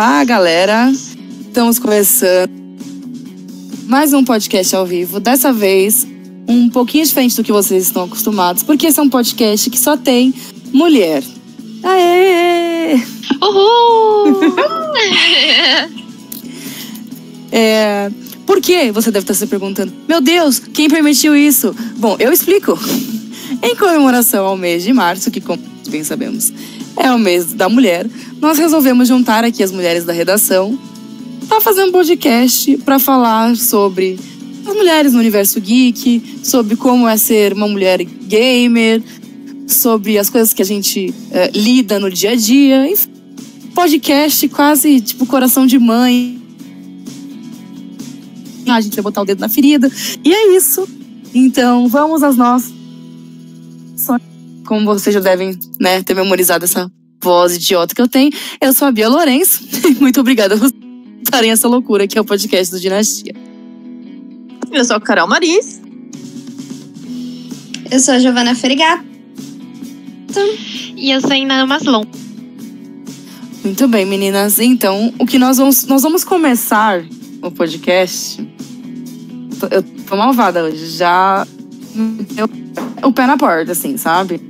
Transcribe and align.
Olá, 0.00 0.22
galera. 0.22 0.92
Estamos 0.92 1.80
começando 1.80 2.52
mais 3.88 4.12
um 4.12 4.22
podcast 4.22 4.76
ao 4.76 4.86
vivo. 4.86 5.18
Dessa 5.18 5.52
vez, 5.52 6.06
um 6.46 6.70
pouquinho 6.70 7.04
diferente 7.04 7.34
do 7.34 7.42
que 7.42 7.50
vocês 7.50 7.86
estão 7.86 8.04
acostumados, 8.04 8.62
porque 8.62 8.86
esse 8.86 9.00
é 9.00 9.02
um 9.02 9.08
podcast 9.10 9.68
que 9.68 9.76
só 9.76 9.96
tem 9.96 10.32
mulher. 10.72 11.24
Aê! 11.82 12.94
Uhul! 13.42 14.38
É, 17.50 18.10
por 18.46 18.60
que? 18.60 18.92
Você 18.92 19.10
deve 19.10 19.24
estar 19.24 19.34
se 19.34 19.46
perguntando. 19.48 19.92
Meu 20.06 20.20
Deus, 20.20 20.60
quem 20.60 20.88
permitiu 20.88 21.34
isso? 21.34 21.74
Bom, 21.96 22.14
eu 22.20 22.30
explico. 22.30 22.78
Em 23.62 23.74
comemoração 23.74 24.46
ao 24.46 24.56
mês 24.56 24.84
de 24.84 24.92
março, 24.92 25.28
que 25.28 25.40
como 25.40 25.60
bem 25.88 26.04
sabemos 26.04 26.52
é 26.98 27.12
o 27.12 27.18
mês 27.18 27.52
da 27.52 27.68
mulher, 27.68 28.06
nós 28.40 28.58
resolvemos 28.58 29.08
juntar 29.08 29.44
aqui 29.44 29.62
as 29.62 29.72
mulheres 29.72 30.04
da 30.04 30.12
redação 30.12 30.78
para 31.48 31.60
fazer 31.60 31.82
um 31.84 31.90
podcast 31.90 32.76
para 32.78 32.98
falar 32.98 33.56
sobre 33.56 34.18
as 34.66 34.74
mulheres 34.74 35.12
no 35.12 35.18
universo 35.18 35.60
geek, 35.60 36.40
sobre 36.44 36.76
como 36.76 37.08
é 37.08 37.16
ser 37.16 37.54
uma 37.54 37.66
mulher 37.66 38.04
gamer, 38.04 39.02
sobre 39.66 40.18
as 40.18 40.28
coisas 40.28 40.52
que 40.52 40.60
a 40.60 40.64
gente 40.64 41.14
é, 41.30 41.50
lida 41.54 41.98
no 41.98 42.10
dia 42.10 42.32
a 42.32 42.34
dia. 42.34 42.90
Enfim, 42.90 43.08
podcast 43.74 44.46
quase 44.48 45.00
tipo 45.00 45.24
coração 45.26 45.66
de 45.66 45.78
mãe. 45.78 46.38
A 48.68 48.80
gente 48.82 48.94
vai 48.96 49.02
botar 49.02 49.22
o 49.22 49.24
dedo 49.24 49.40
na 49.40 49.48
ferida. 49.48 49.90
E 50.22 50.32
é 50.32 50.54
isso. 50.54 50.86
Então, 51.34 51.88
vamos 51.88 52.22
às 52.22 52.36
nossas. 52.36 52.72
Como 54.66 54.84
vocês 54.84 55.14
já 55.14 55.20
devem 55.20 55.58
né, 55.80 56.02
ter 56.02 56.14
memorizado 56.14 56.66
essa 56.66 56.90
voz 57.20 57.56
idiota 57.56 57.94
que 57.94 58.00
eu 58.00 58.08
tenho, 58.08 58.30
eu 58.60 58.72
sou 58.72 58.88
a 58.88 58.92
Bia 58.92 59.08
Lourenço. 59.08 59.64
Muito 60.00 60.20
obrigada 60.20 60.56
por 60.56 60.70
estarem 61.22 61.50
essa 61.50 61.68
loucura 61.68 62.06
que 62.06 62.16
é 62.16 62.20
o 62.20 62.24
podcast 62.24 62.72
do 62.74 62.80
Dinastia. 62.80 63.34
Eu 64.70 64.84
sou 64.84 64.96
a 64.96 65.00
Carol 65.00 65.28
Maris. 65.28 65.80
Eu 67.90 67.98
sou 68.00 68.14
a 68.14 68.18
Giovana 68.18 68.54
Ferigato. 68.54 69.04
E 70.96 71.10
eu 71.10 71.20
sou 71.20 71.32
a 71.32 71.36
Iná 71.38 71.66
Maslon. 71.66 72.04
Muito 73.64 73.88
bem, 73.88 74.04
meninas. 74.04 74.58
Então, 74.58 75.12
o 75.18 75.26
que 75.26 75.38
nós 75.38 75.58
vamos. 75.58 75.86
Nós 75.86 76.02
vamos 76.02 76.24
começar 76.24 77.02
o 77.42 77.50
podcast. 77.50 78.46
Eu 79.70 79.82
tô 79.82 80.16
malvada 80.16 80.64
hoje. 80.64 80.86
Já. 80.86 81.46
O 83.02 83.12
pé 83.12 83.26
na 83.26 83.36
porta, 83.36 83.72
assim, 83.72 83.96
sabe? 83.96 84.40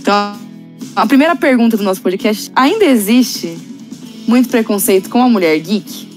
Então, 0.00 0.49
a 0.96 1.06
primeira 1.06 1.36
pergunta 1.36 1.76
do 1.76 1.82
nosso 1.82 2.00
podcast: 2.00 2.50
ainda 2.54 2.84
existe 2.84 3.56
muito 4.26 4.48
preconceito 4.48 5.08
com 5.10 5.22
a 5.22 5.28
mulher 5.28 5.58
geek? 5.58 6.08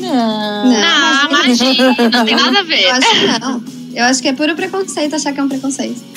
Não, 0.00 0.70
Não, 0.70 1.28
imagina, 1.28 1.94
não 2.10 2.24
tem 2.24 2.36
nada 2.36 2.60
a 2.60 2.62
ver. 2.62 2.82
Eu 2.82 2.92
acho 2.92 3.10
que 3.10 3.26
não. 3.40 3.64
Eu 3.94 4.04
acho 4.04 4.22
que 4.22 4.28
é 4.28 4.32
puro 4.32 4.54
preconceito 4.54 5.14
achar 5.14 5.32
que 5.32 5.40
é 5.40 5.42
um 5.42 5.48
preconceito. 5.48 6.00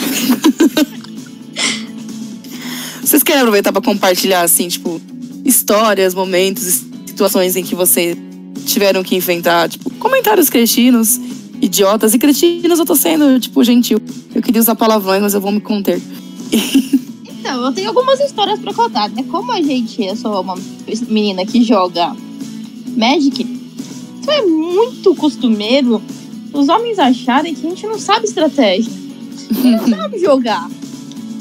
Vocês 3.01 3.21
querem 3.21 3.41
aproveitar 3.41 3.71
para 3.71 3.81
compartilhar, 3.81 4.41
assim, 4.41 4.67
tipo, 4.67 4.99
histórias, 5.43 6.13
momentos, 6.15 6.83
situações 7.05 7.55
em 7.55 7.63
que 7.63 7.75
vocês 7.75 8.17
tiveram 8.65 9.03
que 9.03 9.15
enfrentar, 9.15 9.69
tipo, 9.69 9.91
comentários 9.91 10.49
cretinos, 10.49 11.19
idiotas 11.61 12.13
e 12.13 12.19
cretinos, 12.19 12.79
eu 12.79 12.85
tô 12.85 12.95
sendo, 12.95 13.39
tipo, 13.39 13.63
gentil. 13.63 14.01
Eu 14.33 14.41
queria 14.41 14.61
usar 14.61 14.75
palavrões, 14.75 15.21
mas 15.21 15.33
eu 15.33 15.41
vou 15.41 15.51
me 15.51 15.61
conter. 15.61 16.01
Então, 17.39 17.63
eu 17.63 17.71
tenho 17.71 17.89
algumas 17.89 18.19
histórias 18.19 18.59
pra 18.59 18.73
contar, 18.73 19.07
né? 19.09 19.23
Como 19.29 19.51
a 19.51 19.61
gente, 19.61 20.03
eu 20.03 20.15
sou 20.15 20.41
uma 20.41 20.55
menina 21.07 21.45
que 21.45 21.63
joga 21.63 22.15
Magic, 22.97 23.43
isso 24.19 24.31
é 24.31 24.41
muito 24.41 25.13
costumeiro 25.13 26.01
os 26.51 26.69
homens 26.69 26.97
acharem 26.97 27.53
que 27.53 27.65
a 27.65 27.69
gente 27.69 27.85
não 27.85 27.99
sabe 27.99 28.25
estratégia. 28.25 28.91
Não 29.63 29.87
sabe 29.87 30.17
jogar. 30.19 30.69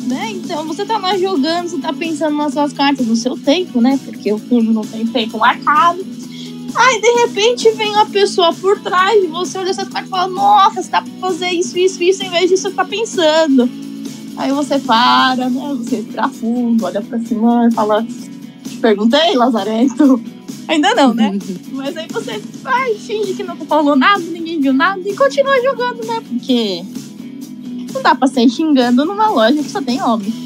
Né? 0.07 0.33
Então 0.33 0.67
você 0.67 0.85
tá 0.85 0.99
lá 0.99 1.17
jogando, 1.17 1.69
você 1.69 1.79
tá 1.79 1.93
pensando 1.93 2.37
nas 2.37 2.53
suas 2.53 2.75
cartas 2.75 3.07
no 3.07 3.17
seu 3.17 3.39
tempo, 3.39 3.81
né? 3.81 3.99
Porque 4.05 4.31
o 4.31 4.39
fundo 4.39 4.73
não 4.73 4.83
tem 4.83 5.07
tempo 5.07 5.39
marcado. 5.39 6.05
Aí 6.75 7.01
de 7.01 7.11
repente 7.21 7.71
vem 7.73 7.93
uma 7.93 8.07
pessoa 8.07 8.53
por 8.53 8.79
trás 8.81 9.21
de 9.21 9.29
você, 9.29 9.59
olha 9.59 9.71
essas 9.71 9.89
cartas 9.89 10.09
e 10.09 10.11
fala: 10.11 10.29
Nossa, 10.29 10.83
você 10.83 10.91
dá 10.91 11.03
pra 11.03 11.13
fazer 11.21 11.51
isso, 11.51 11.79
isso, 11.79 12.03
isso, 12.03 12.23
em 12.25 12.31
vez 12.31 12.51
disso 12.51 12.69
você 12.69 12.75
tá 12.75 12.85
pensando. 12.85 13.69
Aí 14.37 14.51
você 14.51 14.79
para, 14.81 15.49
né? 15.49 15.75
Você 15.79 15.97
respira 15.97 16.29
fundo, 16.29 16.85
olha 16.85 17.01
pra 17.01 17.19
cima 17.21 17.69
e 17.69 17.75
fala: 17.75 18.05
Te 18.05 18.77
perguntei, 18.81 19.35
Lazarento. 19.35 20.21
Ainda 20.67 20.95
não, 20.95 21.13
né? 21.15 21.39
Mas 21.73 21.97
aí 21.97 22.07
você 22.11 22.39
vai, 22.63 22.95
finge 22.95 23.35
que 23.35 23.43
não 23.43 23.55
falou 23.57 23.95
nada, 23.95 24.23
ninguém 24.23 24.61
viu 24.61 24.73
nada 24.73 25.01
e 25.05 25.15
continua 25.15 25.63
jogando, 25.63 26.07
né? 26.07 26.23
Porque 26.27 26.83
não 27.93 28.03
dá 28.03 28.15
pra 28.15 28.27
sair 28.27 28.49
xingando 28.49 29.05
numa 29.05 29.29
loja 29.29 29.63
que 29.63 29.71
só 29.71 29.83
tem 29.83 30.03
homem. 30.03 30.44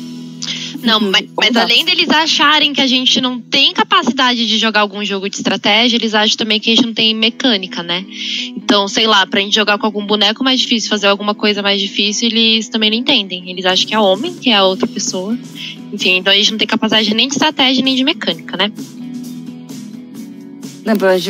Não, 0.82 1.00
mas, 1.00 1.26
mas 1.36 1.52
Dá. 1.52 1.62
além 1.62 1.84
deles 1.84 2.08
acharem 2.08 2.72
que 2.72 2.80
a 2.80 2.86
gente 2.86 3.20
não 3.20 3.40
tem 3.40 3.72
capacidade 3.72 4.46
de 4.46 4.58
jogar 4.58 4.80
algum 4.80 5.04
jogo 5.04 5.28
de 5.28 5.36
estratégia, 5.36 5.96
eles 5.96 6.14
acham 6.14 6.36
também 6.36 6.60
que 6.60 6.70
a 6.70 6.74
gente 6.74 6.86
não 6.86 6.94
tem 6.94 7.14
mecânica, 7.14 7.82
né? 7.82 8.04
Então, 8.56 8.86
sei 8.86 9.06
lá, 9.06 9.26
pra 9.26 9.40
gente 9.40 9.54
jogar 9.54 9.78
com 9.78 9.86
algum 9.86 10.06
boneco 10.06 10.44
mais 10.44 10.60
difícil, 10.60 10.88
fazer 10.88 11.08
alguma 11.08 11.34
coisa 11.34 11.62
mais 11.62 11.80
difícil, 11.80 12.28
eles 12.28 12.68
também 12.68 12.90
não 12.90 12.96
entendem. 12.96 13.50
Eles 13.50 13.64
acham 13.64 13.86
que 13.86 13.94
é 13.94 13.98
homem, 13.98 14.34
que 14.34 14.50
é 14.50 14.56
a 14.56 14.64
outra 14.64 14.86
pessoa. 14.86 15.36
Enfim, 15.92 16.18
então 16.18 16.32
a 16.32 16.36
gente 16.36 16.50
não 16.52 16.58
tem 16.58 16.68
capacidade 16.68 17.12
nem 17.14 17.28
de 17.28 17.34
estratégia, 17.34 17.82
nem 17.82 17.96
de 17.96 18.04
mecânica, 18.04 18.56
né? 18.56 18.70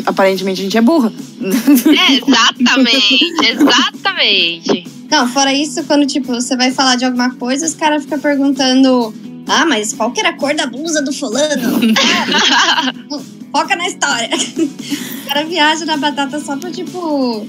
Aparentemente 0.06 0.60
a 0.60 0.64
gente 0.64 0.76
é 0.76 0.80
burra. 0.80 1.12
É, 1.40 2.12
exatamente, 2.14 3.34
exatamente. 3.42 4.98
Não, 5.10 5.26
fora 5.26 5.52
isso, 5.52 5.82
quando, 5.84 6.06
tipo, 6.06 6.28
você 6.28 6.56
vai 6.56 6.70
falar 6.70 6.96
de 6.96 7.04
alguma 7.04 7.30
coisa, 7.34 7.66
os 7.66 7.74
caras 7.74 8.04
ficam 8.04 8.20
perguntando. 8.20 9.12
Ah, 9.48 9.64
mas 9.66 9.92
qual 9.94 10.10
que 10.12 10.20
era 10.20 10.30
a 10.30 10.32
cor 10.34 10.54
da 10.54 10.66
blusa 10.66 11.00
do 11.02 11.12
fulano? 11.12 11.80
Foca 13.52 13.74
na 13.76 13.86
história. 13.88 14.28
O 14.36 15.28
cara 15.28 15.44
viaja 15.44 15.84
na 15.84 15.96
batata 15.96 16.38
só 16.40 16.56
pra, 16.56 16.70
tipo, 16.70 17.46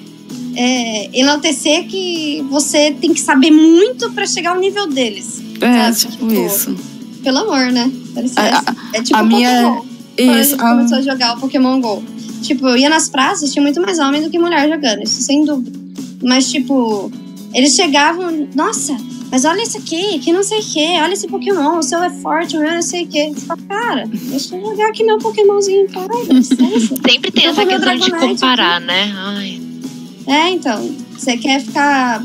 é, 0.55 1.09
enaltecer 1.19 1.87
que 1.87 2.45
você 2.49 2.91
tem 2.99 3.13
que 3.13 3.19
saber 3.21 3.51
muito 3.51 4.09
pra 4.11 4.25
chegar 4.25 4.51
ao 4.51 4.59
nível 4.59 4.87
deles. 4.87 5.41
É, 5.61 5.91
tipo 5.91 6.11
tipo, 6.13 6.31
isso. 6.46 6.75
Pelo 7.23 7.40
amor, 7.40 7.72
né? 7.72 7.91
A- 8.37 8.59
a- 8.59 8.75
é 8.97 9.02
tipo 9.03 9.17
a 9.17 9.23
minha- 9.23 9.49
Pokémon. 9.63 9.90
Quando 10.19 10.29
a 10.31 10.41
Isso. 10.41 10.49
gente 10.52 10.59
começou 10.59 10.97
a 10.97 11.02
jogar 11.02 11.37
o 11.37 11.40
Pokémon 11.40 11.79
GO. 11.79 12.03
Tipo, 12.41 12.67
eu 12.67 12.78
ia 12.78 12.90
nas 12.90 13.09
praças, 13.09 13.52
tinha 13.53 13.61
muito 13.61 13.81
mais 13.81 13.99
homem 13.99 14.22
do 14.22 14.29
que 14.29 14.37
mulher 14.40 14.67
jogando, 14.69 15.03
isso 15.03 15.22
sem 15.22 15.43
dúvida. 15.45 15.78
Mas, 16.23 16.49
tipo, 16.52 17.09
eles 17.53 17.73
chegavam, 17.75 18.47
nossa, 18.55 18.95
mas 19.31 19.46
olha 19.46 19.61
isso 19.61 19.78
aqui, 19.78 20.20
que 20.20 20.34
não 20.34 20.41
sei 20.41 20.59
o 20.59 20.64
que, 20.64 21.02
olha 21.02 21.14
esse 21.14 21.28
Pokémon, 21.28 21.78
o 21.78 21.84
seu 21.84 22.02
é 22.03 22.09
forte, 22.09 22.58
o 22.58 22.59
meu 22.59 22.73
não 22.73 22.81
sei 22.81 23.03
o 23.03 23.08
que. 23.08 23.29
Você 23.29 23.46
fala, 23.46 23.59
cara, 23.67 24.05
deixa 24.08 24.55
eu 24.55 24.61
jogar 24.66 24.90
aqui 24.90 25.03
meu 25.03 25.20
Pokémonzinho, 25.20 25.87
dá 25.90 26.34
licença. 26.34 26.55
Sempre 27.08 27.31
tem 27.31 27.46
essa 27.46 27.66
questão 27.66 27.96
de 27.96 28.11
comparar, 28.11 28.81
né? 28.81 29.14
Ai. 29.16 29.61
É, 30.26 30.49
então, 30.49 30.90
você 31.16 31.37
quer 31.37 31.61
ficar 31.61 32.23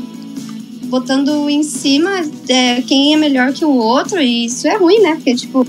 botando 0.85 1.49
em 1.49 1.61
cima 1.63 2.09
é, 2.47 2.81
quem 2.81 3.13
é 3.13 3.17
melhor 3.17 3.53
que 3.53 3.65
o 3.65 3.75
outro, 3.75 4.19
e 4.19 4.45
isso 4.45 4.67
é 4.67 4.75
ruim, 4.75 4.99
né? 4.99 5.15
Porque, 5.15 5.35
tipo, 5.35 5.65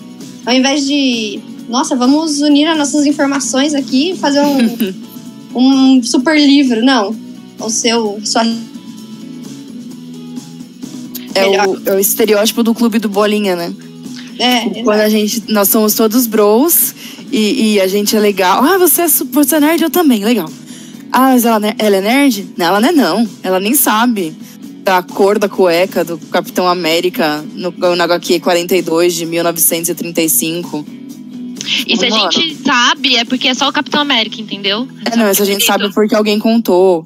ao 0.46 0.54
invés 0.54 0.86
de, 0.86 1.38
nossa, 1.68 1.94
vamos 1.94 2.40
unir 2.40 2.66
as 2.66 2.78
nossas 2.78 3.04
informações 3.04 3.74
aqui 3.74 4.12
e 4.12 4.16
fazer 4.16 4.40
um, 4.40 4.94
um 5.54 6.02
super 6.02 6.38
livro, 6.38 6.82
não. 6.82 7.14
O 7.58 7.70
seu, 7.70 8.20
sua 8.24 8.42
É 11.36 11.66
o, 11.66 11.82
é 11.86 11.94
o 11.94 11.98
estereótipo 11.98 12.62
do 12.62 12.74
clube 12.74 12.98
do 12.98 13.08
Bolinha, 13.08 13.56
né? 13.56 13.72
É, 14.38 14.82
Quando 14.82 15.00
a 15.00 15.08
gente. 15.08 15.44
Nós 15.48 15.68
somos 15.68 15.94
todos 15.94 16.26
bros 16.26 16.94
e, 17.32 17.74
e 17.74 17.80
a 17.80 17.86
gente 17.86 18.16
é 18.16 18.20
legal. 18.20 18.62
Ah, 18.62 18.78
você 18.78 19.02
é, 19.02 19.08
você 19.08 19.56
é 19.56 19.60
nerd? 19.60 19.82
Eu 19.82 19.90
também, 19.90 20.24
legal. 20.24 20.50
Ah, 21.12 21.30
mas 21.32 21.44
ela, 21.44 21.60
ela 21.78 21.96
é 21.96 22.00
nerd? 22.00 22.48
Não, 22.56 22.66
ela 22.66 22.80
não 22.80 22.88
é 22.88 22.92
não. 22.92 23.28
Ela 23.42 23.60
nem 23.60 23.74
sabe 23.74 24.36
da 24.82 25.02
cor 25.02 25.38
da 25.38 25.48
cueca 25.48 26.04
do 26.04 26.16
Capitão 26.16 26.68
América 26.68 27.44
no, 27.54 27.74
HQ 28.02 28.38
42 28.38 29.14
de 29.14 29.26
1935. 29.26 30.86
E 31.86 31.96
se 31.96 32.06
a 32.06 32.10
gente 32.10 32.56
sabe, 32.64 33.16
é 33.16 33.24
porque 33.24 33.48
é 33.48 33.54
só 33.54 33.68
o 33.68 33.72
Capitão 33.72 34.00
América, 34.00 34.40
entendeu? 34.40 34.86
É, 35.04 35.16
não, 35.16 35.28
isso 35.28 35.42
a 35.42 35.46
gente 35.46 35.64
sabe 35.64 35.92
porque 35.92 36.14
alguém 36.14 36.38
contou. 36.38 37.04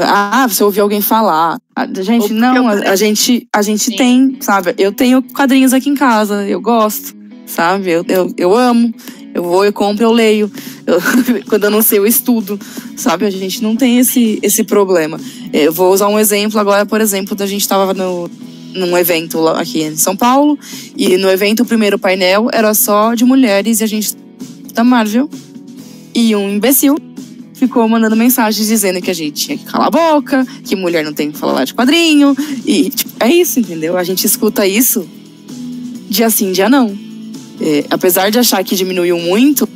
Ah, 0.00 0.46
você 0.48 0.62
ouviu 0.64 0.82
alguém 0.84 1.00
falar. 1.00 1.58
Ah, 1.76 1.86
Gente, 2.00 2.32
não, 2.32 2.68
a, 2.68 2.72
a 2.72 2.96
gente, 2.96 3.46
a 3.52 3.60
gente 3.62 3.84
Sim. 3.84 3.96
tem, 3.96 4.36
sabe? 4.40 4.74
Eu 4.78 4.92
tenho 4.92 5.22
quadrinhos 5.22 5.72
aqui 5.72 5.90
em 5.90 5.94
casa, 5.94 6.46
eu 6.48 6.60
gosto, 6.60 7.14
sabe? 7.46 7.90
Eu, 7.90 8.04
eu, 8.08 8.32
eu 8.36 8.56
amo. 8.56 8.94
Eu 9.34 9.42
vou, 9.42 9.64
eu 9.64 9.72
compro, 9.72 10.04
eu 10.04 10.12
leio. 10.12 10.50
Eu- 10.86 11.00
quando 11.48 11.64
eu 11.64 11.70
não 11.70 11.80
sei, 11.82 11.98
eu 11.98 12.06
estudo, 12.06 12.58
sabe? 12.96 13.24
A 13.26 13.30
gente 13.30 13.62
não 13.62 13.74
tem 13.76 13.98
esse, 13.98 14.38
esse 14.42 14.62
problema. 14.64 15.18
Eu 15.52 15.72
vou 15.72 15.92
usar 15.92 16.08
um 16.08 16.18
exemplo 16.18 16.58
agora, 16.60 16.84
por 16.84 17.00
exemplo, 17.00 17.34
da 17.34 17.46
gente 17.46 17.66
tava 17.66 17.94
no, 17.94 18.30
num 18.74 18.96
evento 18.96 19.46
aqui 19.48 19.82
em 19.82 19.96
São 19.96 20.14
Paulo. 20.16 20.58
E 20.96 21.16
no 21.16 21.30
evento, 21.30 21.62
o 21.62 21.66
primeiro 21.66 21.98
painel 21.98 22.48
era 22.52 22.72
só 22.74 23.14
de 23.14 23.24
mulheres 23.24 23.80
e 23.80 23.84
a 23.84 23.86
gente 23.86 24.14
da 24.74 24.84
Marvel. 24.84 25.28
E 26.14 26.36
um 26.36 26.50
imbecil 26.50 26.96
ficou 27.66 27.88
mandando 27.88 28.16
mensagens 28.16 28.66
dizendo 28.66 29.00
que 29.00 29.10
a 29.10 29.14
gente 29.14 29.46
tinha 29.46 29.58
que 29.58 29.64
calar 29.64 29.88
a 29.88 29.90
boca, 29.90 30.46
que 30.64 30.74
mulher 30.74 31.04
não 31.04 31.12
tem 31.12 31.30
que 31.30 31.38
falar 31.38 31.64
de 31.64 31.74
quadrinho. 31.74 32.36
E 32.66 32.90
tipo, 32.90 33.12
é 33.20 33.32
isso, 33.32 33.60
entendeu? 33.60 33.96
A 33.96 34.04
gente 34.04 34.26
escuta 34.26 34.66
isso 34.66 35.08
dia 36.12 36.28
sim, 36.28 36.52
dia 36.52 36.68
não. 36.68 36.96
É, 37.60 37.84
apesar 37.90 38.30
de 38.30 38.38
achar 38.38 38.62
que 38.62 38.76
diminuiu 38.76 39.18
muito, 39.18 39.68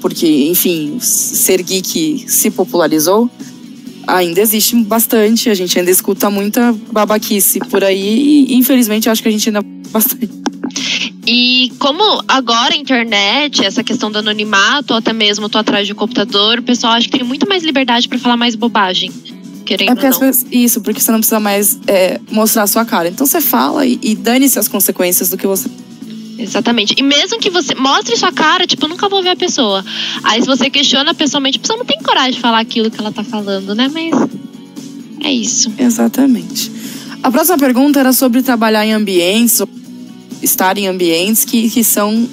porque, 0.00 0.26
enfim, 0.48 0.98
ser 1.00 1.62
geek 1.62 2.24
se 2.28 2.50
popularizou, 2.50 3.30
ainda 4.06 4.40
existe 4.40 4.76
bastante. 4.84 5.50
A 5.50 5.54
gente 5.54 5.78
ainda 5.78 5.90
escuta 5.90 6.30
muita 6.30 6.72
babaquice 6.90 7.60
por 7.60 7.84
aí 7.84 8.46
e, 8.48 8.54
infelizmente, 8.54 9.08
acho 9.08 9.22
que 9.22 9.28
a 9.28 9.32
gente 9.32 9.48
ainda 9.48 9.62
bastante. 9.90 10.30
E 11.26 11.72
como 11.78 12.22
agora 12.26 12.74
a 12.74 12.76
internet, 12.76 13.64
essa 13.64 13.84
questão 13.84 14.10
do 14.10 14.18
anonimato, 14.18 14.92
ou 14.92 14.98
até 14.98 15.12
mesmo 15.12 15.48
tô 15.48 15.58
atrás 15.58 15.86
de 15.86 15.92
um 15.92 15.96
computador, 15.96 16.58
o 16.58 16.62
pessoal 16.62 16.94
acha 16.94 17.08
que 17.08 17.16
tem 17.16 17.26
muito 17.26 17.48
mais 17.48 17.62
liberdade 17.62 18.08
para 18.08 18.18
falar 18.18 18.36
mais 18.36 18.54
bobagem. 18.54 19.12
Querendo 19.64 19.92
é 19.92 20.10
porque 20.10 20.30
isso, 20.50 20.80
porque 20.80 21.00
você 21.00 21.12
não 21.12 21.20
precisa 21.20 21.38
mais 21.38 21.78
é, 21.86 22.20
mostrar 22.30 22.64
a 22.64 22.66
sua 22.66 22.84
cara. 22.84 23.08
Então 23.08 23.24
você 23.24 23.40
fala 23.40 23.86
e, 23.86 23.98
e 24.02 24.16
dane-se 24.16 24.58
as 24.58 24.66
consequências 24.66 25.30
do 25.30 25.38
que 25.38 25.46
você 25.46 25.68
Exatamente. 26.38 26.94
E 26.98 27.02
mesmo 27.02 27.38
que 27.38 27.50
você 27.50 27.74
mostre 27.74 28.16
sua 28.16 28.32
cara, 28.32 28.66
tipo, 28.66 28.84
eu 28.84 28.88
nunca 28.88 29.08
vou 29.08 29.22
ver 29.22 29.30
a 29.30 29.36
pessoa. 29.36 29.84
Aí 30.24 30.40
se 30.40 30.46
você 30.46 30.70
questiona 30.70 31.14
pessoalmente, 31.14 31.58
a 31.58 31.60
pessoa 31.60 31.78
não 31.78 31.84
tem 31.84 31.98
coragem 31.98 32.32
de 32.32 32.40
falar 32.40 32.60
aquilo 32.60 32.90
que 32.90 32.98
ela 32.98 33.12
tá 33.12 33.22
falando, 33.22 33.74
né? 33.74 33.90
Mas 33.92 34.12
é 35.24 35.32
isso. 35.32 35.72
Exatamente. 35.78 36.70
A 37.22 37.30
próxima 37.30 37.56
pergunta 37.56 38.00
era 38.00 38.12
sobre 38.12 38.42
trabalhar 38.42 38.84
em 38.84 38.92
ambientes, 38.92 39.62
estar 40.42 40.76
em 40.76 40.88
ambientes 40.88 41.44
que, 41.44 41.70
que 41.70 41.84
são 41.84 42.28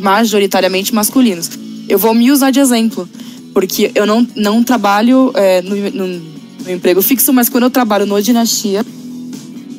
majoritariamente 0.00 0.94
masculinos. 0.94 1.50
Eu 1.88 1.98
vou 1.98 2.12
me 2.12 2.30
usar 2.30 2.50
de 2.50 2.60
exemplo, 2.60 3.08
porque 3.54 3.90
eu 3.94 4.06
não, 4.06 4.26
não 4.36 4.62
trabalho 4.62 5.32
é, 5.34 5.62
no, 5.62 5.74
no, 5.90 6.22
no 6.64 6.70
emprego 6.70 7.00
fixo, 7.00 7.32
mas 7.32 7.48
quando 7.48 7.64
eu 7.64 7.70
trabalho 7.70 8.04
no 8.04 8.20
Dinastia, 8.20 8.84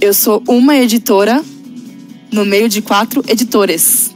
eu 0.02 0.14
sou 0.14 0.42
uma 0.48 0.76
editora 0.76 1.44
no 2.31 2.46
meio 2.46 2.70
de 2.70 2.81
quatro 2.81 3.24
editores. 3.28 4.12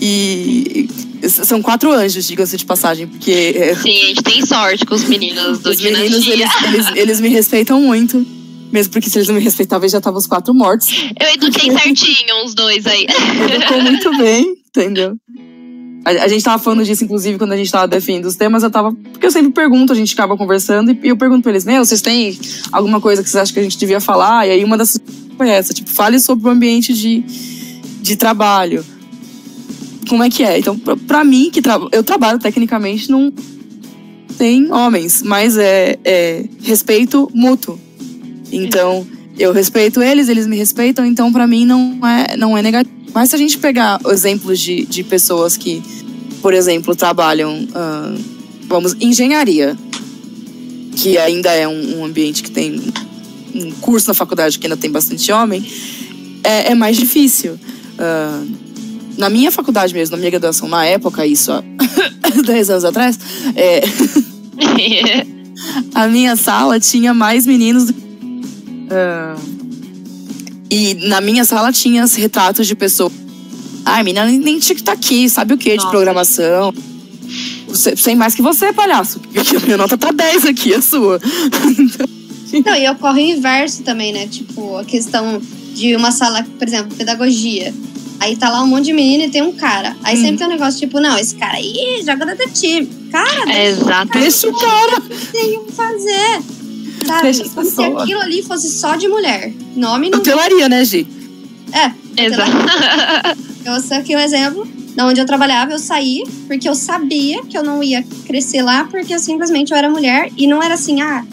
E 0.00 0.88
são 1.28 1.60
quatro 1.60 1.92
anjos, 1.92 2.26
diga-se 2.26 2.56
de 2.56 2.64
passagem, 2.64 3.06
porque. 3.06 3.54
É, 3.56 3.74
Sim, 3.74 4.02
a 4.02 4.06
gente 4.06 4.22
tem 4.22 4.46
sorte 4.46 4.86
com 4.86 4.94
os 4.94 5.04
meninos 5.04 5.58
do 5.58 5.70
Os 5.70 5.80
meninos, 5.80 6.26
eles, 6.26 6.50
eles, 6.62 6.86
eles, 6.96 7.20
me 7.20 7.28
respeitam 7.28 7.80
muito. 7.80 8.24
Mesmo 8.70 8.92
porque 8.92 9.08
se 9.08 9.18
eles 9.18 9.28
não 9.28 9.34
me 9.34 9.40
respeitavam, 9.40 9.88
já 9.88 9.98
estavam 9.98 10.18
os 10.18 10.26
quatro 10.26 10.54
mortos. 10.54 10.88
Eu 11.18 11.34
eduquei 11.34 11.70
certinho 11.72 12.44
os 12.44 12.54
dois 12.54 12.86
aí. 12.86 13.06
Educou 13.54 13.80
muito 13.80 14.16
bem, 14.18 14.56
entendeu? 14.68 15.16
A, 16.04 16.10
a, 16.24 16.28
gente 16.28 16.42
tava 16.42 16.62
falando 16.62 16.84
disso, 16.84 17.04
inclusive, 17.04 17.38
quando 17.38 17.52
a 17.52 17.56
gente 17.56 17.70
tava 17.70 17.88
definindo 17.88 18.28
os 18.28 18.36
temas, 18.36 18.62
eu 18.62 18.70
tava. 18.70 18.92
Porque 18.92 19.26
eu 19.26 19.30
sempre 19.30 19.52
pergunto, 19.52 19.92
a 19.92 19.96
gente 19.96 20.14
acaba 20.14 20.36
conversando, 20.36 20.90
e 20.92 21.08
eu 21.08 21.16
pergunto 21.16 21.42
pra 21.42 21.52
eles, 21.52 21.64
meu, 21.64 21.84
vocês 21.84 22.00
têm 22.00 22.38
alguma 22.72 23.00
coisa 23.00 23.22
que 23.22 23.28
vocês 23.28 23.42
acham 23.42 23.54
que 23.54 23.60
a 23.60 23.62
gente 23.62 23.78
devia 23.78 24.00
falar? 24.00 24.46
E 24.46 24.50
aí 24.50 24.64
uma 24.64 24.76
das 24.76 25.00
foi 25.36 25.48
essa, 25.50 25.72
tipo, 25.72 25.88
fale 25.88 26.18
sobre 26.18 26.48
o 26.48 26.50
ambiente 26.50 26.92
de, 26.92 27.20
de 28.02 28.16
trabalho. 28.16 28.84
Como 30.08 30.22
é 30.22 30.30
que 30.30 30.42
é? 30.42 30.58
Então, 30.58 30.76
pra, 30.78 30.96
pra 30.96 31.24
mim, 31.24 31.50
que 31.50 31.62
tra 31.62 31.78
eu 31.92 32.02
trabalho 32.02 32.38
tecnicamente, 32.38 33.10
não 33.10 33.32
tem 34.36 34.72
homens, 34.72 35.22
mas 35.22 35.56
é, 35.56 35.98
é 36.04 36.44
respeito 36.62 37.30
mútuo. 37.32 37.78
Então, 38.50 39.06
eu 39.38 39.52
respeito 39.52 40.02
eles, 40.02 40.28
eles 40.28 40.46
me 40.46 40.56
respeitam, 40.56 41.04
então 41.04 41.32
para 41.32 41.46
mim 41.46 41.64
não 41.64 42.00
é, 42.04 42.36
não 42.36 42.58
é 42.58 42.62
negativo. 42.62 42.96
Mas 43.14 43.30
se 43.30 43.36
a 43.36 43.38
gente 43.38 43.58
pegar 43.58 44.00
exemplos 44.06 44.60
de, 44.60 44.84
de 44.86 45.02
pessoas 45.02 45.56
que, 45.56 45.82
por 46.40 46.54
exemplo, 46.54 46.94
trabalham, 46.94 47.64
uh, 47.64 48.24
vamos, 48.66 48.94
engenharia, 49.00 49.76
que 50.96 51.16
ainda 51.16 51.50
é 51.52 51.66
um, 51.66 52.00
um 52.00 52.04
ambiente 52.04 52.42
que 52.42 52.50
tem 52.50 52.80
um 53.54 53.70
curso 53.80 54.08
na 54.08 54.14
faculdade 54.14 54.58
que 54.58 54.66
ainda 54.66 54.76
tem 54.76 54.90
bastante 54.90 55.30
homem, 55.32 55.64
é, 56.42 56.72
é 56.72 56.74
mais 56.74 56.96
difícil. 56.96 57.52
Uh, 57.54 58.68
na 59.16 59.28
minha 59.28 59.50
faculdade 59.50 59.92
mesmo, 59.92 60.12
na 60.12 60.18
minha 60.18 60.30
graduação, 60.30 60.68
na 60.68 60.84
época, 60.84 61.26
isso 61.26 61.50
há 61.52 61.62
10 62.44 62.70
anos 62.70 62.84
atrás, 62.84 63.18
é, 63.56 63.82
a 65.94 66.06
minha 66.06 66.36
sala 66.36 66.78
tinha 66.78 67.12
mais 67.12 67.46
meninos 67.46 67.86
do 67.86 67.92
que. 67.92 68.00
Uh, 68.00 69.57
e 70.70 70.94
na 71.08 71.20
minha 71.20 71.44
sala 71.44 71.72
tinha 71.72 72.04
retratos 72.06 72.66
de 72.66 72.74
pessoas. 72.74 73.12
Ai, 73.84 74.02
menina, 74.02 74.26
nem 74.26 74.58
tinha 74.58 74.74
que 74.74 74.82
estar 74.82 74.92
tá 74.92 74.98
aqui, 74.98 75.28
sabe 75.28 75.54
o 75.54 75.58
que 75.58 75.76
de 75.76 75.88
programação? 75.88 76.74
Sem 77.96 78.16
mais 78.16 78.34
que 78.34 78.42
você, 78.42 78.72
palhaço. 78.72 79.20
Porque 79.20 79.56
a 79.56 79.60
minha 79.60 79.76
nota 79.76 79.96
tá 79.96 80.10
10 80.10 80.46
aqui, 80.46 80.74
a 80.74 80.82
sua. 80.82 81.20
então, 82.52 82.72
não, 82.72 82.78
e 82.78 82.88
ocorre 82.88 83.22
o 83.22 83.36
inverso 83.36 83.82
também, 83.82 84.12
né? 84.12 84.26
Tipo, 84.26 84.76
a 84.76 84.84
questão 84.84 85.40
de 85.74 85.94
uma 85.96 86.10
sala, 86.10 86.46
por 86.58 86.66
exemplo, 86.66 86.94
pedagogia. 86.96 87.74
Aí 88.20 88.36
tá 88.36 88.50
lá 88.50 88.62
um 88.62 88.66
monte 88.66 88.86
de 88.86 88.92
menino 88.92 89.24
e 89.24 89.30
tem 89.30 89.42
um 89.42 89.52
cara. 89.52 89.96
Aí 90.02 90.18
hum. 90.18 90.20
sempre 90.20 90.38
tem 90.38 90.46
um 90.46 90.50
negócio 90.50 90.80
tipo, 90.80 90.98
não, 90.98 91.16
esse 91.18 91.36
cara 91.36 91.56
aí 91.56 92.02
joga 92.04 92.26
detetive. 92.26 92.90
Cara, 93.10 93.52
é 93.52 93.68
exato. 93.68 94.18
Deixa 94.18 94.48
o 94.48 94.58
cara. 94.58 95.00
Tem 95.32 95.64
que 95.64 95.72
fazer. 95.72 96.57
Sabe? 97.06 97.34
Se 97.34 97.82
aquilo 97.84 98.20
ali 98.20 98.42
fosse 98.42 98.68
só 98.70 98.96
de 98.96 99.08
mulher. 99.08 99.52
Nome 99.74 100.10
não. 100.10 100.18
Hotelaria, 100.18 100.68
né, 100.68 100.84
Gi? 100.84 101.06
É. 101.72 102.24
Exato. 102.24 102.50
Eu 103.64 103.80
sei 103.80 103.98
aqui 103.98 104.16
um 104.16 104.20
exemplo. 104.20 104.66
Da 104.94 105.06
onde 105.06 105.20
eu 105.20 105.26
trabalhava, 105.26 105.70
eu 105.70 105.78
saí 105.78 106.24
porque 106.48 106.68
eu 106.68 106.74
sabia 106.74 107.44
que 107.44 107.56
eu 107.56 107.62
não 107.62 107.80
ia 107.84 108.02
crescer 108.26 108.62
lá 108.62 108.82
porque 108.82 109.14
eu 109.14 109.20
simplesmente 109.20 109.70
eu 109.70 109.78
era 109.78 109.88
mulher 109.88 110.28
e 110.36 110.44
não 110.44 110.60
era 110.60 110.74
assim, 110.74 111.00
ah, 111.00 111.24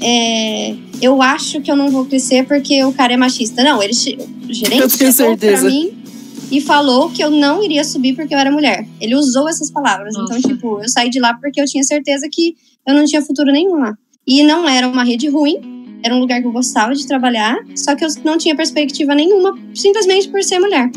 é, 0.00 0.74
eu 1.00 1.22
acho 1.22 1.60
que 1.60 1.70
eu 1.70 1.76
não 1.76 1.88
vou 1.88 2.04
crescer 2.04 2.44
porque 2.44 2.82
o 2.82 2.92
cara 2.92 3.12
é 3.12 3.16
machista. 3.16 3.62
Não, 3.62 3.80
ele, 3.80 3.92
o 3.92 4.52
gerente 4.52 4.96
chegou 4.96 5.12
certeza. 5.12 5.62
pra 5.62 5.70
mim 5.70 6.02
e 6.50 6.60
falou 6.60 7.10
que 7.10 7.22
eu 7.22 7.30
não 7.30 7.62
iria 7.62 7.84
subir 7.84 8.14
porque 8.14 8.34
eu 8.34 8.38
era 8.38 8.50
mulher. 8.50 8.86
Ele 9.00 9.14
usou 9.14 9.48
essas 9.48 9.70
palavras. 9.70 10.14
Então, 10.14 10.24
Nossa. 10.24 10.38
Então, 10.38 10.50
tipo, 10.50 10.80
eu 10.82 10.88
saí 10.88 11.08
de 11.08 11.20
lá 11.20 11.34
porque 11.34 11.60
eu 11.60 11.64
tinha 11.64 11.84
certeza 11.84 12.28
que 12.30 12.56
eu 12.86 12.94
não 12.94 13.04
tinha 13.04 13.22
futuro 13.22 13.52
nenhum 13.52 13.76
lá. 13.76 13.96
E 14.26 14.42
não 14.42 14.68
era 14.68 14.88
uma 14.88 15.04
rede 15.04 15.28
ruim, 15.28 15.98
era 16.02 16.14
um 16.14 16.18
lugar 16.18 16.40
que 16.40 16.46
eu 16.46 16.52
gostava 16.52 16.94
de 16.94 17.06
trabalhar, 17.06 17.58
só 17.74 17.94
que 17.94 18.04
eu 18.04 18.08
não 18.24 18.38
tinha 18.38 18.54
perspectiva 18.54 19.14
nenhuma, 19.14 19.58
simplesmente 19.74 20.28
por 20.28 20.42
ser 20.42 20.58
mulher. 20.58 20.90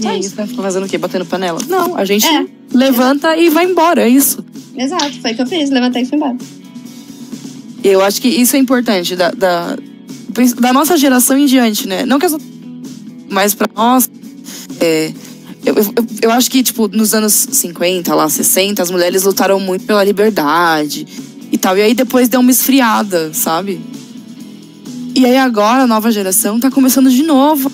e 0.00 0.06
aí, 0.06 0.22
você 0.22 0.34
vai 0.34 0.46
ficar 0.46 0.62
fazendo 0.62 0.86
o 0.86 0.88
quê? 0.88 0.98
Batendo 0.98 1.24
panela? 1.24 1.60
Não, 1.68 1.96
a 1.96 2.04
gente 2.04 2.26
é. 2.26 2.46
levanta 2.72 3.36
e 3.36 3.48
vai 3.48 3.64
embora, 3.64 4.02
é 4.02 4.08
isso. 4.08 4.44
Exato, 4.76 5.20
foi 5.20 5.32
o 5.32 5.36
que 5.36 5.42
eu 5.42 5.46
fiz, 5.46 5.70
levantei 5.70 6.02
e 6.02 6.06
fui 6.06 6.16
embora. 6.16 6.36
Eu 7.82 8.02
acho 8.02 8.20
que 8.20 8.28
isso 8.28 8.56
é 8.56 8.58
importante 8.58 9.14
da, 9.14 9.30
da, 9.30 9.76
da 10.58 10.72
nossa 10.72 10.96
geração 10.96 11.38
em 11.38 11.46
diante, 11.46 11.86
né? 11.86 12.04
Não 12.06 12.18
que 12.18 12.26
as 12.26 12.34
mas 13.30 13.54
para 13.54 13.68
nós. 13.74 14.08
É, 14.80 15.12
eu, 15.64 15.74
eu, 15.74 15.94
eu, 16.22 16.30
acho 16.30 16.50
que, 16.50 16.62
tipo, 16.62 16.88
nos 16.88 17.14
anos 17.14 17.32
50, 17.32 18.14
lá, 18.14 18.28
60, 18.28 18.82
as 18.82 18.90
mulheres 18.90 19.24
lutaram 19.24 19.58
muito 19.58 19.84
pela 19.84 20.04
liberdade 20.04 21.06
e 21.54 21.58
tal. 21.58 21.78
E 21.78 21.82
aí 21.82 21.94
depois 21.94 22.28
deu 22.28 22.40
uma 22.40 22.50
esfriada, 22.50 23.32
sabe? 23.32 23.80
E 25.14 25.24
aí 25.24 25.36
agora 25.36 25.84
a 25.84 25.86
nova 25.86 26.10
geração 26.10 26.58
tá 26.58 26.68
começando 26.68 27.08
de 27.08 27.22
novo. 27.22 27.70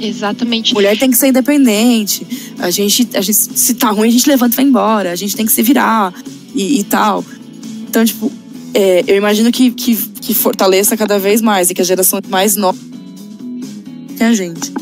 Exatamente. 0.00 0.74
Mulher 0.74 0.96
tem 0.96 1.10
que 1.10 1.16
ser 1.16 1.26
independente. 1.26 2.24
A 2.56 2.70
gente, 2.70 3.08
a 3.14 3.20
gente 3.20 3.36
se 3.36 3.74
tá 3.74 3.90
ruim, 3.90 4.06
a 4.06 4.12
gente 4.12 4.28
levanta 4.28 4.54
e 4.54 4.56
vai 4.56 4.64
embora. 4.64 5.10
A 5.10 5.16
gente 5.16 5.34
tem 5.34 5.44
que 5.44 5.50
se 5.50 5.60
virar 5.60 6.14
e, 6.54 6.78
e 6.78 6.84
tal. 6.84 7.24
Então, 7.88 8.04
tipo, 8.04 8.30
é, 8.72 9.02
eu 9.08 9.16
imagino 9.16 9.50
que, 9.50 9.72
que, 9.72 9.96
que, 9.96 10.32
fortaleça 10.32 10.96
cada 10.96 11.18
vez 11.18 11.42
mais 11.42 11.70
e 11.70 11.74
que 11.74 11.82
a 11.82 11.84
geração 11.84 12.20
mais 12.28 12.54
nova 12.54 12.78
que 14.16 14.22
a 14.22 14.32
gente. 14.32 14.72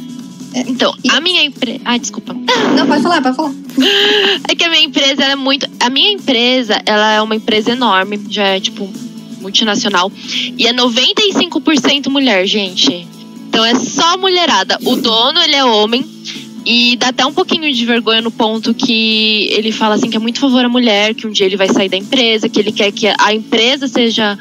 É, 0.53 0.61
então, 0.69 0.95
a 1.09 1.21
minha 1.23 1.43
empresa. 1.45 1.81
Ai, 1.83 1.99
desculpa. 1.99 2.35
Não, 2.77 2.87
pode 2.87 3.03
falar, 3.03 3.23
pode 3.23 3.37
falar. 3.37 3.55
É 4.49 4.55
que 4.55 4.65
a 4.65 4.71
minha 4.71 4.85
empresa 4.85 5.25
é 5.25 5.37
muito. 5.37 5.67
A 5.81 5.91
minha 5.91 6.13
empresa, 6.13 6.81
ela 6.87 7.13
é 7.13 7.23
uma 7.23 7.35
empresa 7.35 7.73
enorme, 7.73 8.21
já 8.29 8.45
é 8.45 8.61
tipo 8.61 8.89
multinacional. 9.41 10.11
E 10.57 10.67
é 10.67 10.73
95% 10.73 12.09
mulher, 12.09 12.47
gente. 12.47 13.07
Então 13.49 13.65
é 13.65 13.75
só 13.75 14.17
mulherada. 14.17 14.79
O 14.85 14.97
dono, 14.97 15.41
ele 15.41 15.55
é 15.55 15.65
homem. 15.65 16.05
E 16.65 16.97
dá 16.97 17.09
até 17.09 17.25
um 17.25 17.33
pouquinho 17.33 17.73
de 17.73 17.87
vergonha 17.87 18.21
no 18.21 18.31
ponto 18.31 18.75
que 18.75 19.49
ele 19.53 19.71
fala 19.71 19.95
assim 19.95 20.11
que 20.11 20.17
é 20.17 20.21
muito 20.21 20.41
favor 20.41 20.65
à 20.65 20.69
mulher, 20.69 21.15
que 21.15 21.25
um 21.25 21.31
dia 21.31 21.47
ele 21.47 21.57
vai 21.57 21.69
sair 21.69 21.89
da 21.89 21.97
empresa, 21.97 22.49
que 22.49 22.59
ele 22.59 22.73
quer 22.73 22.91
que 22.91 23.07
a 23.07 23.33
empresa 23.33 23.87
seja. 23.87 24.37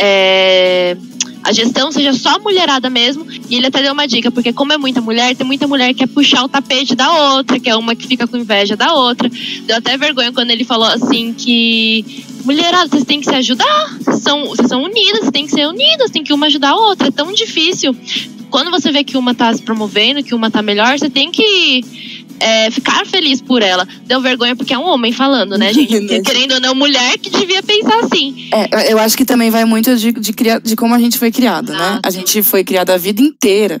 É, 0.00 0.96
a 1.44 1.52
gestão 1.52 1.92
seja 1.92 2.14
só 2.14 2.38
mulherada 2.38 2.88
mesmo. 2.88 3.26
E 3.50 3.56
ele 3.56 3.66
até 3.66 3.82
deu 3.82 3.92
uma 3.92 4.08
dica, 4.08 4.30
porque 4.30 4.50
como 4.50 4.72
é 4.72 4.78
muita 4.78 5.02
mulher, 5.02 5.36
tem 5.36 5.46
muita 5.46 5.68
mulher 5.68 5.88
que 5.88 6.00
quer 6.00 6.06
puxar 6.06 6.42
o 6.42 6.48
tapete 6.48 6.94
da 6.94 7.36
outra, 7.36 7.60
que 7.60 7.68
é 7.68 7.76
uma 7.76 7.94
que 7.94 8.06
fica 8.06 8.26
com 8.26 8.38
inveja 8.38 8.74
da 8.74 8.94
outra. 8.94 9.30
Deu 9.66 9.76
até 9.76 9.98
vergonha 9.98 10.32
quando 10.32 10.50
ele 10.50 10.64
falou 10.64 10.88
assim 10.88 11.34
que 11.34 12.24
mulherada, 12.44 12.88
vocês 12.88 13.04
têm 13.04 13.20
que 13.20 13.26
se 13.26 13.34
ajudar. 13.34 13.98
Vocês 14.00 14.22
são, 14.22 14.46
vocês 14.46 14.68
são 14.68 14.82
unidas, 14.82 15.20
vocês 15.20 15.32
têm 15.32 15.44
que 15.44 15.52
ser 15.52 15.66
unidas, 15.66 16.10
tem 16.10 16.24
que 16.24 16.32
uma 16.32 16.46
ajudar 16.46 16.70
a 16.70 16.76
outra. 16.76 17.08
É 17.08 17.10
tão 17.10 17.30
difícil. 17.30 17.94
Quando 18.50 18.70
você 18.70 18.90
vê 18.90 19.04
que 19.04 19.18
uma 19.18 19.34
tá 19.34 19.52
se 19.52 19.60
promovendo, 19.60 20.22
que 20.22 20.34
uma 20.34 20.50
tá 20.50 20.62
melhor, 20.62 20.98
você 20.98 21.10
tem 21.10 21.30
que 21.30 21.84
é, 22.40 22.70
ficar 22.70 23.06
feliz 23.06 23.40
por 23.40 23.62
ela. 23.62 23.86
Deu 24.06 24.20
vergonha 24.20 24.54
porque 24.56 24.74
é 24.74 24.78
um 24.78 24.86
homem 24.86 25.12
falando, 25.12 25.56
né, 25.56 25.72
gente? 25.72 25.94
Porque, 26.04 26.20
querendo 26.22 26.52
ou 26.54 26.60
não, 26.60 26.74
mulher 26.74 27.18
que 27.18 27.30
devia 27.30 27.62
pensar 27.62 27.98
assim. 28.04 28.48
É, 28.52 28.92
eu 28.92 28.98
acho 28.98 29.16
que 29.16 29.24
também 29.24 29.50
vai 29.50 29.64
muito 29.64 29.94
de, 29.96 30.12
de, 30.12 30.34
de 30.62 30.76
como 30.76 30.94
a 30.94 30.98
gente 30.98 31.18
foi 31.18 31.30
criado, 31.30 31.72
né? 31.72 31.78
Exato. 31.78 32.00
A 32.08 32.10
gente 32.10 32.42
foi 32.42 32.64
criada 32.64 32.94
a 32.94 32.96
vida 32.96 33.22
inteira. 33.22 33.78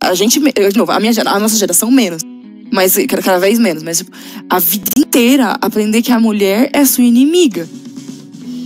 A 0.00 0.14
gente, 0.14 0.40
eu, 0.56 0.70
de 0.70 0.76
novo, 0.76 0.92
a, 0.92 1.00
minha, 1.00 1.12
a 1.24 1.38
nossa 1.38 1.56
geração 1.56 1.90
menos. 1.90 2.22
Mas 2.70 2.96
cada 3.08 3.22
cada 3.22 3.38
vez 3.38 3.58
menos. 3.58 3.82
Mas 3.82 3.98
tipo, 3.98 4.10
a 4.48 4.58
vida 4.58 4.90
inteira 4.96 5.56
aprender 5.60 6.02
que 6.02 6.10
a 6.10 6.18
mulher 6.18 6.70
é 6.72 6.84
sua 6.84 7.04
inimiga. 7.04 7.68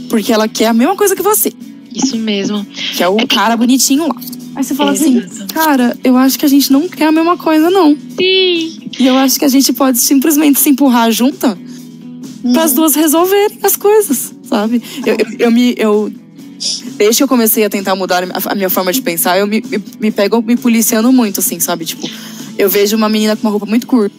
Porque 0.08 0.32
ela 0.32 0.48
quer 0.48 0.66
a 0.66 0.72
mesma 0.72 0.96
coisa 0.96 1.14
que 1.14 1.22
você. 1.22 1.52
Isso 1.94 2.16
mesmo. 2.16 2.64
Que 2.96 3.02
é 3.02 3.08
o 3.08 3.16
cara 3.26 3.56
bonitinho 3.56 4.08
lá. 4.08 4.16
Aí 4.56 4.64
você 4.64 4.74
fala 4.74 4.92
assim, 4.92 5.18
Exato. 5.18 5.52
cara, 5.52 5.96
eu 6.02 6.16
acho 6.16 6.38
que 6.38 6.44
a 6.46 6.48
gente 6.48 6.72
não 6.72 6.88
quer 6.88 7.06
a 7.06 7.12
mesma 7.12 7.36
coisa, 7.36 7.68
não. 7.70 7.94
Sim. 8.18 8.80
E 8.98 9.06
eu 9.06 9.14
acho 9.16 9.38
que 9.38 9.44
a 9.44 9.48
gente 9.48 9.70
pode 9.74 9.98
simplesmente 9.98 10.58
se 10.58 10.70
empurrar 10.70 11.12
junta 11.12 11.56
para 12.54 12.64
as 12.64 12.72
duas 12.72 12.94
resolverem 12.94 13.58
as 13.62 13.76
coisas, 13.76 14.32
sabe? 14.48 14.82
Eu, 15.04 15.14
eu, 15.14 15.26
eu 15.40 15.50
me. 15.50 15.74
Eu, 15.76 16.10
desde 16.96 17.18
que 17.18 17.22
eu 17.24 17.28
comecei 17.28 17.64
a 17.64 17.70
tentar 17.70 17.94
mudar 17.94 18.24
a 18.46 18.54
minha 18.54 18.70
forma 18.70 18.92
de 18.92 19.02
pensar, 19.02 19.38
eu 19.38 19.46
me, 19.46 19.60
me, 19.60 19.78
me 20.00 20.10
pego 20.10 20.40
me 20.40 20.56
policiando 20.56 21.12
muito, 21.12 21.40
assim, 21.40 21.60
sabe? 21.60 21.84
Tipo, 21.84 22.08
eu 22.56 22.70
vejo 22.70 22.96
uma 22.96 23.10
menina 23.10 23.36
com 23.36 23.42
uma 23.42 23.50
roupa 23.50 23.66
muito 23.66 23.86
curta. 23.86 24.16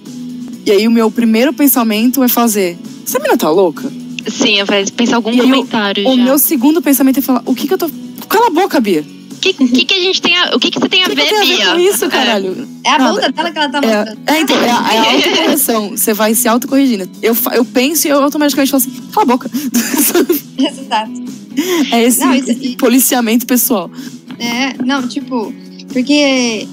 E 0.66 0.72
aí 0.72 0.88
o 0.88 0.92
meu 0.92 1.10
primeiro 1.10 1.52
pensamento 1.52 2.22
é 2.24 2.28
fazer: 2.28 2.78
essa 3.04 3.18
menina 3.18 3.38
tá 3.38 3.50
louca? 3.50 3.92
Sim, 4.30 4.64
vai 4.66 4.86
pensar 4.86 5.16
algum 5.16 5.32
E 5.32 5.38
comentário 5.38 6.08
O 6.08 6.16
já. 6.16 6.24
meu 6.24 6.38
segundo 6.38 6.80
pensamento 6.80 7.18
é 7.18 7.22
falar: 7.24 7.42
o 7.44 7.56
que 7.56 7.68
que 7.68 7.74
eu 7.74 7.78
tô. 7.80 7.90
Cala 8.30 8.48
a 8.48 8.52
boca, 8.52 8.80
Bia. 8.80 9.04
O 9.50 9.54
que, 9.54 9.68
que, 9.68 9.86
que 9.86 9.94
a 9.94 10.00
gente 10.00 10.22
tem 10.22 10.38
a, 10.38 10.56
o 10.56 10.60
que, 10.60 10.70
que 10.72 10.80
você 10.80 10.90
tem 10.90 11.04
a 11.04 11.06
que, 11.06 11.16
que 11.16 11.16
ver, 11.22 11.30
tem 11.30 11.38
a 11.38 11.42
ver 11.44 11.56
Bia? 11.58 11.72
com 11.74 11.80
isso, 11.80 12.10
caralho? 12.10 12.68
É 12.84 12.90
a 12.92 12.98
Nada. 12.98 13.14
bunda 13.14 13.32
dela 13.32 13.52
que 13.52 13.58
ela 13.58 13.70
tá 13.70 13.78
É, 13.84 13.96
mostrando. 13.98 14.20
é, 14.28 14.40
então, 14.42 14.58
é 14.58 14.70
a, 14.72 14.94
é 14.94 14.98
a 14.98 15.12
autocorreção. 15.14 15.90
Você 15.92 16.14
vai 16.14 16.34
se 16.36 16.48
autocorrigindo. 16.48 17.10
Eu, 17.22 17.36
eu 17.54 17.66
penso 17.66 18.08
e 18.08 18.10
eu 18.12 18.22
automaticamente 18.22 18.72
falo 18.72 18.84
assim: 18.84 18.92
cala 19.12 19.24
a 19.24 19.26
boca. 19.26 19.50
Exato. 20.58 21.12
é 21.92 22.04
esse 22.04 22.20
Não, 22.20 22.34
isso- 22.36 22.52
e- 22.52 22.76
policiamento 22.76 23.46
pessoal. 23.46 23.90
É, 24.40 24.74
não, 24.84 25.08
tipo, 25.08 25.54
porque 25.92 26.68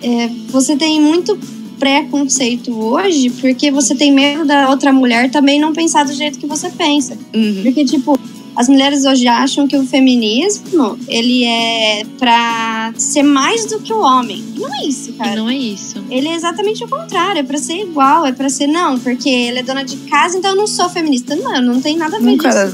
é, 0.00 0.28
você 0.48 0.76
tem 0.76 1.00
muito 1.00 1.38
preconceito 1.78 2.72
hoje 2.72 3.28
porque 3.40 3.70
você 3.70 3.94
tem 3.94 4.12
medo 4.12 4.44
da 4.44 4.70
outra 4.70 4.92
mulher 4.92 5.30
também 5.30 5.58
não 5.60 5.72
pensar 5.72 6.04
do 6.04 6.12
jeito 6.12 6.38
que 6.38 6.46
você 6.46 6.70
pensa. 6.70 7.18
Uhum. 7.34 7.60
Porque, 7.64 7.84
tipo, 7.84 8.18
as 8.54 8.68
mulheres 8.68 9.04
hoje 9.04 9.26
acham 9.26 9.66
que 9.66 9.76
o 9.76 9.86
feminismo, 9.86 10.98
ele 11.08 11.44
é 11.44 12.04
pra 12.18 12.92
ser 12.96 13.22
mais 13.22 13.66
do 13.66 13.80
que 13.80 13.92
o 13.92 14.00
homem. 14.00 14.42
E 14.56 14.60
não 14.60 14.74
é 14.74 14.86
isso, 14.86 15.10
E 15.10 15.12
cara. 15.14 15.36
não 15.36 15.48
é 15.48 15.56
isso. 15.56 16.02
Ele 16.10 16.28
é 16.28 16.34
exatamente 16.34 16.84
o 16.84 16.88
contrário, 16.88 17.40
é 17.40 17.42
pra 17.42 17.58
ser 17.58 17.80
igual, 17.82 18.26
é 18.26 18.32
pra 18.32 18.48
ser 18.50 18.66
não, 18.66 18.98
porque 18.98 19.28
ele 19.28 19.58
é 19.60 19.62
dona 19.62 19.84
de 19.84 19.96
casa, 20.08 20.36
então 20.38 20.50
eu 20.52 20.56
não 20.56 20.66
sou 20.66 20.88
feminista. 20.88 21.34
Não, 21.36 21.60
não 21.62 21.80
tem 21.80 21.96
nada 21.96 22.16
a 22.16 22.20
ver 22.20 22.24
Não, 22.26 22.32
disso. 22.36 22.42
cara, 22.42 22.64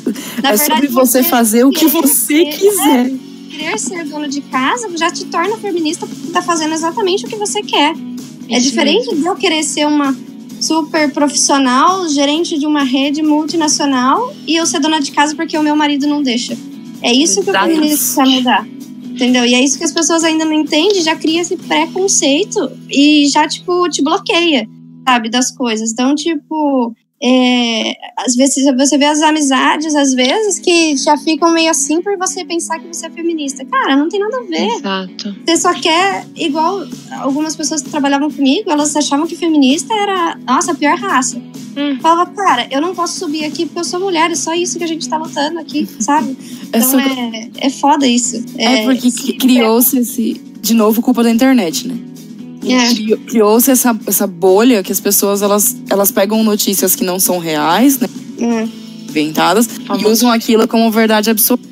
Na 0.43 0.51
é 0.51 0.57
verdade, 0.57 0.65
sobre 0.65 0.87
você 0.89 1.23
fazer 1.23 1.65
o 1.65 1.71
que 1.71 1.87
você 1.87 2.45
ser- 2.45 2.59
quiser. 2.59 3.13
Querer 3.51 3.79
ser 3.79 4.05
dona 4.05 4.29
de 4.29 4.41
casa 4.43 4.89
já 4.97 5.11
te 5.11 5.25
torna 5.25 5.57
feminista 5.57 6.07
porque 6.07 6.29
tá 6.33 6.41
fazendo 6.43 6.75
exatamente 6.75 7.25
o 7.25 7.29
que 7.29 7.37
você 7.37 7.63
quer. 7.63 7.95
é 8.49 8.59
Isso 8.59 8.69
diferente 8.71 9.15
de 9.15 9.25
eu 9.27 9.35
querer 9.37 9.63
ser 9.65 9.87
uma 9.87 10.15
super 10.61 11.12
profissional, 11.12 12.09
gerente 12.09 12.59
de 12.59 12.67
uma 12.67 12.83
rede 12.83 13.23
multinacional 13.23 14.35
e 14.47 14.57
eu 14.57 14.67
ser 14.67 14.81
dona 14.81 15.00
de 15.00 15.12
casa 15.12 15.35
porque 15.35 15.57
o 15.57 15.62
meu 15.62 15.77
marido 15.77 16.07
não 16.07 16.23
deixa. 16.23 16.57
É 17.03 17.12
isso 17.12 17.43
que 17.43 17.50
Exato. 17.50 17.67
o 17.67 17.69
feminismo 17.71 18.15
quer 18.15 18.29
mudar. 18.29 18.69
Entendeu? 19.05 19.45
E 19.45 19.55
é 19.55 19.61
isso 19.61 19.77
que 19.77 19.85
as 19.85 19.93
pessoas 19.93 20.23
ainda 20.23 20.45
não 20.45 20.53
entendem, 20.53 21.03
já 21.03 21.17
cria 21.17 21.41
esse 21.41 21.57
preconceito 21.57 22.71
e 22.88 23.27
já, 23.27 23.49
tipo, 23.49 23.88
te 23.88 24.00
bloqueia, 24.00 24.69
sabe, 25.09 25.29
das 25.29 25.50
coisas. 25.50 25.91
Então, 25.91 26.15
tipo, 26.15 26.95
é, 27.23 27.95
às 28.17 28.35
vezes 28.37 28.65
você 28.77 28.97
vê 28.97 29.05
as 29.07 29.21
amizades, 29.23 29.95
às 29.95 30.15
vezes, 30.15 30.59
que 30.59 30.97
já 30.97 31.17
ficam 31.17 31.53
meio 31.53 31.71
assim 31.71 32.01
por 32.01 32.17
você 32.17 32.45
pensar 32.45 32.79
que 32.79 32.87
você 32.87 33.07
é 33.07 33.11
feminista. 33.11 33.65
Cara, 33.65 33.97
não 33.97 34.09
tem 34.09 34.21
nada 34.21 34.37
a 34.39 34.43
ver. 34.45 34.67
Exato. 34.77 35.37
Você 35.47 35.57
só 35.57 35.75
quer, 35.75 36.25
igual 36.37 36.87
algumas 37.21 37.57
pessoas 37.57 37.83
que 37.83 37.91
trabalhavam 37.91 38.31
comigo, 38.31 38.71
elas 38.71 38.95
achavam 38.95 39.27
que 39.27 39.35
feminista 39.37 39.93
era, 39.95 40.39
nossa, 40.47 40.73
a 40.73 40.75
pior 40.75 40.97
raça. 40.97 41.41
Hum. 41.77 41.99
Falava, 42.01 42.31
cara, 42.33 42.67
eu 42.71 42.81
não 42.81 42.95
posso 42.95 43.19
subir 43.19 43.45
aqui 43.45 43.65
porque 43.67 43.81
eu 43.81 43.85
sou 43.85 44.01
mulher, 44.01 44.31
é 44.31 44.35
só 44.35 44.55
isso 44.55 44.79
que 44.79 44.85
a 44.85 44.89
gente 44.89 45.09
tá 45.09 45.17
lutando 45.17 45.59
aqui, 45.59 45.89
sabe? 46.01 46.37
É, 46.71 46.77
Então 46.79 46.91
sobre- 46.91 47.09
é, 47.09 47.51
é 47.67 47.71
foda 47.71 48.07
isso. 48.07 48.45
é 48.59 48.85
porque 48.85 49.09
esse- 49.09 49.33
criou-se 49.35 49.99
esse. 49.99 50.35
De 50.61 50.75
novo, 50.75 51.01
culpa 51.01 51.23
da 51.23 51.31
internet, 51.31 51.89
né? 51.89 51.97
É. 52.67 52.88
Cri- 52.95 53.17
Criou-se 53.27 53.71
essa, 53.71 53.99
essa 54.07 54.27
bolha 54.27 54.83
que 54.83 54.91
as 54.93 55.00
pessoas 55.00 55.43
elas, 55.43 55.77
elas 55.88 56.11
pegam 56.11 56.43
notícias 56.43 56.95
que 56.97 57.05
não 57.05 57.19
são 57.21 57.38
reais, 57.38 57.99
né? 57.99 58.09
É. 58.41 58.69
Inventadas, 59.09 59.67
e 59.67 59.85
Famoso. 59.87 60.09
usam 60.09 60.31
aquilo 60.31 60.67
como 60.69 60.91
verdade 60.91 61.31
absoluta. 61.31 61.67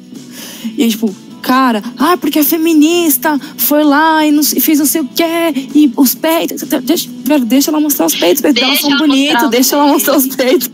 E 0.77 0.83
aí, 0.85 0.89
tipo, 0.91 1.15
cara, 1.43 1.83
ah, 1.99 2.17
porque 2.17 2.39
é 2.39 2.43
feminista, 2.43 3.39
foi 3.57 3.85
lá 3.85 4.27
e, 4.27 4.33
não- 4.33 4.41
e 4.43 4.61
fez 4.61 4.79
não 4.79 4.87
sei 4.87 5.01
o 5.03 5.09
quê, 5.15 5.69
e 5.75 5.93
os 5.97 6.15
peitos. 6.15 6.63
Deixa, 6.83 7.09
deixa 7.47 7.71
ela 7.71 7.81
mostrar 7.81 8.07
os 8.07 8.15
peitos, 8.15 8.37
os 8.39 8.43
peitos 8.43 8.61
dela 8.61 8.73
Deixa 8.73 8.83
são 8.83 8.91
ela 8.97 9.07
bonitos, 9.07 9.51
deixa 9.51 9.77
ela 9.77 9.87
mostrar 9.87 10.17
os 10.17 10.27
peitos. 10.29 10.71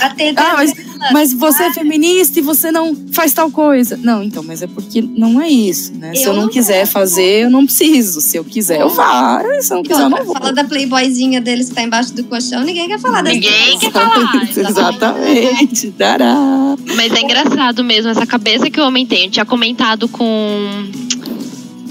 A 0.00 0.10
teta 0.10 0.40
Ah, 0.42 0.54
mas, 0.56 0.72
dela. 0.72 0.85
Mas 1.12 1.32
você 1.32 1.64
é 1.64 1.72
feminista 1.72 2.38
e 2.38 2.42
você 2.42 2.70
não 2.70 2.96
faz 3.12 3.32
tal 3.32 3.50
coisa. 3.50 3.96
Não, 3.96 4.22
então, 4.22 4.42
mas 4.42 4.62
é 4.62 4.66
porque 4.66 5.00
não 5.02 5.40
é 5.40 5.48
isso, 5.48 5.92
né? 5.94 6.14
Se 6.14 6.24
eu 6.24 6.30
Eu 6.30 6.34
não 6.36 6.42
não 6.42 6.48
quiser 6.50 6.78
quero. 6.80 6.90
fazer, 6.90 7.44
eu 7.44 7.50
não 7.50 7.64
preciso. 7.64 8.20
Se 8.20 8.36
eu 8.36 8.44
quiser, 8.44 8.80
eu 8.80 8.90
faço. 8.90 9.46
Se 9.62 9.72
eu 9.72 9.76
não 9.76 9.82
quiser, 9.82 10.02
eu 10.02 10.08
não 10.10 10.24
vou. 10.24 10.34
Fala 10.34 10.52
da 10.52 10.64
playboyzinha 10.64 11.40
deles 11.40 11.68
que 11.68 11.74
tá 11.74 11.82
embaixo 11.82 12.12
do 12.14 12.24
colchão, 12.24 12.62
ninguém 12.64 12.88
quer 12.88 12.98
falar 12.98 13.22
dessa 13.22 13.34
Ninguém 13.34 13.78
quer 13.78 13.90
falar. 13.92 14.48
Exatamente. 14.56 15.90
Tará. 15.92 16.76
Mas 16.94 17.12
é 17.12 17.20
engraçado 17.20 17.82
mesmo, 17.84 18.10
essa 18.10 18.26
cabeça 18.26 18.70
que 18.70 18.80
o 18.80 18.86
homem 18.86 19.04
tem. 19.06 19.24
Eu 19.26 19.30
tinha 19.30 19.44
comentado 19.44 20.08
com, 20.08 20.84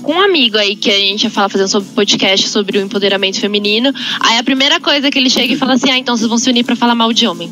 com 0.02 0.14
um 0.14 0.22
amigo 0.22 0.58
aí 0.58 0.76
que 0.76 0.90
a 0.90 0.98
gente 0.98 1.24
ia 1.24 1.30
falar 1.30 1.50
fazendo 1.50 1.68
sobre 1.68 1.90
podcast 1.94 2.48
sobre 2.50 2.78
o 2.78 2.82
empoderamento 2.82 3.40
feminino. 3.40 3.92
Aí 4.20 4.38
a 4.38 4.44
primeira 4.44 4.80
coisa 4.80 5.10
que 5.10 5.18
ele 5.18 5.30
chega 5.30 5.54
e 5.54 5.58
fala 5.58 5.74
assim: 5.74 5.90
Ah, 5.90 5.98
então 5.98 6.16
vocês 6.16 6.30
vão 6.30 6.38
se 6.38 6.50
unir 6.50 6.64
pra 6.64 6.76
falar 6.76 6.96
mal 6.96 7.12
de 7.12 7.28
homem. 7.28 7.50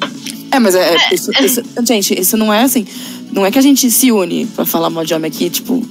É, 0.53 0.59
mas 0.59 0.75
é, 0.75 0.95
é- 0.95 1.13
isso, 1.13 1.31
isso- 1.43 1.61
gente, 1.85 2.19
isso 2.19 2.37
não 2.37 2.53
é 2.53 2.63
assim. 2.63 2.85
Não 3.31 3.45
é 3.45 3.51
que 3.51 3.57
a 3.57 3.61
gente 3.61 3.89
se 3.89 4.11
une 4.11 4.45
pra 4.45 4.65
falar 4.65 4.89
mal 4.89 5.03
de 5.03 5.13
homem 5.13 5.29
aqui, 5.29 5.49
tipo. 5.49 5.83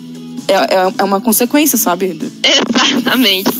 É, 0.49 0.55
é, 0.55 0.93
é 0.99 1.05
uma 1.05 1.21
consequência, 1.21 1.77
sabe? 1.79 2.19
Exatamente. 2.45 3.51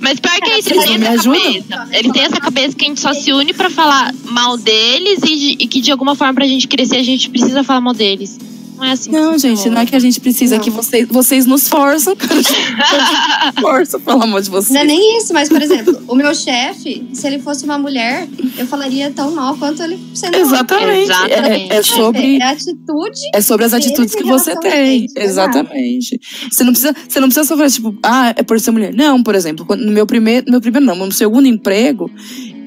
Mas 0.00 0.18
pior 0.20 0.34
que 0.40 0.50
é 0.50 0.58
isso, 0.58 0.70
eles 0.72 0.84
têm 0.84 0.96
essa 0.96 1.10
ajudam? 1.12 1.42
cabeça. 1.42 1.88
Eles 1.92 2.12
têm 2.12 2.22
essa 2.22 2.40
cabeça 2.40 2.76
que 2.76 2.84
a 2.84 2.88
gente 2.88 3.00
só 3.00 3.12
se 3.14 3.32
une 3.32 3.52
pra 3.52 3.70
falar 3.70 4.12
mal 4.24 4.56
deles 4.56 5.20
e, 5.24 5.36
de- 5.36 5.56
e 5.64 5.66
que 5.66 5.80
de 5.80 5.90
alguma 5.92 6.14
forma 6.16 6.34
pra 6.34 6.46
gente 6.46 6.66
crescer 6.66 6.96
a 6.96 7.02
gente 7.02 7.30
precisa 7.30 7.62
falar 7.62 7.80
mal 7.80 7.94
deles. 7.94 8.38
Não 8.82 8.88
é 8.88 8.92
assim. 8.92 9.10
Não, 9.12 9.38
gente, 9.38 9.70
não 9.70 9.80
é 9.80 9.86
que 9.86 9.94
a 9.94 9.98
gente 10.00 10.20
precisa, 10.20 10.56
é 10.56 10.58
Não. 10.58 10.64
que 10.64 10.70
vocês, 10.70 11.06
vocês 11.08 11.46
nos 11.46 11.68
forçam, 11.68 12.16
cara. 12.18 13.52
Força, 13.60 13.98
pelo 14.00 14.22
amor 14.22 14.42
de 14.42 14.50
vocês. 14.50 14.74
Não 14.74 14.80
é 14.80 14.84
nem 14.84 15.18
isso, 15.18 15.32
mas, 15.32 15.48
por 15.48 15.62
exemplo, 15.62 16.02
o 16.08 16.16
meu 16.16 16.34
chefe, 16.34 17.06
se 17.12 17.26
ele 17.28 17.38
fosse 17.38 17.64
uma 17.64 17.78
mulher, 17.78 18.28
eu 18.58 18.66
falaria 18.66 19.10
tão 19.12 19.30
mal 19.30 19.56
quanto 19.56 19.82
ele 19.82 19.98
sendo 20.14 20.34
homem. 20.34 20.40
Exatamente. 20.46 21.02
Exatamente. 21.10 21.72
É, 21.72 21.76
é 21.76 21.82
sobre. 21.82 22.38
É 22.38 22.42
a 22.42 22.50
atitude 22.50 23.20
É 23.32 23.40
sobre 23.40 23.64
as 23.66 23.72
atitudes 23.72 24.14
que 24.16 24.24
você 24.24 24.58
tem. 24.58 25.00
gente, 25.00 25.12
exato. 25.16 25.58
Exatamente. 25.58 26.20
Você 26.50 26.64
não 26.64 26.72
precisa, 26.72 26.96
você 27.08 27.20
não 27.20 27.28
precisa 27.28 27.46
sofrer, 27.46 27.70
tipo, 27.70 27.96
ah, 28.02 28.34
é 28.36 28.42
por 28.42 28.58
ser 28.58 28.72
mulher. 28.72 28.92
Não, 28.92 29.22
por 29.22 29.36
exemplo, 29.36 29.64
no 29.76 29.92
meu 29.92 30.06
primeiro, 30.06 30.46
no 30.46 30.52
meu 30.52 30.60
primeiro 30.60 30.84
não, 30.84 30.96
no 30.96 31.12
segundo 31.12 31.46
emprego, 31.46 32.10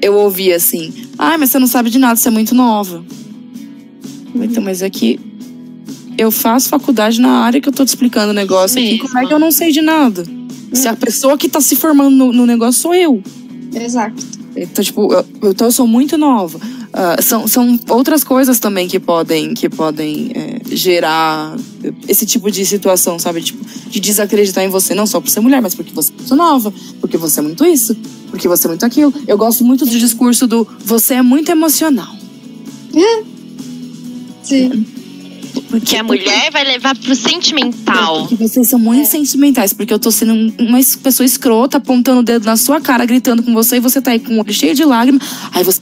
eu 0.00 0.14
ouvi 0.14 0.50
assim, 0.52 0.92
ah, 1.18 1.36
mas 1.36 1.50
você 1.50 1.58
não 1.58 1.66
sabe 1.66 1.90
de 1.90 1.98
nada, 1.98 2.16
você 2.16 2.28
é 2.28 2.30
muito 2.30 2.54
nova. 2.54 3.04
Então, 4.34 4.62
mas 4.62 4.82
é 4.82 4.90
que 4.90 5.18
eu 6.18 6.30
faço 6.30 6.68
faculdade 6.68 7.20
na 7.20 7.40
área 7.40 7.60
que 7.60 7.68
eu 7.68 7.72
tô 7.72 7.84
te 7.84 7.88
explicando 7.88 8.30
o 8.30 8.34
negócio 8.34 8.78
aqui, 8.78 8.92
Mesmo. 8.92 9.08
como 9.08 9.18
é 9.18 9.26
que 9.26 9.32
eu 9.32 9.38
não 9.38 9.50
sei 9.50 9.72
de 9.72 9.82
nada? 9.82 10.24
Se 10.72 10.88
a 10.88 10.94
pessoa 10.94 11.38
que 11.38 11.48
tá 11.48 11.60
se 11.60 11.76
formando 11.76 12.10
no, 12.14 12.32
no 12.32 12.46
negócio 12.46 12.80
sou 12.80 12.94
eu. 12.94 13.22
Exato. 13.74 14.24
Então, 14.56 14.82
tipo, 14.82 15.12
eu, 15.12 15.24
então 15.50 15.66
eu 15.66 15.72
sou 15.72 15.86
muito 15.86 16.16
nova. 16.16 16.58
Ah, 16.98 17.20
são, 17.20 17.46
são 17.46 17.78
outras 17.90 18.24
coisas 18.24 18.58
também 18.58 18.88
que 18.88 18.98
podem, 18.98 19.52
que 19.52 19.68
podem 19.68 20.32
é, 20.34 20.74
gerar 20.74 21.54
esse 22.08 22.24
tipo 22.24 22.50
de 22.50 22.64
situação, 22.64 23.18
sabe? 23.18 23.42
Tipo, 23.42 23.62
de 23.90 24.00
desacreditar 24.00 24.64
em 24.64 24.70
você, 24.70 24.94
não 24.94 25.06
só 25.06 25.20
por 25.20 25.28
ser 25.28 25.40
mulher, 25.40 25.60
mas 25.60 25.74
porque 25.74 25.92
você 25.92 26.10
é 26.10 26.16
muito 26.16 26.34
nova, 26.34 26.72
porque 26.98 27.18
você 27.18 27.40
é 27.40 27.42
muito 27.42 27.66
isso, 27.66 27.94
porque 28.30 28.48
você 28.48 28.66
é 28.66 28.68
muito 28.68 28.86
aquilo. 28.86 29.12
Eu 29.28 29.36
gosto 29.36 29.62
muito 29.62 29.84
do 29.84 29.90
discurso 29.90 30.46
do 30.46 30.66
você 30.82 31.14
é 31.14 31.22
muito 31.22 31.50
emocional. 31.50 32.16
Sim. 34.42 34.86
Porque, 35.68 35.86
Que 35.86 35.96
a 35.96 36.02
mulher 36.04 36.50
vai 36.52 36.64
levar 36.64 36.96
pro 36.96 37.14
sentimental. 37.14 38.26
Porque 38.28 38.36
vocês 38.48 38.68
são 38.68 38.78
muito 38.78 39.06
sentimentais, 39.08 39.72
porque 39.72 39.92
eu 39.92 39.98
tô 39.98 40.10
sendo 40.10 40.32
um- 40.32 40.52
uma 40.60 40.78
es- 40.80 40.96
pessoa 40.96 41.24
escrota, 41.26 41.78
apontando 41.78 42.20
o 42.20 42.22
dedo 42.22 42.44
na 42.46 42.56
sua 42.56 42.80
cara, 42.80 43.04
gritando 43.04 43.42
com 43.42 43.52
você, 43.52 43.76
e 43.76 43.80
você 43.80 44.00
tá 44.00 44.12
aí 44.12 44.20
com 44.20 44.34
o 44.34 44.38
olho 44.40 44.52
cheio 44.52 44.74
de 44.74 44.84
lágrimas. 44.84 45.22
Aí 45.52 45.64
você 45.64 45.80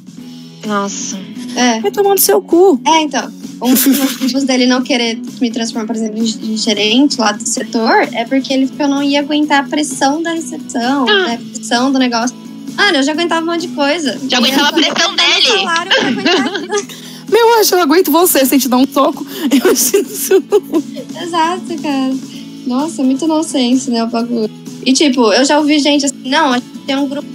Nossa. 0.66 1.18
É. 1.56 1.80
vai 1.80 1.90
tomando 1.90 2.18
seu 2.18 2.40
cu. 2.40 2.80
É, 2.86 3.02
então. 3.02 3.30
um 3.62 3.72
dos 3.72 3.86
motivos 3.86 4.44
dele 4.44 4.66
não 4.66 4.82
querer 4.82 5.18
me 5.40 5.50
transformar, 5.50 5.86
por 5.86 5.94
exemplo, 5.96 6.18
em 6.18 6.56
gerente 6.56 7.18
lá 7.20 7.32
do 7.32 7.46
setor 7.46 8.08
é 8.12 8.24
porque 8.24 8.52
ele 8.52 8.66
que 8.66 8.82
eu 8.82 8.88
não 8.88 9.02
ia 9.02 9.20
aguentar 9.20 9.60
a 9.64 9.68
pressão 9.68 10.22
da 10.22 10.32
recepção, 10.32 11.08
Ah. 11.08 11.26
né, 11.28 11.34
a 11.40 11.54
pressão 11.54 11.92
do 11.92 11.98
negócio. 11.98 12.34
Mano, 12.76 12.96
eu 12.98 13.02
já 13.04 13.12
aguentava 13.12 13.42
um 13.42 13.50
monte 13.52 13.68
de 13.68 13.74
coisa. 13.74 14.18
Já 14.28 14.38
aguentava 14.38 14.76
a 14.76 14.80
ia 14.80 14.92
pressão 14.92 15.14
dele. 15.14 15.46
salário 15.46 15.92
pra 15.92 16.08
aguentar 16.08 16.84
Meu 17.34 17.58
anjo, 17.58 17.74
eu 17.74 17.80
aguento 17.80 18.12
você 18.12 18.46
sem 18.46 18.58
te 18.60 18.68
dar 18.68 18.76
um 18.76 18.86
soco. 18.86 19.26
Eu 19.50 19.72
ensino 19.72 20.06
isso. 20.08 20.34
Exato, 21.20 21.82
cara. 21.82 22.14
Nossa, 22.64 23.02
muito 23.02 23.26
nonsense, 23.26 23.90
né, 23.90 24.04
o 24.04 24.06
bagulho. 24.06 24.48
E 24.86 24.92
tipo, 24.92 25.32
eu 25.32 25.44
já 25.44 25.58
ouvi 25.58 25.78
gente 25.80 26.04
assim, 26.06 26.14
não, 26.26 26.52
a 26.52 26.58
gente 26.58 26.68
tem 26.86 26.96
um 26.96 27.08
grupo 27.08 27.26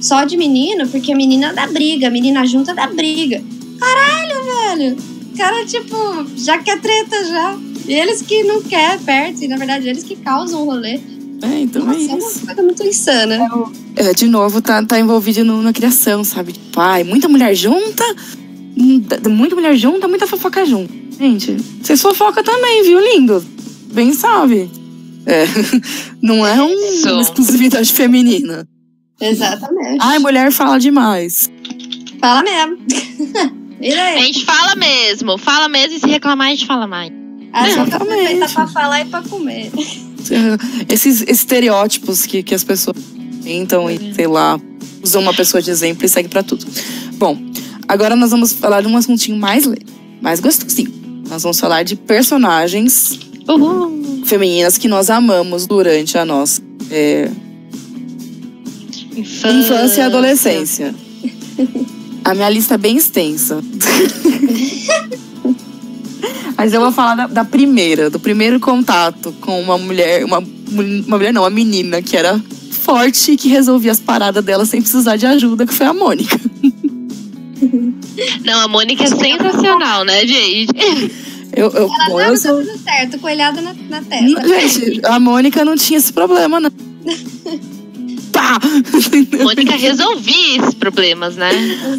só 0.00 0.24
de 0.24 0.36
menino, 0.38 0.88
porque 0.88 1.12
a 1.12 1.16
menina 1.16 1.52
dá 1.52 1.66
briga, 1.66 2.08
a 2.08 2.10
menina 2.10 2.46
junta 2.46 2.74
dá 2.74 2.86
briga. 2.86 3.42
Caralho, 3.78 4.44
velho. 4.44 4.96
O 5.34 5.36
cara, 5.36 5.66
tipo, 5.66 5.96
já 6.36 6.58
quer 6.58 6.80
treta 6.80 7.24
já. 7.26 7.56
E 7.86 7.92
eles 7.92 8.22
que 8.22 8.42
não 8.44 8.62
quer 8.62 8.98
perto, 9.00 9.44
e 9.44 9.48
na 9.48 9.56
verdade 9.58 9.86
eles 9.88 10.02
que 10.02 10.16
causam 10.16 10.62
o 10.62 10.64
rolê. 10.64 10.98
É, 11.42 11.60
então 11.60 11.84
Nossa, 11.84 11.98
é 12.00 12.04
é 12.04 12.08
uma 12.08 12.18
isso. 12.18 12.46
coisa 12.46 12.62
muito 12.62 12.82
insana. 12.82 13.38
É, 13.94 14.14
de 14.14 14.26
novo, 14.26 14.62
tá, 14.62 14.82
tá 14.82 14.98
envolvido 14.98 15.44
no- 15.44 15.60
na 15.62 15.72
criação, 15.72 16.24
sabe? 16.24 16.54
Pai, 16.72 17.04
muita 17.04 17.28
mulher 17.28 17.54
junta, 17.54 18.02
muita 18.76 19.54
mulher 19.56 19.76
junta, 19.76 20.06
muita 20.06 20.26
fofoca 20.26 20.64
junto. 20.66 20.92
Gente, 21.18 21.56
vocês 21.82 22.00
fofoca 22.00 22.42
também, 22.42 22.82
viu, 22.82 23.00
lindo? 23.00 23.44
Bem 23.92 24.12
sabe. 24.12 24.70
É, 25.24 25.44
não 26.22 26.46
é 26.46 26.62
um- 26.62 27.12
uma 27.12 27.22
exclusividade 27.22 27.92
feminina. 27.92 28.68
Exatamente. 29.20 29.98
Ai, 30.00 30.18
mulher 30.18 30.52
fala 30.52 30.78
demais. 30.78 31.50
Fala 32.20 32.42
mesmo. 32.42 32.78
A 33.76 34.02
aí. 34.02 34.22
gente 34.24 34.44
fala 34.44 34.74
mesmo, 34.74 35.36
fala 35.36 35.68
mesmo 35.68 35.96
e 35.96 36.00
se 36.00 36.06
reclamar, 36.06 36.46
a 36.48 36.50
gente 36.50 36.66
fala 36.66 36.86
mais. 36.86 37.12
A 37.52 37.64
feita 37.66 38.48
pra 38.48 38.66
falar 38.68 39.00
e 39.02 39.04
pra 39.04 39.22
comer. 39.22 39.70
Esses 40.88 41.22
estereótipos 41.22 42.24
que, 42.24 42.42
que 42.42 42.54
as 42.54 42.64
pessoas 42.64 42.96
tentam 43.42 43.90
e, 43.90 44.14
sei 44.14 44.26
lá, 44.26 44.58
usam 45.02 45.22
uma 45.22 45.32
pessoa 45.34 45.62
de 45.62 45.70
exemplo 45.70 46.04
e 46.04 46.08
segue 46.08 46.28
pra 46.28 46.42
tudo. 46.42 46.66
Bom, 47.14 47.38
agora 47.88 48.16
nós 48.16 48.30
vamos 48.30 48.52
falar 48.52 48.80
de 48.80 48.88
um 48.88 48.96
assuntinho 48.96 49.36
mais 49.36 49.64
leve, 49.64 49.86
mais 50.20 50.40
gostosinho. 50.40 50.92
Nós 51.28 51.42
vamos 51.42 51.58
falar 51.58 51.82
de 51.82 51.96
personagens 51.96 53.18
Uhul. 53.48 54.22
femininas 54.24 54.78
que 54.78 54.88
nós 54.88 55.10
amamos 55.10 55.66
durante 55.66 56.16
a 56.16 56.24
nossa 56.24 56.62
é, 56.90 57.30
Infância. 59.16 59.50
infância 59.50 60.02
e 60.02 60.04
adolescência. 60.04 60.94
A 62.24 62.34
minha 62.34 62.50
lista 62.50 62.74
é 62.74 62.78
bem 62.78 62.96
extensa. 62.96 63.62
Mas 66.56 66.72
eu 66.72 66.80
vou 66.80 66.90
falar 66.90 67.14
da, 67.14 67.26
da 67.26 67.44
primeira, 67.44 68.08
do 68.10 68.18
primeiro 68.18 68.58
contato 68.58 69.32
com 69.40 69.60
uma 69.60 69.76
mulher, 69.76 70.24
uma, 70.24 70.38
uma 70.38 71.16
mulher 71.16 71.32
não, 71.32 71.42
uma 71.42 71.50
menina 71.50 72.00
que 72.02 72.16
era 72.16 72.42
forte 72.70 73.32
e 73.32 73.36
que 73.36 73.48
resolvia 73.48 73.92
as 73.92 74.00
paradas 74.00 74.44
dela 74.44 74.64
sem 74.64 74.80
precisar 74.80 75.16
de 75.16 75.26
ajuda, 75.26 75.66
que 75.66 75.74
foi 75.74 75.86
a 75.86 75.92
Mônica. 75.92 76.40
Não, 78.44 78.60
a 78.60 78.68
Mônica 78.68 79.04
é 79.04 79.06
sensacional, 79.06 80.04
né, 80.04 80.26
gente? 80.26 80.72
Eu, 81.54 81.70
eu, 81.70 81.88
bom, 82.08 82.20
eu 82.20 82.36
sou... 82.36 82.62
tudo 82.62 82.78
certo, 82.78 83.18
coelhada 83.18 83.60
na, 83.60 83.74
na 83.88 84.02
testa. 84.02 84.46
Gente, 84.46 85.00
a 85.04 85.18
Mônica 85.18 85.64
não 85.64 85.76
tinha 85.76 85.98
esse 85.98 86.12
problema, 86.12 86.60
não. 86.60 86.70
Pá! 88.32 88.60
Mônica 89.42 89.76
resolvia 89.76 90.58
esses 90.58 90.74
problemas, 90.74 91.36
né? 91.36 91.50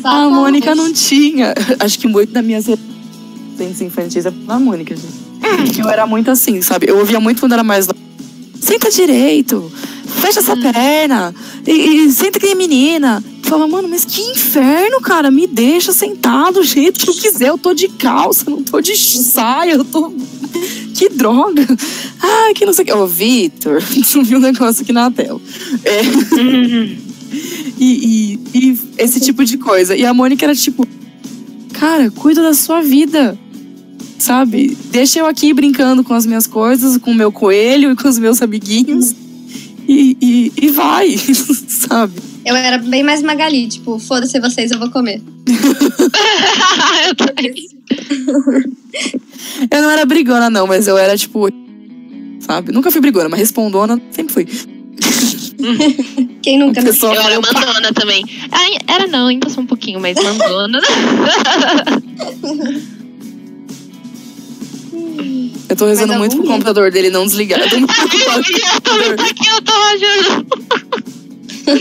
A 0.04 0.30
Mônica 0.30 0.76
não 0.76 0.94
tinha. 0.94 1.56
Acho 1.80 1.98
que 1.98 2.08
muito 2.08 2.32
da 2.32 2.44
minha 2.44 2.62
adolescentes 3.58 3.82
infantis 3.82 4.26
é 4.26 4.32
pela 4.32 4.60
Mônica, 4.60 4.96
gente. 4.96 5.80
Eu 5.80 5.90
era 5.90 6.06
muito 6.06 6.30
assim, 6.30 6.62
sabe? 6.62 6.88
Eu 6.90 7.00
ouvia 7.00 7.20
muito 7.20 7.40
quando 7.40 7.54
era 7.54 7.64
mais 7.64 7.88
nova. 7.88 8.00
Senta 8.60 8.92
direito, 8.92 9.72
fecha 10.22 10.40
essa 10.40 10.56
perna, 10.58 11.34
e, 11.66 11.72
e 11.72 12.12
senta 12.12 12.40
que 12.40 12.46
nem 12.46 12.56
menina. 12.56 13.24
Falava, 13.48 13.68
mano, 13.72 13.88
mas 13.88 14.04
que 14.06 14.22
inferno, 14.22 15.00
cara. 15.02 15.32
Me 15.32 15.48
deixa 15.48 15.92
sentado 15.94 16.56
do 16.56 16.64
jeito 16.64 17.00
que 17.00 17.10
eu 17.10 17.14
quiser. 17.14 17.48
Eu 17.50 17.58
tô 17.58 17.74
de 17.74 17.88
calça, 17.90 18.50
não 18.50 18.62
tô 18.64 18.82
de 18.82 18.96
saia, 18.96 19.74
eu 19.74 19.86
tô. 19.86 20.12
Que 20.98 21.10
droga! 21.10 21.64
Ai, 22.20 22.56
que 22.56 22.66
não 22.66 22.74
sei 22.74 22.82
o 22.84 22.86
que. 22.88 22.92
Ô, 22.94 23.06
Vitor, 23.06 23.80
subiu 24.04 24.40
um 24.40 24.42
negócio 24.42 24.82
aqui 24.82 24.92
na 24.92 25.12
tela. 25.12 25.40
É. 25.86 26.02
E, 27.78 27.86
e- 27.86 28.40
e 28.58 28.80
esse 28.98 29.20
tipo 29.20 29.46
de 29.46 29.58
coisa. 29.60 29.96
E 29.96 30.04
a 30.04 30.12
Mônica 30.14 30.44
era 30.44 30.56
tipo, 30.56 30.88
cara, 31.74 32.10
cuida 32.10 32.42
da 32.42 32.54
sua 32.56 32.82
vida. 32.82 33.38
Sabe? 34.18 34.76
Deixa 34.90 35.20
eu 35.20 35.28
aqui 35.28 35.54
brincando 35.54 36.04
com 36.04 36.16
as 36.16 36.26
minhas 36.26 36.48
coisas, 36.48 36.98
com 36.98 37.12
o 37.12 37.16
meu 37.16 37.32
coelho 37.32 37.92
e 37.92 37.96
com 37.96 38.08
os 38.08 38.18
meus 38.18 38.42
amiguinhos. 38.42 39.14
E, 39.88 40.18
e, 40.22 40.52
e 40.58 40.70
vai, 40.70 41.18
sabe? 41.18 42.14
Eu 42.46 42.56
era 42.56 42.78
bem 42.78 43.04
mais 43.04 43.22
Magali, 43.22 43.68
tipo, 43.68 43.98
foda-se 44.00 44.40
vocês, 44.40 44.72
eu 44.72 44.80
vou 44.80 44.90
comer. 44.90 45.22
Eu 47.08 47.16
também. 47.16 47.54
Eu 49.72 49.82
não 49.82 49.90
era 49.90 50.06
brigona, 50.06 50.50
não, 50.50 50.68
mas 50.68 50.88
eu 50.88 50.98
era 50.98 51.18
tipo. 51.18 51.48
Sabe? 52.40 52.72
Nunca 52.72 52.92
fui 52.92 53.02
brigona, 53.02 53.30
mas 53.30 53.40
respondona 53.40 54.00
sempre 54.12 54.34
fui. 54.34 54.46
Quem 56.42 56.60
nunca? 56.60 56.82
Pessoal 56.82 57.16
Eu 57.16 57.22
era 57.22 57.40
mandona 57.40 57.94
também. 57.94 58.26
Ai, 58.52 58.78
era 58.88 59.08
não, 59.08 59.28
ainda 59.28 59.50
sou 59.50 59.64
um 59.64 59.68
pouquinho, 59.68 60.00
mas 60.00 60.16
mandona. 60.16 60.80
Eu 65.70 65.76
tô 65.76 65.86
rezando 65.86 66.14
muito 66.16 66.36
pro 66.38 66.46
computador 66.46 66.92
dele 66.92 67.10
não 67.10 67.26
desligar. 67.26 67.60
Eu 67.60 67.70
tô 67.70 67.78
muito 67.80 67.94
preocupada 67.94 68.42
o 68.42 68.52
eu 68.52 69.16
tô 69.16 69.24
aqui, 69.24 69.50
eu 69.50 69.62
tô 69.62 69.72
rajando. 69.74 70.48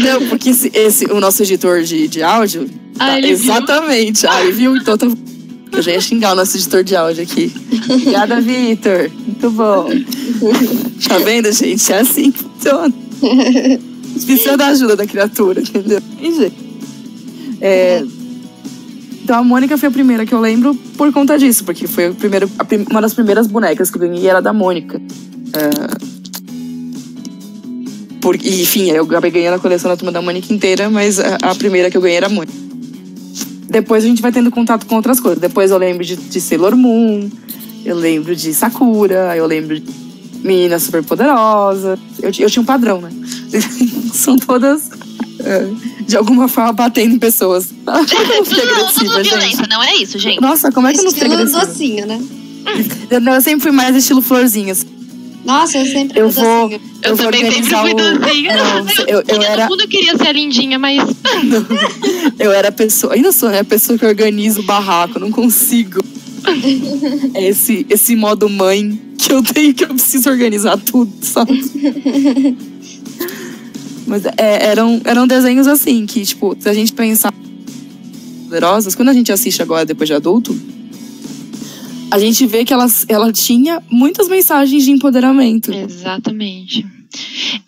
Não, 0.03 0.29
porque 0.29 0.51
esse, 0.51 0.70
esse- 0.75 1.05
o 1.07 1.20
nosso 1.20 1.42
editor 1.42 1.83
de, 1.83 2.09
de 2.09 2.22
áudio. 2.22 2.68
Ah, 2.99 3.07
tá- 3.11 3.18
ele 3.18 3.35
viu? 3.35 3.53
exatamente. 3.53 4.27
Ah, 4.27 4.42
ele 4.42 4.53
viu? 4.53 4.77
Então 4.77 4.99
tá. 4.99 5.07
Eu 5.72 5.83
já 5.83 5.92
ia 5.92 6.01
xingar 6.01 6.33
o 6.33 6.35
nosso 6.35 6.57
editor 6.57 6.83
de 6.83 6.96
áudio 6.96 7.22
aqui. 7.22 7.53
Obrigada, 7.88 8.40
Vitor. 8.40 9.11
Muito 9.27 9.51
bom. 9.51 9.88
Tá 11.07 11.18
vendo, 11.18 11.53
gente? 11.53 11.92
É 11.92 11.99
assim 12.01 12.33
que 12.33 12.38
funciona. 12.42 12.92
Precisa 14.25 14.57
da 14.57 14.68
ajuda 14.68 14.96
da 14.96 15.07
criatura, 15.07 15.61
entendeu? 15.61 16.01
Tem 16.18 16.35
jeito. 16.35 16.57
É, 17.61 18.03
Então 19.27 19.41
a 19.41 19.43
Mônica 19.43 19.77
foi 19.77 19.89
a 19.89 19.91
primeira 19.91 20.25
que 20.25 20.33
eu 20.33 20.39
lembro 20.39 20.73
por 20.97 21.12
conta 21.12 21.37
disso, 21.37 21.65
porque 21.65 21.89
foi 21.89 22.11
o 22.11 22.15
primeiro, 22.15 22.49
a 22.61 22.65
prim- 22.65 22.87
uma 22.89 23.01
das 23.01 23.12
primeiras 23.12 23.49
bonecas 23.49 23.91
que 23.91 23.97
eu 23.97 24.01
ganhei 24.03 24.29
era 24.29 24.41
da 24.41 24.53
Mônica. 24.53 25.03
É, 25.53 25.69
por, 28.21 28.37
enfim, 28.37 28.89
eu 28.93 29.03
acabei 29.03 29.33
ganhando 29.33 29.55
a 29.55 29.59
coleção 29.59 29.91
da 29.91 29.97
turma 29.97 30.12
da 30.12 30.23
Mônica 30.23 30.55
inteira, 30.55 30.89
mas 30.89 31.19
a, 31.19 31.39
a 31.43 31.55
primeira 31.57 31.91
que 31.91 31.97
eu 31.97 32.01
ganhei 32.01 32.19
era 32.19 32.27
a 32.27 32.29
Mônica. 32.29 32.53
Depois 33.69 34.05
a 34.05 34.07
gente 34.07 34.23
vai 34.23 34.31
tendo 34.31 34.49
contato 34.49 34.87
com 34.87 34.95
outras 34.95 35.19
coisas. 35.19 35.41
Depois 35.41 35.73
eu 35.73 35.79
lembro 35.79 36.05
de, 36.05 36.15
de 36.15 36.41
Sailor 36.41 36.77
Moon, 36.77 37.29
eu 37.85 37.97
lembro 37.97 38.37
de 38.37 38.55
Sakura, 38.55 39.37
eu 39.37 39.45
lembro 39.45 39.81
de 39.81 39.93
Menina 40.45 40.79
Super 40.79 41.03
Poderosa. 41.03 41.99
Eu, 42.23 42.31
eu 42.39 42.49
tinha 42.49 42.62
um 42.62 42.65
padrão, 42.65 43.01
né? 43.01 43.11
São 44.15 44.37
todas, 44.37 44.89
é, 45.41 45.67
de 46.07 46.16
alguma 46.16 46.49
forma, 46.49 46.73
batendo 46.73 47.14
em 47.14 47.19
pessoas. 47.19 47.69
Eu 47.87 48.45
fiquei 48.45 48.64
Tudo, 48.64 48.73
agressiva, 48.75 49.05
tudo 49.12 49.25
gente. 49.25 49.29
violência, 49.29 49.66
não 49.69 49.83
é 49.83 49.95
isso, 49.97 50.19
gente? 50.19 50.40
Nossa, 50.40 50.71
como 50.73 50.87
é 50.88 50.92
que 50.92 51.01
eu 51.01 51.05
não 51.05 51.11
fiquei 51.12 51.33
agressiva? 51.33 51.66
docinho, 51.66 52.07
né? 52.07 52.21
Eu, 53.11 53.21
não, 53.21 53.35
eu 53.35 53.40
sempre 53.40 53.61
fui 53.62 53.71
mais 53.73 53.95
estilo 53.97 54.21
florzinhas. 54.23 54.85
Nossa, 55.45 55.79
eu 55.79 55.87
sempre 55.87 56.19
Eu 56.21 56.33
fui 56.33 56.42
vou- 56.42 56.69
docinho. 56.69 56.81
Eu, 57.03 57.11
eu 57.11 57.16
vou 57.16 57.27
também 57.27 57.53
sempre 57.53 57.71
fui 57.77 57.92
o- 57.92 57.95
docinha. 57.95 58.57
Não, 58.57 58.87
eu- 59.07 59.23
eu 59.29 59.42
era- 59.42 59.69
Todo 59.69 59.79
mundo 59.79 59.88
queria 59.88 60.16
ser 60.16 60.27
a 60.29 60.33
lindinha, 60.33 60.79
mas 60.79 61.01
Eu 62.38 62.53
era 62.53 62.69
a 62.69 62.73
pessoa, 62.73 63.14
ainda 63.14 63.31
sou, 63.33 63.49
né? 63.51 63.61
A 63.61 63.64
pessoa 63.64 63.97
que 63.99 64.05
organiza 64.05 64.59
o 64.61 64.64
barraco, 64.64 65.19
não 65.21 65.31
consigo. 65.31 66.01
É 67.35 67.49
esse, 67.49 67.87
esse 67.88 68.14
modo 68.16 68.49
mãe 68.49 69.01
que 69.19 69.33
eu 69.33 69.42
tenho 69.42 69.73
que 69.75 69.85
eu 69.85 69.88
preciso 69.88 70.29
organizar 70.31 70.77
tudo, 70.79 71.12
sabe? 71.23 71.61
Mas 74.07 74.25
é, 74.25 74.66
eram, 74.66 75.01
eram 75.05 75.27
desenhos 75.27 75.66
assim, 75.66 76.07
que, 76.07 76.25
tipo, 76.25 76.57
se 76.59 76.69
a 76.69 76.75
gente 76.75 76.92
pensar 76.92 77.33
poderosas, 78.45 78.95
quando 78.95 79.09
a 79.09 79.12
gente 79.12 79.33
assiste 79.33 79.61
agora 79.61 79.85
depois 79.85 80.09
de 80.09 80.14
adulto, 80.14 80.57
a 82.11 82.19
gente 82.19 82.47
vê 82.47 82.64
que 82.64 82.73
ela, 82.73 82.87
ela 83.09 83.33
tinha 83.33 83.83
muitas 83.90 84.29
mensagens 84.29 84.85
de 84.85 84.90
empoderamento. 84.90 85.73
Exatamente. 85.73 86.87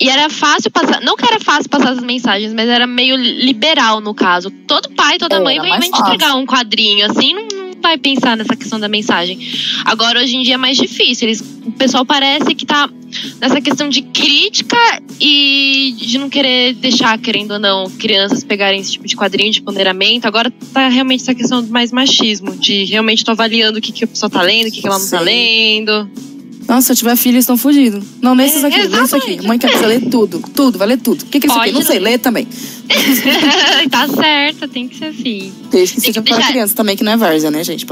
E 0.00 0.08
era 0.08 0.28
fácil 0.30 0.70
passar, 0.70 1.00
não 1.00 1.16
que 1.16 1.26
era 1.26 1.40
fácil 1.40 1.68
passar 1.68 1.90
as 1.90 2.00
mensagens, 2.00 2.52
mas 2.52 2.68
era 2.68 2.86
meio 2.86 3.16
liberal 3.16 4.00
no 4.00 4.14
caso. 4.14 4.50
Todo 4.66 4.90
pai, 4.90 5.18
toda 5.18 5.36
Era 5.36 5.44
mãe 5.44 5.58
vai, 5.58 5.80
te 5.80 5.88
entregar 5.88 6.34
um 6.36 6.46
quadrinho 6.46 7.10
assim, 7.10 7.34
não 7.34 7.48
vai 7.80 7.98
pensar 7.98 8.36
nessa 8.36 8.56
questão 8.56 8.78
da 8.78 8.88
mensagem. 8.88 9.38
Agora, 9.84 10.20
hoje 10.20 10.36
em 10.36 10.42
dia 10.42 10.54
é 10.54 10.56
mais 10.56 10.76
difícil. 10.76 11.28
Eles, 11.28 11.40
o 11.40 11.72
pessoal 11.72 12.04
parece 12.04 12.54
que 12.54 12.66
tá 12.66 12.88
nessa 13.40 13.60
questão 13.60 13.88
de 13.88 14.02
crítica 14.02 14.76
e 15.20 15.94
de 15.96 16.18
não 16.18 16.28
querer 16.28 16.74
deixar, 16.74 17.18
querendo 17.18 17.52
ou 17.52 17.58
não, 17.58 17.90
crianças 17.90 18.44
pegarem 18.44 18.80
esse 18.80 18.92
tipo 18.92 19.06
de 19.06 19.16
quadrinho 19.16 19.52
de 19.52 19.62
ponderamento, 19.62 20.26
agora 20.26 20.52
tá 20.72 20.88
realmente 20.88 21.22
essa 21.22 21.34
questão 21.34 21.62
do 21.62 21.70
mais 21.70 21.90
machismo, 21.90 22.56
de 22.56 22.84
realmente 22.84 23.24
tô 23.24 23.30
avaliando 23.30 23.78
o 23.78 23.80
que, 23.82 23.92
que 23.92 24.04
a 24.04 24.06
pessoa 24.06 24.28
tá 24.28 24.42
lendo, 24.42 24.68
o 24.68 24.70
que, 24.70 24.80
que 24.80 24.86
ela 24.86 24.98
não 24.98 25.08
tá 25.08 25.18
Sim. 25.18 25.24
lendo. 25.24 26.10
Nossa, 26.68 26.82
se 26.88 26.92
eu 26.92 26.96
tiver 26.96 27.16
filho, 27.16 27.34
eles 27.36 27.44
estão 27.44 27.56
fugidos. 27.56 28.04
Não, 28.20 28.34
lê 28.34 28.44
esses 28.44 28.62
É, 28.62 28.66
aqui, 28.66 28.86
lê 28.86 29.02
isso 29.02 29.16
aqui. 29.16 29.46
Mãe 29.46 29.58
quer 29.58 29.74
ler 29.86 30.02
tudo. 30.10 30.38
Tudo, 30.54 30.78
vai 30.78 30.86
ler 30.88 30.98
tudo. 30.98 31.22
O 31.22 31.26
que, 31.26 31.40
que 31.40 31.46
é 31.46 31.50
isso 31.50 31.58
aqui? 31.58 31.72
Não 31.72 31.80
sei, 31.82 31.98
ler. 31.98 32.10
lê 32.12 32.18
também. 32.18 32.46
tá 33.90 34.06
certo, 34.06 34.68
tem 34.68 34.86
que 34.86 34.98
ser 34.98 35.06
assim. 35.06 35.50
Desde 35.70 35.94
que 35.94 36.00
Tem 36.02 36.12
seja 36.12 36.22
que 36.22 36.30
para 36.34 36.46
criança 36.46 36.74
também, 36.74 36.94
que 36.94 37.02
não 37.02 37.12
é 37.12 37.16
várzea, 37.16 37.50
né, 37.50 37.64
gente? 37.64 37.86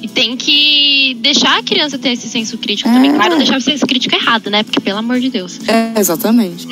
E 0.00 0.08
tem 0.08 0.34
que 0.34 1.14
deixar 1.20 1.58
a 1.58 1.62
criança 1.62 1.98
ter 1.98 2.12
esse 2.12 2.26
senso 2.26 2.56
crítico 2.56 2.88
É. 2.88 2.92
também. 2.94 3.12
Claro, 3.12 3.32
não 3.32 3.38
deixar 3.38 3.58
o 3.58 3.60
senso 3.60 3.86
crítico 3.86 4.14
errado, 4.16 4.48
né? 4.50 4.62
Porque, 4.62 4.80
pelo 4.80 4.98
amor 4.98 5.20
de 5.20 5.28
Deus. 5.28 5.60
É, 5.68 6.00
exatamente. 6.00 6.66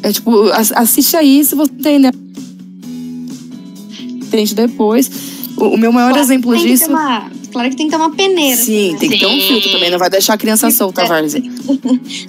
É 0.00 0.12
tipo, 0.12 0.48
ass- 0.50 0.70
assiste 0.76 1.16
aí 1.16 1.44
se 1.44 1.56
você 1.56 1.72
entender. 1.72 2.12
Entende 4.00 4.54
depois. 4.54 5.10
O, 5.56 5.70
o 5.74 5.76
meu 5.76 5.92
maior 5.92 6.16
exemplo 6.16 6.52
tem 6.54 6.66
disso. 6.66 6.88
uma- 6.88 7.30
claro 7.52 7.70
que 7.70 7.76
tem 7.76 7.86
que 7.86 7.92
ter 7.92 7.96
uma 7.96 8.10
peneira. 8.10 8.56
Sim, 8.56 8.96
tem 8.98 9.10
que 9.10 9.18
ter 9.18 9.26
um 9.26 9.40
filtro 9.40 9.70
também. 9.70 9.90
Não 9.90 9.98
vai 9.98 10.10
deixar 10.10 10.34
a 10.34 10.38
criança 10.38 10.70
solta. 10.70 11.04
Vai 11.06 11.22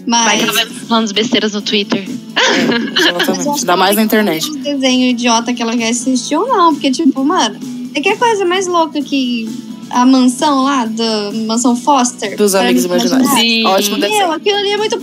Mas. 0.05 0.37
que 0.37 0.43
ela 0.43 0.53
vai 0.53 0.65
falando 0.65 1.05
as 1.05 1.11
besteiras 1.11 1.53
no 1.53 1.61
Twitter. 1.61 2.05
Acho 2.35 3.09
Exatamente. 3.09 3.65
Dá 3.65 3.77
mais 3.77 3.95
na 3.95 4.03
internet. 4.03 4.49
Um 4.49 4.61
desenho 4.61 5.09
idiota 5.09 5.53
que 5.53 5.61
ela 5.61 5.75
quer 5.75 5.89
assistir 5.89 6.35
ou 6.35 6.47
não. 6.47 6.73
Porque, 6.73 6.91
tipo, 6.91 7.23
mano, 7.23 7.59
é 7.95 8.01
que 8.01 8.09
a 8.09 8.17
coisa 8.17 8.45
mais 8.45 8.67
louca 8.67 9.01
que 9.01 9.47
a 9.89 10.05
mansão 10.05 10.63
lá, 10.63 10.85
da 10.85 11.31
mansão 11.45 11.75
Foster. 11.75 12.35
Dos 12.35 12.55
Amigos 12.55 12.85
Imaginários. 12.85 13.29
Sim. 13.31 13.65
Ótimo 13.65 13.97
Meu, 13.97 14.09
desenho. 14.09 14.31
aquilo 14.31 14.57
ali 14.57 14.69
é 14.71 14.77
muito. 14.77 14.99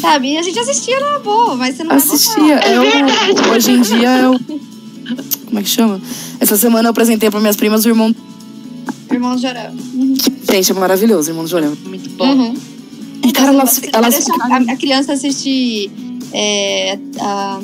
Sabe? 0.00 0.32
E 0.32 0.38
a 0.38 0.42
gente 0.42 0.58
assistia 0.58 1.00
numa 1.00 1.18
boa, 1.18 1.56
mas 1.56 1.76
você 1.76 1.82
não 1.82 1.90
vai 1.90 1.98
Assistia. 1.98 2.54
É 2.56 2.78
o, 2.78 3.52
hoje 3.54 3.70
em 3.70 3.80
dia 3.80 4.08
é 4.08 4.28
o. 4.28 4.38
Como 5.46 5.58
é 5.58 5.62
que 5.62 5.68
chama? 5.68 6.00
Essa 6.38 6.56
semana 6.56 6.88
eu 6.88 6.90
apresentei 6.90 7.30
para 7.30 7.40
minhas 7.40 7.56
primas 7.56 7.84
o 7.84 7.88
irmão. 7.88 8.14
Irmão 9.10 9.36
de 9.36 9.46
Orel. 9.46 9.70
Uhum. 9.72 10.14
Gente, 10.50 10.70
é 10.72 10.74
maravilhoso, 10.74 11.30
irmão 11.30 11.44
do 11.44 11.50
Jorel. 11.50 11.76
Muito 11.84 12.10
bom. 12.10 12.26
Uhum. 12.26 12.54
E, 13.24 13.32
cara, 13.32 13.50
Então, 13.52 13.60
elas, 13.60 13.80
elas 13.92 14.28
a, 14.28 14.72
a 14.72 14.76
criança 14.76 15.12
assistir 15.12 15.90
é, 16.32 16.98
a 17.20 17.60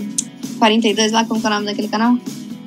42 0.58 1.12
lá, 1.12 1.24
como 1.24 1.40
que 1.40 1.46
é 1.46 1.50
o 1.50 1.52
nome 1.54 1.66
daquele 1.66 1.88
canal? 1.88 2.16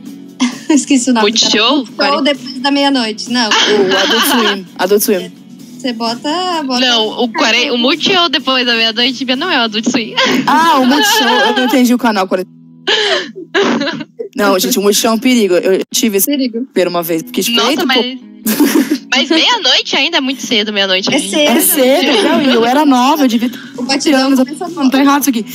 Esqueci 0.70 1.10
o 1.10 1.14
nome. 1.14 1.32
do. 1.32 1.40
Multishow? 1.40 1.86
Ou 2.14 2.22
depois 2.22 2.60
da 2.60 2.72
meia-noite. 2.72 3.30
Não, 3.32 3.50
O 3.50 3.98
Adult 3.98 4.26
Swim. 4.26 4.66
Adult 4.80 5.02
Swim. 5.02 5.32
você 5.78 5.94
bota. 5.94 6.64
bota 6.66 6.80
Não, 6.80 7.24
o, 7.24 7.30
quare... 7.30 7.72
o 7.72 7.78
Multishow 7.78 8.30
depois 8.30 8.66
da 8.66 8.74
meia-noite 8.74 9.26
não 9.36 9.50
é 9.52 9.60
o 9.60 9.62
Adult 9.64 9.90
Swim. 9.90 10.14
Ah, 10.48 10.80
o 10.80 10.86
Multishow. 10.86 11.28
Eu 11.28 11.56
não 11.56 11.66
entendi 11.66 11.94
o 11.94 11.98
canal. 11.98 12.28
40. 12.28 12.50
Não, 14.36 14.58
gente, 14.58 14.80
o 14.80 14.82
Multishow 14.82 15.12
é 15.12 15.16
um 15.16 15.20
perigo. 15.20 15.54
Eu 15.56 15.82
tive 15.92 16.18
esse 16.18 16.26
Perigo. 16.26 16.66
primeiro 16.66 16.90
uma 16.90 17.04
vez. 17.04 17.22
Porque, 17.22 17.42
tipo, 17.42 17.58
Nossa, 17.58 17.72
eita, 17.72 17.86
mas. 17.86 18.20
Mas 19.16 19.30
meia-noite 19.30 19.96
ainda 19.96 20.18
é 20.18 20.22
muito 20.22 20.42
cedo, 20.42 20.74
meia-noite. 20.74 21.14
É 21.14 21.20
cedo. 21.20 21.36
é 21.36 21.60
cedo. 21.62 22.24
Não, 22.24 22.42
eu 22.42 22.66
era 22.66 22.84
nova, 22.84 23.26
eu 23.26 23.28
devia. 23.28 23.52
O 23.78 23.84
batidão 23.84 24.32
Não, 24.32 24.90
tá 24.90 25.00
errado 25.00 25.22
isso 25.22 25.30
aqui. 25.30 25.46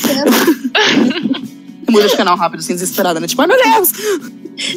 a 0.75 1.49
Eu 1.89 1.93
mudei 1.93 2.09
de 2.09 2.17
canal 2.17 2.37
rápido, 2.37 2.61
assim, 2.61 2.75
desesperada, 2.75 3.19
né? 3.19 3.27
Tipo, 3.27 3.43
ai 3.43 3.49
meu 3.49 3.57
Deus, 3.57 3.93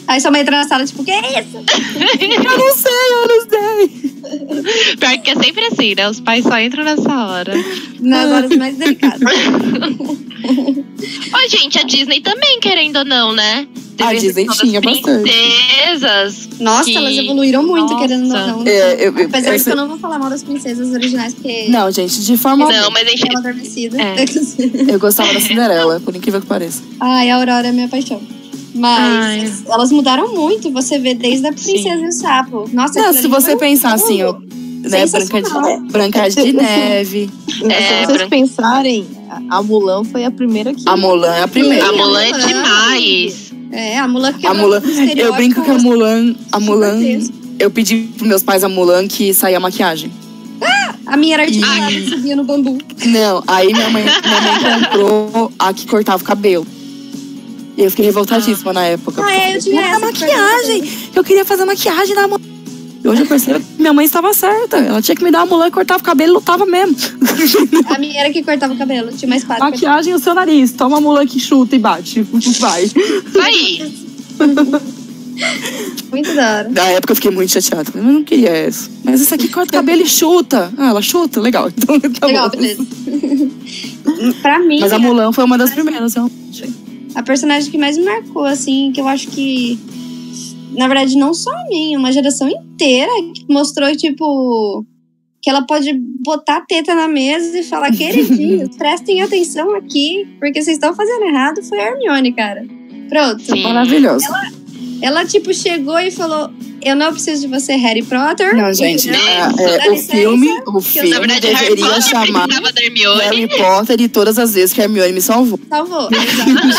Aí 0.07 0.21
sua 0.21 0.31
mãe 0.31 0.41
entra 0.41 0.57
na 0.57 0.67
sala, 0.67 0.85
tipo, 0.85 1.03
que 1.03 1.11
é 1.11 1.39
isso? 1.41 1.57
eu 1.57 2.57
não 2.57 2.75
sei, 2.75 3.13
eu 3.13 3.27
não 3.27 3.41
sei. 3.49 4.95
Pior 4.97 5.17
que 5.21 5.31
é 5.31 5.35
sempre 5.35 5.65
assim, 5.65 5.95
né? 5.95 6.09
Os 6.09 6.19
pais 6.19 6.43
só 6.43 6.59
entram 6.59 6.83
nessa 6.83 7.25
hora. 7.27 7.53
Nas 7.99 8.31
horas 8.31 8.55
mais 8.57 8.75
delicadas. 8.77 9.19
Ó, 11.33 11.47
gente, 11.49 11.79
a 11.79 11.83
Disney 11.83 12.21
também, 12.21 12.59
querendo 12.59 12.97
ou 12.97 13.05
não, 13.05 13.33
né? 13.33 13.67
A 13.99 14.13
Disney 14.13 14.47
tinha 14.59 14.81
bastante. 14.81 15.21
princesas. 15.29 16.49
Nossa, 16.59 16.85
Que- 16.85 16.95
elas 16.97 17.15
evoluíram 17.15 17.61
muito, 17.63 17.91
Nossa. 17.93 17.99
querendo 18.07 18.23
ou 18.23 18.29
não. 18.29 18.63
É, 18.67 18.93
eu, 19.07 19.15
eu, 19.17 19.25
Apesar 19.27 19.49
de 19.49 19.55
essa- 19.55 19.63
que 19.65 19.69
eu 19.71 19.75
não 19.75 19.87
vou 19.87 19.97
falar 19.99 20.17
mal 20.17 20.29
das 20.29 20.41
princesas 20.43 20.91
originais, 20.91 21.33
porque 21.35 21.67
Não, 21.69 21.91
gente, 21.91 22.23
de 22.23 22.37
forma 22.37 22.65
Não, 22.67 22.75
alguma. 22.75 22.91
mas 22.99 23.07
a 23.07 23.11
gente. 23.11 23.27
ela 23.29 23.39
adormecida. 23.39 23.97
É. 24.01 24.15
Eu 24.93 24.99
gostava 24.99 25.31
da 25.33 25.39
Cinderela, 25.39 25.99
por 25.99 26.15
incrível 26.15 26.41
que 26.41 26.47
pareça. 26.47 26.81
Ai, 26.99 27.29
a 27.29 27.35
Aurora 27.35 27.67
é 27.67 27.71
minha 27.71 27.87
paixão. 27.87 28.21
Mas 28.81 29.63
elas 29.67 29.91
mudaram 29.91 30.33
muito, 30.35 30.71
você 30.71 30.97
vê 30.99 31.13
desde 31.13 31.47
a 31.47 31.53
princesa 31.53 31.97
Sim. 31.97 32.03
e 32.03 32.07
o 32.07 32.11
sapo. 32.11 32.69
Nossa, 32.73 32.99
Não, 33.01 33.13
se 33.13 33.27
você 33.27 33.55
pensar 33.55 33.93
assim, 33.93 34.23
ó, 34.23 34.33
né, 34.33 34.39
Branca 34.81 35.07
de, 35.09 35.91
Branca 35.91 36.29
de 36.29 36.33
Você- 36.33 36.51
Neve, 36.51 37.29
É, 37.47 37.51
Se 37.51 37.59
vocês 37.59 38.07
Branca- 38.07 38.27
pensarem, 38.29 39.05
a- 39.29 39.57
a 39.57 39.63
Mulan 39.63 40.03
foi 40.03 40.25
a 40.25 40.31
primeira 40.31 40.73
que. 40.73 40.83
a 40.87 40.97
Mulan 40.97 41.33
é 41.35 41.43
a 41.43 41.47
primeira. 41.47 41.87
A 41.87 41.91
Mulan 41.93 42.21
é 42.23 42.31
demais. 42.31 43.51
É, 43.71 43.99
a 43.99 44.07
Mulan 44.07 44.33
que 44.33 44.47
A 44.47 44.53
Mulan, 44.53 44.81
eu 45.15 45.33
brinco 45.33 45.61
que 45.63 45.69
a 45.71 45.75
Mulan, 45.77 46.35
a 46.51 46.59
Mulan, 46.59 46.99
eu 47.59 47.69
pedi 47.69 48.09
pros 48.17 48.27
meus 48.27 48.43
pais 48.43 48.63
a 48.63 48.69
Mulan 48.69 49.07
que 49.07 49.33
saía 49.33 49.59
maquiagem. 49.59 50.11
A 51.05 51.17
minha 51.17 51.33
era 51.35 51.43
articulada 51.43 51.91
E- 51.91 52.05
e 52.05 52.09
subia 52.09 52.35
no 52.35 52.43
bambu. 52.43 52.77
Não, 53.05 53.43
aí 53.47 53.73
minha 53.73 53.89
mãe, 53.89 54.03
minha 54.03 54.41
mãe 54.41 54.79
comprou 54.81 55.51
a 55.59 55.73
que 55.73 55.85
cortava 55.85 56.21
o 56.23 56.25
cabelo. 56.25 56.65
E 57.77 57.83
eu 57.83 57.89
fiquei 57.89 58.05
revoltadíssima 58.05 58.73
na 58.73 58.83
época. 58.85 59.23
Ah, 59.25 59.31
é, 59.33 59.55
eu 59.55 59.59
tinha 59.61 59.81
"Não, 59.81 59.87
essa. 59.89 59.99
maquiagem. 59.99 60.83
Eu 61.15 61.23
queria 61.23 61.45
fazer 61.45 61.65
maquiagem 61.65 62.15
na 62.15 62.27
Mulan. 62.27 62.41
E 63.03 63.07
hoje 63.07 63.21
eu 63.21 63.27
percebo 63.27 63.59
que 63.59 63.65
minha 63.81 63.93
mãe 63.93 64.05
estava 64.05 64.31
certa. 64.33 64.77
Ela 64.77 65.01
tinha 65.01 65.15
que 65.15 65.23
me 65.23 65.31
dar 65.31 65.41
a 65.41 65.45
Mulan 65.45 65.67
e 65.67 65.71
cortava 65.71 65.99
o 66.01 66.03
cabelo 66.05 66.33
e 66.33 66.35
lutava 66.35 66.65
mesmo. 66.65 66.95
A 67.87 67.97
minha 67.97 68.19
era 68.19 68.31
que 68.31 68.43
cortava 68.43 68.73
o 68.73 68.77
cabelo, 68.77 69.11
tinha 69.13 69.27
uma 69.27 69.37
espada. 69.37 69.59
Maquiagem 69.59 70.11
e 70.13 70.15
o 70.15 70.19
seu 70.19 70.35
nariz. 70.35 70.71
Toma 70.73 70.97
a 70.97 71.01
Mulan 71.01 71.25
que 71.25 71.39
chuta 71.39 71.75
e 71.75 71.79
bate. 71.79 72.21
Vai. 72.59 72.91
Aí. 73.41 73.91
Muito 76.11 76.33
da 76.35 76.57
hora. 76.57 76.69
Na 76.69 76.83
época 76.89 77.11
eu 77.13 77.15
fiquei 77.15 77.31
muito 77.31 77.51
chateada. 77.51 77.89
Eu 77.95 78.03
não 78.03 78.23
queria 78.23 78.67
isso. 78.67 78.91
Mas 79.03 79.21
esse 79.21 79.33
aqui 79.33 79.47
corta 79.47 79.69
o 79.69 79.73
cabelo 79.73 80.01
e 80.03 80.07
chuta. 80.07 80.71
Ah, 80.77 80.89
ela 80.89 81.01
chuta? 81.01 81.39
Legal. 81.41 81.69
Então 81.75 81.99
tá 81.99 82.27
Legal, 82.27 82.49
bom. 82.49 82.57
beleza. 82.57 82.85
pra 84.43 84.59
mim, 84.59 84.79
Mas 84.79 84.93
a 84.93 84.99
Mulan 84.99 85.31
foi 85.31 85.43
uma 85.43 85.57
das 85.57 85.71
primeiras. 85.71 86.15
Eu... 86.15 86.29
a 87.15 87.23
personagem 87.23 87.71
que 87.71 87.77
mais 87.77 87.97
me 87.97 88.05
marcou, 88.05 88.45
assim, 88.45 88.91
que 88.93 89.01
eu 89.01 89.07
acho 89.07 89.27
que. 89.29 89.79
Na 90.73 90.87
verdade, 90.87 91.17
não 91.17 91.33
só 91.33 91.51
a 91.51 91.65
mim, 91.69 91.95
uma 91.97 92.11
geração 92.11 92.49
inteira 92.49 93.11
que 93.33 93.45
mostrou, 93.49 93.95
tipo. 93.95 94.85
Que 95.41 95.49
ela 95.49 95.63
pode 95.63 95.91
botar 96.23 96.57
a 96.57 96.61
teta 96.61 96.93
na 96.93 97.07
mesa 97.07 97.57
e 97.57 97.63
falar, 97.63 97.91
queridinhos, 97.91 98.75
prestem 98.77 99.23
atenção 99.23 99.75
aqui, 99.75 100.27
porque 100.39 100.61
vocês 100.61 100.77
estão 100.77 100.93
fazendo 100.95 101.25
errado, 101.25 101.63
foi 101.63 101.79
a 101.79 101.87
Hermione, 101.87 102.31
cara. 102.31 102.63
Pronto. 103.09 103.41
Sim. 103.41 103.63
Maravilhoso. 103.63 104.23
Ela, 104.27 104.51
tipo, 105.27 105.53
chegou 105.53 105.97
e 105.99 106.11
falou: 106.11 106.49
Eu 106.81 106.95
não 106.95 107.11
preciso 107.11 107.41
de 107.41 107.47
você, 107.47 107.75
Harry 107.75 108.03
Potter. 108.03 108.55
Não, 108.55 108.71
gente, 108.73 109.09
entendeu? 109.09 109.27
é, 109.27 109.77
Dá 109.77 109.85
é, 109.85 109.89
o 109.89 109.91
licença, 109.93 110.11
filme, 110.17 110.47
o 110.67 110.77
eu- 110.77 110.81
filme 110.81 111.09
Na 111.09 111.19
verdade, 111.19 111.47
Harry 111.47 111.59
deveria 111.75 111.85
Potter 111.85 112.01
chamar. 112.03 112.47
Harry 113.23 113.47
Potter 113.47 114.01
e 114.01 114.07
todas 114.07 114.37
as 114.37 114.53
vezes 114.53 114.73
que 114.73 114.81
a 114.81 114.83
Hermione 114.85 115.13
me 115.13 115.21
salvou. 115.21 115.59
Salvou. 115.69 116.07
exatamente. 116.13 116.77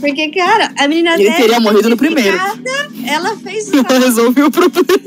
Porque, 0.00 0.28
cara, 0.30 0.72
a 0.78 0.88
menina 0.88 1.14
Ele 1.20 1.30
teria 1.32 1.60
morrido 1.60 1.90
no 1.90 1.96
primeiro. 1.96 2.36
ela 3.06 3.36
fez 3.36 3.70
Ela 3.72 3.98
resolveu 3.98 4.46
o 4.46 4.50
problema. 4.50 5.00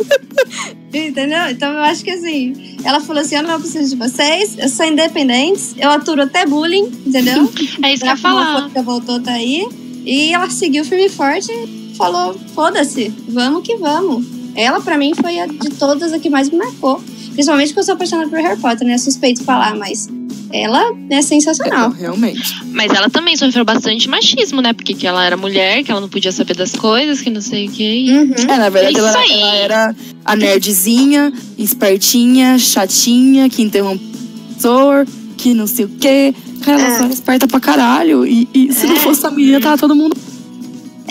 Entendeu? 0.94 1.50
Então 1.50 1.72
eu 1.74 1.82
acho 1.82 2.04
que 2.04 2.12
assim, 2.12 2.78
ela 2.84 3.00
falou 3.00 3.22
assim: 3.24 3.36
eu 3.36 3.44
não 3.44 3.60
preciso 3.60 3.90
de 3.90 3.96
vocês, 3.96 4.56
eu 4.60 4.70
sou 4.70 4.86
independente, 4.86 5.62
eu 5.80 5.90
aturo 5.90 6.22
até 6.22 6.46
bullying, 6.46 6.92
entendeu? 7.06 7.52
É 7.84 7.94
isso 7.94 8.04
que 8.04 8.08
eu 8.08 8.12
ia 8.12 8.18
falar. 8.18 8.70
voltou, 8.84 9.20
tá 9.20 9.32
aí. 9.32 9.68
E 10.06 10.34
ela 10.34 10.50
seguiu 10.50 10.86
firme 10.86 11.06
e 11.06 11.10
forte 11.10 11.52
falou: 11.98 12.36
foda-se, 12.56 13.14
vamos 13.30 13.64
que 13.64 13.76
vamos. 13.78 14.26
Ela, 14.56 14.80
pra 14.82 14.98
mim, 14.98 15.14
foi 15.16 15.40
a 15.40 15.48
de 15.48 15.70
todas 15.72 16.14
a 16.14 16.20
que 16.20 16.30
mais 16.30 16.50
me 16.50 16.58
marcou. 16.58 17.02
Principalmente 17.34 17.70
porque 17.70 17.80
eu 17.80 17.84
sou 17.86 17.96
apaixonada 17.96 18.30
por 18.30 18.40
Harry 18.40 18.60
Potter, 18.60 18.88
né? 18.88 18.98
Suspeito 19.00 19.44
falar, 19.44 19.76
mas 19.76 20.08
ela 20.52 20.92
é 21.10 21.20
sensacional. 21.24 21.90
Realmente. 21.90 22.54
Mas 22.72 22.92
ela 22.94 23.10
também 23.10 23.36
sofreu 23.36 23.66
bastante 23.66 24.08
machismo, 24.08 24.62
né? 24.62 24.72
Porque 24.72 24.94
que 24.94 25.08
ela 25.08 25.26
era 25.26 25.36
mulher, 25.36 25.84
que 25.84 25.90
ela 25.90 26.00
não 26.00 26.08
podia 26.10 26.32
saber 26.32 26.56
das 26.56 26.74
coisas, 26.74 27.22
que 27.22 27.32
não 27.32 27.42
sei 27.42 27.68
o 27.68 27.72
que. 27.72 28.12
Uhum. 28.12 28.34
É, 28.48 28.58
na 28.60 28.70
verdade, 28.70 28.96
Isso 29.00 29.08
ela, 29.08 29.26
ela 29.32 29.56
era 29.56 29.96
a 30.24 30.36
nerdzinha, 30.36 31.34
espertinha, 31.58 32.60
chatinha, 32.60 33.50
que 33.50 33.64
interrompe 33.64 34.04
o 34.06 34.48
professor, 34.50 35.08
que 35.36 35.56
não 35.56 35.66
sei 35.66 35.86
o 35.86 35.90
quê. 36.00 36.36
Cara, 36.62 36.80
ela 36.80 36.94
É. 36.94 36.98
só 37.00 37.04
era 37.06 37.14
esperta 37.14 37.48
pra 37.48 37.60
caralho. 37.60 38.26
E, 38.26 38.48
e 38.54 38.72
se 38.72 38.86
não 38.86 38.96
É. 38.96 39.00
fosse 39.00 39.26
a 39.26 39.32
menina, 39.32 39.60
tava 39.60 39.78
todo 39.80 39.96
mundo. 39.96 40.16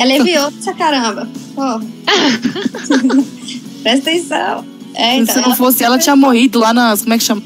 Ela 0.03 0.13
enviou 0.15 0.53
essa 0.59 0.75
caramba. 0.75 1.29
Porra. 1.55 1.81
Presta 3.83 4.11
atenção. 4.11 4.65
É, 4.95 5.17
então, 5.17 5.35
se 5.35 5.41
não 5.41 5.57
fosse 5.57 5.83
ela, 5.85 5.99
tinha 5.99 6.15
morrido 6.17 6.59
lá 6.59 6.75
nas. 6.75 7.03
Como 7.03 7.15
é 7.15 7.19
que 7.19 7.25
chama? 7.25 7.43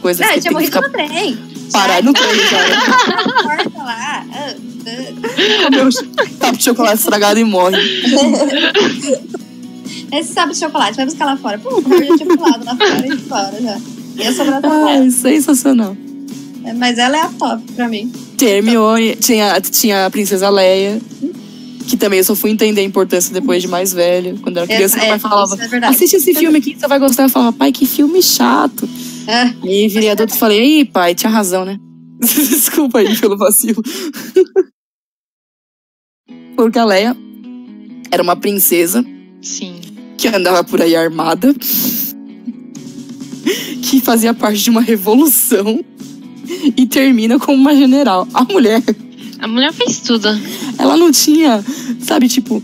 Coisas 0.00 0.26
Não, 0.26 0.40
tinha 0.40 0.52
morrido 0.52 0.80
no 0.80 0.90
trem. 0.90 1.38
parado 1.70 2.06
no 2.06 2.12
trem, 2.12 2.26
cara. 2.50 2.74
Na 3.26 3.42
porta 3.42 3.78
lá. 3.78 4.26
Ah. 4.32 4.54
Comeu 5.64 5.86
um 5.86 5.90
copo 6.38 6.56
de 6.56 6.64
chocolate 6.64 6.98
estragado 6.98 7.38
e 7.38 7.44
morre. 7.44 7.76
Esse 10.10 10.32
sabe 10.32 10.52
de 10.52 10.58
chocolate, 10.58 10.96
vai 10.96 11.04
buscar 11.06 11.26
lá 11.26 11.36
fora. 11.36 11.58
Pum, 11.58 11.70
eu 11.70 12.06
já 12.06 12.16
tinha 12.16 12.36
pulado 12.36 12.64
lá 12.64 12.76
fora 12.76 13.06
e 13.06 13.16
fora 13.18 13.60
já. 13.60 13.78
Ia 14.16 14.32
sobrar 14.32 14.60
Ai, 14.64 15.10
sensacional. 15.10 15.96
É, 16.64 16.72
Mas 16.72 16.98
ela 16.98 17.16
é 17.16 17.20
a 17.20 17.28
top 17.28 17.62
pra 17.72 17.88
mim. 17.88 18.12
Hermione, 18.40 19.14
tinha, 19.16 19.60
tinha 19.60 20.06
a 20.06 20.10
Princesa 20.10 20.48
Leia, 20.50 21.00
que 21.86 21.96
também 21.96 22.18
eu 22.18 22.24
só 22.24 22.34
fui 22.34 22.50
entender 22.50 22.80
a 22.80 22.84
importância 22.84 23.32
depois 23.32 23.62
de 23.62 23.68
mais 23.68 23.92
velho. 23.92 24.38
Quando 24.38 24.56
era 24.58 24.66
criança, 24.66 24.96
Essa- 24.96 24.98
meu 24.98 25.06
pai 25.08 25.16
é, 25.16 25.20
falava, 25.20 25.56
é 25.56 25.86
assiste 25.86 26.16
esse 26.16 26.34
filme 26.34 26.58
aqui 26.58 26.76
você 26.78 26.86
vai 26.88 26.98
gostar. 26.98 27.24
Eu 27.24 27.28
falava, 27.28 27.52
pai, 27.52 27.72
que 27.72 27.86
filme 27.86 28.22
chato. 28.22 28.88
É. 29.26 29.42
Aí 29.62 29.88
virei 29.88 30.10
adulto 30.10 30.34
e 30.34 30.38
falei, 30.38 30.58
ei, 30.58 30.84
pai, 30.84 31.14
tinha 31.14 31.30
razão, 31.30 31.64
né? 31.64 31.78
Desculpa 32.20 32.98
aí 33.00 33.16
pelo 33.18 33.36
vacilo. 33.36 33.82
Porque 36.56 36.78
a 36.78 36.84
Leia 36.84 37.16
era 38.10 38.22
uma 38.22 38.36
princesa 38.36 39.04
Sim. 39.40 39.80
que 40.18 40.28
andava 40.28 40.62
por 40.62 40.80
aí 40.80 40.94
armada, 40.94 41.54
que 43.82 44.00
fazia 44.00 44.32
parte 44.34 44.62
de 44.62 44.70
uma 44.70 44.80
revolução 44.80 45.84
e 46.76 46.86
termina 46.86 47.38
como 47.38 47.58
uma 47.58 47.74
general. 47.74 48.28
A 48.34 48.44
mulher, 48.44 48.82
A 49.42 49.48
mulher 49.48 49.72
fez 49.72 49.98
tudo. 49.98 50.28
ela 50.78 50.96
não 50.96 51.10
tinha, 51.12 51.62
sabe, 52.00 52.28
tipo, 52.28 52.62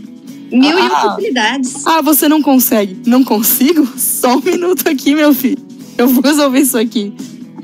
Mil 0.50 0.78
e 0.78 0.80
Ah. 0.80 0.84
uma 1.04 1.12
utilidades. 1.14 1.86
ah, 1.86 2.00
você 2.00 2.26
não 2.28 2.40
consegue. 2.40 2.96
Não 3.04 3.22
consigo? 3.22 3.86
Só 3.98 4.36
um 4.36 4.40
minuto 4.40 4.88
aqui, 4.88 5.14
meu 5.14 5.34
filho. 5.34 5.58
Eu 5.98 6.08
vou 6.08 6.22
resolver 6.22 6.60
isso 6.60 6.78
aqui. 6.78 7.12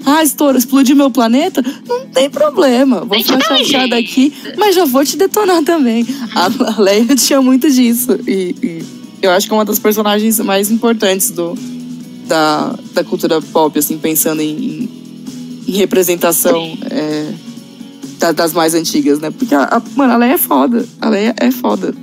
Ah, 0.04 0.22
estoura, 0.22 0.58
explodiu 0.58 0.94
meu 0.94 1.10
planeta? 1.10 1.64
Não 1.88 2.06
tem 2.08 2.28
problema. 2.28 3.02
Vou 3.06 3.18
ficar 3.22 3.40
chateada 3.40 3.96
aqui, 3.96 4.34
mas 4.58 4.74
já 4.74 4.84
vou 4.84 5.02
te 5.02 5.16
detonar 5.16 5.62
também. 5.62 6.04
A 6.34 6.78
Leia 6.78 7.16
tinha 7.16 7.40
muito 7.40 7.70
disso. 7.70 8.18
E, 8.26 8.54
e 8.62 8.84
eu 9.22 9.30
acho 9.30 9.46
que 9.46 9.52
é 9.54 9.56
uma 9.56 9.64
das 9.64 9.78
personagens 9.78 10.38
mais 10.40 10.70
importantes 10.70 11.30
do, 11.30 11.56
da, 12.26 12.74
da 12.92 13.02
cultura 13.02 13.40
pop, 13.40 13.78
assim, 13.78 13.96
pensando 13.96 14.42
em, 14.42 14.50
em- 14.50 14.90
em 15.68 15.72
representação 15.72 16.76
é, 16.90 17.32
da- 18.18 18.32
das 18.32 18.52
mais 18.52 18.74
antigas, 18.74 19.18
né? 19.20 19.30
Porque, 19.30 19.54
a, 19.54 19.64
a, 19.64 19.82
mano, 19.96 20.12
a 20.12 20.16
Leia 20.16 20.34
é 20.34 20.38
foda. 20.38 20.86
A 21.00 21.08
Leia 21.08 21.34
é 21.38 21.50
foda. 21.50 21.94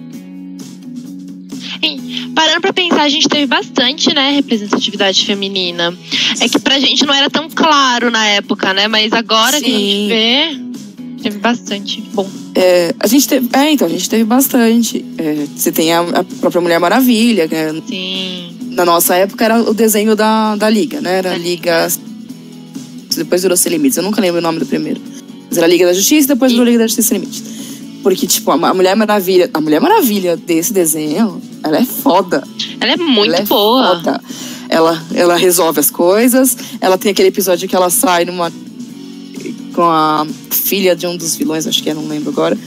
Parando 2.36 2.62
pra 2.62 2.74
pensar, 2.74 3.04
a 3.04 3.10
gente 3.10 3.28
teve 3.28 3.46
bastante, 3.46 4.14
né, 4.14 4.32
representatividade 4.32 5.26
feminina. 5.26 5.94
É 6.40 6.48
que 6.48 6.58
pra 6.60 6.80
gente 6.80 7.06
não 7.06 7.14
era 7.14 7.30
tão 7.30 7.50
claro 7.50 8.10
na 8.10 8.26
época, 8.26 8.74
né? 8.74 8.88
Mas 8.88 9.12
agora 9.14 9.60
que 9.60 9.66
a 9.66 9.70
gente 9.70 10.02
Sim. 10.02 10.08
vê, 10.08 11.22
teve 11.24 11.38
bastante. 11.40 12.02
Bom, 12.14 12.28
É, 12.56 12.96
a 13.00 13.08
gente 13.08 13.28
teve. 13.28 13.50
É, 13.54 13.72
então, 13.72 13.86
a 13.86 13.90
gente 13.90 14.10
teve 14.10 14.24
bastante. 14.24 15.06
É, 15.18 15.46
você 15.56 15.72
tem 15.72 15.94
a, 15.94 16.00
a 16.02 16.24
própria 16.24 16.62
Mulher 16.62 16.80
Maravilha, 16.80 17.48
né? 17.52 17.82
sim. 17.88 18.58
Na 18.72 18.86
nossa 18.86 19.16
época 19.16 19.44
era 19.44 19.62
o 19.62 19.74
desenho 19.74 20.16
da, 20.16 20.56
da 20.56 20.70
Liga, 20.70 21.02
né? 21.02 21.18
Era 21.18 21.34
a 21.34 21.38
Liga. 21.38 21.88
Depois 23.16 23.42
virou 23.42 23.58
Sem 23.58 23.74
Limites. 23.74 23.98
Eu 23.98 24.04
nunca 24.04 24.22
lembro 24.22 24.40
o 24.40 24.42
nome 24.42 24.60
do 24.60 24.66
primeiro. 24.66 25.02
Era 25.56 25.66
a 25.66 25.70
Liga 25.70 25.86
da 25.86 25.94
Justiça 25.94 26.26
e 26.26 26.28
depois 26.28 26.52
virou 26.52 26.66
Liga 26.66 26.80
da 26.80 26.88
Justiça 26.88 27.10
Sem 27.10 27.20
Limites. 27.20 27.44
Porque, 28.02 28.26
tipo, 28.26 28.52
a, 28.52 28.74
Mulher 28.74 28.96
Maravilha. 28.96 29.50
A 29.54 29.62
Mulher 29.62 29.80
Maravilha 29.80 30.36
desse 30.36 30.74
desenho, 30.74 31.42
ela 31.64 31.78
é 31.78 31.86
foda. 31.86 32.44
Ela 32.80 32.94
é 32.94 32.98
muito 32.98 33.34
ela 33.34 33.44
é 33.44 33.46
boa. 33.46 33.96
Foda. 33.98 34.22
Ela, 34.70 35.04
ela 35.14 35.36
resolve 35.36 35.80
as 35.80 35.92
coisas. 35.92 36.58
Ela 36.80 36.98
tem 36.98 37.12
aquele 37.12 37.28
episódio 37.28 37.68
que 37.68 37.76
ela 37.76 37.90
sai 37.90 38.26
numa. 38.26 38.52
com 39.74 39.84
a 39.84 40.26
filha 40.50 40.96
de 40.96 41.06
um 41.06 41.18
dos 41.18 41.36
vilões, 41.36 41.68
acho 41.68 41.84
que 41.84 41.90
é, 41.90 41.94
não 41.94 42.08
lembro 42.08 42.30
agora. 42.30 42.58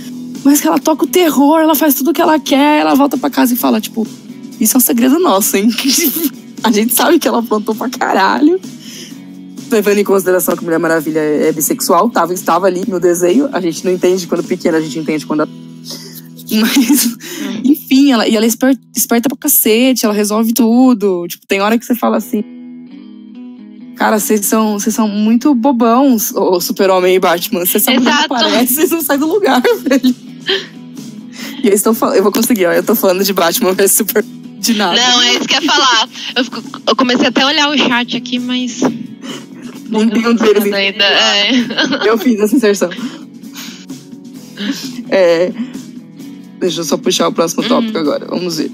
Mas 0.45 0.61
que 0.61 0.67
ela 0.67 0.79
toca 0.79 1.05
o 1.05 1.09
terror, 1.09 1.61
ela 1.61 1.75
faz 1.75 1.95
tudo 1.95 2.11
o 2.11 2.13
que 2.13 2.21
ela 2.21 2.39
quer, 2.39 2.81
ela 2.81 2.95
volta 2.95 3.17
pra 3.17 3.31
casa 3.31 3.55
e 3.55 3.57
fala, 3.57 3.81
tipo, 3.81 4.07
isso 4.61 4.77
é 4.77 4.79
um 4.79 4.81
segredo 4.81 5.19
nosso, 5.19 5.57
hein? 5.57 5.71
a 6.63 6.71
gente 6.71 6.95
sabe 6.95 7.19
que 7.19 7.27
ela 7.27 7.43
plantou 7.43 7.75
pra 7.75 7.89
caralho. 7.89 8.61
Levando 9.71 9.99
em 9.99 10.05
consideração 10.05 10.55
que 10.55 10.63
a 10.63 10.65
Mulher 10.65 10.79
Maravilha 10.79 11.19
é 11.21 11.51
bissexual, 11.53 12.09
tava, 12.11 12.33
estava 12.33 12.67
ali 12.67 12.83
no 12.87 13.01
desenho. 13.01 13.49
A 13.53 13.61
gente 13.61 13.85
não 13.85 13.93
entende 13.93 14.27
quando 14.27 14.45
pequena, 14.45 14.79
a 14.79 14.81
gente 14.81 14.99
entende 14.99 15.27
quando. 15.27 15.49
Mas, 16.53 17.17
enfim, 17.65 18.13
ela, 18.13 18.29
e 18.29 18.37
ela 18.37 18.45
é 18.45 18.49
esper- 18.49 18.79
esperta 18.95 19.29
pra 19.29 19.37
cacete, 19.39 20.05
ela 20.05 20.15
resolve 20.15 20.53
tudo. 20.53 21.27
Tipo, 21.27 21.47
tem 21.47 21.61
hora 21.61 21.79
que 21.79 21.85
você 21.85 21.95
fala 21.95 22.19
assim. 22.19 22.45
Cara, 23.97 24.19
vocês 24.19 24.45
são, 24.47 24.79
vocês 24.79 24.95
são 24.95 25.09
muito 25.09 25.55
bobãos, 25.55 26.33
o 26.35 26.61
Super-Homem 26.61 27.15
e 27.15 27.19
Batman. 27.19 27.65
Vocês 27.65 27.83
são 27.83 27.95
Exato. 27.95 28.35
aparecem, 28.35 28.67
vocês 28.77 28.91
não 28.91 29.01
saem 29.03 29.21
do 29.21 29.27
lugar, 29.27 29.63
velho. 29.83 30.15
E 31.63 31.69
eu 31.69 31.73
estou 31.73 31.95
falando, 31.95 32.17
eu 32.17 32.23
vou 32.23 32.33
conseguir, 32.33 32.67
ó. 32.67 32.73
Eu 32.73 32.83
tô 32.83 32.95
falando 32.95 33.25
de 33.25 33.33
Batman 33.33 33.73
vs 33.73 33.93
Super 33.93 34.25
de 34.65 34.75
nada. 34.75 34.97
Não, 35.01 35.23
é 35.23 35.31
isso 35.35 35.47
que 35.49 35.55
eu 35.55 35.63
ia 35.63 35.67
falar. 35.71 36.09
Eu, 36.37 36.45
fico- 36.45 36.63
eu 36.87 36.97
comecei 36.97 37.27
até 37.29 37.43
a 37.43 37.47
olhar 37.47 37.71
o 37.71 37.77
chat 37.79 38.17
aqui, 38.17 38.39
mas. 38.39 38.81
Nenhum 39.89 40.35
deles 40.35 40.73
ainda. 40.73 41.05
É. 41.05 41.51
Eu 42.09 42.19
fiz 42.19 42.41
essa 42.41 42.57
inserção. 42.57 42.91
É, 45.11 45.53
deixa 46.59 46.81
eu 46.81 46.85
só 46.85 46.97
puxar 46.97 47.29
o 47.29 47.33
próximo 47.33 47.63
Uhum. 47.63 47.69
tópico 47.69 47.99
agora. 47.99 48.27
Vamos 48.27 48.57
ver. 48.59 48.71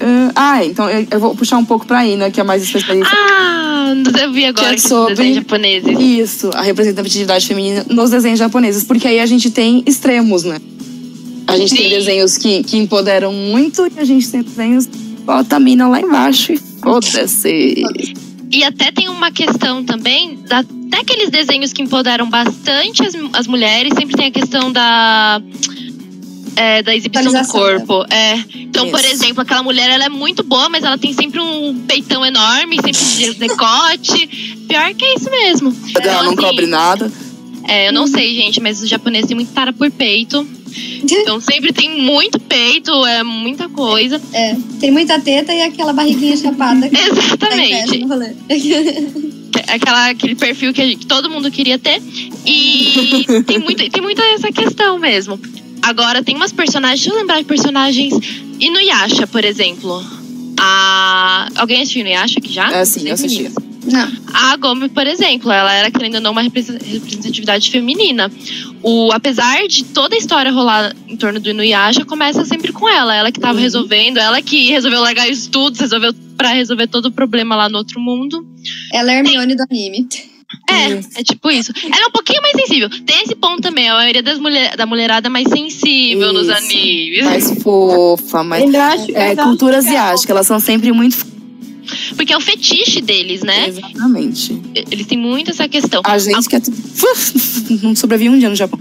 É, 0.00 0.30
ah, 0.36 0.64
então 0.64 0.88
eu, 0.88 1.06
eu 1.10 1.20
vou 1.20 1.34
puxar 1.34 1.58
um 1.58 1.64
pouco 1.64 1.84
pra 1.86 2.06
Ina, 2.06 2.30
que 2.30 2.40
é 2.40 2.44
mais 2.44 2.62
especialista. 2.62 3.10
Ah, 3.14 3.92
eu 4.22 4.32
vi 4.32 4.44
agora 4.44 4.68
Que 4.68 4.74
é 4.74 4.78
sobre- 4.78 5.14
desenhos 5.16 5.36
japoneses. 5.38 5.98
Isso, 5.98 6.50
a 6.54 6.62
representatividade 6.62 7.46
feminina 7.46 7.84
nos 7.90 8.10
desenhos 8.10 8.38
japoneses, 8.38 8.84
porque 8.84 9.08
aí 9.08 9.18
a 9.20 9.26
gente 9.26 9.50
tem 9.50 9.82
extremos, 9.86 10.44
né? 10.44 10.60
A 11.48 11.56
gente 11.56 11.74
tem 11.74 11.84
Sim. 11.84 11.88
desenhos 11.88 12.36
que, 12.36 12.62
que 12.62 12.76
empoderam 12.76 13.32
muito 13.32 13.86
e 13.86 13.98
a 13.98 14.04
gente 14.04 14.30
tem 14.30 14.42
desenhos 14.42 14.86
que 14.86 14.98
bota 15.24 15.56
a 15.56 15.58
mina 15.58 15.88
lá 15.88 15.98
embaixo 15.98 16.52
e 16.52 16.58
foda-se. 16.58 17.82
E 18.52 18.64
até 18.64 18.92
tem 18.92 19.08
uma 19.08 19.32
questão 19.32 19.82
também, 19.82 20.38
até 20.50 21.00
aqueles 21.00 21.30
desenhos 21.30 21.72
que 21.72 21.80
empoderam 21.80 22.28
bastante 22.28 23.02
as, 23.02 23.14
as 23.32 23.46
mulheres, 23.46 23.94
sempre 23.98 24.14
tem 24.14 24.26
a 24.26 24.30
questão 24.30 24.70
da. 24.70 25.40
é, 26.54 26.82
da 26.82 26.94
exibição 26.94 27.32
do 27.32 27.48
corpo. 27.48 28.04
É. 28.10 28.44
Então, 28.54 28.90
por 28.90 29.00
Isso. 29.00 29.08
exemplo, 29.08 29.40
aquela 29.40 29.62
mulher 29.62 29.88
ela 29.88 30.04
é 30.04 30.08
muito 30.10 30.42
boa, 30.42 30.68
mas 30.68 30.84
ela 30.84 30.98
tem 30.98 31.14
sempre 31.14 31.40
um 31.40 31.78
peitão 31.86 32.24
enorme, 32.26 32.76
sempre 32.76 32.92
de 32.92 33.34
decote. 33.40 34.26
Pior 34.68 34.94
que 34.94 35.04
é 35.04 35.14
isso 35.14 35.30
mesmo. 35.30 35.74
Ela 35.98 36.24
não 36.24 36.32
assim, 36.32 36.42
cobre 36.42 36.66
nada. 36.66 37.10
É, 37.66 37.88
eu 37.88 37.92
não 37.92 38.06
sei, 38.06 38.34
gente, 38.34 38.60
mas 38.60 38.82
os 38.82 38.88
japoneses 38.88 39.28
têm 39.28 39.34
muito 39.34 39.52
tara 39.52 39.72
por 39.72 39.90
peito. 39.90 40.46
Então 41.02 41.40
sempre 41.40 41.72
tem 41.72 42.00
muito 42.02 42.38
peito, 42.40 42.90
é 43.06 43.22
muita 43.22 43.68
coisa. 43.68 44.20
É, 44.32 44.56
tem 44.80 44.90
muita 44.90 45.18
teta 45.20 45.52
e 45.54 45.62
aquela 45.62 45.92
barriguinha 45.92 46.36
chapada. 46.36 46.86
inveja 46.86 47.08
Exatamente. 47.12 48.04
Aquela, 49.66 50.10
aquele 50.10 50.34
perfil 50.34 50.72
que, 50.72 50.80
a 50.80 50.86
gente- 50.86 50.98
que 51.00 51.06
todo 51.06 51.28
mundo 51.30 51.50
queria 51.50 51.78
ter. 51.78 52.00
E 52.46 53.24
tem 53.46 53.58
muito, 53.58 53.88
tem 53.90 54.02
muita 54.02 54.22
essa 54.34 54.52
questão 54.52 54.98
mesmo. 54.98 55.38
Agora, 55.82 56.22
tem 56.22 56.36
umas 56.36 56.52
personagens, 56.52 57.00
deixa 57.00 57.14
eu 57.14 57.20
lembrar 57.20 57.38
de 57.38 57.44
personagens. 57.44 58.14
Inuyasha, 58.60 59.26
por 59.26 59.44
exemplo. 59.44 60.02
A... 60.58 61.48
Alguém 61.56 61.80
assistiu 61.82 62.00
Inuyasha 62.02 62.38
aqui 62.38 62.52
já? 62.52 62.70
É, 62.72 62.84
sim, 62.84 63.08
eu 63.08 63.14
assisti. 63.14 63.42
meninas. 63.44 63.67
Não. 63.90 64.08
A 64.34 64.56
Gomi, 64.56 64.88
por 64.88 65.06
exemplo, 65.06 65.50
ela 65.50 65.72
era, 65.72 65.90
querendo 65.90 66.16
ou 66.16 66.20
não, 66.20 66.32
uma 66.32 66.42
represen- 66.42 66.78
representatividade 66.78 67.70
feminina. 67.70 68.30
O, 68.82 69.10
apesar 69.12 69.66
de 69.66 69.84
toda 69.84 70.14
a 70.14 70.18
história 70.18 70.52
rolar 70.52 70.94
em 71.08 71.16
torno 71.16 71.40
do 71.40 71.50
Inuyasha, 71.50 72.04
começa 72.04 72.44
sempre 72.44 72.72
com 72.72 72.88
ela. 72.88 73.14
Ela 73.14 73.32
que 73.32 73.40
tava 73.40 73.54
Uhum. 73.54 73.60
resolvendo, 73.62 74.18
ela 74.18 74.40
que 74.42 74.70
resolveu 74.70 75.00
largar 75.00 75.28
estudos, 75.28 75.80
resolveu 75.80 76.12
para 76.36 76.50
resolver 76.52 76.86
todo 76.86 77.06
o 77.06 77.12
problema 77.12 77.56
lá 77.56 77.68
no 77.68 77.78
outro 77.78 78.00
mundo. 78.00 78.46
Ela 78.92 79.12
é 79.12 79.18
Hermione 79.18 79.56
do 79.56 79.62
anime. 79.68 80.06
É, 80.70 80.98
Isso. 80.98 81.08
é 81.16 81.22
tipo 81.22 81.50
isso. 81.50 81.72
Ela 81.84 82.04
é 82.04 82.06
um 82.06 82.10
pouquinho 82.10 82.40
mais 82.40 82.54
sensível. 82.56 82.88
Tem 83.04 83.22
esse 83.22 83.34
ponto 83.34 83.60
também, 83.60 83.86
a 83.88 83.94
maioria 83.94 84.22
das 84.22 84.38
mulher, 84.38 84.76
da 84.76 84.86
mulherada 84.86 85.26
é 85.26 85.30
mais 85.30 85.46
sensível 85.48 86.32
nos 86.32 86.46
Isso. 86.48 86.56
animes. 86.56 87.24
Mais 87.24 87.62
fofa, 87.62 88.42
mais. 88.44 88.62
É, 89.14 89.28
ainda 89.28 89.42
cultura 89.44 89.74
é 89.74 89.78
asiática, 89.78 90.32
elas 90.32 90.46
são 90.46 90.58
sempre 90.58 90.90
muito. 90.92 91.18
Porque 92.16 92.32
é 92.32 92.36
o 92.36 92.40
fetiche 92.40 93.00
deles, 93.00 93.42
né? 93.42 93.68
Exatamente. 93.68 94.60
Eles 94.90 95.06
têm 95.06 95.18
muito 95.18 95.50
essa 95.50 95.68
questão. 95.68 96.02
A 96.04 96.18
gente 96.18 96.48
quer. 96.48 96.62
Não 97.82 97.94
sobrevive 97.94 98.34
um 98.34 98.38
dia 98.38 98.48
no 98.48 98.56
Japão. 98.56 98.78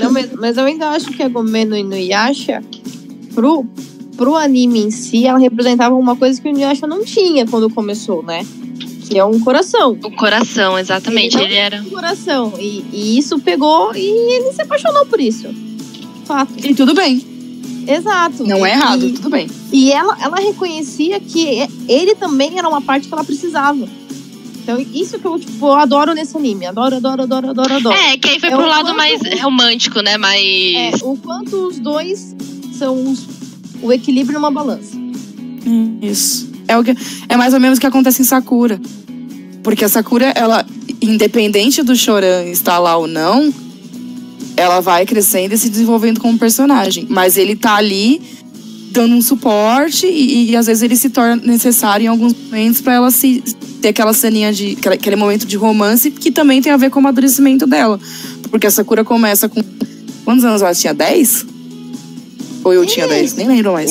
Não, 0.00 0.12
mas, 0.12 0.32
mas 0.32 0.56
eu 0.56 0.64
ainda 0.64 0.90
acho 0.90 1.10
que 1.12 1.22
a 1.22 1.28
Gomeno 1.28 1.76
e 1.76 1.80
Inuyasha, 1.80 2.62
pro, 3.34 3.64
pro 4.16 4.36
anime 4.36 4.80
em 4.80 4.90
si, 4.90 5.26
ela 5.26 5.38
representava 5.38 5.94
uma 5.94 6.16
coisa 6.16 6.40
que 6.40 6.48
o 6.48 6.50
Inuyasha 6.50 6.86
não 6.86 7.04
tinha 7.04 7.46
quando 7.46 7.70
começou, 7.70 8.22
né? 8.22 8.44
Que 9.08 9.18
é 9.18 9.24
um 9.24 9.38
coração. 9.38 9.92
O 10.02 10.10
coração, 10.10 10.78
exatamente. 10.78 11.36
Ele 11.36 11.46
Ele 11.46 11.54
era. 11.54 11.80
Um 11.82 11.90
coração. 11.90 12.54
E, 12.58 12.84
e 12.92 13.18
isso 13.18 13.38
pegou 13.38 13.94
e 13.94 14.34
ele 14.34 14.52
se 14.52 14.62
apaixonou 14.62 15.06
por 15.06 15.20
isso. 15.20 15.46
Fato. 16.24 16.52
E 16.56 16.74
tudo 16.74 16.92
bem. 16.92 17.35
Exato. 17.86 18.44
Não 18.44 18.64
é 18.66 18.72
errado, 18.72 19.06
E, 19.06 19.12
tudo 19.12 19.30
bem. 19.30 19.48
e 19.72 19.92
ela, 19.92 20.16
ela 20.20 20.36
reconhecia 20.36 21.20
que 21.20 21.66
ele 21.88 22.14
também 22.14 22.58
era 22.58 22.68
uma 22.68 22.80
parte 22.80 23.06
que 23.08 23.14
ela 23.14 23.24
precisava. 23.24 23.86
Então, 24.62 24.84
isso 24.92 25.18
que 25.20 25.24
eu, 25.24 25.38
tipo, 25.38 25.64
eu 25.66 25.74
adoro 25.74 26.12
nesse 26.12 26.36
anime. 26.36 26.66
Adoro, 26.66 26.96
adoro, 26.96 27.22
adoro, 27.22 27.50
adoro, 27.50 27.74
adoro. 27.74 27.96
É, 27.96 28.16
que 28.18 28.28
aí 28.30 28.40
foi 28.40 28.48
É 28.48 28.52
pro 28.52 28.64
o 28.64 28.66
lado 28.68 28.86
quanto- 28.86 28.96
mais 28.96 29.20
romântico, 29.40 30.00
né? 30.00 30.14
É, 30.14 30.18
Mais. 30.18 31.02
o 31.02 31.16
quanto 31.16 31.68
os 31.68 31.78
dois 31.78 32.34
são 32.76 33.10
os- 33.12 33.24
o 33.80 33.92
equilíbrio 33.92 34.38
numa 34.40 34.50
balança. 34.50 34.96
Isso. 36.02 36.50
É, 36.68 36.76
o 36.76 36.82
que, 36.82 36.94
é 37.28 37.36
mais 37.36 37.54
ou 37.54 37.60
menos 37.60 37.78
o 37.78 37.80
que 37.80 37.86
acontece 37.86 38.22
em 38.22 38.24
Sakura. 38.24 38.80
porque 39.62 39.84
a 39.84 39.88
Sakura, 39.88 40.26
ela, 40.36 40.64
independente 41.02 41.82
do 41.82 41.94
Choran 41.96 42.44
estar 42.44 42.78
lá 42.78 42.96
ou 42.96 43.06
não, 43.08 43.52
ela 44.56 44.80
vai 44.80 45.04
crescendo 45.04 45.54
e 45.54 45.58
se 45.58 45.68
desenvolvendo 45.68 46.20
como 46.20 46.38
personagem. 46.38 47.06
Mas 47.08 47.36
ele 47.36 47.54
tá 47.54 47.76
ali 47.76 48.20
dando 48.90 49.14
um 49.14 49.20
suporte 49.20 50.06
e, 50.06 50.50
e 50.50 50.56
às 50.56 50.66
vezes 50.66 50.82
ele 50.82 50.96
se 50.96 51.10
torna 51.10 51.36
necessário 51.36 52.04
em 52.04 52.08
alguns 52.08 52.32
momentos 52.32 52.80
para 52.80 52.94
ela 52.94 53.10
se 53.10 53.42
ter 53.82 53.88
aquela 53.88 54.14
ceninha 54.14 54.52
de 54.52 54.78
aquele, 54.90 55.16
momento 55.16 55.46
de 55.46 55.56
romance 55.56 56.10
que 56.10 56.30
também 56.30 56.62
tem 56.62 56.72
a 56.72 56.78
ver 56.78 56.88
com 56.88 56.96
o 56.96 57.00
amadurecimento 57.00 57.66
dela. 57.66 58.00
Porque 58.50 58.66
a 58.66 58.70
Sakura 58.70 59.04
começa 59.04 59.48
com 59.48 59.62
quantos 60.24 60.44
anos 60.44 60.62
ela 60.62 60.74
tinha? 60.74 60.94
10? 60.94 61.46
Ou 62.64 62.72
eu 62.72 62.86
tinha 62.86 63.06
10? 63.06 63.34
Nem 63.34 63.46
lembro 63.46 63.72
mais. 63.72 63.90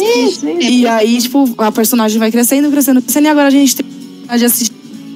E 0.60 0.88
aí, 0.88 1.22
tipo, 1.22 1.54
a 1.60 1.72
personagem 1.72 2.18
vai 2.18 2.32
crescendo, 2.32 2.70
crescendo, 2.72 3.02
crescendo, 3.02 3.26
e 3.26 3.30
agora 3.30 3.48
a 3.48 3.52
gente 3.52 3.76
tem 3.76 3.86
a 4.28 4.38
de 4.38 4.46
assistir 4.46 4.74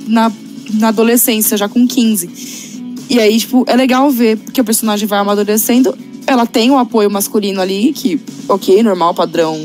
na, 0.08 0.32
na 0.76 0.90
adolescência, 0.90 1.58
já 1.58 1.68
com 1.68 1.88
15. 1.88 2.69
E 3.10 3.20
aí, 3.20 3.40
tipo, 3.40 3.64
é 3.68 3.76
legal 3.76 4.10
ver 4.12 4.38
que 4.54 4.62
a 4.62 4.64
personagem 4.64 5.08
vai 5.08 5.20
amadurecendo. 5.20 5.98
Ela 6.28 6.46
tem 6.46 6.70
o 6.70 6.78
apoio 6.78 7.10
masculino 7.10 7.60
ali, 7.60 7.92
que, 7.92 8.20
ok, 8.48 8.84
normal, 8.84 9.16
padrão 9.16 9.58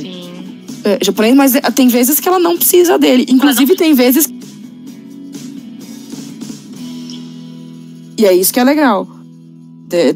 é, 0.83 0.99
japonês, 1.03 1.35
mas 1.35 1.55
é, 1.55 1.61
tem 1.61 1.89
vezes 1.89 2.19
que 2.21 2.27
ela 2.29 2.39
não 2.39 2.57
precisa 2.57 2.99
dele. 2.99 3.27
Inclusive, 3.29 3.77
tem 3.77 3.93
vezes. 3.93 4.27
E 8.17 8.25
é 8.25 8.33
isso 8.33 8.53
que 8.53 8.61
é 8.61 8.65
legal. 8.65 9.07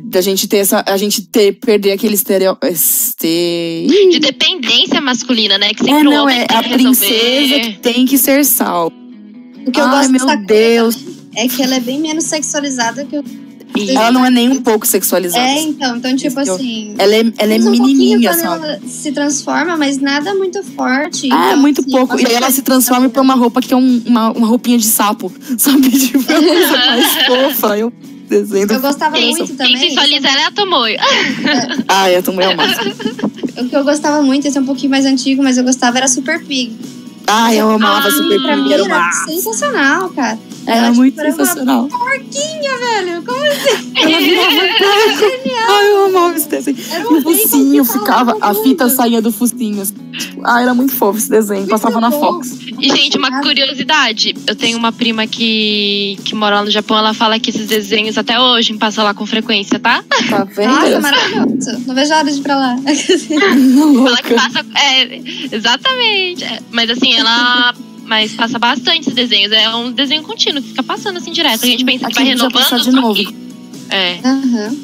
Da- 0.05 0.21
gente 0.21 0.49
ter 0.49 0.59
essa. 0.59 0.83
A 0.87 0.97
gente 0.97 1.23
ter, 1.23 1.53
perder 1.53 1.93
aquele 1.93 2.15
estereo. 2.15 2.57
Este... 2.63 3.87
De 4.11 4.19
dependência 4.21 5.01
masculina, 5.01 5.59
né? 5.59 5.75
Que 5.75 5.83
É, 5.83 5.87
sempre 5.87 6.09
o 6.09 6.11
não, 6.11 6.23
homem 6.23 6.39
é 6.41 6.47
tem 6.47 6.57
a 6.57 6.61
resolver. 6.61 6.83
princesa 6.85 7.61
que 7.61 7.79
tem 7.81 8.07
que 8.07 8.17
ser 8.17 8.45
sal. 8.45 8.93
O 9.67 9.71
que 9.71 9.79
eu 9.81 9.85
Ai, 9.85 10.09
gosto 10.09 10.13
meu 10.13 10.47
Deus. 10.47 10.97
É 11.35 11.49
que 11.49 11.63
ela 11.63 11.77
é 11.77 11.81
bem 11.81 12.01
menos 12.01 12.25
sexualizada 12.25 13.05
que 13.05 13.19
o. 13.19 13.25
E- 13.77 13.91
Ela 13.91 14.11
não 14.11 14.25
é 14.25 14.31
nem 14.31 14.49
um 14.49 14.63
pouco 14.63 14.87
sexualizada. 14.87 15.45
É, 15.45 15.61
então, 15.61 15.97
então, 15.99 16.17
tipo 16.17 16.41
assim. 16.41 16.95
Ela 16.99 17.15
é, 17.17 17.33
ela 17.37 17.55
é 17.55 17.59
um 17.61 17.71
menininha, 17.71 18.31
quando 18.31 18.41
sabe? 18.41 18.65
ela 18.67 18.81
se 18.89 19.13
transforma, 19.13 19.77
mas 19.77 19.99
nada 19.99 20.35
muito 20.35 20.63
forte. 20.65 21.29
Ah, 21.31 21.45
é 21.45 21.49
Então, 21.51 21.59
muito 21.61 21.81
assim, 21.83 21.91
pouco. 21.91 22.19
E 22.19 22.27
aí 22.27 22.35
ela 22.35 22.51
se 22.51 22.63
transforma 22.63 23.09
pra 23.11 23.21
uma 23.23 23.35
roupa 23.35 23.61
que 23.61 23.73
é 23.73 23.77
um- 23.77 24.03
uma, 24.07 24.31
uma 24.33 24.47
roupinha 24.47 24.79
de 24.79 24.87
sapo. 24.87 25.31
Sabe? 25.59 25.91
Tipo, 25.91 26.33
é 26.33 26.37
a 26.37 26.41
coisa 26.41 26.77
mais 26.77 27.07
fofa. 27.27 27.79
Eu 27.79 27.93
desenho. 28.29 28.67
Eu 28.73 28.81
gostava 28.81 29.17
Quem, 29.17 29.31
muito 29.33 29.47
quem 29.47 29.57
também. 29.57 29.77
sensualiza 29.91 30.29
ela 30.29 30.41
é 30.41 30.45
a 30.47 30.51
Tomoyo. 30.51 30.97
Ah, 31.89 32.11
eu 32.11 32.23
também 32.23 32.47
amo. 32.47 32.63
O 33.61 33.69
que 33.69 33.77
eu 33.77 33.85
gostava 33.85 34.23
muito, 34.23 34.47
esse 34.49 34.57
é 34.57 34.61
um 34.61 34.67
pouquinho 34.67 34.91
mais 34.91 35.05
antigo, 35.05 35.43
mas 35.43 35.59
eu 35.59 35.65
gostava 35.65 35.99
era 35.99 36.09
Super 36.09 36.43
Pig. 36.45 36.73
Ah, 37.29 37.55
eu 37.55 37.71
amava 37.71 38.09
Ah, 38.09 38.11
Super 38.11 38.41
Pra 38.43 38.57
mim 38.57 38.71
sensacional, 39.27 40.09
cara. 40.11 40.39
Era 40.67 40.93
muito 40.93 41.19
era 41.19 41.31
uma 41.31 41.37
sensacional. 41.39 41.89
Velho, 41.89 43.23
como 43.25 43.39
Ela 43.97 44.21
virava 44.21 45.73
Ai, 45.73 45.91
eu 45.91 46.07
amava 46.07 46.37
esse 46.37 46.49
desenho. 46.49 46.77
era 46.91 47.03
E 47.05 47.07
um 47.07 47.17
o 47.19 47.23
focinho 47.23 47.85
ficava, 47.85 48.37
a 48.41 48.55
fita 48.55 48.89
saía 48.89 49.21
do 49.23 49.33
focinho. 49.33 49.81
assim. 49.83 49.95
Tipo, 50.19 50.43
ah, 50.45 50.61
era 50.61 50.75
muito 50.75 50.93
fofo 50.93 51.19
esse 51.19 51.31
desenho. 51.31 51.67
Passava 51.67 52.01
na 52.01 52.11
bom. 52.11 52.21
Fox. 52.21 52.59
E, 52.79 52.89
gente, 52.91 53.17
uma 53.17 53.41
curiosidade. 53.41 54.35
Eu 54.47 54.55
tenho 54.55 54.77
uma 54.77 54.93
prima 54.93 55.27
que, 55.27 56.19
que 56.25 56.35
mora 56.35 56.57
lá 56.57 56.65
no 56.65 56.71
Japão. 56.71 56.99
Ela 56.99 57.15
fala 57.15 57.39
que 57.39 57.51
esses 57.51 57.67
desenhos 57.67 58.19
até 58.19 58.39
hoje 58.41 58.75
passam 58.75 59.05
lá 59.05 59.15
com 59.15 59.25
frequência, 59.27 59.79
tá? 59.79 60.03
Tá 60.29 60.45
vendo? 60.55 60.73
Nossa, 60.75 61.01
maravilhoso. 61.01 61.83
Não 61.87 61.95
vejo 61.95 62.13
a 62.13 62.17
hora 62.19 62.31
de 62.31 62.39
ir 62.39 62.43
pra 62.43 62.57
lá. 62.57 62.77
Fala 64.05 64.17
que 64.23 64.35
passa. 64.35 64.67
É, 64.77 65.21
exatamente. 65.57 66.45
É, 66.45 66.61
Mas 66.71 66.91
assim, 66.91 67.18
ela. 67.21 67.75
Mas 68.05 68.33
passa 68.33 68.59
bastante 68.59 69.01
esses 69.03 69.15
desenhos. 69.15 69.53
É 69.53 69.69
um 69.75 69.93
desenho 69.93 70.23
contínuo 70.23 70.63
que 70.63 70.69
fica 70.71 70.83
passando 70.83 71.19
assim 71.19 71.31
direto. 71.31 71.63
A 71.65 71.67
gente 71.67 71.85
pensa 71.85 71.99
que 72.01 72.05
Aqui 72.07 72.15
vai 72.15 72.23
a 72.23 72.27
gente 72.37 72.39
vai 72.53 72.63
renovando. 72.63 72.83
de 72.85 72.91
novo. 72.91 73.15
que- 73.15 73.35
É. 73.91 74.19
Aham. 74.25 74.77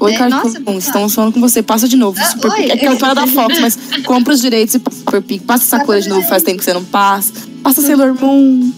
Oi, 0.00 0.12
É, 0.14 0.16
Cartoon, 0.16 0.36
nossa, 0.64 0.78
estamos 0.78 1.14
falando 1.14 1.34
com 1.34 1.40
você. 1.40 1.62
Passa 1.62 1.86
de 1.86 1.94
novo. 1.96 2.18
Ah, 2.18 2.24
Super 2.30 2.50
oi. 2.52 2.56
Pig. 2.62 2.70
É 2.72 2.76
que 2.78 2.86
a 2.86 2.92
história 2.94 3.14
da 3.14 3.26
Fox, 3.26 3.58
mas 3.60 3.78
compra 4.06 4.32
os 4.32 4.40
direitos 4.40 4.74
e 4.74 4.78
passa 4.78 4.96
Super 4.98 5.20
Pig. 5.22 5.44
Passa 5.44 5.64
essa 5.76 5.84
coisa 5.84 6.02
de 6.04 6.08
novo, 6.08 6.26
faz 6.26 6.42
tempo 6.42 6.58
que 6.58 6.64
você 6.64 6.72
não 6.72 6.84
passa. 6.84 7.34
Passa 7.62 7.82
Sailor 7.82 8.14
Moon. 8.18 8.72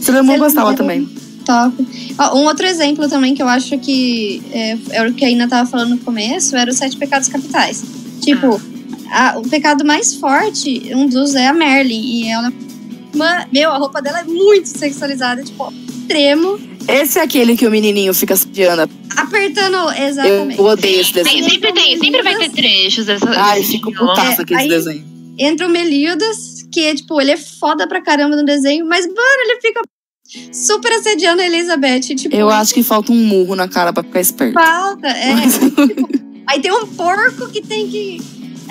Sailor 0.00 0.24
Moon 0.24 0.38
gostava 0.38 0.68
Moon. 0.70 0.76
também. 0.76 1.08
Top. 1.44 1.74
Ó, 2.18 2.38
um 2.38 2.44
outro 2.46 2.64
exemplo 2.66 3.06
também 3.06 3.34
que 3.34 3.42
eu 3.42 3.48
acho 3.48 3.76
que 3.80 4.40
é, 4.50 4.78
é 4.92 5.06
o 5.06 5.12
que 5.12 5.24
a 5.26 5.30
Ina 5.30 5.46
tava 5.46 5.68
falando 5.68 5.90
no 5.90 5.98
começo, 5.98 6.56
era 6.56 6.70
os 6.70 6.76
sete 6.78 6.96
pecados 6.96 7.28
capitais. 7.28 7.82
Tipo, 8.22 8.58
a- 9.12 9.38
o 9.38 9.42
pecado 9.48 9.84
mais 9.84 10.14
forte, 10.14 10.90
um 10.94 11.06
dos 11.06 11.34
é 11.34 11.46
a 11.46 11.52
Merlin. 11.52 12.00
E 12.00 12.28
ela. 12.28 12.52
Uma, 13.14 13.46
meu, 13.52 13.70
a 13.70 13.76
roupa 13.76 14.00
dela 14.00 14.20
é 14.20 14.24
muito 14.24 14.66
sexualizada, 14.66 15.42
tipo, 15.42 15.72
extremo. 15.88 16.58
Esse 16.88 17.18
é 17.18 17.22
aquele 17.22 17.56
que 17.56 17.66
o 17.66 17.70
menininho 17.70 18.12
fica 18.14 18.32
assediando. 18.34 18.90
Apertando, 19.16 19.76
Eu 19.76 20.06
exatamente. 20.08 20.60
odeio 20.60 21.00
esse 21.02 21.12
Tem- 21.12 21.22
desenho. 21.24 21.50
sempre 21.50 21.72
tem, 21.72 21.98
sempre 21.98 22.22
vai 22.22 22.36
ter 22.38 22.50
trechos 22.50 23.06
dessa. 23.06 23.28
Ai, 23.36 23.62
fico 23.62 23.92
putaça 23.92 24.44
com 24.44 24.56
esse 24.56 24.68
desenho. 24.68 25.04
Entra 25.38 25.66
o 25.66 25.70
Melildas, 25.70 26.62
que 26.72 26.80
é 26.80 26.94
tipo, 26.94 27.20
ele 27.20 27.32
é 27.32 27.36
foda 27.36 27.86
pra 27.86 28.00
caramba 28.02 28.34
no 28.34 28.44
desenho, 28.44 28.86
mas, 28.86 29.06
mano, 29.06 29.16
ele 29.44 29.60
fica 29.60 29.82
super 30.52 30.90
assediando 30.92 31.42
a 31.42 31.46
Elizabeth. 31.46 32.00
Tipo, 32.16 32.34
Eu 32.34 32.48
acho 32.48 32.72
que 32.74 32.82
falta 32.82 33.12
um 33.12 33.16
murro 33.16 33.54
na 33.54 33.68
cara 33.68 33.92
pra 33.92 34.02
ficar 34.02 34.20
esperto. 34.20 34.54
falta. 34.54 35.06
É, 35.08 35.34
tipo, 35.48 36.08
aí 36.48 36.60
tem 36.60 36.72
um 36.72 36.86
porco 36.86 37.48
que 37.50 37.60
tem 37.60 37.88
que 37.88 38.20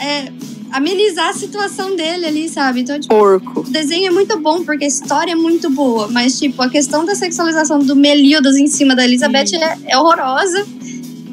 é, 0.02 0.32
amenizar 0.72 1.30
a 1.30 1.34
situação 1.34 1.96
dele 1.96 2.26
ali, 2.26 2.50
sabe? 2.50 2.82
Então, 2.82 3.00
tipo, 3.00 3.14
Porco. 3.14 3.60
o 3.62 3.64
desenho 3.70 4.08
é 4.08 4.10
muito 4.12 4.38
bom, 4.40 4.64
porque 4.64 4.86
a 4.86 4.88
história 4.88 5.32
é 5.34 5.36
muito 5.36 5.70
boa, 5.70 6.08
mas, 6.10 6.40
tipo, 6.40 6.62
a 6.62 6.70
questão 6.70 7.06
da 7.06 7.14
sexualização 7.14 7.80
do 7.80 7.96
Melildas 7.96 8.58
em 8.58 8.68
cima 8.68 8.96
da 8.96 9.04
Elizabeth 9.04 9.54
é, 9.56 9.78
é 9.94 9.98
horrorosa. 9.98 10.66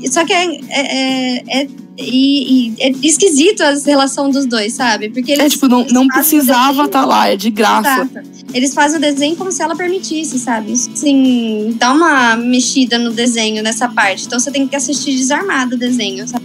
E 0.01 0.09
Só 0.13 0.25
que 0.25 0.33
é, 0.33 0.45
é, 0.45 0.61
é, 0.71 1.63
é- 1.63 1.69
e- 2.01 2.69
e 2.69 2.75
é 2.79 2.91
esquisito 3.03 3.61
a 3.63 3.73
relação 3.85 4.31
dos 4.31 4.47
dois, 4.47 4.73
sabe? 4.75 5.09
Porque 5.11 5.33
eles, 5.33 5.45
É 5.47 5.49
tipo, 5.49 5.67
não, 5.67 5.85
não 5.87 6.07
precisava 6.07 6.85
estar 6.85 7.05
lá, 7.05 7.29
é 7.29 7.37
de 7.37 7.51
graça. 7.51 8.03
Exato. 8.13 8.29
Eles 8.55 8.73
fazem 8.73 8.99
o 8.99 9.01
desenho 9.01 9.35
como 9.35 9.51
se 9.51 9.61
ela 9.63 9.75
permitisse, 9.75 10.39
sabe? 10.39 10.73
Assim, 10.73 11.75
dá 11.77 11.93
uma 11.93 12.37
mexida 12.37 12.99
no 12.99 13.11
desenho 13.13 13.63
nessa 13.65 13.89
parte. 13.89 14.27
Então 14.27 14.39
você 14.39 14.51
tem 14.53 14.69
que 14.69 14.77
assistir 14.77 15.17
desarmado 15.17 15.75
o 15.75 15.79
desenho, 15.79 16.27
sabe? 16.29 16.45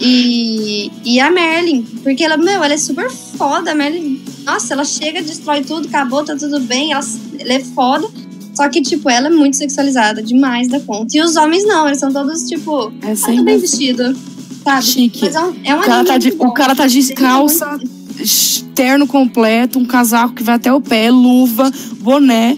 E, 0.00 0.90
e 1.04 1.20
a 1.20 1.30
Merlin, 1.30 1.82
porque 2.02 2.24
ela, 2.24 2.36
meu, 2.36 2.62
ela 2.62 2.74
é 2.74 2.76
super 2.76 3.10
foda. 3.10 3.72
A 3.72 3.74
Merlin, 3.74 4.20
nossa, 4.44 4.74
ela 4.74 4.84
chega, 4.84 5.22
destrói 5.22 5.62
tudo, 5.62 5.86
acabou, 5.88 6.24
tá 6.24 6.36
tudo 6.36 6.60
bem. 6.60 6.92
Ela, 6.92 7.04
ela 7.38 7.52
é 7.52 7.60
foda. 7.60 8.08
Só 8.54 8.68
que, 8.68 8.80
tipo, 8.82 9.08
ela 9.10 9.26
é 9.26 9.30
muito 9.30 9.56
sexualizada, 9.56 10.22
demais 10.22 10.68
da 10.68 10.78
conta. 10.80 11.16
E 11.16 11.20
os 11.20 11.34
homens 11.36 11.64
não, 11.66 11.86
eles 11.86 11.98
são 11.98 12.12
todos, 12.12 12.42
tipo, 12.44 12.92
É 13.02 13.06
muito 13.06 13.16
sempre 13.20 13.42
bem 13.42 13.58
vestidos, 13.58 14.16
sabe? 14.62 14.86
chique. 14.86 15.20
Mas 15.24 15.34
é 15.34 15.40
um, 15.40 15.54
é 15.64 15.74
um 15.74 15.78
O 15.80 15.82
cara, 15.82 16.04
tá 16.04 16.18
de, 16.18 16.28
o 16.38 16.52
cara 16.52 16.74
tá 16.76 16.86
de 16.86 16.94
Desenho 16.96 17.18
calça, 17.18 17.66
muito- 17.70 18.64
terno 18.74 19.06
completo, 19.08 19.78
um 19.78 19.84
casaco 19.84 20.34
que 20.34 20.42
vai 20.42 20.54
até 20.56 20.72
o 20.72 20.80
pé, 20.80 21.10
luva, 21.10 21.70
boné. 22.00 22.56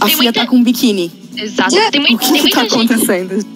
A 0.00 0.06
Tem 0.06 0.16
filha 0.16 0.22
muita- 0.24 0.40
tá 0.40 0.46
com 0.46 0.62
biquíni. 0.62 1.10
Exato. 1.36 1.70
Tem, 1.90 2.00
O 2.14 2.18
que, 2.18 2.32
tem, 2.32 2.42
que 2.42 2.50
tá 2.50 2.60
muita 2.60 2.60
gente, 2.62 2.74
acontecendo? 2.92 3.46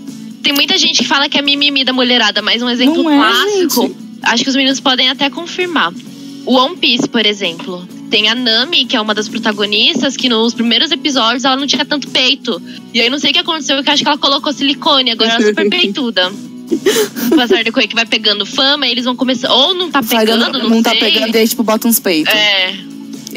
Tem 0.43 0.53
muita 0.53 0.76
gente 0.78 0.99
que 0.99 1.05
fala 1.09 1.28
que 1.28 1.39
é 1.39 1.43
mimimi 1.43 1.84
da 1.84 1.93
mulherada, 1.93 2.41
mas 2.43 2.62
um 2.62 2.68
exemplo 2.68 3.03
Não 3.03 3.11
é, 3.11 3.16
clássico. 3.16 3.82
gente. 3.82 3.97
Acho 4.22 4.43
que 4.45 4.51
os 4.51 4.57
meninos 4.57 4.80
podem 4.80 5.09
até 5.09 5.30
confirmar. 5.30 5.93
O 6.45 6.55
One 6.55 6.76
Piece, 6.76 7.09
por 7.09 7.24
exemplo. 7.26 7.86
Tem 8.11 8.28
a 8.28 8.34
Nami, 8.34 8.86
que 8.86 8.97
é 8.97 9.01
uma 9.01 9.14
das 9.14 9.28
protagonistas, 9.28 10.16
que 10.16 10.28
nos 10.28 10.55
primeiros 10.55 10.91
episódios 10.91 11.45
ela 11.45 11.57
não 11.57 11.66
tinha 11.66 11.84
tanto 11.84 12.09
peito. 12.09 12.61
E 12.95 13.01
aí 13.01 13.11
não 13.11 13.18
sei 13.18 13.30
o 13.30 13.34
que 13.34 13.41
aconteceu, 13.41 13.82
que 13.82 13.89
eu 13.89 13.93
acho 13.93 14.03
que 14.03 14.09
ela 14.09 14.16
colocou 14.18 14.53
silicone, 14.53 15.11
agora 15.11 15.30
ela 15.32 15.43
é 15.43 15.47
super 15.49 15.68
peituda. 15.68 16.32
O 17.32 17.36
Passar 17.36 17.64
de 17.64 17.72
coisa 17.72 17.89
que 17.89 17.95
vai 17.95 18.05
pegando 18.05 18.45
fama, 18.45 18.86
eles 18.86 19.05
vão 19.05 19.16
começar. 19.16 19.51
Ou 19.53 19.72
não 19.74 19.91
tá 19.91 20.03
pegando, 20.03 20.45
dando- 20.45 20.59
não, 20.64 20.68
não 20.68 20.82
tá 20.82 20.91
sei. 20.91 21.01
pegando, 21.01 21.34
e 21.34 21.39
aí, 21.39 21.49
tipo, 21.49 21.62
bota 21.62 21.89
uns 21.89 21.99
peitos. 21.99 22.32
É. 22.34 22.74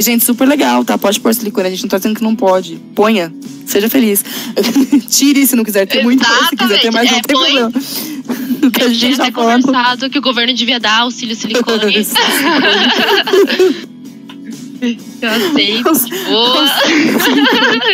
E, 0.02 0.04
Gente, 0.04 0.26
super 0.26 0.48
legal, 0.48 0.84
tá? 0.84 0.98
Pode 0.98 1.20
pôr 1.20 1.32
silicone, 1.32 1.68
a 1.68 1.70
gente 1.70 1.84
não 1.84 1.90
tá 1.90 1.98
dizendo 1.98 2.16
que 2.16 2.24
não 2.24 2.36
pode. 2.36 2.82
Ponha, 2.96 3.32
seja 3.68 3.88
feliz. 3.88 4.26
Tire 5.08 5.46
se 5.46 5.56
não 5.56 5.64
quiser 5.64 5.86
ter 5.86 6.02
muito, 6.02 6.26
se 6.26 6.56
quiser 6.56 6.82
ter 6.82 6.92
mais, 6.92 7.12
não 7.12 7.20
Exatamente, 7.20 7.28
tem 7.28 7.38
é, 7.38 7.70
põe. 7.70 7.72
problema. 8.58 8.72
Que 8.72 8.82
a 8.82 8.90
gente 8.90 9.18
tá 9.18 9.32
falando. 9.32 9.64
conversado 9.64 10.10
que 10.10 10.18
o 10.18 10.22
governo 10.24 10.56
devia 10.56 10.80
dar 10.80 11.02
auxílio 11.02 11.36
silicone. 11.36 12.04
Eu 15.22 15.30
aceito, 15.30 15.92
boa. 16.28 16.66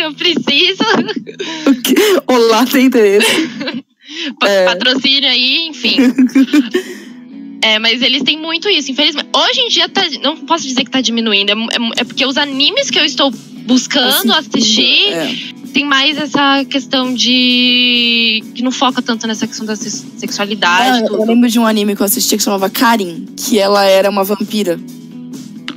Eu 0.00 0.14
preciso. 0.14 0.82
Olá, 2.26 2.64
tem 2.64 2.86
interesse. 2.86 3.50
É. 4.42 4.64
Patrocínio 4.64 5.28
aí, 5.28 5.68
enfim. 5.68 5.98
É, 7.60 7.78
mas 7.78 8.00
eles 8.02 8.22
têm 8.22 8.38
muito 8.40 8.68
isso, 8.68 8.90
infelizmente. 8.90 9.28
Hoje 9.34 9.60
em 9.60 9.68
dia, 9.68 9.88
tá, 9.88 10.02
não 10.22 10.36
posso 10.36 10.64
dizer 10.66 10.84
que 10.84 10.90
tá 10.90 11.00
diminuindo. 11.00 11.50
É, 11.50 11.54
é- 11.54 12.00
é 12.00 12.04
porque 12.04 12.24
os 12.24 12.36
animes 12.36 12.90
que 12.90 12.98
eu 12.98 13.04
estou 13.04 13.30
buscando 13.66 14.32
assistir 14.32 15.08
É. 15.12 15.34
tem 15.74 15.84
mais 15.84 16.16
essa 16.16 16.64
questão 16.64 17.12
de. 17.12 18.42
que 18.54 18.62
não 18.62 18.70
foca 18.70 19.02
tanto 19.02 19.26
nessa 19.26 19.46
questão 19.46 19.66
da 19.66 19.74
se- 19.76 19.90
sexualidade. 20.18 21.02
Ah, 21.04 21.06
eu 21.06 21.24
lembro 21.24 21.48
de 21.50 21.58
um 21.58 21.66
anime 21.66 21.94
que 21.96 22.02
eu 22.02 22.06
assisti 22.06 22.36
que 22.36 22.42
chamava 22.42 22.70
Karin, 22.70 23.26
que 23.36 23.58
ela 23.58 23.84
era 23.84 24.08
uma 24.08 24.22
vampira. 24.24 24.78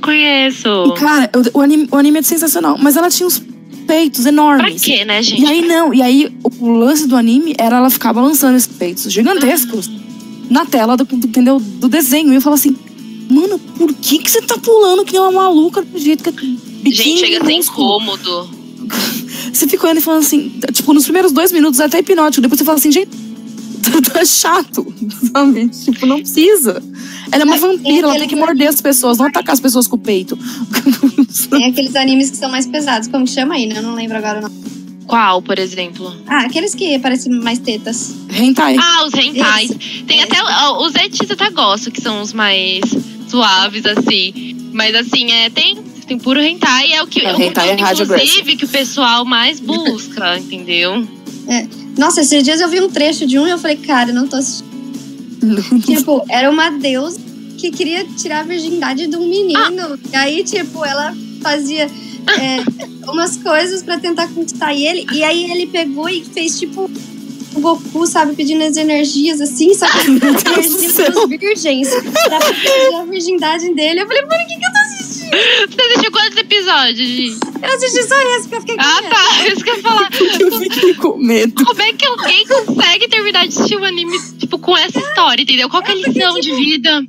Conheço. 0.00 0.68
E, 0.88 0.98
cara, 0.98 1.30
o, 1.54 1.58
o 1.58 1.60
anime, 1.60 1.88
o 1.90 1.96
anime 1.96 2.18
é 2.18 2.22
sensacional, 2.22 2.76
mas 2.80 2.96
ela 2.96 3.08
tinha 3.10 3.26
uns 3.26 3.42
peitos 3.86 4.22
Pra 4.22 4.30
enormes. 4.30 4.82
quê, 4.82 5.04
né, 5.04 5.22
gente? 5.22 5.42
E 5.42 5.46
aí 5.46 5.62
não, 5.62 5.92
e 5.92 6.02
aí 6.02 6.32
o 6.60 6.70
lance 6.70 7.06
do 7.06 7.16
anime 7.16 7.54
era 7.58 7.76
ela 7.76 7.90
ficar 7.90 8.12
balançando 8.12 8.56
esses 8.56 8.68
peitos 8.68 9.10
gigantescos 9.12 9.90
na 10.52 10.64
tela 10.66 10.96
do, 10.96 11.04
do- 11.04 11.26
entendeu? 11.26 11.58
do 11.58 11.88
desenho. 11.88 12.32
E 12.32 12.36
eu 12.36 12.40
falava 12.40 12.60
assim, 12.60 12.76
mano, 13.30 13.58
por 13.58 13.92
que 13.94 14.18
que 14.18 14.30
você 14.30 14.42
tá 14.42 14.56
pulando 14.58 15.04
que 15.04 15.12
nem 15.12 15.20
uma 15.20 15.32
maluca 15.32 15.82
do 15.82 15.98
jeito 15.98 16.22
que 16.32 16.58
é 16.84 16.90
Gente, 16.90 17.20
chega 17.20 17.38
a 17.38 17.40
ser 17.40 17.46
minúsculo? 17.46 17.86
incômodo. 18.02 18.50
Você 19.52 19.66
fica 19.68 19.84
olhando 19.86 19.98
e 19.98 20.02
falando 20.02 20.20
assim, 20.20 20.52
tipo, 20.72 20.92
nos 20.92 21.04
primeiros 21.04 21.30
dois 21.32 21.52
minutos 21.52 21.78
é 21.80 21.84
até 21.84 21.98
hipnótico, 22.00 22.40
depois 22.42 22.58
você 22.58 22.64
fala 22.64 22.78
assim, 22.78 22.90
gente, 22.92 23.10
tá 24.12 24.24
chato, 24.24 24.86
sabe? 25.32 25.68
Tipo, 25.68 26.06
não 26.06 26.18
precisa. 26.18 26.82
Ela 27.30 27.42
é 27.42 27.44
uma 27.44 27.52
Mas 27.52 27.60
vampira, 27.60 27.98
ela 28.06 28.10
tem 28.12 28.20
tem 28.20 28.28
que 28.28 28.36
morder 28.36 28.68
as 28.68 28.80
pessoas, 28.80 29.18
não 29.18 29.26
atacar 29.26 29.52
as 29.54 29.60
pessoas 29.60 29.86
com 29.86 29.96
o 29.96 29.98
peito. 29.98 30.38
Tem 31.50 31.66
aqueles 31.66 31.94
animes 31.96 32.30
que 32.30 32.36
são 32.36 32.50
mais 32.50 32.66
pesados. 32.66 33.08
Como 33.08 33.24
que 33.24 33.30
chama 33.30 33.54
aí, 33.54 33.66
né? 33.66 33.78
Eu 33.78 33.82
não 33.82 33.94
lembro 33.94 34.16
agora 34.18 34.38
o 34.38 34.42
nome. 34.42 34.54
Qual, 35.06 35.42
por 35.42 35.58
exemplo? 35.58 36.14
Ah, 36.26 36.42
aqueles 36.42 36.74
que 36.74 36.98
parecem 36.98 37.32
mais 37.32 37.58
tetas. 37.58 38.14
Hentai. 38.30 38.76
Ah, 38.78 39.04
os 39.04 39.12
rentais. 39.12 39.70
Tem 40.06 40.20
É. 40.20 40.24
até 40.24 40.42
ó, 40.42 40.86
os 40.86 40.94
etis 40.94 41.28
eu 41.28 41.34
até 41.34 41.50
gosto, 41.50 41.90
que 41.90 42.00
são 42.00 42.22
os 42.22 42.32
mais 42.32 42.80
suaves, 43.28 43.84
assim. 43.86 44.70
Mas 44.72 44.94
assim, 44.94 45.30
é, 45.30 45.50
tem, 45.50 45.76
tem 46.06 46.18
puro 46.18 46.40
hentai, 46.40 46.92
é 46.92 47.02
o 47.02 47.06
que 47.06 47.20
É, 47.20 47.30
é, 47.30 47.34
o 47.34 47.42
hentai 47.42 47.70
é 47.70 47.74
rádio 47.74 48.04
inclusive 48.04 48.56
que 48.56 48.64
o 48.64 48.68
pessoal 48.68 49.24
mais 49.24 49.60
busca, 49.60 50.38
entendeu? 50.40 51.06
Nossa, 51.98 52.22
esses 52.22 52.42
dias 52.42 52.60
eu 52.60 52.68
vi 52.68 52.80
um 52.80 52.88
trecho 52.88 53.26
de 53.26 53.38
um 53.38 53.46
e 53.46 53.50
eu 53.50 53.58
falei, 53.58 53.76
cara, 53.76 54.10
eu 54.10 54.14
não 54.14 54.26
tô 54.26 54.36
assistindo. 54.36 54.72
tipo, 55.84 56.24
era 56.30 56.50
uma 56.50 56.70
deusa 56.70 57.20
que 57.58 57.70
queria 57.70 58.04
tirar 58.16 58.40
a 58.40 58.44
virgindade 58.44 59.06
de 59.06 59.16
um 59.16 59.28
menino. 59.28 59.98
E 60.12 60.16
aí, 60.16 60.42
tipo, 60.44 60.84
ela 60.84 61.14
fazia 61.42 61.88
é, 62.28 63.10
umas 63.10 63.36
coisas 63.36 63.82
pra 63.82 63.98
tentar 63.98 64.28
conquistar 64.28 64.74
ele. 64.74 65.06
E 65.12 65.22
aí 65.22 65.50
ele 65.50 65.66
pegou 65.66 66.08
e 66.08 66.24
fez, 66.24 66.58
tipo, 66.58 66.90
o 67.54 67.60
Goku, 67.60 68.06
sabe, 68.06 68.34
pedindo 68.34 68.62
as 68.64 68.76
energias 68.76 69.40
assim, 69.40 69.68
que 69.68 69.74
Deus 70.20 70.42
do 70.42 70.50
energias 70.50 71.14
dos 71.14 71.28
virgens 71.28 71.88
pra 71.90 72.38
proteger 72.38 72.94
a 72.94 73.04
virgindade 73.04 73.74
dele. 73.74 74.00
Eu 74.00 74.06
falei, 74.06 74.22
mano, 74.22 74.42
o 74.42 74.46
que, 74.46 74.56
que 74.58 74.64
eu 74.66 74.72
tô 74.72 74.78
assistindo? 74.78 75.22
Você 75.32 75.82
assistiu 75.82 76.12
quantos 76.12 76.36
episódios, 76.38 77.08
Gi? 77.08 77.36
Eu 77.62 77.74
assisti 77.74 78.02
só 78.08 78.20
esse, 78.36 78.48
porque 78.48 78.54
eu 78.56 78.60
fiquei 78.60 78.76
com 78.76 78.82
Ah, 78.82 79.00
medo. 79.02 79.14
tá. 79.14 79.46
Isso 79.48 79.64
que 79.64 79.70
eu 79.70 79.76
ia 79.76 79.82
falar. 79.82 80.08
Eu 80.42 80.58
fiquei 80.58 80.94
com 80.94 81.16
medo. 81.16 81.64
Como 81.64 81.82
é 81.82 81.92
que 81.92 82.06
alguém 82.06 82.46
consegue 82.46 83.08
terminar 83.08 83.46
de 83.46 83.54
assistir 83.56 83.76
um 83.76 83.84
anime, 83.84 84.18
tipo, 84.38 84.58
com 84.58 84.76
essa 84.76 84.98
história, 84.98 85.42
entendeu? 85.42 85.68
Qual 85.70 85.82
que 85.82 85.90
é 85.92 85.94
a 85.94 85.96
lição 85.96 86.34
de 86.40 86.54
vida? 86.54 87.02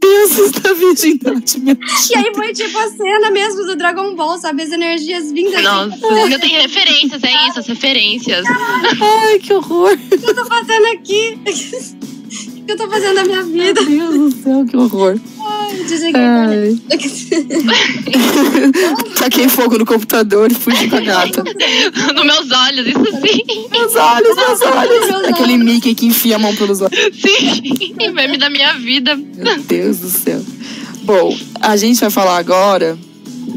Deuses 0.00 0.52
da 0.52 0.72
virgindade, 0.74 1.60
meu 1.60 1.76
E 1.76 2.16
aí 2.16 2.34
foi 2.34 2.52
tipo 2.52 2.76
a 2.78 2.88
cena 2.90 3.30
mesmo 3.30 3.64
do 3.64 3.76
Dragon 3.76 4.14
Ball, 4.14 4.38
sabe? 4.38 4.62
As 4.62 4.70
energias 4.72 5.30
vindas 5.32 5.54
assim. 5.54 5.62
Nossa, 5.64 6.14
ainda 6.14 6.38
tem 6.38 6.60
referências, 6.60 7.22
é 7.22 7.48
isso, 7.48 7.60
as 7.60 7.66
referências. 7.66 8.21
Ai, 8.30 9.38
que 9.38 9.52
horror. 9.52 9.92
O 9.92 10.18
que 10.18 10.26
eu 10.30 10.34
tô 10.34 10.44
fazendo 10.46 10.86
aqui? 10.86 11.38
O 11.44 12.64
que 12.64 12.72
eu 12.72 12.76
tô 12.76 12.88
fazendo 12.88 13.14
na 13.16 13.24
minha 13.24 13.42
vida? 13.42 13.82
Meu 13.82 14.12
Deus 14.12 14.34
do 14.34 14.42
céu, 14.42 14.64
que 14.66 14.76
horror. 14.76 15.18
Desliguei 15.88 16.20
Ah. 16.20 16.48
a 16.48 16.54
internet. 16.54 17.28
Taquei 19.18 19.48
fogo 19.48 19.78
no 19.78 19.86
computador 19.86 20.50
e 20.52 20.54
fugi 20.54 20.88
com 20.88 20.96
a 20.96 21.00
gata. 21.00 21.42
Nos 22.14 22.24
meus 22.24 22.50
olhos, 22.50 22.86
isso 22.86 23.20
sim. 23.26 23.68
Meus 23.70 23.94
olhos, 23.96 24.36
meus 24.36 24.60
olhos. 24.62 25.28
Aquele 25.28 25.56
Mickey 25.58 25.94
que 25.94 26.06
enfia 26.06 26.36
a 26.36 26.38
mão 26.38 26.54
pelos 26.54 26.80
olhos. 26.82 26.94
Sim. 27.14 27.94
Meme 28.12 28.36
da 28.36 28.50
minha 28.50 28.74
vida. 28.74 29.16
Meu 29.16 29.58
Deus 29.62 29.98
do 29.98 30.08
céu. 30.10 30.40
Bom, 31.02 31.36
a 31.60 31.76
gente 31.76 31.98
vai 32.00 32.10
falar 32.10 32.36
agora 32.36 32.96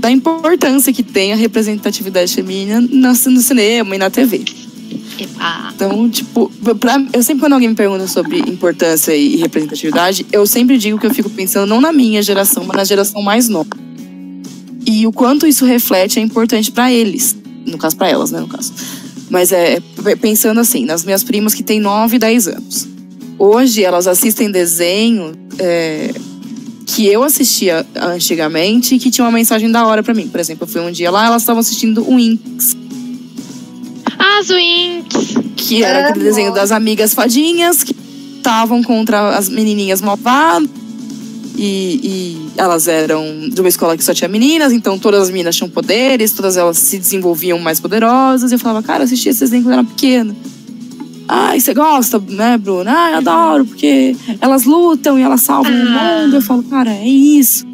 da 0.05 0.11
importância 0.11 0.93
que 0.93 1.01
tem 1.01 1.33
a 1.33 1.35
representatividade 1.35 2.35
feminina 2.35 2.79
no 2.79 3.41
cinema 3.41 3.95
e 3.95 3.97
na 3.97 4.11
TV. 4.11 4.43
Então, 5.73 6.07
tipo, 6.07 6.51
pra, 6.79 7.03
eu 7.11 7.23
sempre 7.23 7.39
quando 7.41 7.53
alguém 7.53 7.69
me 7.69 7.75
pergunta 7.75 8.07
sobre 8.07 8.37
importância 8.41 9.15
e 9.15 9.37
representatividade, 9.37 10.23
eu 10.31 10.45
sempre 10.45 10.77
digo 10.77 10.99
que 10.99 11.07
eu 11.07 11.13
fico 11.13 11.27
pensando 11.31 11.67
não 11.67 11.81
na 11.81 11.91
minha 11.91 12.21
geração, 12.21 12.63
mas 12.65 12.77
na 12.77 12.83
geração 12.83 13.19
mais 13.23 13.49
nova. 13.49 13.69
E 14.85 15.07
o 15.07 15.11
quanto 15.11 15.47
isso 15.47 15.65
reflete 15.65 16.19
é 16.19 16.21
importante 16.21 16.71
pra 16.71 16.91
eles. 16.91 17.35
No 17.65 17.79
caso, 17.79 17.97
pra 17.97 18.07
elas, 18.07 18.29
né, 18.29 18.39
no 18.39 18.47
caso. 18.47 18.73
Mas 19.31 19.51
é 19.51 19.81
pensando 20.21 20.59
assim, 20.59 20.85
nas 20.85 21.03
minhas 21.03 21.23
primas 21.23 21.55
que 21.55 21.63
têm 21.63 21.79
9 21.79 22.17
e 22.17 22.19
10 22.19 22.47
anos. 22.47 22.87
Hoje 23.39 23.83
elas 23.83 24.05
assistem 24.05 24.51
desenho 24.51 25.31
é, 25.57 26.13
que 26.85 27.07
eu 27.07 27.23
assistia 27.23 27.85
antigamente 27.95 28.95
e 28.95 28.99
que 28.99 29.09
tinha 29.09 29.25
uma 29.25 29.31
mensagem 29.31 29.71
da 29.71 29.85
hora 29.85 30.03
pra 30.03 30.13
mim. 30.13 30.27
Por 30.27 30.39
exemplo, 30.39 30.63
eu 30.63 30.67
fui 30.67 30.81
um 30.81 30.91
dia 30.91 31.09
lá, 31.09 31.25
elas 31.25 31.41
estavam 31.41 31.59
assistindo 31.59 32.01
o 32.01 32.15
Winx, 32.15 32.75
As 34.19 34.47
Winx. 34.49 35.35
que 35.55 35.83
era 35.83 36.09
aquele 36.09 36.25
desenho 36.25 36.53
das 36.53 36.71
amigas 36.71 37.13
fadinhas 37.13 37.83
que 37.83 37.95
estavam 38.37 38.83
contra 38.83 39.35
as 39.35 39.49
menininhas 39.49 40.01
malvadas. 40.01 40.69
E, 41.57 42.01
e 42.03 42.49
elas 42.57 42.85
eram 42.87 43.49
de 43.49 43.61
uma 43.61 43.69
escola 43.69 43.95
que 43.95 44.03
só 44.03 44.13
tinha 44.13 44.27
meninas, 44.27 44.73
então 44.73 44.99
todas 44.99 45.23
as 45.23 45.29
meninas 45.29 45.55
tinham 45.55 45.69
poderes, 45.69 46.33
todas 46.33 46.57
elas 46.57 46.77
se 46.77 46.97
desenvolviam 46.97 47.57
mais 47.59 47.79
poderosas. 47.79 48.51
E 48.51 48.55
eu 48.55 48.59
falava, 48.59 48.85
cara, 48.85 49.03
eu 49.03 49.05
assisti 49.05 49.29
esse 49.29 49.39
desenho 49.39 49.63
quando 49.63 49.73
eu 49.73 49.79
era 49.79 49.87
pequena. 49.87 50.35
Ai, 51.27 51.59
você 51.59 51.73
gosta, 51.73 52.19
né, 52.19 52.57
Bruna? 52.57 52.91
Ah, 52.95 53.11
eu 53.11 53.17
adoro, 53.17 53.65
porque 53.65 54.15
elas 54.39 54.63
lutam 54.65 55.17
e 55.17 55.21
elas 55.23 55.41
salvam 55.41 55.71
o 55.71 55.87
Ah. 55.97 56.21
mundo. 56.21 56.35
Eu 56.35 56.41
falo, 56.41 56.63
cara, 56.63 56.91
é 56.91 57.07
isso. 57.07 57.65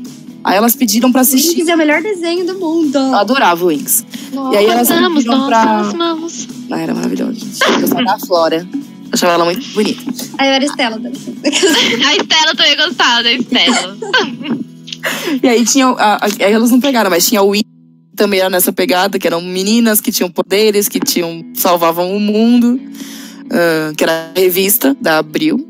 Aí 0.43 0.56
elas 0.58 0.76
pediram 0.76 1.12
pra 1.12 1.22
assistir. 1.22 1.58
Winx 1.58 1.68
é 1.68 1.76
o 1.76 1.78
melhor 1.78 2.02
desenho 2.02 2.45
do 2.47 2.58
mundo. 2.58 2.97
Eu 2.97 3.16
adorava 3.16 3.64
o 3.64 3.68
Winx. 3.68 4.06
E 4.54 4.58
aí 4.58 4.66
elas 4.66 4.89
Amamos 4.89 5.24
pediram 5.24 5.45
pra. 5.47 5.66
nossas 5.66 5.93
mãos. 5.93 6.47
Ah, 6.72 6.80
era 6.80 6.95
maravilhosa, 6.95 7.34
gente. 7.34 7.60
Eu 7.64 7.80
gostava 7.82 8.04
da 8.06 8.20
Flora. 8.20 8.68
Eu 8.74 8.80
achava 9.14 9.34
ela 9.34 9.45
muito 9.45 9.68
bonita. 9.74 10.02
Aí 10.38 10.47
eu 10.47 10.54
era 10.54 10.66
Estela. 10.66 10.99
tá? 10.99 11.10
A 12.08 12.16
Estela 12.16 12.56
também 12.56 12.78
gostava 12.78 13.24
da 13.24 13.34
Estela. 13.34 13.97
E 15.43 15.47
aí 15.47 15.66
tinha. 15.66 15.88
a- 15.88 16.16
a- 16.16 16.45
aí 16.45 16.54
elas 16.54 16.72
não 16.72 16.80
pegaram, 16.80 17.10
mas 17.10 17.28
tinha 17.28 17.41
o 17.41 17.49
Wii 17.49 17.64
também 18.16 18.39
era 18.39 18.49
nessa 18.49 18.72
pegada, 18.72 19.18
que 19.20 19.28
eram 19.28 19.41
meninas 19.41 19.99
que 19.99 20.12
tinham 20.12 20.30
poderes, 20.32 20.88
que 20.88 20.99
tinham. 20.99 21.43
salvavam 21.54 22.16
o 22.16 22.20
mundo. 22.20 22.80
Ah, 23.52 23.91
que 23.95 24.04
era 24.04 24.32
revista 24.36 24.95
da 24.99 25.18
Abril. 25.18 25.68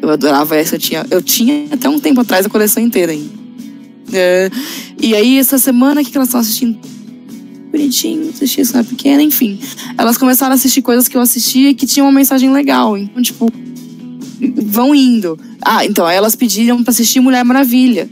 Eu 0.00 0.10
adorava 0.10 0.56
essa, 0.56 0.76
eu 0.76 0.78
tinha, 0.78 1.06
eu 1.10 1.22
tinha 1.22 1.66
até 1.72 1.88
um 1.88 1.98
tempo 1.98 2.20
atrás 2.20 2.46
a 2.46 2.50
coleção 2.50 2.82
inteira 2.82 3.12
ainda. 3.12 3.44
É, 4.12 4.50
e 5.00 5.14
aí, 5.14 5.38
essa 5.38 5.58
semana, 5.58 6.00
o 6.00 6.04
que, 6.04 6.10
que 6.10 6.16
elas 6.16 6.28
estão 6.28 6.40
assistindo? 6.40 6.78
Bonitinho, 7.70 8.28
assisti 8.28 8.60
isso 8.60 8.76
na 8.76 8.84
pequena, 8.84 9.22
enfim. 9.22 9.58
Elas 9.98 10.16
começaram 10.16 10.52
a 10.52 10.54
assistir 10.54 10.82
coisas 10.82 11.08
que 11.08 11.16
eu 11.16 11.20
assistia 11.20 11.70
e 11.70 11.74
que 11.74 11.86
tinham 11.86 12.06
uma 12.06 12.12
mensagem 12.12 12.52
legal. 12.52 12.96
Então, 12.96 13.22
tipo, 13.22 13.50
vão 14.62 14.94
indo. 14.94 15.38
Ah, 15.60 15.84
então, 15.84 16.06
aí 16.06 16.16
elas 16.16 16.36
pediram 16.36 16.84
pra 16.84 16.90
assistir 16.90 17.20
Mulher 17.20 17.44
Maravilha. 17.44 18.08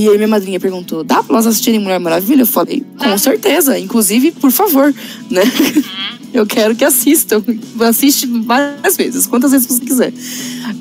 E 0.00 0.08
aí 0.08 0.16
minha 0.16 0.28
madrinha 0.28 0.58
perguntou: 0.58 1.04
dá 1.04 1.22
pra 1.22 1.34
elas 1.34 1.46
assistirem 1.46 1.78
Mulher 1.78 2.00
Maravilha? 2.00 2.40
Eu 2.40 2.46
falei, 2.46 2.82
com 2.96 3.18
certeza. 3.18 3.78
Inclusive, 3.78 4.30
por 4.30 4.50
favor, 4.50 4.94
né? 5.30 5.42
Eu 6.32 6.46
quero 6.46 6.74
que 6.74 6.84
assistam. 6.84 7.42
Assiste 7.80 8.26
várias 8.26 8.96
vezes, 8.96 9.26
quantas 9.26 9.50
vezes 9.50 9.66
você 9.66 9.84
quiser. 9.84 10.12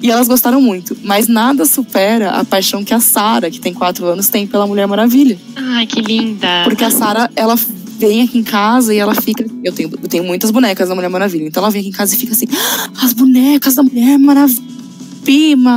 E 0.01 0.09
elas 0.09 0.27
gostaram 0.27 0.61
muito. 0.61 0.95
Mas 1.03 1.27
nada 1.27 1.65
supera 1.65 2.29
a 2.29 2.45
paixão 2.45 2.81
que 2.81 2.93
a 2.93 3.01
Sara, 3.01 3.51
que 3.51 3.59
tem 3.59 3.73
quatro 3.73 4.05
anos, 4.05 4.29
tem 4.29 4.47
pela 4.47 4.65
Mulher 4.65 4.87
Maravilha. 4.87 5.37
Ai, 5.55 5.85
que 5.85 6.01
linda. 6.01 6.61
Porque 6.63 6.83
a 6.83 6.91
Sara, 6.91 7.29
ela 7.35 7.55
vem 7.97 8.21
aqui 8.21 8.37
em 8.37 8.43
casa 8.43 8.93
e 8.93 8.99
ela 8.99 9.13
fica. 9.15 9.43
Eu 9.63 9.73
tenho, 9.73 9.89
eu 10.01 10.07
tenho 10.07 10.23
muitas 10.23 10.49
bonecas 10.49 10.87
da 10.87 10.95
Mulher 10.95 11.09
Maravilha. 11.09 11.47
Então 11.47 11.61
ela 11.61 11.71
vem 11.71 11.81
aqui 11.81 11.89
em 11.89 11.93
casa 11.93 12.15
e 12.15 12.17
fica 12.17 12.31
assim: 12.31 12.47
"Ah, 12.53 12.89
as 13.03 13.11
bonecas 13.11 13.75
da 13.75 13.83
Mulher 13.83 14.17
Maravilha. 14.17 14.78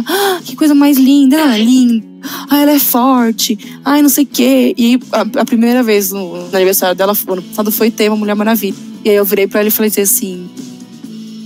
Ah, 0.06 0.40
que 0.44 0.56
coisa 0.56 0.74
mais 0.74 0.96
linda, 0.98 1.36
ela 1.36 1.56
é 1.56 1.62
linda. 1.62 2.06
Ah, 2.48 2.58
ela 2.58 2.72
é 2.72 2.78
forte. 2.78 3.58
Ai, 3.84 4.00
não 4.02 4.08
sei 4.08 4.24
o 4.24 4.26
quê. 4.26 4.74
E 4.78 4.98
a, 5.12 5.40
a 5.40 5.44
primeira 5.44 5.82
vez 5.82 6.12
no, 6.12 6.48
no 6.48 6.54
aniversário 6.56 6.94
dela, 6.96 7.16
ano 7.28 7.42
passado, 7.42 7.70
foi 7.72 7.90
tema 7.90 8.14
Mulher 8.16 8.34
Maravilha. 8.36 8.76
E 9.04 9.10
aí 9.10 9.16
eu 9.16 9.24
virei 9.24 9.46
pra 9.46 9.60
ela 9.60 9.68
e 9.68 9.72
falei 9.72 9.90
assim: 9.96 10.48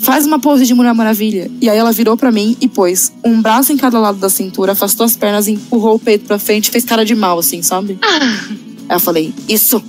faz 0.02 0.26
uma 0.26 0.38
pose 0.38 0.66
de 0.66 0.74
Mulher 0.74 0.94
Maravilha. 0.94 1.50
E 1.60 1.68
aí 1.70 1.78
ela 1.78 1.92
virou 1.92 2.16
pra 2.16 2.30
mim 2.30 2.56
e 2.60 2.68
pôs 2.68 3.12
um 3.24 3.40
braço 3.40 3.72
em 3.72 3.76
cada 3.76 3.98
lado 3.98 4.18
da 4.18 4.28
cintura, 4.28 4.72
afastou 4.72 5.04
as 5.06 5.16
pernas, 5.16 5.48
empurrou 5.48 5.94
o 5.96 5.98
peito 5.98 6.26
pra 6.26 6.38
frente 6.38 6.68
e 6.68 6.70
fez 6.70 6.84
cara 6.84 7.04
de 7.04 7.14
mal, 7.14 7.38
assim, 7.38 7.62
sabe? 7.62 7.98
Aí 8.88 8.96
eu 8.96 9.00
falei: 9.00 9.32
isso. 9.48 9.82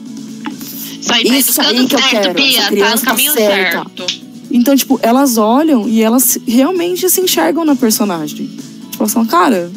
Isso 1.01 1.14
aí 1.14 1.24
tá 1.26 1.38
Isso 1.38 1.62
aí 1.62 1.86
que 1.88 1.95
eu 1.95 1.99
certo, 1.99 2.12
quero, 2.12 2.34
Bia. 2.34 2.47
essa 2.49 2.62
Tá 2.64 2.68
criança 2.70 2.95
no 2.95 2.99
tá 3.01 3.08
caminho 3.08 3.34
certa. 3.34 3.72
certo. 3.97 4.26
Então, 4.50 4.76
tipo, 4.76 5.00
elas 5.02 5.38
olham 5.38 5.88
e 5.88 6.02
elas 6.02 6.38
realmente 6.48 7.10
se 7.10 7.20
enxergam 7.22 7.66
na 7.66 7.76
personagem. 7.76 8.48
Tipo, 8.91 9.04
elas 9.04 9.14
falam, 9.14 9.28
cara, 9.28 9.72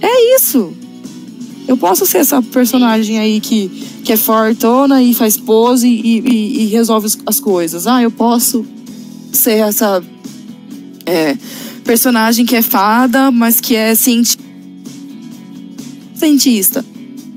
é 0.00 0.36
isso. 0.36 0.72
Eu 1.68 1.76
posso 1.76 2.06
ser 2.06 2.18
essa 2.18 2.40
personagem 2.40 3.18
aí 3.18 3.40
que, 3.40 3.68
que 4.04 4.12
é 4.12 4.16
fortona 4.16 5.02
e 5.02 5.12
faz 5.12 5.36
pose 5.36 5.88
e, 5.88 6.18
e- 6.20 6.62
e 6.62 6.66
resolve 6.66 7.06
as- 7.06 7.18
as 7.26 7.40
coisas. 7.40 7.86
Ah, 7.86 8.02
eu 8.02 8.10
posso 8.10 8.64
ser 9.32 9.58
essa 9.58 10.02
é, 11.04 11.36
personagem 11.84 12.46
que 12.46 12.56
é 12.56 12.62
fada, 12.62 13.30
mas 13.30 13.60
que 13.60 13.74
é 13.76 13.94
cienti- 13.94 14.38
cientista. 16.14 16.84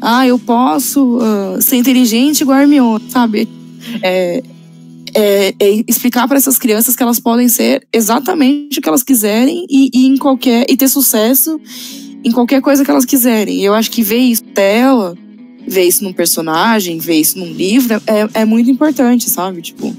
Ah, 0.02 0.26
eu 0.26 0.40
posso 0.40 1.18
uh, 1.18 1.62
ser 1.62 1.76
inteligente 1.78 2.42
igual 2.42 2.58
a 2.58 2.62
Hermione, 2.62 3.04
sabe? 3.10 3.50
É, 4.02 4.42
é, 5.20 5.54
é 5.60 5.84
explicar 5.88 6.28
para 6.28 6.38
essas 6.38 6.58
crianças 6.58 6.96
que 6.96 7.04
elas 7.04 7.20
podem 7.20 7.48
ser 7.48 7.86
exatamente 7.92 8.80
o 8.80 8.82
que 8.82 8.90
elas 8.90 9.04
quiserem 9.04 9.66
e, 9.70 9.90
e, 9.94 10.08
em 10.08 10.18
qualquer 10.18 10.66
e 10.70 10.78
ter 10.78 10.88
sucesso 10.88 11.60
em 12.24 12.32
qualquer 12.32 12.62
coisa 12.62 12.84
que 12.84 12.92
elas 12.92 13.06
quiserem. 13.06 13.62
Eu 13.62 13.74
acho 13.74 13.92
que 13.92 14.02
ver 14.02 14.18
isso 14.18 14.44
dela, 14.44 15.18
ver 15.68 15.86
isso 15.86 16.04
num 16.04 16.14
personagem, 16.14 17.00
ver 17.00 17.20
isso 17.20 17.38
num 17.38 17.52
livro 17.52 18.02
é, 18.06 18.42
é 18.42 18.46
muito 18.46 18.70
importante, 18.70 19.30
sabe? 19.30 19.62
Tipo, 19.62 19.96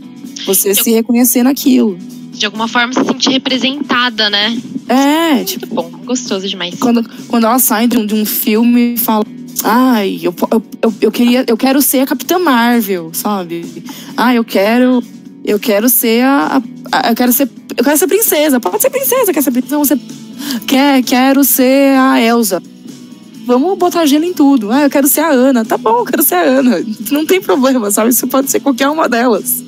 você 0.47 0.75
se 0.75 0.91
reconhecer 0.91 1.43
naquilo. 1.43 1.99
De 2.33 2.47
alguma 2.47 2.69
forma 2.69 2.93
se 2.93 3.05
sentir 3.05 3.31
representada, 3.31 4.31
né? 4.31 4.59
É, 4.89 5.35
muito 5.35 5.49
tipo, 5.49 5.67
bom, 5.67 5.91
gostoso 6.05 6.49
demais. 6.49 6.75
Quando, 6.79 7.09
quando 7.29 7.45
ela 7.45 7.59
sai 7.59 7.87
de 7.87 7.99
um, 7.99 8.07
de 8.07 8.15
um 8.15 8.25
filme 8.25 8.95
e 8.95 8.97
fala 8.97 9.25
Ai, 9.63 10.21
eu, 10.23 10.35
eu, 10.51 10.95
eu, 11.01 11.13
queria, 11.13 11.45
eu 11.47 11.57
quero 11.57 11.83
ser 11.83 12.01
a 12.01 12.07
Capitã 12.07 12.39
Marvel, 12.39 13.11
sabe? 13.13 13.85
Ah, 14.17 14.35
eu 14.35 14.45
quero, 14.45 15.03
eu 15.45 15.59
quero 15.59 15.89
ser 15.89 16.25
a, 16.25 16.63
a, 16.91 17.11
eu 17.11 17.15
quero 17.15 17.33
ser, 17.33 17.49
eu 17.77 17.85
quero 17.85 17.97
ser 17.97 18.07
princesa. 18.07 18.59
Pode 18.59 18.81
ser 18.81 18.91
princesa, 18.91 19.33
quer 19.33 19.43
ser 19.43 19.51
princesa, 19.51 19.77
você 19.79 19.99
quer, 20.67 21.03
quero 21.03 21.45
ser 21.45 21.97
a 21.97 22.21
Elsa. 22.21 22.63
Vamos 23.45 23.77
botar 23.79 24.07
gelo 24.07 24.25
em 24.25 24.33
tudo. 24.33 24.71
Ah, 24.71 24.83
eu 24.83 24.91
quero 24.91 25.09
ser 25.09 25.21
a 25.21 25.31
Ana. 25.31 25.65
Tá 25.65 25.77
bom, 25.77 25.99
eu 25.99 26.05
quero 26.05 26.23
ser 26.23 26.37
a 26.37 26.43
Ana. 26.43 26.85
Não 27.11 27.27
tem 27.27 27.41
problema, 27.41 27.91
sabe? 27.91 28.11
Isso 28.11 28.29
pode 28.29 28.51
ser 28.51 28.61
qualquer 28.61 28.89
uma 28.89 29.09
delas. 29.09 29.65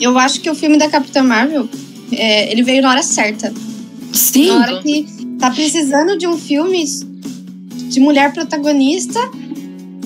Eu 0.00 0.18
acho 0.18 0.40
que 0.40 0.50
o 0.50 0.54
filme 0.54 0.78
da 0.78 0.88
Capitã 0.88 1.22
Marvel, 1.22 1.68
é, 2.10 2.50
ele 2.50 2.62
veio 2.62 2.82
na 2.82 2.90
hora 2.90 3.02
certa. 3.02 3.52
Sim. 4.12 4.48
Na 4.48 4.60
hora 4.60 4.82
que 4.82 5.06
tá 5.38 5.50
precisando 5.50 6.16
de 6.16 6.26
um 6.26 6.36
filme 6.36 6.84
de 7.92 8.00
mulher 8.00 8.32
protagonista 8.32 9.20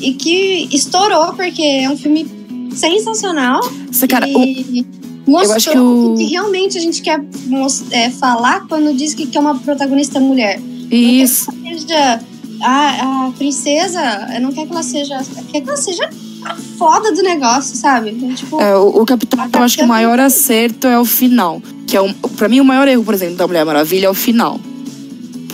e 0.01 0.13
que 0.15 0.69
estourou, 0.73 1.33
porque 1.35 1.63
é 1.63 1.91
um 1.91 1.97
filme 1.97 2.27
sensacional. 2.75 3.61
Você, 3.91 4.07
cara, 4.07 4.29
e 4.29 4.85
o... 5.27 5.31
mostrou 5.31 5.51
eu 5.51 5.57
acho 5.57 5.71
que, 5.71 5.79
o... 5.79 6.15
que 6.17 6.25
realmente 6.25 6.77
a 6.77 6.81
gente 6.81 7.01
quer 7.01 7.25
é, 7.91 8.11
falar 8.11 8.67
quando 8.69 8.95
diz 8.95 9.15
que 9.15 9.29
é 9.37 9.41
uma 9.41 9.59
protagonista 9.59 10.21
mulher. 10.21 10.61
Isso. 10.91 11.51
Não 11.53 11.63
quer 11.63 11.75
que 11.75 11.81
seja 11.81 12.21
a, 12.61 13.27
a 13.27 13.31
princesa, 13.33 14.41
não 14.41 14.53
quer 14.53 14.67
que 14.67 14.73
ela 14.73 14.83
seja. 14.83 15.19
Quer 15.51 15.61
que 15.61 15.69
ela 15.69 15.77
seja 15.77 16.11
a 16.45 16.55
foda 16.79 17.13
do 17.13 17.23
negócio, 17.23 17.77
sabe? 17.77 18.11
Então, 18.11 18.35
tipo, 18.35 18.61
é, 18.61 18.77
o, 18.77 19.03
o 19.03 19.07
Capitão, 19.07 19.49
eu 19.53 19.63
acho 19.63 19.77
que 19.79 19.85
o 19.85 19.89
maior 19.89 20.21
acerto 20.21 20.87
é 20.87 20.99
o 20.99 21.05
final. 21.05 21.63
Que 21.87 21.97
é 21.97 22.03
um, 22.03 22.13
pra 22.13 22.49
mim, 22.49 22.61
o 22.61 22.65
maior 22.65 22.87
erro, 22.87 23.05
por 23.05 23.15
exemplo, 23.15 23.37
da 23.37 23.47
Mulher 23.47 23.65
Maravilha 23.65 24.07
é 24.07 24.11
o 24.11 24.15
final. 24.15 24.61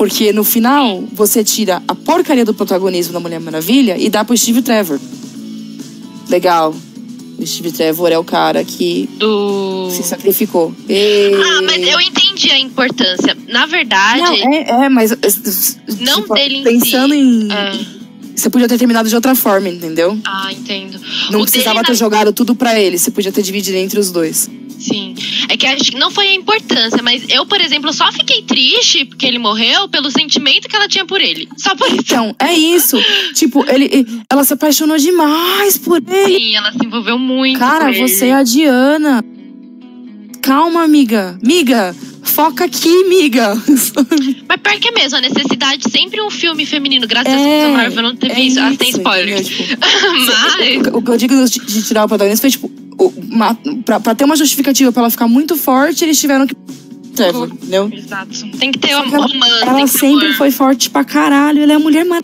Porque 0.03 0.33
no 0.33 0.43
final, 0.43 1.05
você 1.13 1.45
tira 1.45 1.81
a 1.87 1.95
porcaria 1.95 2.45
do 2.45 2.53
protagonismo 2.53 3.13
da 3.13 3.21
Mulher 3.21 3.39
Maravilha 3.39 3.97
e 3.97 4.11
dá 4.11 4.25
pro 4.25 4.37
Steve 4.37 4.61
Trevor. 4.61 4.99
Legal. 6.29 6.75
O 7.39 7.47
Steve 7.47 7.71
Trevor 7.71 8.11
é 8.11 8.19
o 8.19 8.25
cara 8.25 8.65
que 8.65 9.09
do... 9.17 9.89
se 9.93 10.03
sacrificou. 10.03 10.75
E... 10.89 11.31
Ah, 11.35 11.63
mas 11.63 11.87
eu 11.87 12.01
entendi 12.01 12.51
a 12.51 12.59
importância. 12.59 13.37
Na 13.47 13.65
verdade. 13.67 14.45
Não, 14.45 14.53
é, 14.53 14.87
é 14.87 14.89
mas. 14.89 15.13
Não 16.01 16.23
tipo, 16.23 16.35
dele 16.35 16.65
Pensando 16.65 17.15
em. 17.15 17.43
Si, 17.43 17.47
em 17.47 17.53
é. 17.53 18.02
Você 18.35 18.51
podia 18.51 18.69
ter 18.69 18.79
terminado 18.79 19.09
de 19.09 19.15
outra 19.15 19.35
forma, 19.35 19.69
entendeu? 19.69 20.19
Ah, 20.25 20.53
entendo. 20.53 21.01
Não 21.31 21.41
o 21.41 21.43
precisava 21.43 21.83
ter 21.83 21.93
na... 21.93 21.95
jogado 21.95 22.33
tudo 22.33 22.55
para 22.55 22.79
ele. 22.79 22.99
Você 22.99 23.11
podia 23.11 23.31
ter 23.31 23.43
dividido 23.43 23.77
entre 23.77 23.99
os 23.99 24.11
dois. 24.11 24.51
Sim. 24.79 25.15
É 25.49 25.57
que 25.57 25.65
acho 25.67 25.93
que 25.93 25.99
não 25.99 26.11
foi 26.11 26.27
a 26.27 26.35
importância, 26.35 27.01
mas 27.03 27.23
eu, 27.29 27.47
por 27.47 27.61
exemplo, 27.61 27.93
só 27.93 28.11
fiquei 28.11 28.43
triste 28.43 29.05
porque 29.05 29.27
ele 29.27 29.39
morreu 29.39 29.89
pelo 29.89 30.11
sentimento 30.11 30.69
que 30.69 30.75
ela 30.75 30.89
tinha 30.89 31.07
por 31.07 31.21
ele. 31.21 31.49
Só 31.57 31.77
por 31.77 31.87
isso. 31.89 32.01
Então, 32.01 32.35
é 32.39 32.53
isso. 32.53 32.99
tipo, 33.35 33.65
ele, 33.71 34.07
ela 34.29 34.43
se 34.43 34.53
apaixonou 34.53 34.99
demais 34.99 35.79
por 35.79 36.03
ele. 36.07 36.37
Sim, 36.37 36.57
ela 36.57 36.73
se 36.73 36.85
envolveu 36.85 37.19
muito. 37.19 37.59
Cara, 37.59 37.93
você 37.93 38.27
é 38.27 38.35
a 38.35 38.43
Diana. 38.43 39.25
Calma, 40.43 40.83
amiga. 40.83 41.39
Miga, 41.41 41.95
foca 42.23 42.65
aqui, 42.65 43.05
miga. 43.05 43.55
Mas 44.49 44.61
pior 44.61 44.81
que 44.81 44.89
é 44.89 44.91
mesmo, 44.91 45.17
a 45.17 45.21
necessidade 45.21 45.89
sempre 45.89 46.21
um 46.21 46.31
filme 46.31 46.67
feminino. 46.67 47.07
Graças 47.07 47.33
é, 47.33 47.67
a 47.67 47.69
Marvel 47.69 48.03
não 48.03 48.17
teve 48.17 48.35
é 48.35 48.41
isso. 48.41 48.61
Ah, 48.61 48.73
tem 48.77 48.91
spoiler. 48.91 49.43
Tipo, 49.43 49.63
Mas... 50.27 50.95
O, 50.95 51.01
que 51.01 51.11
eu 51.11 51.17
digo 51.17 51.35
de 51.47 51.83
tirar 51.85 52.05
o 52.05 52.09
protagonista 52.09 52.43
foi, 52.43 52.51
tipo, 52.51 52.71
uma, 53.31 53.57
pra, 53.85 54.01
pra, 54.01 54.15
ter 54.15 54.25
uma 54.25 54.37
justificativa 54.37 54.91
pra 54.91 55.03
ela 55.03 55.11
ficar 55.11 55.29
muito 55.29 55.57
forte, 55.57 56.05
eles 56.05 56.21
tiveram 56.21 56.47
que. 56.47 56.57
Entendeu? 57.13 57.91
Exato. 57.93 58.51
Tem 58.59 58.73
que 58.73 58.79
ter 58.79 58.95
uma 58.97 59.19
romance. 59.19 59.63
Ela 59.63 59.87
sempre 59.87 60.27
amor. 60.27 60.37
foi 60.37 60.51
forte 60.51 60.91
pra 60.91 61.05
caralho. 61.05 61.63
Ela 61.63 61.73
é 61.73 61.77
a 61.77 61.79
mulher 61.79 62.05
mais 62.05 62.23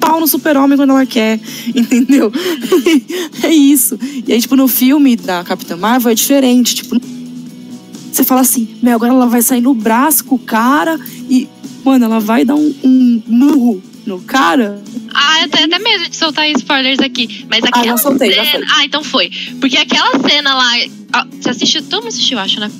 pau 0.00 0.18
no 0.18 0.26
super-homem 0.26 0.76
quando 0.76 0.90
ela 0.90 1.06
quer, 1.06 1.38
entendeu? 1.74 2.32
é 3.44 3.52
isso. 3.52 3.98
E 4.26 4.32
aí, 4.32 4.40
tipo, 4.40 4.56
no 4.56 4.66
filme 4.66 5.14
da 5.14 5.44
Capitã 5.44 5.76
Marvel 5.76 6.10
é 6.10 6.14
diferente. 6.14 6.74
Tipo, 6.74 7.00
você 8.10 8.24
fala 8.24 8.40
assim, 8.40 8.68
meu, 8.82 8.94
agora 8.94 9.12
ela 9.12 9.26
vai 9.26 9.42
sair 9.42 9.60
no 9.60 9.74
braço 9.74 10.24
com 10.24 10.34
o 10.34 10.38
cara 10.38 10.98
e, 11.28 11.48
mano, 11.84 12.06
ela 12.06 12.18
vai 12.18 12.44
dar 12.44 12.56
um, 12.56 12.74
um 12.82 13.22
murro 13.26 13.82
no 14.06 14.20
cara. 14.20 14.82
Ah, 15.14 15.42
eu 15.42 15.48
tenho 15.48 15.66
até 15.66 15.78
medo 15.78 16.08
de 16.08 16.16
soltar 16.16 16.48
spoilers 16.50 16.98
aqui. 17.00 17.46
Mas 17.48 17.62
aquela 17.62 17.84
ah, 17.84 17.88
já 17.88 17.96
soltei, 17.96 18.32
cena... 18.32 18.44
já. 18.44 18.76
Ah, 18.76 18.84
então 18.84 19.04
foi. 19.04 19.30
Porque 19.60 19.76
aquela 19.76 20.18
cena 20.28 20.54
lá. 20.54 20.72
Você 21.40 21.50
assistiu? 21.50 21.82
Todo 21.82 22.02
mundo 22.02 22.08
assistiu, 22.08 22.38
acho, 22.38 22.60
né? 22.60 22.70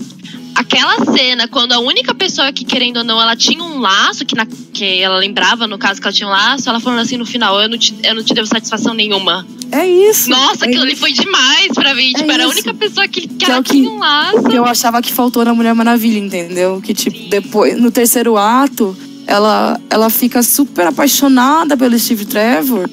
Aquela 0.55 1.05
cena, 1.13 1.49
quando 1.49 1.73
a 1.73 1.79
única 1.79 2.15
pessoa 2.15 2.53
que, 2.53 2.65
querendo 2.65 2.99
ou 2.99 3.05
não, 3.05 3.21
ela 3.21 3.35
tinha 3.35 3.63
um 3.63 3.79
laço, 3.79 4.25
que, 4.25 4.35
na, 4.35 4.47
que 4.47 5.01
ela 5.01 5.17
lembrava, 5.17 5.67
no 5.67 5.79
caso, 5.79 6.01
que 6.01 6.07
ela 6.07 6.15
tinha 6.15 6.29
um 6.29 6.33
laço, 6.33 6.69
ela 6.69 6.81
falando 6.81 7.01
assim 7.01 7.17
no 7.17 7.25
final, 7.25 7.61
eu 7.61 7.69
não 7.69 7.79
te, 7.79 7.95
eu 8.03 8.15
não 8.15 8.23
te 8.23 8.35
devo 8.35 8.47
satisfação 8.47 8.93
nenhuma. 8.93 9.47
É 9.73 9.87
isso. 9.87 10.29
Nossa, 10.29 10.65
é 10.65 10.69
aquilo 10.69 10.87
isso. 10.87 10.93
ali 10.93 10.97
foi 10.97 11.13
demais 11.13 11.69
pra 11.75 11.95
mim. 11.95 12.11
É 12.11 12.19
tipo, 12.19 12.31
era 12.31 12.45
a 12.45 12.49
única 12.49 12.75
pessoa 12.75 13.07
que, 13.09 13.23
que, 13.23 13.29
que 13.29 13.45
ela 13.45 13.61
é 13.61 13.63
tinha 13.63 13.91
um 13.91 13.99
laço. 13.99 14.43
Que 14.45 14.57
eu 14.57 14.65
achava 14.65 15.01
que 15.01 15.13
faltou 15.13 15.45
na 15.45 15.55
Mulher 15.55 15.75
Maravilha, 15.75 16.19
entendeu? 16.19 16.81
Que, 16.85 16.93
tipo, 16.93 17.17
Sim. 17.17 17.29
depois, 17.29 17.81
no 17.81 17.91
terceiro 17.91 18.37
ato, 18.37 18.97
ela, 19.27 19.81
ela 19.89 20.11
fica 20.11 20.43
super 20.43 20.87
apaixonada 20.87 21.77
pelo 21.77 21.99
Steve 21.99 22.25
Trevor. 22.25 22.91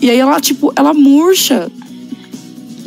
E 0.00 0.10
aí 0.10 0.18
ela, 0.18 0.40
tipo, 0.40 0.72
ela 0.76 0.92
murcha. 0.92 1.70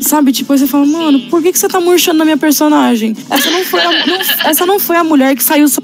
Sabe? 0.02 0.32
Tipo, 0.32 0.52
aí 0.52 0.60
você 0.60 0.68
fala, 0.68 0.86
mano, 0.86 1.20
por 1.30 1.42
que, 1.44 1.52
que 1.52 1.60
você 1.60 1.68
tá 1.68 1.80
murchando 1.80 2.18
na 2.18 2.26
minha 2.26 2.38
personagem? 2.38 3.16
Essa 3.30 3.52
não 3.52 3.64
foi 3.64 3.82
a, 3.82 3.92
não, 4.08 4.20
essa 4.46 4.66
não 4.66 4.80
foi 4.80 4.98
a 4.98 5.04
mulher 5.04 5.36
que 5.36 5.44
saiu. 5.44 5.70
So... 5.70 5.82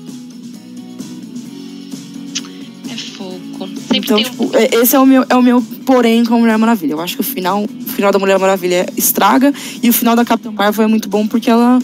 É 2.89 2.97
fogo. 2.97 3.67
Sempre 3.67 3.97
então, 3.99 4.17
tipo, 4.17 4.45
um... 4.45 4.81
esse 4.81 4.95
é 4.95 4.99
o, 4.99 5.05
meu, 5.05 5.23
é 5.29 5.35
o 5.35 5.41
meu 5.41 5.61
porém 5.85 6.25
com 6.25 6.33
a 6.33 6.37
Mulher 6.39 6.57
Maravilha. 6.57 6.93
Eu 6.93 6.99
acho 6.99 7.15
que 7.15 7.21
o 7.21 7.23
final, 7.23 7.63
o 7.63 7.89
final 7.89 8.11
da 8.11 8.17
Mulher 8.17 8.39
Maravilha 8.39 8.87
estraga 8.97 9.53
e 9.83 9.89
o 9.89 9.93
final 9.93 10.15
da 10.15 10.25
Capitã 10.25 10.51
Marvel 10.51 10.85
é 10.85 10.87
muito 10.87 11.07
bom 11.07 11.27
porque 11.27 11.49
ela 11.49 11.79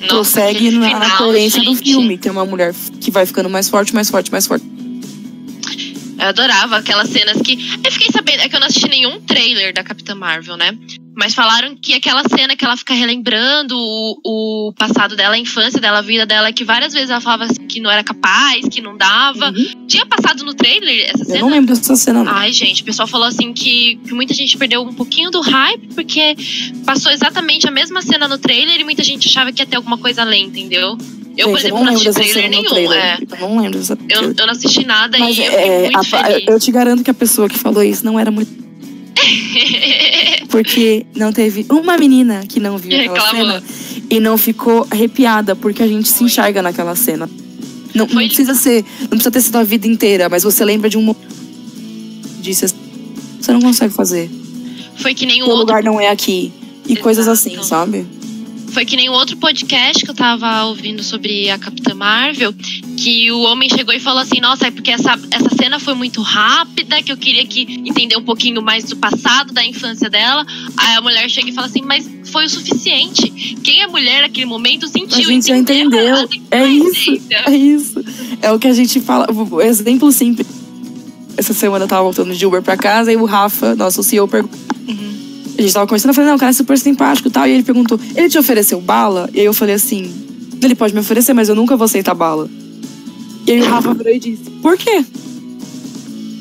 nossa, 0.00 0.06
prossegue 0.08 0.70
na, 0.70 0.86
final, 0.86 1.00
na 1.00 1.16
coerência 1.18 1.62
do 1.62 1.74
filme. 1.74 2.16
Tem 2.16 2.32
uma 2.32 2.46
mulher 2.46 2.74
que 3.00 3.10
vai 3.10 3.26
ficando 3.26 3.50
mais 3.50 3.68
forte, 3.68 3.94
mais 3.94 4.08
forte, 4.08 4.32
mais 4.32 4.46
forte. 4.46 4.64
Eu 6.18 6.26
adorava 6.26 6.76
aquelas 6.76 7.08
cenas 7.08 7.40
que. 7.42 7.52
Eu 7.82 7.92
fiquei 7.92 8.08
sabendo, 8.12 8.40
é 8.40 8.48
que 8.48 8.54
eu 8.54 8.60
não 8.60 8.66
assisti 8.66 8.88
nenhum 8.88 9.20
trailer 9.20 9.72
da 9.72 9.82
Capitã 9.82 10.14
Marvel, 10.14 10.56
né? 10.56 10.76
Mas 11.16 11.34
falaram 11.34 11.76
que 11.76 11.92
aquela 11.94 12.22
cena 12.28 12.56
que 12.56 12.64
ela 12.64 12.76
fica 12.76 12.94
relembrando 12.94 13.76
o, 13.76 14.68
o 14.68 14.72
passado 14.74 15.16
dela, 15.16 15.34
a 15.34 15.38
infância 15.38 15.80
dela, 15.80 15.98
a 15.98 16.02
vida 16.02 16.24
dela, 16.24 16.52
que 16.52 16.64
várias 16.64 16.92
vezes 16.92 17.10
ela 17.10 17.20
falava 17.20 17.44
assim, 17.44 17.66
que 17.66 17.80
não 17.80 17.90
era 17.90 18.02
capaz, 18.02 18.66
que 18.68 18.80
não 18.80 18.96
dava. 18.96 19.50
Uhum. 19.50 19.86
Tinha 19.86 20.06
passado 20.06 20.44
no 20.44 20.54
trailer 20.54 21.10
essa 21.12 21.24
cena? 21.24 21.38
Eu 21.38 21.42
não 21.42 21.50
lembro 21.50 21.74
dessa 21.74 21.96
cena, 21.96 22.24
não. 22.24 22.32
Ai, 22.32 22.52
gente, 22.52 22.82
o 22.82 22.84
pessoal 22.84 23.08
falou 23.08 23.26
assim 23.26 23.52
que, 23.52 23.96
que 24.04 24.14
muita 24.14 24.32
gente 24.34 24.56
perdeu 24.56 24.82
um 24.82 24.94
pouquinho 24.94 25.30
do 25.30 25.40
hype, 25.40 25.88
porque 25.94 26.36
passou 26.86 27.10
exatamente 27.10 27.66
a 27.66 27.70
mesma 27.70 28.02
cena 28.02 28.28
no 28.28 28.38
trailer 28.38 28.80
e 28.80 28.84
muita 28.84 29.02
gente 29.02 29.28
achava 29.28 29.52
que 29.52 29.60
ia 29.60 29.66
ter 29.66 29.76
alguma 29.76 29.98
coisa 29.98 30.22
além, 30.22 30.46
entendeu? 30.46 30.96
Eu, 31.36 31.50
por 31.50 31.58
exemplo, 31.58 31.84
não, 31.84 31.94
assisti 31.94 32.12
trailer 32.12 32.50
nenhum. 32.50 32.68
Trailer. 32.68 32.98
É. 32.98 33.18
Eu 33.30 33.48
não 33.48 33.58
lembro 33.60 33.78
dessa 33.78 33.98
eu, 34.08 34.22
eu 34.22 34.46
não 34.46 34.50
assisti 34.50 34.84
nada 34.84 35.18
Mas 35.18 35.38
e 35.38 35.42
é, 35.42 35.86
eu 35.86 35.92
muito 35.92 36.16
a, 36.16 36.52
Eu 36.52 36.60
te 36.60 36.70
garanto 36.70 37.02
que 37.02 37.10
a 37.10 37.14
pessoa 37.14 37.48
que 37.48 37.58
falou 37.58 37.82
isso 37.82 38.04
não 38.04 38.18
era 38.18 38.30
muito. 38.30 38.69
porque 40.48 41.06
não 41.16 41.32
teve 41.32 41.66
uma 41.68 41.96
menina 41.96 42.44
que 42.46 42.58
não 42.60 42.78
viu 42.78 42.98
aquela 42.98 43.14
Reclamou. 43.14 43.60
cena 43.60 43.64
e 44.10 44.20
não 44.20 44.36
ficou 44.36 44.86
arrepiada, 44.90 45.54
porque 45.54 45.82
a 45.82 45.86
gente 45.86 46.08
se 46.08 46.24
enxerga 46.24 46.62
naquela 46.62 46.96
cena. 46.96 47.28
Não, 47.94 48.06
não, 48.06 48.26
precisa 48.26 48.54
ser, 48.54 48.84
não 49.02 49.08
precisa 49.08 49.30
ter 49.30 49.40
sido 49.40 49.56
a 49.56 49.64
vida 49.64 49.86
inteira, 49.86 50.28
mas 50.28 50.42
você 50.42 50.64
lembra 50.64 50.88
de 50.88 50.96
um 50.96 51.14
disse 52.40 52.64
assim, 52.64 52.76
você 53.40 53.52
não 53.52 53.60
consegue 53.60 53.92
fazer. 53.92 54.30
Foi 54.96 55.14
que 55.14 55.26
nem 55.26 55.42
o 55.42 55.46
outro... 55.46 55.58
lugar 55.60 55.82
não 55.82 56.00
é 56.00 56.08
aqui 56.08 56.52
e 56.86 56.92
Exato. 56.92 57.02
coisas 57.02 57.28
assim, 57.28 57.62
sabe? 57.62 58.06
Foi 58.70 58.84
que 58.84 58.96
nem 58.96 59.08
o 59.08 59.12
outro 59.12 59.36
podcast 59.36 60.04
que 60.04 60.10
eu 60.10 60.14
tava 60.14 60.64
ouvindo 60.64 61.02
sobre 61.02 61.50
a 61.50 61.58
Capitã 61.58 61.94
Marvel, 61.94 62.54
que 62.96 63.30
o 63.32 63.42
homem 63.42 63.68
chegou 63.68 63.94
e 63.94 64.00
falou 64.00 64.20
assim: 64.20 64.40
Nossa, 64.40 64.68
é 64.68 64.70
porque 64.70 64.90
essa, 64.90 65.18
essa 65.30 65.48
cena 65.56 65.80
foi 65.80 65.94
muito 65.94 66.22
rápida, 66.22 67.02
que 67.02 67.10
eu 67.10 67.16
queria 67.16 67.44
que 67.46 67.62
entender 67.84 68.16
um 68.16 68.22
pouquinho 68.22 68.62
mais 68.62 68.84
do 68.84 68.96
passado, 68.96 69.52
da 69.52 69.64
infância 69.64 70.08
dela. 70.08 70.46
Aí 70.76 70.96
a 70.96 71.00
mulher 71.00 71.28
chega 71.28 71.50
e 71.50 71.52
fala 71.52 71.66
assim: 71.66 71.82
Mas 71.82 72.08
foi 72.30 72.44
o 72.44 72.48
suficiente. 72.48 73.30
Quem 73.62 73.82
é 73.82 73.86
mulher 73.86 74.22
naquele 74.22 74.46
momento 74.46 74.86
sentiu. 74.88 75.18
A 75.18 75.32
gente 75.32 75.48
já 75.48 75.56
entendeu. 75.56 76.28
É 76.50 76.66
isso. 76.66 77.20
É 77.30 77.50
isso. 77.50 78.04
É 78.40 78.52
o 78.52 78.58
que 78.58 78.68
a 78.68 78.72
gente 78.72 79.00
fala. 79.00 79.26
Exemplo 79.64 80.10
simples. 80.12 80.46
essa 81.36 81.52
semana 81.52 81.84
eu 81.84 81.88
tava 81.88 82.02
voltando 82.02 82.34
de 82.34 82.46
Uber 82.46 82.62
pra 82.62 82.76
casa 82.76 83.12
e 83.12 83.16
o 83.16 83.24
Rafa, 83.24 83.74
nosso 83.74 84.02
CEO, 84.02 84.28
perguntou. 84.28 84.58
Uhum. 84.88 85.29
A 85.60 85.62
gente 85.62 85.74
tava 85.74 85.86
conversando, 85.86 86.10
eu 86.10 86.14
falei, 86.14 86.28
não, 86.30 86.36
o 86.36 86.38
cara 86.38 86.50
é 86.50 86.52
super 86.54 86.78
simpático 86.78 87.28
e 87.28 87.30
tal. 87.30 87.46
E 87.46 87.50
ele 87.52 87.62
perguntou, 87.62 88.00
ele 88.16 88.28
te 88.30 88.38
ofereceu 88.38 88.80
bala? 88.80 89.28
E 89.34 89.40
aí 89.40 89.44
eu 89.46 89.52
falei 89.52 89.74
assim, 89.74 90.10
ele 90.62 90.74
pode 90.74 90.94
me 90.94 91.00
oferecer, 91.00 91.34
mas 91.34 91.50
eu 91.50 91.54
nunca 91.54 91.76
vou 91.76 91.84
aceitar 91.84 92.14
bala. 92.14 92.48
E 93.46 93.52
aí 93.52 93.60
o 93.60 93.64
Rafa 93.66 93.92
virou 93.92 94.12
e 94.14 94.18
disse, 94.18 94.48
por 94.62 94.78
quê? 94.78 95.04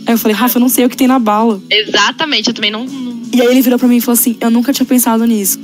Aí 0.06 0.14
eu 0.14 0.18
falei, 0.18 0.36
Rafa, 0.36 0.58
eu 0.58 0.62
não 0.62 0.70
sei 0.70 0.86
o 0.86 0.90
que 0.90 0.96
tem 0.96 1.06
na 1.08 1.20
bala. 1.20 1.62
Exatamente, 1.70 2.48
eu 2.48 2.54
também 2.54 2.72
não. 2.72 2.86
não- 2.86 3.20
E 3.34 3.42
aí 3.42 3.48
ele 3.48 3.62
virou 3.62 3.78
pra 3.78 3.90
mim 3.90 3.98
e 3.98 4.02
falou 4.02 4.18
assim, 4.18 4.38
eu 4.40 4.50
nunca 4.50 4.72
tinha 4.72 4.86
pensado 4.86 5.26
nisso. 5.26 5.60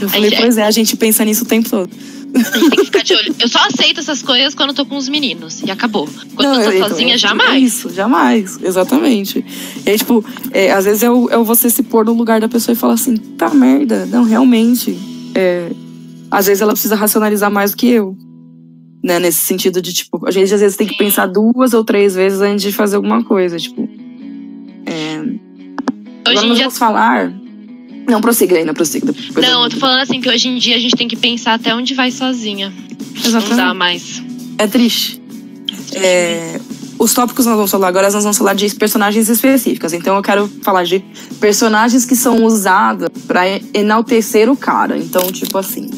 Eu 0.00 0.08
falei, 0.08 0.30
pois 0.36 0.58
é, 0.58 0.64
a 0.64 0.70
gente 0.72 0.96
pensa 0.96 1.24
nisso 1.24 1.44
o 1.44 1.46
tempo 1.46 1.70
todo. 1.70 1.88
A 2.36 2.58
gente 2.58 2.70
tem 2.70 2.78
que 2.78 2.84
ficar 2.84 3.02
de 3.02 3.14
olho. 3.14 3.34
Eu 3.38 3.48
só 3.48 3.58
aceito 3.66 4.00
essas 4.00 4.22
coisas 4.22 4.54
quando 4.54 4.70
eu 4.70 4.74
tô 4.74 4.86
com 4.86 4.96
os 4.96 5.08
meninos. 5.08 5.62
E 5.62 5.70
acabou. 5.70 6.08
Quando 6.34 6.60
eu 6.60 6.64
tô 6.64 6.72
então, 6.72 6.88
sozinha, 6.88 7.14
é 7.14 7.18
jamais. 7.18 7.62
Isso, 7.62 7.92
jamais. 7.92 8.58
Exatamente. 8.62 9.44
E 9.84 9.90
aí, 9.90 9.98
tipo, 9.98 10.24
é, 10.52 10.72
às 10.72 10.84
vezes 10.84 11.02
é, 11.02 11.10
o, 11.10 11.28
é 11.30 11.36
você 11.38 11.70
se 11.70 11.82
pôr 11.82 12.04
no 12.04 12.12
lugar 12.12 12.40
da 12.40 12.48
pessoa 12.48 12.74
e 12.74 12.76
falar 12.76 12.94
assim, 12.94 13.16
tá 13.16 13.50
merda. 13.50 14.06
Não, 14.06 14.24
realmente. 14.24 14.96
é, 15.34 15.70
às 16.30 16.46
vezes 16.46 16.60
ela 16.60 16.72
precisa 16.72 16.96
racionalizar 16.96 17.50
mais 17.50 17.70
do 17.70 17.76
que 17.76 17.88
eu. 17.88 18.16
Né? 19.02 19.18
Nesse 19.18 19.38
sentido 19.38 19.80
de, 19.80 19.92
tipo, 19.92 20.26
a 20.26 20.30
gente 20.30 20.52
às 20.52 20.60
vezes 20.60 20.76
tem 20.76 20.86
que 20.86 20.96
pensar 20.96 21.26
duas 21.26 21.72
ou 21.72 21.84
três 21.84 22.14
vezes 22.14 22.40
antes 22.40 22.62
de 22.62 22.72
fazer 22.72 22.96
alguma 22.96 23.22
coisa. 23.22 23.56
Tipo. 23.58 23.88
É, 24.84 25.14
agora 25.16 25.36
Hoje 26.28 26.44
em 26.44 26.48
nós 26.48 26.58
vamos 26.58 26.78
falar. 26.78 27.32
Não, 28.08 28.20
prossiga 28.20 28.56
ainda, 28.56 28.72
prossiga. 28.72 29.12
depois 29.12 29.46
Não, 29.46 29.64
eu 29.64 29.70
tô 29.70 29.78
falando 29.78 30.00
assim 30.00 30.20
que 30.20 30.28
hoje 30.28 30.48
em 30.48 30.58
dia 30.58 30.76
a 30.76 30.78
gente 30.78 30.94
tem 30.94 31.08
que 31.08 31.16
pensar 31.16 31.54
até 31.54 31.74
onde 31.74 31.94
vai 31.94 32.10
sozinha. 32.10 32.72
Não 33.24 33.32
dá 33.32 33.38
Exatamente. 33.38 33.76
mais. 33.76 34.22
É 34.58 34.66
triste. 34.66 35.20
É, 35.94 36.60
os 36.98 37.12
tópicos 37.12 37.44
que 37.44 37.48
nós 37.48 37.56
vamos 37.56 37.70
falar 37.70 37.88
agora, 37.88 38.10
nós 38.10 38.22
vamos 38.22 38.38
falar 38.38 38.54
de 38.54 38.74
personagens 38.74 39.28
específicas. 39.28 39.92
Então 39.92 40.16
eu 40.16 40.22
quero 40.22 40.48
falar 40.62 40.84
de 40.84 41.04
personagens 41.40 42.04
que 42.04 42.16
são 42.16 42.44
usados 42.44 43.08
pra 43.26 43.42
enaltecer 43.74 44.50
o 44.50 44.56
cara. 44.56 44.96
Então, 44.96 45.22
tipo 45.30 45.58
assim. 45.58 45.90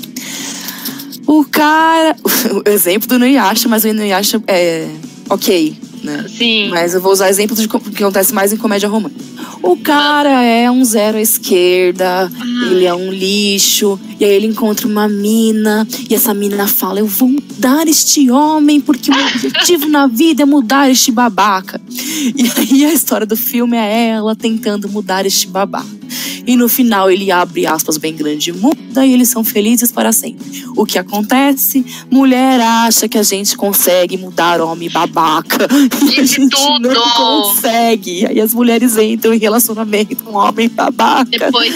O 1.26 1.44
cara. 1.44 2.16
O 2.64 2.68
exemplo 2.68 3.08
do 3.08 3.16
Inuyasha, 3.16 3.68
mas 3.68 3.84
o 3.84 3.88
Inuyasha 3.88 4.42
é 4.46 4.88
ok, 5.28 5.76
né? 6.02 6.24
Sim. 6.28 6.68
Mas 6.70 6.94
eu 6.94 7.00
vou 7.00 7.12
usar 7.12 7.28
exemplos 7.28 7.60
de 7.60 7.68
que 7.68 8.02
acontece 8.02 8.32
mais 8.32 8.52
em 8.52 8.56
comédia 8.56 8.88
romântica. 8.88 9.37
O 9.62 9.76
cara 9.76 10.42
é 10.42 10.70
um 10.70 10.84
zero 10.84 11.18
à 11.18 11.20
esquerda, 11.20 12.30
ele 12.70 12.84
é 12.84 12.94
um 12.94 13.12
lixo, 13.12 13.98
e 14.18 14.24
aí 14.24 14.30
ele 14.30 14.46
encontra 14.46 14.86
uma 14.86 15.08
mina, 15.08 15.86
e 16.08 16.14
essa 16.14 16.32
mina 16.32 16.66
fala: 16.66 17.00
Eu 17.00 17.06
vou 17.06 17.28
mudar 17.28 17.88
este 17.88 18.30
homem, 18.30 18.80
porque 18.80 19.10
o 19.10 19.14
meu 19.14 19.26
objetivo 19.26 19.88
na 19.88 20.06
vida 20.06 20.42
é 20.42 20.46
mudar 20.46 20.90
este 20.90 21.10
babaca. 21.10 21.80
E 21.90 22.50
aí 22.56 22.84
a 22.84 22.92
história 22.92 23.26
do 23.26 23.36
filme 23.36 23.76
é 23.76 24.08
ela 24.10 24.34
tentando 24.36 24.88
mudar 24.88 25.26
este 25.26 25.46
babaca. 25.48 25.98
E 26.46 26.56
no 26.56 26.68
final 26.68 27.10
ele 27.10 27.30
abre 27.30 27.66
aspas 27.66 27.98
bem 27.98 28.14
grande 28.14 28.50
e 28.50 28.52
muda, 28.54 29.04
e 29.04 29.12
eles 29.12 29.28
são 29.28 29.44
felizes 29.44 29.92
para 29.92 30.12
sempre. 30.12 30.64
O 30.74 30.86
que 30.86 30.98
acontece? 30.98 31.84
Mulher 32.10 32.58
acha 32.60 33.06
que 33.06 33.18
a 33.18 33.22
gente 33.22 33.54
consegue 33.54 34.16
mudar 34.16 34.60
homem 34.60 34.88
babaca. 34.88 35.68
E 36.08 36.20
a 36.20 36.24
gente 36.24 36.56
tudo! 36.56 36.88
não 36.88 37.10
consegue. 37.10 38.26
Aí 38.26 38.40
as 38.40 38.54
mulheres 38.54 38.96
entram 38.96 39.34
em 39.38 39.40
relacionamento 39.40 40.16
com 40.24 40.32
um 40.32 40.36
homem 40.36 40.68
babaca. 40.68 41.24
Depois 41.30 41.74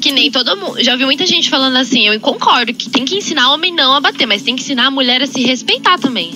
que 0.00 0.10
nem 0.10 0.30
todo 0.32 0.56
mundo. 0.56 0.82
Já 0.82 0.92
ouvi 0.92 1.04
muita 1.04 1.24
gente 1.26 1.48
falando 1.48 1.76
assim, 1.76 2.08
eu 2.08 2.18
concordo 2.18 2.74
que 2.74 2.90
tem 2.90 3.04
que 3.04 3.16
ensinar 3.16 3.50
o 3.50 3.54
homem 3.54 3.72
não 3.72 3.94
a 3.94 4.00
bater, 4.00 4.26
mas 4.26 4.42
tem 4.42 4.56
que 4.56 4.62
ensinar 4.62 4.86
a 4.86 4.90
mulher 4.90 5.22
a 5.22 5.26
se 5.28 5.40
respeitar 5.42 5.96
também. 5.98 6.34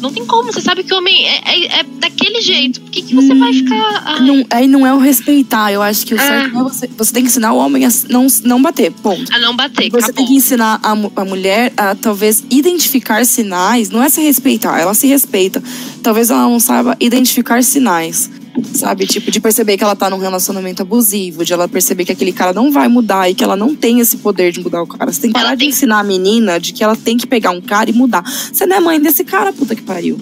Não 0.00 0.10
tem 0.10 0.24
como, 0.24 0.50
você 0.50 0.62
sabe 0.62 0.82
que 0.82 0.94
o 0.94 0.96
homem 0.96 1.26
é, 1.26 1.40
é- 1.44 1.80
é 1.80 1.82
daquele 1.82 2.40
jeito. 2.40 2.80
Por 2.80 2.90
que, 2.90 3.02
que 3.02 3.14
você 3.14 3.34
vai 3.34 3.52
ficar. 3.52 4.02
Ai, 4.06 4.20
Não, 4.20 4.46
aí 4.48 4.66
não 4.66 4.86
é 4.86 4.94
o 4.94 4.98
respeitar. 4.98 5.70
Eu 5.72 5.82
acho 5.82 6.06
que 6.06 6.14
o 6.14 6.18
É. 6.18 6.26
certo 6.26 6.56
é 6.58 6.62
você. 6.62 6.88
Você 6.96 7.12
tem 7.12 7.22
que 7.22 7.28
ensinar 7.28 7.52
o 7.52 7.58
homem 7.58 7.84
a 7.84 7.90
não, 8.08 8.26
não 8.44 8.62
bater. 8.62 8.90
Ponto. 8.92 9.30
a 9.30 9.38
não 9.38 9.54
bater, 9.54 9.90
Você 9.90 9.96
acabou. 10.04 10.14
tem 10.14 10.26
que 10.26 10.34
ensinar 10.36 10.80
a, 10.82 10.92
a 10.92 11.24
mulher 11.24 11.72
a 11.76 11.94
talvez 11.94 12.42
identificar 12.48 13.26
sinais, 13.26 13.90
não 13.90 14.02
é 14.02 14.08
se 14.08 14.22
respeitar, 14.22 14.80
ela 14.80 14.94
se 14.94 15.06
respeita. 15.06 15.62
Talvez 16.02 16.30
ela 16.30 16.44
não 16.44 16.58
saiba 16.60 16.96
identificar 16.98 17.62
sinais, 17.62 18.30
sabe? 18.74 19.06
Tipo, 19.06 19.30
de 19.30 19.40
perceber 19.40 19.76
que 19.76 19.84
ela 19.84 19.96
tá 19.96 20.10
num 20.10 20.18
relacionamento 20.18 20.82
abusivo, 20.82 21.44
de 21.44 21.52
ela 21.52 21.68
perceber 21.68 22.04
que 22.04 22.12
aquele 22.12 22.32
cara 22.32 22.52
não 22.52 22.70
vai 22.70 22.88
mudar 22.88 23.30
e 23.30 23.34
que 23.34 23.44
ela 23.44 23.56
não 23.56 23.74
tem 23.74 24.00
esse 24.00 24.18
poder 24.18 24.52
de 24.52 24.60
mudar 24.60 24.82
o 24.82 24.86
cara. 24.86 25.12
Você 25.12 25.22
tem 25.22 25.32
que 25.32 25.38
parar 25.38 25.54
de 25.54 25.66
ensinar 25.66 26.00
a 26.00 26.04
menina 26.04 26.58
de 26.58 26.72
que 26.72 26.82
ela 26.82 26.96
tem 26.96 27.16
que 27.16 27.26
pegar 27.26 27.50
um 27.50 27.60
cara 27.60 27.90
e 27.90 27.92
mudar. 27.92 28.22
Você 28.22 28.66
não 28.66 28.76
é 28.76 28.80
mãe 28.80 29.00
desse 29.00 29.24
cara, 29.24 29.52
puta 29.52 29.74
que 29.74 29.82
pariu. 29.82 30.18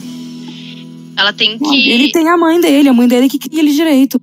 Ela 1.16 1.32
tem 1.32 1.58
que. 1.58 1.90
Ele 1.90 2.12
tem 2.12 2.28
a 2.28 2.36
mãe 2.36 2.60
dele, 2.60 2.88
a 2.88 2.92
mãe 2.92 3.08
dele 3.08 3.28
que 3.28 3.38
cria 3.38 3.60
ele 3.60 3.72
direito. 3.72 4.20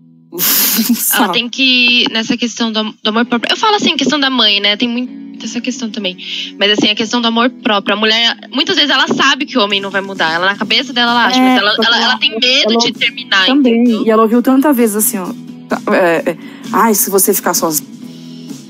Ela 0.80 0.95
Sabe? 0.95 1.34
tem 1.34 1.49
que, 1.49 2.05
nessa 2.11 2.36
questão 2.38 2.71
do, 2.71 2.84
do 3.03 3.09
amor 3.09 3.26
próprio. 3.26 3.51
Eu 3.53 3.57
falo 3.57 3.76
assim, 3.76 3.95
questão 3.95 4.19
da 4.19 4.30
mãe, 4.30 4.59
né? 4.59 4.76
Tem 4.78 4.88
muito 4.89 5.45
essa 5.45 5.59
questão 5.61 5.89
também. 5.89 6.17
Mas 6.59 6.71
assim, 6.71 6.89
a 6.89 6.95
questão 6.95 7.21
do 7.21 7.28
amor 7.28 7.49
próprio. 7.49 7.95
A 7.95 7.99
mulher, 7.99 8.36
muitas 8.51 8.76
vezes 8.76 8.89
ela 8.89 9.07
sabe 9.07 9.45
que 9.45 9.57
o 9.57 9.61
homem 9.61 9.80
não 9.82 9.89
vai 9.91 10.01
mudar. 10.01 10.32
Ela 10.34 10.45
na 10.47 10.55
cabeça 10.55 10.91
dela 10.93 11.11
ela 11.11 11.26
acha, 11.26 11.38
É, 11.38 11.41
mas 11.41 11.57
ela, 11.59 11.71
ela, 11.73 11.86
ela 11.86 12.01
ela- 12.03 12.17
tem 12.17 12.32
medo 12.32 12.71
ela- 12.73 12.78
de 12.78 12.91
terminar. 12.93 13.45
Também. 13.45 13.82
entendeu? 13.82 14.05
E 14.05 14.09
ela 14.09 14.23
ouviu 14.23 14.41
tanta 14.41 14.71
vezes 14.73 14.95
assim, 14.95 15.17
ó. 15.17 15.28
tá, 15.69 15.82
é, 15.93 16.32
é, 16.32 16.38
Ai, 16.73 16.93
se 16.95 17.09
você 17.09 17.34
ficar 17.34 17.53
sozinha. 17.53 17.89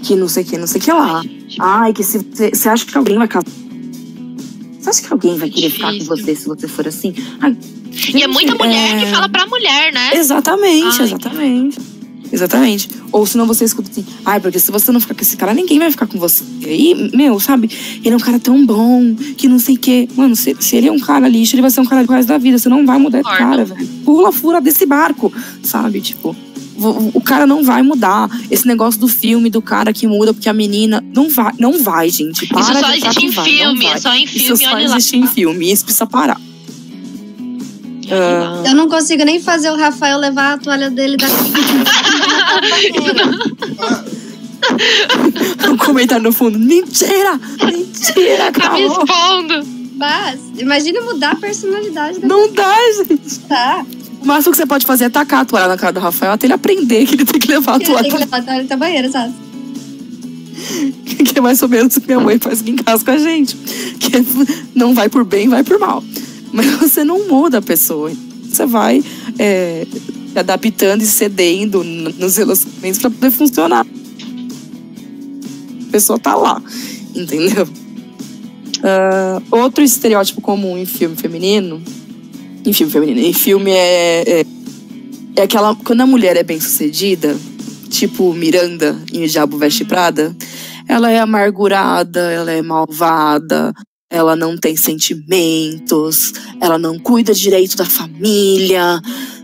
Que 0.03 0.16
não 0.16 0.28
sei 0.28 0.43
o 0.43 0.45
que, 0.45 0.58
não 0.58 0.68
sei 0.68 0.80
o 0.82 0.84
que 0.84 0.91
lá. 0.91 1.24
Ai, 1.60 1.91
que 1.93 2.03
se 2.03 2.20
você. 2.20 2.49
Você 2.53 2.70
acha 2.70 2.86
que 2.86 2.95
alguém 2.97 3.18
vai 3.18 3.28
casar? 3.28 3.47
Você 4.80 4.89
acha 4.89 5.01
que 5.01 5.12
alguém 5.14 5.36
vai 5.38 5.49
querer 5.49 5.70
ficar 5.72 5.91
com 5.93 6.03
você 6.06 6.36
se 6.36 6.45
você 6.47 6.68
for 6.68 6.88
assim? 6.88 7.14
Ai, 7.41 7.56
E 8.14 8.22
é 8.22 8.28
muita 8.28 8.51
gente, 8.51 8.58
mulher 8.62 8.95
é- 8.95 8.99
que 8.99 9.06
fala 9.12 9.28
pra 9.30 9.47
mulher, 9.47 9.91
né? 9.93 10.12
Exatamente, 10.16 10.99
Ai, 10.99 11.06
exatamente. 11.06 11.78
Exatamente. 12.32 12.90
Ou 13.12 13.26
senão 13.26 13.46
você 13.46 13.66
escuta 13.66 13.90
assim, 13.90 14.06
ai, 14.26 14.40
porque 14.40 14.60
se 14.60 14.72
você 14.72 14.92
não 14.92 15.00
ficar 15.00 15.16
com 15.16 15.22
esse 15.22 15.38
cara, 15.38 15.54
ninguém 15.54 15.80
vai 15.80 15.92
ficar 15.92 16.08
com 16.08 16.18
você. 16.20 16.44
E 16.62 16.66
aí, 16.66 17.12
meu, 17.16 17.40
sabe? 17.40 17.70
Ele 18.04 18.14
é 18.14 18.18
um 18.18 18.20
cara 18.20 18.40
tão 18.40 18.66
bom, 18.66 19.16
que 19.38 19.48
não 19.48 19.60
sei 19.60 19.76
o 19.76 19.80
quê. 19.80 20.08
Mano, 20.16 20.36
se, 20.36 20.56
se 20.60 20.76
ele 20.76 20.88
é 20.88 20.92
um 20.92 21.00
cara 21.00 21.28
lixo, 21.28 21.56
ele 21.56 21.62
vai 21.62 21.72
ser 21.72 21.82
um 21.82 21.86
cara 21.86 22.04
do 22.04 22.12
resto 22.12 22.28
da 22.28 22.38
vida. 22.38 22.58
Você 22.58 22.70
não 22.70 22.86
vai 22.86 22.98
mudar 22.98 23.20
esse 23.20 23.30
Concordo. 23.30 23.50
cara, 23.50 23.66
velho. 23.66 23.88
Pula 24.04 24.32
fura 24.32 24.60
desse 24.60 24.86
barco, 24.86 25.32
sabe? 25.64 26.02
Tipo, 26.02 26.36
o, 27.14 27.22
cara 27.22 27.48
não 27.48 27.64
vai 27.64 27.82
mudar. 27.82 28.30
Esse 28.52 28.68
negócio 28.68 29.00
do 29.00 29.08
filme, 29.08 29.50
do 29.50 29.62
cara 29.62 29.94
que 29.94 30.08
muda 30.08 30.34
porque 30.34 30.50
a 30.50 30.54
menina. 30.54 31.04
Não 31.14 31.30
vai, 31.30 31.54
não 31.58 31.82
vai, 31.82 32.10
gente. 32.10 32.48
Para 32.48 32.62
Isso 32.62 32.74
só 32.74 32.92
de 32.92 32.98
existe 32.98 33.26
em 33.26 33.30
vai, 33.30 33.46
filme, 33.46 33.86
é 33.86 33.98
só 33.98 34.14
em 34.14 34.24
Isso 34.24 34.40
filme, 34.40 34.64
só 34.64 34.74
olha 34.74 34.90
lá. 34.90 34.98
existe 34.98 35.18
em 35.18 35.28
filme. 35.28 35.72
Isso 35.72 35.86
precisa 35.86 36.06
parar. 36.06 36.40
Ah, 38.12 38.64
Eu 38.68 38.76
não 38.76 38.88
consigo 38.88 39.24
nem 39.26 39.41
fazer 39.41 39.70
o 39.72 39.76
Rafael 39.78 40.18
levar 40.20 40.53
a 40.53 40.58
toalha 40.58 40.89
dele 40.89 41.18
da 41.18 41.28
um 45.72 45.78
comentário 45.78 46.24
no 46.24 46.32
fundo. 46.32 46.58
Mentira! 46.60 47.39
Mentira, 47.64 48.51
Tá 48.51 48.74
me 48.74 48.88
calma. 48.88 49.03
expondo. 49.03 49.68
Mas, 49.97 50.39
imagina 50.58 50.99
mudar 51.01 51.32
a 51.32 51.36
personalidade 51.36 52.20
da 52.20 52.28
Não 52.28 52.51
dá, 52.51 52.76
gente. 52.97 53.39
tá. 53.47 53.86
O 54.22 54.26
máximo 54.28 54.51
que 54.51 54.58
você 54.58 54.66
pode 54.66 54.86
fazer 54.86 55.06
é 55.06 55.10
tacar 55.10 55.41
a 55.41 55.45
toalha 55.45 55.68
na 55.70 55.78
cara 55.78 55.93
do 55.93 55.99
Rafael 55.99 56.32
até 56.34 56.47
ele 56.47 56.53
aprender 56.53 57.06
que 57.06 57.14
ele 57.16 57.26
tem 57.26 57.39
que 57.39 57.47
levar 57.47 57.76
a 57.76 57.78
Tem 57.80 57.88
que 57.88 57.93
toalha. 57.93 58.18
levar 58.18 58.38
a 58.39 58.41
toalha 58.41 58.64
da 58.66 58.76
banheira, 58.76 59.10
sabe? 59.10 59.34
Que 61.26 61.38
é 61.38 61.41
mais 61.41 61.62
ou 61.62 61.70
menos 61.70 61.95
o 61.95 62.01
que 62.01 62.08
minha 62.08 62.20
mãe 62.20 62.38
faz 62.39 62.60
aqui 62.62 62.72
em 62.72 62.76
casa 62.76 63.06
com 63.06 63.12
a 63.12 63.18
gente. 63.18 63.56
Que 63.99 64.18
é, 64.18 64.26
não 64.74 64.93
vai 64.93 65.08
por 65.10 65.24
bem, 65.24 65.47
vai 65.47 65.64
por 65.64 65.78
mal. 65.80 66.03
Mas 66.56 66.68
você 66.80 67.03
não 67.03 67.28
muda 67.28 67.58
a 67.58 67.62
pessoa. 67.62 68.10
Você 68.43 68.66
vai 68.66 69.03
é, 69.38 69.86
adaptando 70.34 71.01
e 71.01 71.06
cedendo 71.06 71.84
nos 71.84 72.38
relacionamentos 72.38 73.01
pra 73.01 73.10
poder 73.10 73.32
funcionar. 73.32 73.86
A 75.88 75.91
pessoa 75.91 76.18
tá 76.18 76.34
lá, 76.36 76.64
entendeu? 77.14 77.68
Ah, 78.82 79.41
outro 79.51 79.84
estereótipo 79.84 80.39
comum 80.39 80.78
em 80.78 80.86
filme 80.86 81.18
feminino. 81.18 81.82
Em 82.66 82.74
filme 82.74 82.91
feminino, 82.91 83.20
em 83.20 83.34
filme 83.34 83.72
é, 83.72 84.24
é, 84.39 84.45
é 85.36 85.41
aquela. 85.43 85.76
Quando 85.76 86.01
a 86.01 86.08
mulher 86.08 86.38
é 86.38 86.43
bem 86.43 86.60
sucedida, 86.60 87.36
tipo 87.89 88.34
Miranda 88.34 88.97
em 89.14 89.24
O 89.24 89.28
Diabo 89.28 89.58
Veste 89.58 89.86
Prada, 89.86 90.36
ela 90.88 91.12
é 91.12 91.20
amargurada, 91.20 92.32
ela 92.32 92.51
é 92.51 92.62
malvada, 92.62 93.74
ela 94.10 94.36
não 94.36 94.56
tem 94.58 94.76
sentimentos, 94.76 96.34
ela 96.62 96.78
não 96.78 96.99
cuida 96.99 97.34
direito 97.34 97.76
da 97.76 97.86
família, 97.86 99.01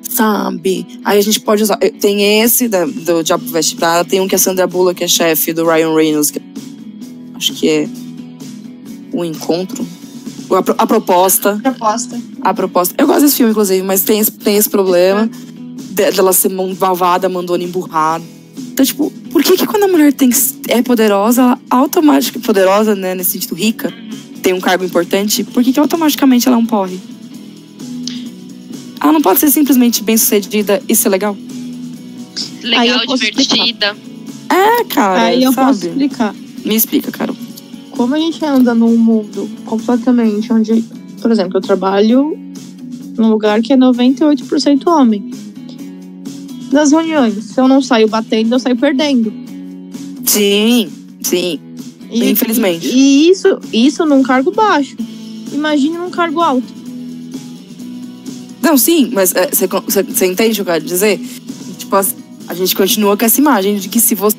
sabe? 0.07 0.85
Aí 1.03 1.17
a 1.17 1.21
gente 1.21 1.39
pode 1.39 1.63
usar. 1.63 1.77
eh, 1.81 1.89
Tem 1.89 2.41
esse 2.41 2.67
da- 2.67 2.85
do 2.85 3.23
Diabo 3.23 3.45
Veste 3.47 3.75
Prada, 3.75 4.07
tem 4.07 4.21
um 4.21 4.27
que 4.27 4.35
a 4.35 4.37
Sandra 4.39 4.67
Bullock 4.67 4.97
que 4.99 5.03
é 5.03 5.07
chefe 5.07 5.51
do 5.51 5.65
Ryan 5.65 5.95
Reynolds, 5.95 6.29
que 6.31 6.41
acho 7.33 7.53
que 7.53 7.67
é 7.69 7.89
o 9.11 9.25
encontro. 9.25 9.85
A, 10.51 10.61
pro- 10.61 10.75
a 10.77 10.85
proposta. 10.85 11.57
Proposta. 11.63 12.21
A 12.41 12.53
proposta. 12.53 12.93
Eu 12.97 13.07
gosto 13.07 13.21
desse 13.21 13.37
filme, 13.37 13.51
inclusive, 13.51 13.81
mas 13.83 14.01
tem 14.03 14.19
esse, 14.19 14.31
tem 14.31 14.57
esse 14.57 14.69
problema 14.69 15.27
de- 15.27 16.11
dela 16.11 16.33
ser 16.33 16.49
malvada, 16.49 17.27
mandona 17.29 17.63
emburrada. 17.63 18.23
Então, 18.73 18.85
tipo, 18.85 19.09
por 19.31 19.41
que 19.43 19.57
que 19.57 19.65
quando 19.65 19.83
a 19.83 19.87
mulher 19.87 20.13
tem, 20.13 20.29
é 20.67 20.81
poderosa, 20.81 21.41
ela 21.41 21.59
automaticamente. 21.69 22.45
Poderosa, 22.45 22.95
né, 22.95 23.15
nesse 23.15 23.31
sentido, 23.31 23.55
rica, 23.55 23.93
tem 24.41 24.53
um 24.53 24.59
cargo 24.59 24.83
importante, 24.83 25.43
por 25.43 25.63
que 25.63 25.71
que 25.71 25.79
automaticamente 25.79 26.47
ela 26.47 26.57
é 26.57 26.59
um 26.59 26.65
porre? 26.65 26.99
ela 29.01 29.11
não 29.11 29.21
pode 29.21 29.39
ser 29.39 29.49
simplesmente 29.49 30.03
bem 30.03 30.15
sucedida 30.15 30.81
e 30.87 30.95
ser 30.95 31.09
legal? 31.09 31.35
Legal, 32.61 33.05
posso 33.07 33.23
divertida. 33.23 33.95
É, 34.47 34.83
cara, 34.83 35.23
Aí 35.23 35.43
eu 35.43 35.51
posso 35.51 35.79
sabe? 35.79 35.91
explicar. 35.91 36.35
Me 36.63 36.75
explica, 36.75 37.11
Carol. 37.11 37.35
Como 37.89 38.13
a 38.13 38.19
gente 38.19 38.43
anda 38.45 38.75
num 38.75 38.95
mundo 38.95 39.49
completamente 39.65 40.53
onde, 40.53 40.83
por 41.19 41.31
exemplo, 41.31 41.57
eu 41.57 41.61
trabalho 41.61 42.37
num 43.17 43.29
lugar 43.29 43.61
que 43.61 43.73
é 43.73 43.77
98% 43.77 44.87
homem. 44.87 45.31
Nas 46.71 46.91
reuniões, 46.91 47.43
se 47.43 47.59
eu 47.59 47.67
não 47.67 47.81
saio 47.81 48.07
batendo, 48.07 48.53
eu 48.55 48.59
saio 48.59 48.77
perdendo. 48.77 49.33
Sim, 50.25 50.89
sim. 51.21 51.59
E, 52.11 52.29
Infelizmente. 52.29 52.87
E, 52.87 52.91
e 53.27 53.29
isso, 53.29 53.47
isso 53.71 54.05
num 54.05 54.21
cargo 54.21 54.51
baixo. 54.51 54.95
Imagine 55.51 55.97
num 55.97 56.09
cargo 56.09 56.41
alto. 56.41 56.81
Não, 58.61 58.77
sim, 58.77 59.09
mas 59.11 59.33
você 59.85 60.25
entende 60.25 60.51
o 60.51 60.55
que 60.55 60.69
eu 60.69 60.73
quero 60.73 60.85
dizer? 60.85 61.19
Tipo, 61.77 61.95
as- 61.95 62.15
a 62.47 62.53
gente 62.53 62.75
continua 62.75 63.17
com 63.17 63.25
essa 63.25 63.39
imagem 63.39 63.77
de 63.77 63.89
que 63.89 63.99
se 63.99 64.13
você. 64.15 64.37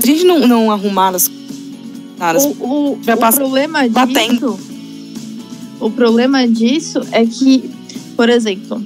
Se 0.00 0.10
a 0.10 0.12
gente 0.12 0.24
não, 0.24 0.46
não 0.46 0.70
arrumar 0.70 1.14
as 1.14 1.30
caras. 2.18 2.44
O, 2.44 2.48
o, 2.48 2.98
Já 3.02 3.14
o 3.14 3.32
problema 3.32 3.88
batendo. 3.88 4.52
disso. 4.52 4.74
O 5.80 5.90
problema 5.90 6.48
disso 6.48 7.00
é 7.12 7.24
que, 7.26 7.70
por 8.16 8.28
exemplo, 8.28 8.82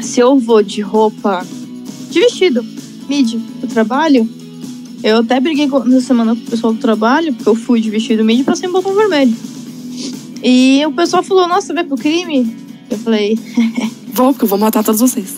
se 0.00 0.20
eu 0.20 0.38
vou 0.38 0.62
de 0.62 0.80
roupa. 0.80 1.44
de 2.10 2.20
vestido, 2.20 2.64
mid, 3.08 3.34
pro 3.60 3.68
trabalho, 3.68 4.28
eu 5.06 5.18
até 5.18 5.38
briguei 5.38 5.66
essa 5.66 6.00
semana 6.00 6.34
com 6.34 6.42
o 6.42 6.46
pessoal 6.46 6.72
do 6.72 6.80
trabalho, 6.80 7.32
porque 7.32 7.48
eu 7.48 7.54
fui 7.54 7.80
de 7.80 7.88
vestido 7.88 8.24
mid 8.24 8.44
pra 8.44 8.56
sem 8.56 8.68
botão 8.68 8.92
vermelho. 8.92 9.32
E 10.42 10.82
o 10.84 10.90
pessoal 10.90 11.22
falou: 11.22 11.46
Nossa, 11.46 11.72
vai 11.72 11.84
pro 11.84 11.96
crime? 11.96 12.56
Eu 12.90 12.98
falei: 12.98 13.38
Vou, 14.12 14.32
porque 14.32 14.44
eu 14.44 14.48
vou 14.48 14.58
matar 14.58 14.82
todos 14.82 15.00
vocês. 15.00 15.36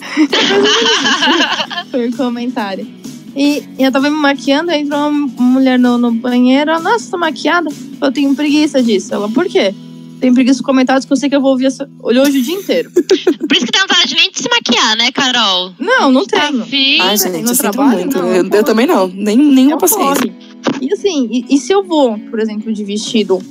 Foi 1.91 2.09
o 2.09 2.17
comentário. 2.17 2.87
E 3.35 3.63
eu 3.77 3.91
tava 3.91 4.09
me 4.09 4.17
maquiando, 4.17 4.71
aí 4.71 4.81
entrou 4.81 5.07
uma 5.07 5.11
mulher 5.11 5.77
no, 5.77 5.99
no 5.99 6.11
banheiro. 6.11 6.71
ela, 6.71 6.79
Nossa, 6.79 7.11
tô 7.11 7.17
maquiada. 7.19 7.69
Eu 8.01 8.11
tenho 8.11 8.33
preguiça 8.33 8.81
disso. 8.81 9.13
Ela, 9.13 9.29
por 9.29 9.45
quê? 9.45 9.75
Tenho 10.19 10.33
preguiça 10.33 10.57
dos 10.57 10.65
comentários 10.65 11.05
que 11.05 11.13
eu 11.13 11.17
sei 11.17 11.29
que 11.29 11.35
eu 11.35 11.41
vou 11.41 11.51
ouvir 11.51 11.67
essa... 11.67 11.89
Olhou 12.01 12.25
hoje 12.25 12.39
o 12.39 12.41
dia 12.41 12.55
inteiro. 12.55 12.91
Por 12.91 13.55
isso 13.55 13.65
que 13.65 13.71
dá 13.71 13.79
vontade 13.81 14.15
nem 14.15 14.29
de 14.31 14.39
se 14.41 14.49
maquiar, 14.49 14.97
né, 14.97 15.11
Carol? 15.11 15.73
Não, 15.79 16.11
não 16.11 16.25
Tá 16.25 16.47
tenho. 16.47 16.63
vindo. 16.65 17.01
Ai, 17.03 17.15
no 17.15 17.17
gente, 17.17 17.47
eu 17.49 17.57
trabalho, 17.57 17.99
muito. 17.99 18.17
não, 18.17 18.35
eu, 18.35 18.49
eu 18.51 18.63
também 18.63 18.85
não. 18.85 19.07
Nem, 19.07 19.37
nenhuma 19.37 19.75
É 19.77 19.79
paciência. 19.79 20.33
E 20.81 20.91
assim, 20.93 21.27
e, 21.31 21.55
e 21.55 21.57
se 21.57 21.71
eu 21.71 21.83
vou, 21.83 22.17
por 22.19 22.39
exemplo, 22.39 22.71
de 22.73 22.83
vestido 22.83 23.41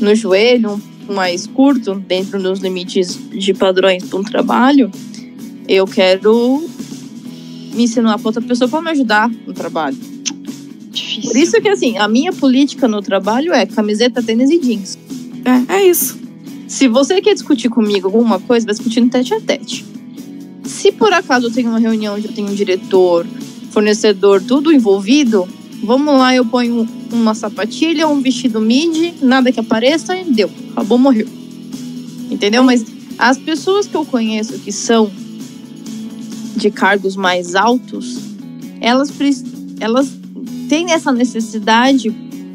no 0.00 0.14
joelho, 0.14 0.80
mais 1.08 1.46
curto, 1.46 1.94
dentro 1.96 2.40
dos 2.40 2.60
limites 2.60 3.18
de 3.30 3.52
padrões 3.52 4.04
para 4.04 4.18
um 4.18 4.22
trabalho, 4.22 4.90
eu 5.68 5.86
quero 5.86 6.68
me 7.74 7.82
ensinar 7.84 8.16
pra 8.18 8.28
outra 8.28 8.42
pessoa 8.42 8.68
para 8.68 8.80
me 8.80 8.90
ajudar 8.90 9.28
no 9.46 9.52
trabalho. 9.52 9.96
Difícil. 10.90 11.30
Por 11.30 11.36
isso 11.36 11.60
que, 11.60 11.68
assim, 11.68 11.98
a 11.98 12.06
minha 12.08 12.32
política 12.32 12.86
no 12.88 13.02
trabalho 13.02 13.52
é 13.52 13.66
camiseta, 13.66 14.22
tênis 14.22 14.50
e 14.50 14.58
jeans. 14.58 14.98
É, 15.46 15.76
é 15.76 15.86
isso. 15.88 16.18
Se 16.66 16.88
você 16.88 17.20
quer 17.22 17.34
discutir 17.34 17.68
comigo 17.68 18.08
alguma 18.08 18.40
coisa, 18.40 18.66
vai 18.66 18.74
discutir 18.74 19.00
no 19.00 19.08
tete 19.08 19.32
a 19.32 19.40
tete. 19.40 19.86
Se 20.64 20.90
por 20.90 21.12
acaso 21.12 21.46
eu 21.46 21.52
tenho 21.52 21.68
uma 21.68 21.78
reunião 21.78 22.16
onde 22.16 22.26
eu 22.26 22.32
tenho 22.32 22.48
um 22.48 22.54
diretor, 22.54 23.24
fornecedor, 23.70 24.42
tudo 24.42 24.72
envolvido, 24.72 25.48
vamos 25.84 26.14
lá, 26.14 26.34
eu 26.34 26.44
ponho 26.44 26.88
uma 27.12 27.34
sapatilha, 27.34 28.08
um 28.08 28.20
vestido 28.20 28.60
midi, 28.60 29.14
nada 29.22 29.52
que 29.52 29.60
apareça 29.60 30.16
e 30.16 30.24
deu. 30.24 30.50
Acabou, 30.72 30.98
morreu. 30.98 31.28
Entendeu? 32.28 32.64
Mas 32.64 32.84
as 33.16 33.38
pessoas 33.38 33.86
que 33.86 33.96
eu 33.96 34.04
conheço 34.04 34.58
que 34.58 34.72
são 34.72 35.08
de 36.56 36.70
cargos 36.70 37.14
mais 37.14 37.54
altos, 37.54 38.18
elas, 38.80 39.12
elas 39.78 40.12
têm 40.68 40.90
essa 40.90 41.12
necessidade, 41.12 42.10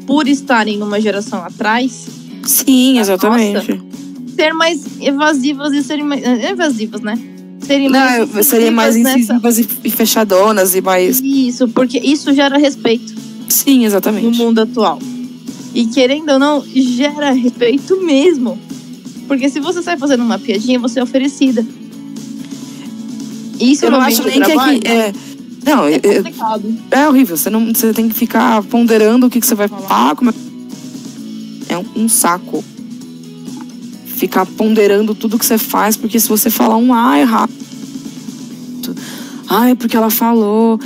por 0.06 0.28
estarem 0.28 0.76
numa 0.76 1.00
geração 1.00 1.42
atrás, 1.42 2.08
Sim, 2.44 2.98
exatamente. 2.98 3.80
ser 4.36 4.52
mais 4.54 4.80
evasivas 5.00 5.72
e 5.72 5.82
serem 5.82 6.04
mais. 6.04 6.22
eh, 6.22 6.50
Evasivas, 6.50 7.00
né? 7.00 7.18
Serem 7.60 7.88
Não, 7.88 8.00
mais. 8.00 8.34
eu 8.36 8.42
seria 8.44 8.72
mais 8.72 8.96
incisivas 8.96 9.58
nessa- 9.58 9.70
e, 9.84 9.90
fechadonas 9.90 10.74
e 10.74 10.80
mais. 10.80 11.20
Isso, 11.22 11.68
porque 11.68 11.98
isso 11.98 12.32
gera 12.34 12.58
respeito 12.58 13.14
Sim, 13.48 13.80
no 13.80 13.84
exatamente. 13.84 14.36
mundo 14.38 14.60
atual. 14.60 14.98
E 15.74 15.86
querendo 15.86 16.30
ou 16.32 16.38
não, 16.38 16.64
gera 16.74 17.30
respeito 17.30 18.02
mesmo. 18.02 18.58
Porque 19.28 19.48
se 19.48 19.60
você 19.60 19.80
sai 19.82 19.96
fazendo 19.96 20.22
uma 20.24 20.38
piadinha, 20.38 20.78
você 20.78 20.98
é 20.98 21.02
oferecida. 21.02 21.64
Isso 23.60 23.84
Eu 23.84 23.90
no 23.92 23.98
não 23.98 24.04
acho 24.04 24.22
nem 24.24 24.34
do 24.40 24.40
que 24.40 24.46
trabalho 24.52 24.78
aqui. 24.78 24.88
É, 24.88 25.12
não, 25.64 25.84
é 25.86 25.94
é, 25.94 26.96
é- 26.96 27.00
é 27.02 27.08
horrível. 27.08 27.36
Você, 27.36 27.48
não, 27.48 27.72
você 27.72 27.92
tem 27.92 28.08
que 28.08 28.14
ficar 28.14 28.62
ponderando 28.64 29.26
o 29.26 29.30
que, 29.30 29.40
que 29.40 29.46
você 29.46 29.54
vai 29.54 29.68
falar. 29.68 30.16
Como 30.16 30.30
é... 30.30 30.34
é 31.72 31.78
um, 31.78 32.08
saco. 32.08 32.64
Ficar 34.06 34.46
ponderando 34.46 35.14
tudo 35.14 35.38
que 35.38 35.44
você 35.44 35.58
faz, 35.58 35.96
porque 35.96 36.20
se 36.20 36.28
você 36.28 36.50
falar 36.50 36.76
um 36.76 36.94
A 36.94 37.18
errado. 37.18 37.52
Ai, 39.48 39.74
porque 39.74 39.96
ela 39.96 40.10
falou. 40.10 40.78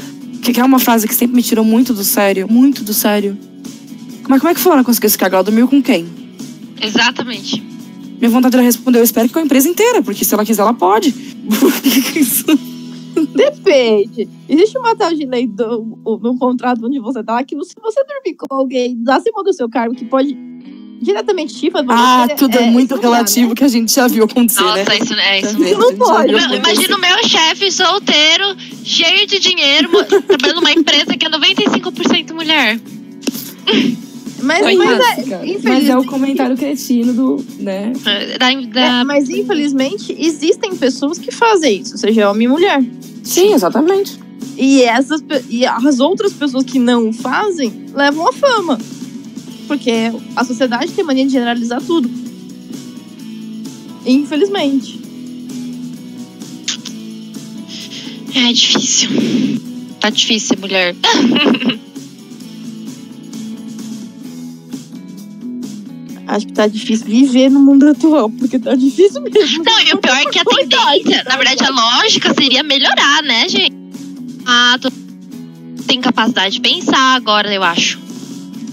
Que, 0.43 0.61
é 0.61 0.65
uma 0.65 0.79
frase 0.79 1.09
que 1.09 1.15
sempre 1.15 1.37
me 1.37 1.43
tirou 1.43 1.65
muito 1.65 1.93
do 1.93 2.05
sério. 2.05 2.47
Muito 2.51 2.83
do 2.85 2.95
sério. 2.95 3.37
É, 4.23 4.39
como 4.39 4.49
é 4.49 4.55
que 4.55 4.61
fulana 4.61 4.83
conseguiu 4.83 5.11
se 5.11 5.19
cagar? 5.19 5.39
Ela 5.39 5.45
dormiu 5.45 5.69
com 5.69 5.83
quem? 5.83 6.07
Exatamente. 6.81 7.63
Minha 8.19 8.31
vontade 8.31 8.57
era 8.57 8.65
responder, 8.65 8.99
eu 8.99 9.05
espero 9.05 9.29
que 9.29 9.35
com 9.35 9.41
a 9.41 9.43
empresa 9.43 9.69
inteira, 9.69 10.03
porque 10.03 10.25
se 10.25 10.33
ela 10.33 10.45
quiser, 10.45 10.63
ela 10.63 10.73
pode. 10.73 11.13
Depende. 13.35 14.29
Existe 14.49 14.79
uma 14.79 14.95
tal 14.97 15.15
de 15.15 15.25
lei 15.27 15.47
do, 15.47 15.99
no 16.23 16.39
contrato 16.39 16.85
onde 16.87 16.99
você 16.99 17.23
tá 17.23 17.43
que 17.45 17.55
se 17.65 17.75
você 17.81 18.05
dormir 18.05 18.35
com 18.37 18.47
alguém 18.55 19.03
acima 19.09 19.43
do 19.43 19.53
seu 19.53 19.69
cargo 19.69 19.95
que 19.95 20.05
pode 20.05 20.35
diretamente 21.01 21.55
te 21.55 21.69
ah, 21.69 21.73
favorecer, 21.73 22.37
tudo 22.37 22.59
é, 22.59 22.71
muito 22.71 22.95
não 22.95 23.01
dá, 23.03 23.09
relativo 23.09 23.55
que 23.55 23.65
a 23.65 23.69
gente 23.69 23.95
já 23.95 24.07
viu 24.09 24.25
acontecer, 24.25 24.61
Nossa, 24.61 24.85
né? 24.85 24.99
isso 25.01 25.15
é 25.15 25.41
isso 25.41 25.59
mesmo. 25.59 25.65
viu, 25.65 25.79
não 25.79 25.97
pode. 25.97 26.33
Meu. 26.33 26.55
Imagina 26.55 26.97
o 26.97 27.01
meu 27.01 27.29
chefe 27.29 27.71
solteiro, 27.71 28.57
cheio 28.85 29.27
de 29.27 29.39
dinheiro, 29.39 29.89
trabalhando 30.27 30.57
numa 30.61 30.73
empresa 30.73 31.17
que 31.17 31.27
é 31.27 31.31
95% 31.31 32.33
mulher. 32.33 32.81
Mas, 34.39 34.77
mas, 34.77 35.01
é, 35.29 35.59
Mas 35.65 35.89
é 35.89 35.97
o 35.97 36.05
comentário 36.05 36.57
cretino 36.57 37.13
do, 37.13 37.45
né? 37.59 37.93
É, 38.05 38.39
Da, 38.39 38.53
é, 38.53 38.67
da- 38.67 39.05
mas 39.05 39.29
infelizmente 39.31 40.15
existem 40.19 40.77
pessoas 40.77 41.19
que 41.19 41.33
fazem 41.33 41.81
isso, 41.81 41.97
seja 41.97 42.31
homem 42.31 42.45
e 42.47 42.49
mulher. 42.49 42.85
Sim, 43.25 43.55
exatamente. 43.55 44.21
E, 44.57 44.83
essas, 44.83 45.23
e 45.49 45.67
as 45.67 46.01
outras 46.01 46.33
pessoas 46.33 46.65
que 46.65 46.79
não 46.79 47.13
fazem 47.13 47.87
levam 47.95 48.29
a 48.29 48.33
fama. 48.33 48.79
Porque 49.67 50.13
a 50.35 50.45
sociedade 50.45 50.93
tem 50.93 51.05
mania 51.05 51.27
de 51.27 51.33
generalizar 51.33 51.83
tudo. 51.83 52.11
Infelizmente. 54.05 55.01
É 58.35 58.53
difícil. 58.53 59.11
Tá 60.01 60.11
difícil 60.11 60.49
ser 60.49 60.59
mulher. 60.59 60.95
Acho 66.27 66.47
que 66.47 66.53
tá 66.53 66.67
difícil 66.67 67.07
viver 67.07 67.49
no 67.51 67.61
mundo 67.61 67.89
atual, 67.89 68.29
porque 68.29 68.59
tá 68.59 68.75
difícil 68.75 69.23
mesmo. 69.23 69.65
Não, 69.65 69.81
e 69.81 69.93
o 69.93 69.99
pior 69.99 70.17
é 70.17 70.25
que 70.27 70.39
a 70.41 70.45
tendência, 70.45 71.25
na 71.25 71.37
verdade, 71.37 71.65
a 71.65 71.71
lógica 71.71 72.35
seria 72.35 72.65
melhorar, 72.65 73.23
né, 73.23 73.49
gente? 73.49 73.75
Ah, 74.45 74.77
tu 74.81 74.91
tem 75.87 76.01
capacidade 76.01 76.57
de 76.57 76.61
pensar 76.61 77.15
agora, 77.15 77.53
eu 77.55 77.63
acho. 77.63 78.01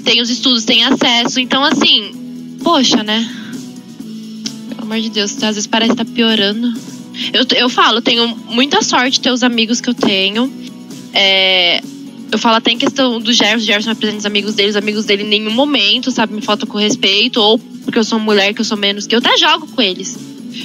Tem 0.04 0.22
os 0.22 0.30
estudos, 0.30 0.66
tem 0.66 0.84
acesso. 0.84 1.40
Então, 1.40 1.64
assim, 1.64 2.58
poxa, 2.64 3.04
né? 3.04 3.30
Pelo 4.70 4.82
amor 4.84 5.00
de 5.00 5.10
Deus, 5.10 5.32
às 5.44 5.56
vezes 5.56 5.68
parece 5.68 5.92
que 5.92 5.98
tá 5.98 6.06
piorando. 6.06 6.74
Eu, 7.32 7.46
eu 7.58 7.70
falo, 7.70 8.02
tenho 8.02 8.28
muita 8.50 8.82
sorte 8.82 9.22
ter 9.22 9.32
os 9.32 9.44
amigos 9.44 9.80
que 9.80 9.90
eu 9.90 9.94
tenho. 9.94 10.52
É, 11.14 11.82
eu 12.32 12.40
falo 12.40 12.56
até 12.56 12.72
em 12.72 12.78
questão 12.78 13.20
do 13.20 13.32
Gerson, 13.32 13.66
Gerson 13.66 13.92
apresenta 13.92 14.20
os 14.20 14.26
amigos 14.26 14.56
dele, 14.56 14.70
os 14.70 14.76
amigos 14.76 15.06
dele 15.06 15.24
em 15.24 15.28
nenhum 15.28 15.52
momento, 15.52 16.10
sabe, 16.10 16.34
me 16.34 16.42
falta 16.42 16.66
com 16.66 16.80
respeito, 16.80 17.40
ou 17.40 17.60
porque 17.60 18.00
eu 18.00 18.04
sou 18.04 18.18
mulher, 18.18 18.54
que 18.54 18.62
eu 18.62 18.66
sou 18.66 18.76
menos 18.76 19.06
que 19.06 19.14
eu, 19.14 19.20
até 19.20 19.38
jogo 19.38 19.68
com 19.68 19.82
eles. 19.82 20.18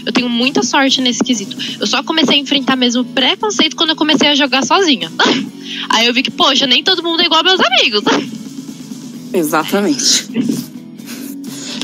Eu 0.04 0.12
tenho 0.12 0.28
muita 0.28 0.62
sorte 0.62 1.00
nesse 1.00 1.22
quesito. 1.22 1.56
Eu 1.78 1.86
só 1.86 2.02
comecei 2.02 2.36
a 2.36 2.38
enfrentar 2.38 2.76
mesmo 2.76 3.04
preconceito 3.04 3.76
quando 3.76 3.90
eu 3.90 3.96
comecei 3.96 4.28
a 4.28 4.34
jogar 4.34 4.64
sozinha. 4.64 5.12
Aí 5.90 6.06
eu 6.06 6.14
vi 6.14 6.22
que, 6.22 6.30
poxa, 6.30 6.66
nem 6.66 6.82
todo 6.82 7.02
mundo 7.02 7.20
é 7.20 7.26
igual 7.26 7.44
meus 7.44 7.60
amigos. 7.60 8.02
Exatamente. 9.32 10.28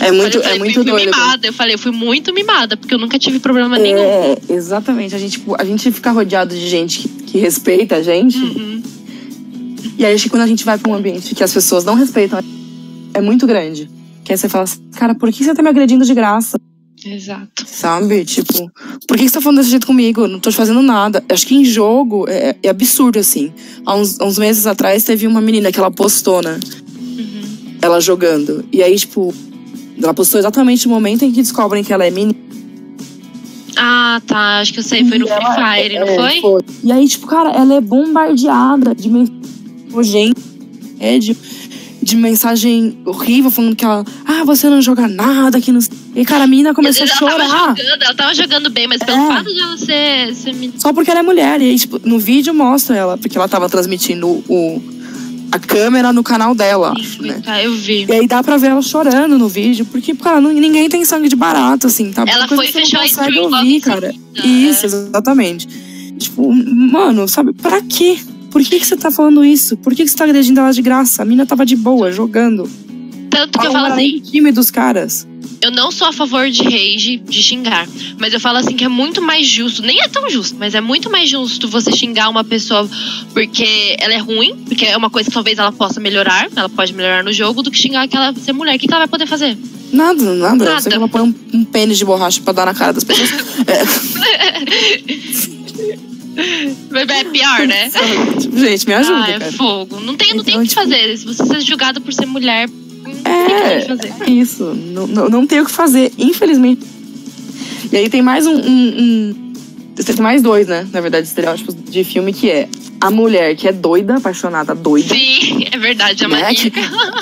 É 0.00 0.10
muito, 0.10 0.36
eu 0.36 0.42
falei, 0.42 0.56
é 0.56 0.58
muito 0.58 0.74
fui, 0.74 0.84
doido. 0.84 1.04
mimada. 1.04 1.46
Eu 1.46 1.52
falei, 1.52 1.74
eu 1.74 1.78
fui 1.78 1.92
muito 1.92 2.32
mimada, 2.34 2.76
porque 2.76 2.94
eu 2.94 2.98
nunca 2.98 3.18
tive 3.18 3.38
problema 3.38 3.78
nenhum. 3.78 3.98
É, 3.98 4.36
exatamente. 4.50 5.14
A 5.14 5.18
gente, 5.18 5.32
tipo, 5.32 5.54
a 5.58 5.64
gente 5.64 5.90
fica 5.90 6.10
rodeado 6.10 6.54
de 6.54 6.68
gente 6.68 7.00
que, 7.00 7.08
que 7.08 7.38
respeita 7.38 7.96
a 7.96 8.02
gente. 8.02 8.38
Uhum. 8.38 8.82
E 9.96 10.04
aí, 10.04 10.14
acho 10.14 10.24
que 10.24 10.30
quando 10.30 10.42
a 10.42 10.46
gente 10.46 10.64
vai 10.64 10.76
pra 10.76 10.90
um 10.90 10.94
ambiente 10.94 11.34
que 11.34 11.44
as 11.44 11.52
pessoas 11.52 11.84
não 11.84 11.94
respeitam, 11.94 12.40
é 13.14 13.20
muito 13.20 13.46
grande. 13.46 13.88
Que 14.24 14.32
aí 14.32 14.38
você 14.38 14.48
fala 14.48 14.64
assim, 14.64 14.80
cara, 14.96 15.14
por 15.14 15.30
que 15.32 15.44
você 15.44 15.54
tá 15.54 15.62
me 15.62 15.68
agredindo 15.68 16.04
de 16.04 16.14
graça? 16.14 16.58
Exato. 17.04 17.64
Sabe? 17.66 18.24
Tipo, 18.24 18.70
por 19.06 19.16
que 19.16 19.28
você 19.28 19.34
tá 19.34 19.40
falando 19.40 19.58
desse 19.58 19.70
jeito 19.70 19.86
comigo? 19.86 20.22
Eu 20.22 20.28
não 20.28 20.40
tô 20.40 20.50
te 20.50 20.56
fazendo 20.56 20.80
nada. 20.80 21.22
Acho 21.28 21.46
que 21.46 21.54
em 21.54 21.64
jogo 21.64 22.26
é, 22.28 22.56
é 22.62 22.68
absurdo, 22.68 23.18
assim. 23.18 23.52
Há 23.84 23.94
uns, 23.94 24.18
há 24.18 24.24
uns 24.24 24.38
meses 24.38 24.66
atrás 24.66 25.04
teve 25.04 25.26
uma 25.26 25.40
menina 25.40 25.70
que 25.70 25.78
ela 25.78 25.90
postou, 25.90 26.42
né? 26.42 26.58
Ela 27.84 28.00
jogando. 28.00 28.64
E 28.72 28.82
aí, 28.82 28.96
tipo, 28.96 29.34
ela 30.02 30.14
postou 30.14 30.38
exatamente 30.40 30.88
no 30.88 30.94
momento 30.94 31.24
em 31.24 31.30
que 31.30 31.42
descobrem 31.42 31.84
que 31.84 31.92
ela 31.92 32.04
é 32.06 32.10
menina. 32.10 32.38
Ah, 33.76 34.22
tá. 34.26 34.60
Acho 34.60 34.72
que 34.72 34.78
eu 34.80 34.84
sei. 34.84 35.04
Foi 35.04 35.18
no 35.18 35.26
Free 35.26 35.36
Fire, 35.36 35.98
não 35.98 36.06
é, 36.08 36.40
foi? 36.40 36.64
E 36.82 36.92
aí, 36.92 37.06
tipo, 37.06 37.26
cara, 37.26 37.50
ela 37.50 37.74
é 37.74 37.80
bombardeada 37.80 38.94
de 38.94 39.10
mensagem 39.10 40.32
é, 40.98 41.18
de, 41.18 41.36
de 42.02 42.16
mensagem 42.16 42.96
horrível, 43.04 43.50
falando 43.50 43.76
que 43.76 43.84
ela, 43.84 44.04
ah, 44.26 44.44
você 44.44 44.68
não 44.70 44.80
joga 44.80 45.06
nada 45.06 45.58
aqui 45.58 45.70
no. 45.70 45.80
E, 46.14 46.24
cara, 46.24 46.44
a 46.44 46.46
menina 46.46 46.72
começou 46.72 47.04
a 47.04 47.08
ela 47.08 47.18
tava 47.18 47.48
chorar. 47.48 47.76
jogando, 47.76 48.02
ela 48.02 48.14
tava 48.14 48.34
jogando 48.34 48.70
bem, 48.70 48.86
mas 48.86 49.02
pelo 49.02 49.18
É. 49.18 49.26
fato 49.26 49.52
de 49.52 49.60
ela 49.60 49.76
ser, 49.76 50.34
ser. 50.34 50.72
Só 50.78 50.92
porque 50.92 51.10
ela 51.10 51.20
é 51.20 51.22
mulher. 51.22 51.60
E 51.60 51.64
aí, 51.70 51.78
tipo, 51.78 52.00
no 52.04 52.18
vídeo 52.18 52.54
mostra 52.54 52.96
ela, 52.96 53.18
porque 53.18 53.36
ela 53.36 53.48
tava 53.48 53.68
transmitindo 53.68 54.26
o, 54.48 54.82
a 55.54 55.58
câmera 55.58 56.12
no 56.12 56.24
canal 56.24 56.52
dela, 56.52 56.92
né? 57.20 57.40
Tá, 57.44 57.62
eu 57.62 57.72
vi. 57.74 58.06
E 58.08 58.12
aí 58.12 58.26
dá 58.26 58.42
pra 58.42 58.56
ver 58.56 58.72
ela 58.72 58.82
chorando 58.82 59.38
no 59.38 59.46
vídeo, 59.48 59.84
porque, 59.86 60.12
cara, 60.14 60.40
não- 60.40 60.52
ninguém 60.52 60.88
tem 60.88 61.04
sangue 61.04 61.28
de 61.28 61.36
barato, 61.36 61.86
assim, 61.86 62.10
tá? 62.10 62.24
Ela 62.26 62.48
Coisa 62.48 62.62
foi 62.64 62.72
fechar 62.72 63.02
a 63.02 63.06
stream 63.06 63.44
ouvir, 63.44 63.80
cara. 63.80 64.12
seguida, 64.34 64.46
Isso, 64.48 64.86
exatamente. 64.86 65.68
Tipo, 66.18 66.52
mano, 66.52 67.28
sabe, 67.28 67.52
pra 67.52 67.80
quê? 67.82 68.18
Por 68.50 68.62
que, 68.62 68.80
que 68.80 68.86
você 68.86 68.96
tá 68.96 69.10
falando 69.12 69.44
isso? 69.44 69.76
Por 69.76 69.94
que, 69.94 70.02
que 70.04 70.10
você 70.10 70.16
tá 70.16 70.24
agredindo 70.24 70.58
ela 70.58 70.72
de 70.72 70.82
graça? 70.82 71.22
A 71.22 71.24
mina 71.24 71.46
tava 71.46 71.64
de 71.64 71.76
boa, 71.76 72.10
jogando. 72.10 72.68
Tanto 73.30 73.58
que 73.58 73.66
eu 73.66 73.72
falo 73.72 73.86
assim, 73.92 74.20
time 74.20 74.50
dos 74.50 74.70
caras. 74.72 75.26
Eu 75.64 75.70
não 75.70 75.90
sou 75.90 76.06
a 76.06 76.12
favor 76.12 76.50
de 76.50 76.62
rage, 76.62 77.16
de 77.16 77.42
xingar. 77.42 77.88
Mas 78.18 78.32
eu 78.34 78.40
falo 78.40 78.58
assim 78.58 78.76
que 78.76 78.84
é 78.84 78.88
muito 78.88 79.20
mais 79.22 79.46
justo, 79.46 79.82
nem 79.82 80.00
é 80.00 80.08
tão 80.08 80.28
justo, 80.28 80.56
mas 80.58 80.74
é 80.74 80.80
muito 80.80 81.10
mais 81.10 81.28
justo 81.30 81.68
você 81.68 81.90
xingar 81.92 82.28
uma 82.28 82.44
pessoa 82.44 82.88
porque 83.32 83.96
ela 83.98 84.12
é 84.14 84.18
ruim, 84.18 84.54
porque 84.68 84.84
é 84.84 84.96
uma 84.96 85.10
coisa 85.10 85.28
que 85.30 85.34
talvez 85.34 85.58
ela 85.58 85.72
possa 85.72 85.98
melhorar, 86.00 86.48
ela 86.54 86.68
pode 86.68 86.92
melhorar 86.92 87.24
no 87.24 87.32
jogo, 87.32 87.62
do 87.62 87.70
que 87.70 87.78
xingar 87.78 88.02
aquela 88.02 88.32
ser 88.34 88.52
mulher. 88.52 88.76
O 88.76 88.78
que, 88.78 88.86
ela 88.88 88.98
vai 89.00 89.08
poder 89.08 89.26
fazer? 89.26 89.56
Nada, 89.92 90.22
nada. 90.34 90.64
Nada. 90.64 90.80
Você 90.80 90.88
que 90.90 90.96
ela 90.96 91.08
põe 91.08 91.22
um, 91.22 91.34
um 91.52 91.64
pênis 91.64 91.98
de 91.98 92.04
borracha 92.04 92.40
pra 92.42 92.52
dar 92.52 92.66
na 92.66 92.74
cara 92.74 92.92
das 92.92 93.04
pessoas. 93.04 93.30
Mas 96.90 97.08
É 97.08 97.24
pior, 97.24 97.66
né? 97.66 97.90
Gente, 98.56 98.86
me 98.86 98.94
ajuda, 98.94 99.24
ah, 99.24 99.30
é 99.30 99.38
cara. 99.38 99.52
fogo. 99.52 100.00
Não 100.00 100.16
tem, 100.16 100.34
não 100.34 100.42
tem 100.44 100.54
Então, 100.54 100.60
o 100.60 100.62
que 100.62 100.68
tipo- 100.68 100.80
fazer. 100.82 101.16
Se 101.16 101.24
você 101.24 101.46
ser 101.46 101.60
julgado 101.60 102.00
por 102.00 102.12
ser 102.12 102.26
mulher, 102.26 102.68
tem 102.68 102.83
É, 103.24 104.30
isso. 104.30 104.64
Não, 104.74 105.06
não, 105.06 105.28
não 105.28 105.46
tem 105.46 105.60
o 105.60 105.64
que 105.64 105.70
fazer, 105.70 106.12
infelizmente. 106.18 106.84
E 107.92 107.96
aí 107.96 108.08
tem 108.08 108.22
mais 108.22 108.46
um, 108.46 108.54
um- 108.54 108.98
um- 108.98 109.52
Tem 110.04 110.16
mais 110.16 110.42
dois, 110.42 110.66
né? 110.66 110.86
Na 110.92 111.00
verdade, 111.00 111.26
estereótipos 111.26 111.74
de 111.74 112.02
filme 112.04 112.32
que 112.32 112.50
é 112.50 112.68
a 113.00 113.10
mulher 113.10 113.54
que 113.54 113.68
é 113.68 113.72
doida, 113.72 114.16
apaixonada, 114.16 114.74
doida. 114.74 115.14
Sim, 115.14 115.64
é 115.70 115.78
verdade, 115.78 116.24
a 116.24 116.28
né? 116.28 116.40
mania. 116.42 116.54
Que, 116.70 116.72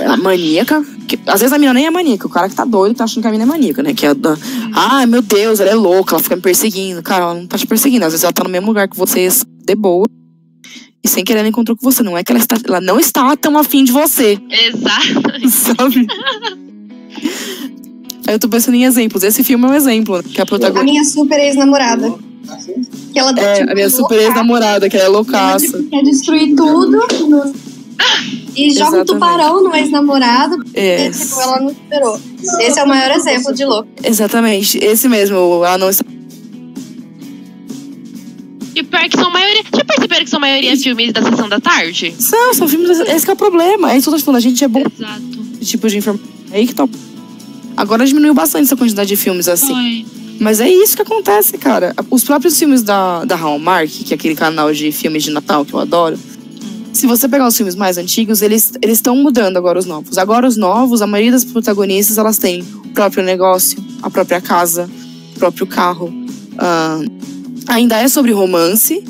é 0.00 0.06
a 0.06 0.16
maníaca. 0.16 0.84
Que, 1.08 1.18
às 1.26 1.40
vezes 1.40 1.52
a 1.52 1.58
mina 1.58 1.74
nem 1.74 1.86
é 1.86 1.90
maníaca, 1.90 2.26
o 2.26 2.30
cara 2.30 2.48
que 2.48 2.54
tá 2.54 2.64
doido 2.64 2.94
tá 2.94 3.04
achando 3.04 3.22
que 3.22 3.28
a 3.28 3.30
mina 3.30 3.42
é 3.42 3.46
maníaca, 3.46 3.82
né? 3.82 3.92
Que 3.92 4.06
é 4.06 4.14
da. 4.14 4.36
Ai, 4.72 5.04
meu 5.06 5.20
Deus, 5.20 5.60
ela 5.60 5.70
é 5.70 5.74
louca, 5.74 6.14
ela 6.14 6.22
fica 6.22 6.36
me 6.36 6.42
perseguindo. 6.42 7.02
Cara, 7.02 7.24
ela 7.24 7.34
não 7.34 7.46
tá 7.46 7.58
te 7.58 7.66
perseguindo. 7.66 8.04
Às 8.06 8.12
vezes 8.12 8.24
ela 8.24 8.32
tá 8.32 8.42
no 8.44 8.50
mesmo 8.50 8.68
lugar 8.68 8.88
que 8.88 8.96
você, 8.96 9.28
de 9.66 9.74
boa. 9.74 10.06
E 11.04 11.08
sem 11.08 11.24
querer 11.24 11.40
ela 11.40 11.48
encontrou 11.48 11.76
com 11.76 11.82
você. 11.90 12.02
Não 12.02 12.16
é 12.16 12.22
que 12.22 12.30
ela 12.32 12.38
está. 12.40 12.56
Ela 12.66 12.80
não 12.80 12.98
está 13.00 13.36
tão 13.36 13.58
afim 13.58 13.82
de 13.84 13.90
você. 13.92 14.38
Exato. 14.50 15.50
Sabe? 15.50 16.06
Aí 18.26 18.34
eu 18.34 18.38
tô 18.38 18.48
pensando 18.48 18.74
em 18.76 18.84
exemplos. 18.84 19.22
Esse 19.24 19.42
filme 19.42 19.64
é 19.64 19.68
um 19.68 19.74
exemplo, 19.74 20.16
né? 20.18 20.22
Que 20.32 20.40
a 20.40 20.44
A 20.44 20.46
protagonista. 20.46 20.84
minha 20.84 21.04
super 21.04 21.38
ex-namorada. 21.40 22.14
Que 23.12 23.18
ela 23.18 23.30
É, 23.38 23.54
tipo, 23.54 23.70
a 23.70 23.74
minha 23.74 23.90
super 23.90 24.18
ex-namorada, 24.20 24.88
que 24.88 24.96
ela 24.96 25.04
é 25.04 25.06
ela, 25.08 25.16
loucaça. 25.16 25.66
tipo, 25.66 25.82
quer 25.90 26.02
destruir 26.02 26.54
tudo 26.54 26.90
no- 27.28 27.52
e 28.56 28.70
joga 28.70 28.98
um 28.98 29.00
Exatamente. 29.00 29.06
tubarão 29.06 29.62
no 29.64 29.74
ex-namorado. 29.74 30.56
É, 30.74 31.06
E, 31.06 31.10
tipo, 31.10 31.40
ela 31.40 31.60
não 31.60 31.70
esperou. 31.70 32.20
Esse 32.60 32.78
é 32.78 32.84
o 32.84 32.88
maior 32.88 33.10
exemplo 33.16 33.52
de 33.54 33.64
louco. 33.64 33.88
exatamente. 34.04 34.78
Esse 34.78 35.08
mesmo. 35.08 35.36
Ela 35.64 35.78
não 35.78 35.90
está. 35.90 36.04
E 38.74 38.82
pior 38.82 39.08
que 39.08 39.16
são 39.16 39.30
maioria. 39.30 39.62
Já 39.74 39.84
perceberam 39.84 40.24
que 40.24 40.30
são 40.30 40.40
maioria 40.40 40.76
filmes 40.76 41.12
da 41.12 41.22
sessão 41.22 41.48
da 41.48 41.60
tarde? 41.60 42.14
São, 42.18 42.54
são 42.54 42.68
filmes. 42.68 43.00
Esse 43.00 43.24
que 43.24 43.30
é 43.30 43.34
o 43.34 43.36
problema. 43.36 43.92
É 43.92 43.98
isso 43.98 44.08
que 44.08 44.14
eu 44.14 44.18
tô 44.18 44.24
falando. 44.24 44.38
A 44.38 44.42
gente 44.42 44.64
é 44.64 44.68
bom 44.68 44.80
Exato. 44.80 45.20
de 45.20 45.66
tipo 45.66 45.88
de 45.88 45.98
informação. 45.98 46.28
É 46.50 46.58
aí 46.58 46.66
que 46.66 46.74
tá. 46.74 46.88
Agora 47.76 48.04
diminuiu 48.06 48.34
bastante 48.34 48.64
essa 48.64 48.76
quantidade 48.76 49.08
de 49.08 49.16
filmes 49.16 49.48
assim. 49.48 49.74
Foi. 49.74 50.06
Mas 50.40 50.60
é 50.60 50.68
isso 50.68 50.96
que 50.96 51.02
acontece, 51.02 51.56
cara. 51.58 51.94
Os 52.10 52.24
próprios 52.24 52.58
filmes 52.58 52.82
da, 52.82 53.24
da 53.24 53.36
Hallmark, 53.36 53.88
que 53.88 54.12
é 54.12 54.16
aquele 54.16 54.34
canal 54.34 54.72
de 54.72 54.90
filmes 54.90 55.22
de 55.22 55.30
Natal 55.30 55.64
que 55.64 55.72
eu 55.72 55.78
adoro. 55.78 56.18
Se 56.92 57.06
você 57.06 57.28
pegar 57.28 57.46
os 57.46 57.56
filmes 57.56 57.74
mais 57.74 57.96
antigos, 57.96 58.42
eles 58.42 58.72
eles 58.82 58.98
estão 58.98 59.16
mudando 59.16 59.56
agora 59.56 59.78
os 59.78 59.86
novos. 59.86 60.18
Agora 60.18 60.46
os 60.46 60.56
novos, 60.56 61.00
a 61.00 61.06
maioria 61.06 61.32
das 61.32 61.44
protagonistas, 61.44 62.18
elas 62.18 62.38
têm 62.38 62.62
o 62.62 62.88
próprio 62.88 63.22
negócio, 63.22 63.82
a 64.02 64.10
própria 64.10 64.40
casa, 64.40 64.90
o 65.34 65.38
próprio 65.38 65.66
carro. 65.66 66.12
Ah, 66.58 67.00
ainda 67.68 67.96
é 67.98 68.08
sobre 68.08 68.32
romance, 68.32 69.02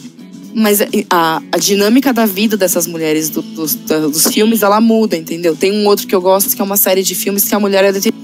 mas 0.54 0.80
a, 1.10 1.42
a 1.50 1.58
dinâmica 1.58 2.12
da 2.12 2.26
vida 2.26 2.56
dessas 2.56 2.86
mulheres 2.86 3.30
do- 3.30 3.42
dos, 3.42 3.74
dos 3.74 4.26
filmes, 4.28 4.62
ela 4.62 4.80
muda, 4.80 5.16
entendeu? 5.16 5.56
Tem 5.56 5.72
um 5.72 5.86
outro 5.86 6.06
que 6.06 6.14
eu 6.14 6.20
gosto, 6.20 6.54
que 6.54 6.60
é 6.60 6.64
uma 6.64 6.76
série 6.76 7.02
de 7.02 7.14
filmes 7.14 7.48
que 7.48 7.54
a 7.54 7.60
mulher 7.60 7.84
é 7.84 7.92
detetive. 7.92 8.16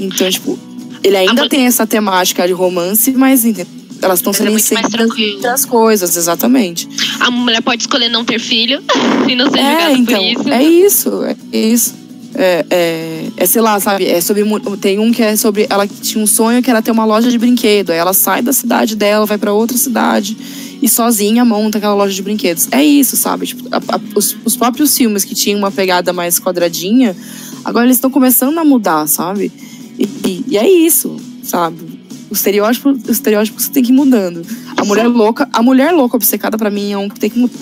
Então, 0.00 0.30
tipo, 0.30 0.58
ele 1.02 1.16
ainda 1.16 1.42
mu- 1.42 1.48
tem 1.48 1.66
essa 1.66 1.86
temática 1.86 2.46
de 2.46 2.52
romance, 2.52 3.10
mas 3.12 3.44
entendeu? 3.44 3.78
elas 4.00 4.20
estão 4.20 4.30
é 4.30 4.36
sendo 4.36 4.52
mais 4.52 4.62
inseridas 4.70 5.34
outras 5.34 5.64
coisas, 5.64 6.16
exatamente. 6.16 6.88
A 7.18 7.32
mulher 7.32 7.60
pode 7.60 7.82
escolher 7.82 8.08
não 8.08 8.24
ter 8.24 8.38
filho 8.38 8.80
e 9.28 9.34
não 9.34 9.50
ser 9.50 9.58
É, 9.58 9.70
julgada 9.90 9.92
então, 9.98 10.34
por 10.34 10.40
isso. 10.46 10.48
é 10.52 10.62
isso, 10.62 11.24
é 11.52 11.58
isso. 11.58 11.94
É, 12.40 12.64
é, 12.70 13.24
é, 13.36 13.46
sei 13.46 13.60
lá, 13.60 13.80
sabe? 13.80 14.06
É 14.06 14.20
sobre, 14.20 14.44
tem 14.80 14.98
um 15.00 15.10
que 15.10 15.20
é 15.22 15.34
sobre. 15.34 15.66
Ela 15.68 15.88
tinha 15.88 16.22
um 16.22 16.26
sonho 16.26 16.62
que 16.62 16.70
era 16.70 16.80
ter 16.80 16.92
uma 16.92 17.04
loja 17.04 17.28
de 17.30 17.36
brinquedo. 17.36 17.90
Aí 17.90 17.98
ela 17.98 18.12
sai 18.12 18.42
da 18.42 18.52
cidade 18.52 18.94
dela, 18.94 19.26
vai 19.26 19.36
pra 19.36 19.52
outra 19.52 19.76
cidade 19.76 20.36
e 20.80 20.88
sozinha 20.88 21.44
monta 21.44 21.78
aquela 21.78 21.94
loja 21.94 22.14
de 22.14 22.22
brinquedos. 22.22 22.68
É 22.70 22.82
isso, 22.84 23.16
sabe? 23.16 23.46
Tipo, 23.48 23.68
a- 23.74 23.78
a- 23.96 24.00
os, 24.14 24.36
os 24.44 24.56
próprios 24.56 24.96
filmes 24.96 25.24
que 25.24 25.34
tinham 25.34 25.58
uma 25.58 25.72
pegada 25.72 26.12
mais 26.12 26.38
quadradinha, 26.38 27.16
agora 27.64 27.84
eles 27.86 27.96
estão 27.96 28.10
começando 28.10 28.56
a 28.58 28.64
mudar, 28.64 29.08
sabe? 29.08 29.50
E, 29.98 30.04
e- 30.24 30.44
e 30.50 30.56
é 30.58 30.70
isso, 30.70 31.16
sabe? 31.42 31.98
O 32.30 32.34
estereótipo, 32.34 32.90
o 32.90 33.10
estereótipo 33.10 33.60
você 33.60 33.70
tem 33.70 33.82
que 33.82 33.90
ir 33.90 33.94
mudando. 33.96 34.46
A 34.76 34.84
mulher 34.84 35.08
louca, 35.08 35.48
a 35.52 35.60
mulher 35.62 35.90
louca 35.92 36.16
obcecada 36.16 36.56
pra 36.56 36.70
mim 36.70 36.92
é 36.92 36.98
um 36.98 37.08
que 37.08 37.18
tem 37.18 37.30
que 37.30 37.38
mudar. 37.40 37.58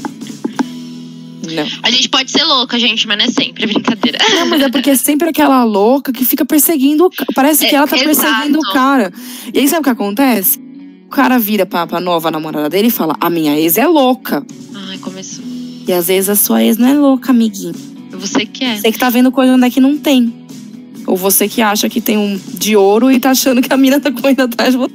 Não. 1.54 1.66
A 1.82 1.90
gente 1.90 2.08
pode 2.08 2.30
ser 2.30 2.44
louca, 2.44 2.78
gente, 2.78 3.06
mas 3.06 3.18
não 3.18 3.24
é 3.24 3.28
sempre, 3.28 3.64
é 3.64 3.66
brincadeira. 3.66 4.18
Não, 4.34 4.46
mas 4.46 4.62
é 4.62 4.68
porque 4.70 4.90
é 4.90 4.96
sempre 4.96 5.28
aquela 5.28 5.62
louca 5.64 6.12
que 6.12 6.24
fica 6.24 6.44
perseguindo 6.44 7.06
o 7.06 7.10
ca- 7.10 7.24
Parece 7.34 7.66
que 7.66 7.74
É, 7.74 7.78
ela 7.78 7.86
tá 7.86 7.96
perseguindo 7.96 8.58
exato. 8.58 8.70
o 8.70 8.72
cara. 8.72 9.12
E 9.52 9.58
aí 9.58 9.68
sabe 9.68 9.80
o 9.80 9.84
que 9.84 9.90
acontece? 9.90 10.58
O 11.06 11.10
cara 11.10 11.38
vira 11.38 11.64
pra, 11.64 11.86
pra 11.86 12.00
nova 12.00 12.30
namorada 12.30 12.68
dele 12.68 12.88
e 12.88 12.90
fala: 12.90 13.14
A 13.20 13.30
minha 13.30 13.56
ex 13.58 13.78
é 13.78 13.86
louca. 13.86 14.44
Ai, 14.74 14.98
começou. 14.98 15.44
E 15.86 15.92
às 15.92 16.08
vezes 16.08 16.28
a 16.28 16.34
sua 16.34 16.64
ex 16.64 16.76
não 16.78 16.88
é 16.88 16.94
louca, 16.94 17.30
amiguinho. 17.30 17.74
Você 18.12 18.44
que 18.44 18.64
é. 18.64 18.76
Você 18.76 18.90
que 18.90 18.98
tá 18.98 19.08
vendo 19.10 19.30
coisa 19.30 19.52
onde 19.52 19.64
é 19.66 19.70
que 19.70 19.78
não 19.80 19.96
tem. 19.96 20.34
Ou 21.06 21.16
você 21.16 21.46
que 21.48 21.62
acha 21.62 21.88
que 21.88 22.00
tem 22.00 22.18
um 22.18 22.40
de 22.54 22.74
ouro 22.76 23.12
e 23.12 23.20
tá 23.20 23.30
achando 23.30 23.62
que 23.62 23.72
a 23.72 23.76
mina 23.76 24.00
tá 24.00 24.10
correndo 24.10 24.40
atrás 24.40 24.72
de 24.72 24.78
você. 24.78 24.92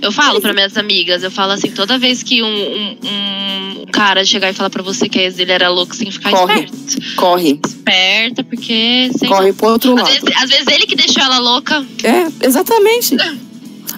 Eu 0.00 0.12
falo 0.12 0.40
pra 0.40 0.52
minhas 0.52 0.76
amigas, 0.76 1.22
eu 1.22 1.30
falo 1.30 1.52
assim, 1.52 1.70
toda 1.70 1.98
vez 1.98 2.22
que 2.22 2.42
um, 2.42 2.46
um, 2.46 3.82
um 3.82 3.86
cara 3.90 4.24
chegar 4.24 4.50
e 4.50 4.52
falar 4.52 4.70
pra 4.70 4.82
você 4.82 5.08
que 5.08 5.18
a 5.18 5.22
ex 5.22 5.34
dele 5.34 5.52
era 5.52 5.68
louco, 5.68 5.96
que 5.96 6.10
ficar 6.10 6.30
Corre. 6.30 6.64
esperto. 6.64 7.16
Corre. 7.16 7.60
Esperta, 7.66 8.44
porque. 8.44 9.10
Corre 9.26 9.52
pro 9.52 9.68
outro 9.68 9.94
lá. 9.94 10.02
lado. 10.02 10.12
Às 10.12 10.20
vezes, 10.20 10.42
às 10.42 10.50
vezes 10.50 10.66
ele 10.68 10.86
que 10.86 10.96
deixou 10.96 11.22
ela 11.22 11.38
louca. 11.38 11.84
É, 12.02 12.46
exatamente. 12.46 13.16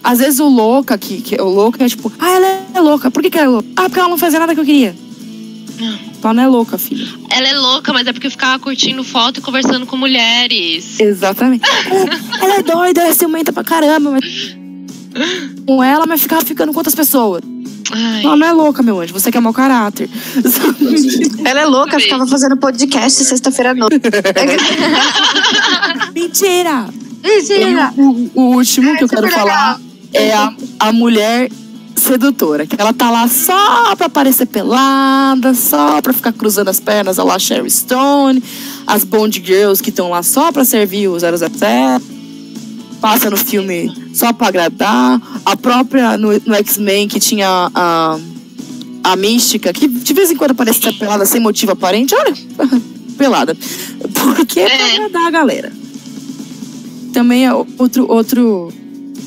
Às 0.03 0.19
vezes 0.19 0.41
o 0.41 0.49
louca, 0.49 0.97
que, 0.97 1.21
que 1.21 1.41
o 1.41 1.49
louco 1.49 1.83
é 1.83 1.89
tipo, 1.89 2.11
ah, 2.19 2.31
ela 2.31 2.67
é 2.75 2.81
louca. 2.81 3.11
Por 3.11 3.23
que, 3.23 3.31
que 3.31 3.39
ela 3.39 3.47
é 3.47 3.51
louca? 3.51 3.69
Ah, 3.77 3.83
porque 3.83 3.99
ela 3.99 4.09
não 4.09 4.19
fazia 4.19 4.39
nada 4.39 4.55
que 4.55 4.61
eu 4.61 4.65
queria. 4.65 4.95
Então 6.19 6.35
não 6.35 6.43
é 6.43 6.47
louca, 6.47 6.77
filha. 6.77 7.07
Ela 7.31 7.49
é 7.49 7.53
louca, 7.55 7.93
mas 7.93 8.07
é 8.07 8.13
porque 8.13 8.29
ficava 8.29 8.59
curtindo 8.59 9.03
foto 9.03 9.39
e 9.39 9.41
conversando 9.41 9.87
com 9.87 9.97
mulheres. 9.97 11.01
Exatamente. 11.01 11.65
ela, 11.91 12.21
ela 12.43 12.55
é 12.57 12.63
doida, 12.63 13.01
ela 13.01 13.11
é 13.11 13.15
ciumenta 13.15 13.53
pra 13.53 13.65
caramba, 13.65 14.11
mas. 14.11 14.60
Com 15.67 15.83
ela, 15.83 16.07
mas 16.07 16.21
ficava 16.21 16.45
ficando 16.45 16.73
com 16.73 16.79
outras 16.79 16.95
pessoas. 16.95 17.43
Ai. 17.93 18.23
Não, 18.23 18.37
não 18.37 18.47
é 18.47 18.53
louca, 18.53 18.83
meu 18.83 19.01
anjo. 19.01 19.13
Você 19.13 19.31
quer 19.33 19.41
mau 19.41 19.53
caráter. 19.53 20.09
Ela 21.45 21.61
é 21.61 21.67
louca, 21.67 21.99
Sim. 21.99 22.05
ficava 22.05 22.27
fazendo 22.27 22.57
podcast 22.57 23.25
sexta-feira 23.25 23.73
à 23.73 23.75
noite. 23.75 24.01
Mentira! 26.15 26.89
Mentira! 27.23 27.93
O, 27.97 28.31
o 28.35 28.43
último 28.57 28.97
que 28.97 29.05
eu 29.05 29.09
quero 29.09 29.29
falar 29.29 29.81
é 30.13 30.33
a, 30.33 30.53
a 30.79 30.93
mulher 30.93 31.51
sedutora. 31.97 32.67
Que 32.67 32.77
ela 32.79 32.93
tá 32.93 33.11
lá 33.11 33.29
só 33.29 33.95
pra 33.97 34.09
parecer 34.09 34.47
pelada, 34.47 35.55
só 35.55 36.01
pra 36.01 36.13
ficar 36.13 36.33
cruzando 36.33 36.69
as 36.69 36.81
pernas, 36.81 37.19
a 37.19 37.25
lá 37.25 37.39
Sherry 37.39 37.71
Stone, 37.71 38.43
as 38.87 39.05
Bond 39.05 39.43
Girls 39.45 39.83
que 39.83 39.91
estão 39.91 40.11
lá 40.11 40.23
só 40.23 40.51
pra 40.53 40.65
servir 40.65 41.09
o 41.09 41.17
007. 41.19 42.20
Passa 43.01 43.31
no 43.31 43.37
filme 43.37 43.93
só 44.15 44.33
pra 44.33 44.49
agradar. 44.49 45.21
A 45.45 45.57
própria 45.57 46.17
no, 46.19 46.29
no 46.47 46.55
X-Men 46.55 47.09
que 47.09 47.19
tinha 47.19 47.71
a, 47.75 48.19
a 49.05 49.17
mística, 49.17 49.73
que 49.73 49.89
de 49.89 50.13
vez 50.13 50.31
em 50.31 50.37
quando 50.37 50.53
aparece 50.53 50.81
ser 50.81 50.93
pelada 50.95 51.25
sem 51.27 51.41
motivo 51.41 51.73
aparente. 51.73 52.15
Olha, 52.15 52.35
pelada. 53.17 53.57
Porque 54.15 54.61
é 54.61 54.67
pra 54.67 54.75
É. 54.75 54.95
agradar 54.97 55.27
a 55.27 55.31
galera. 55.31 55.73
Também 57.13 57.47
é 57.47 57.53
outro, 57.53 58.07
outro. 58.11 58.73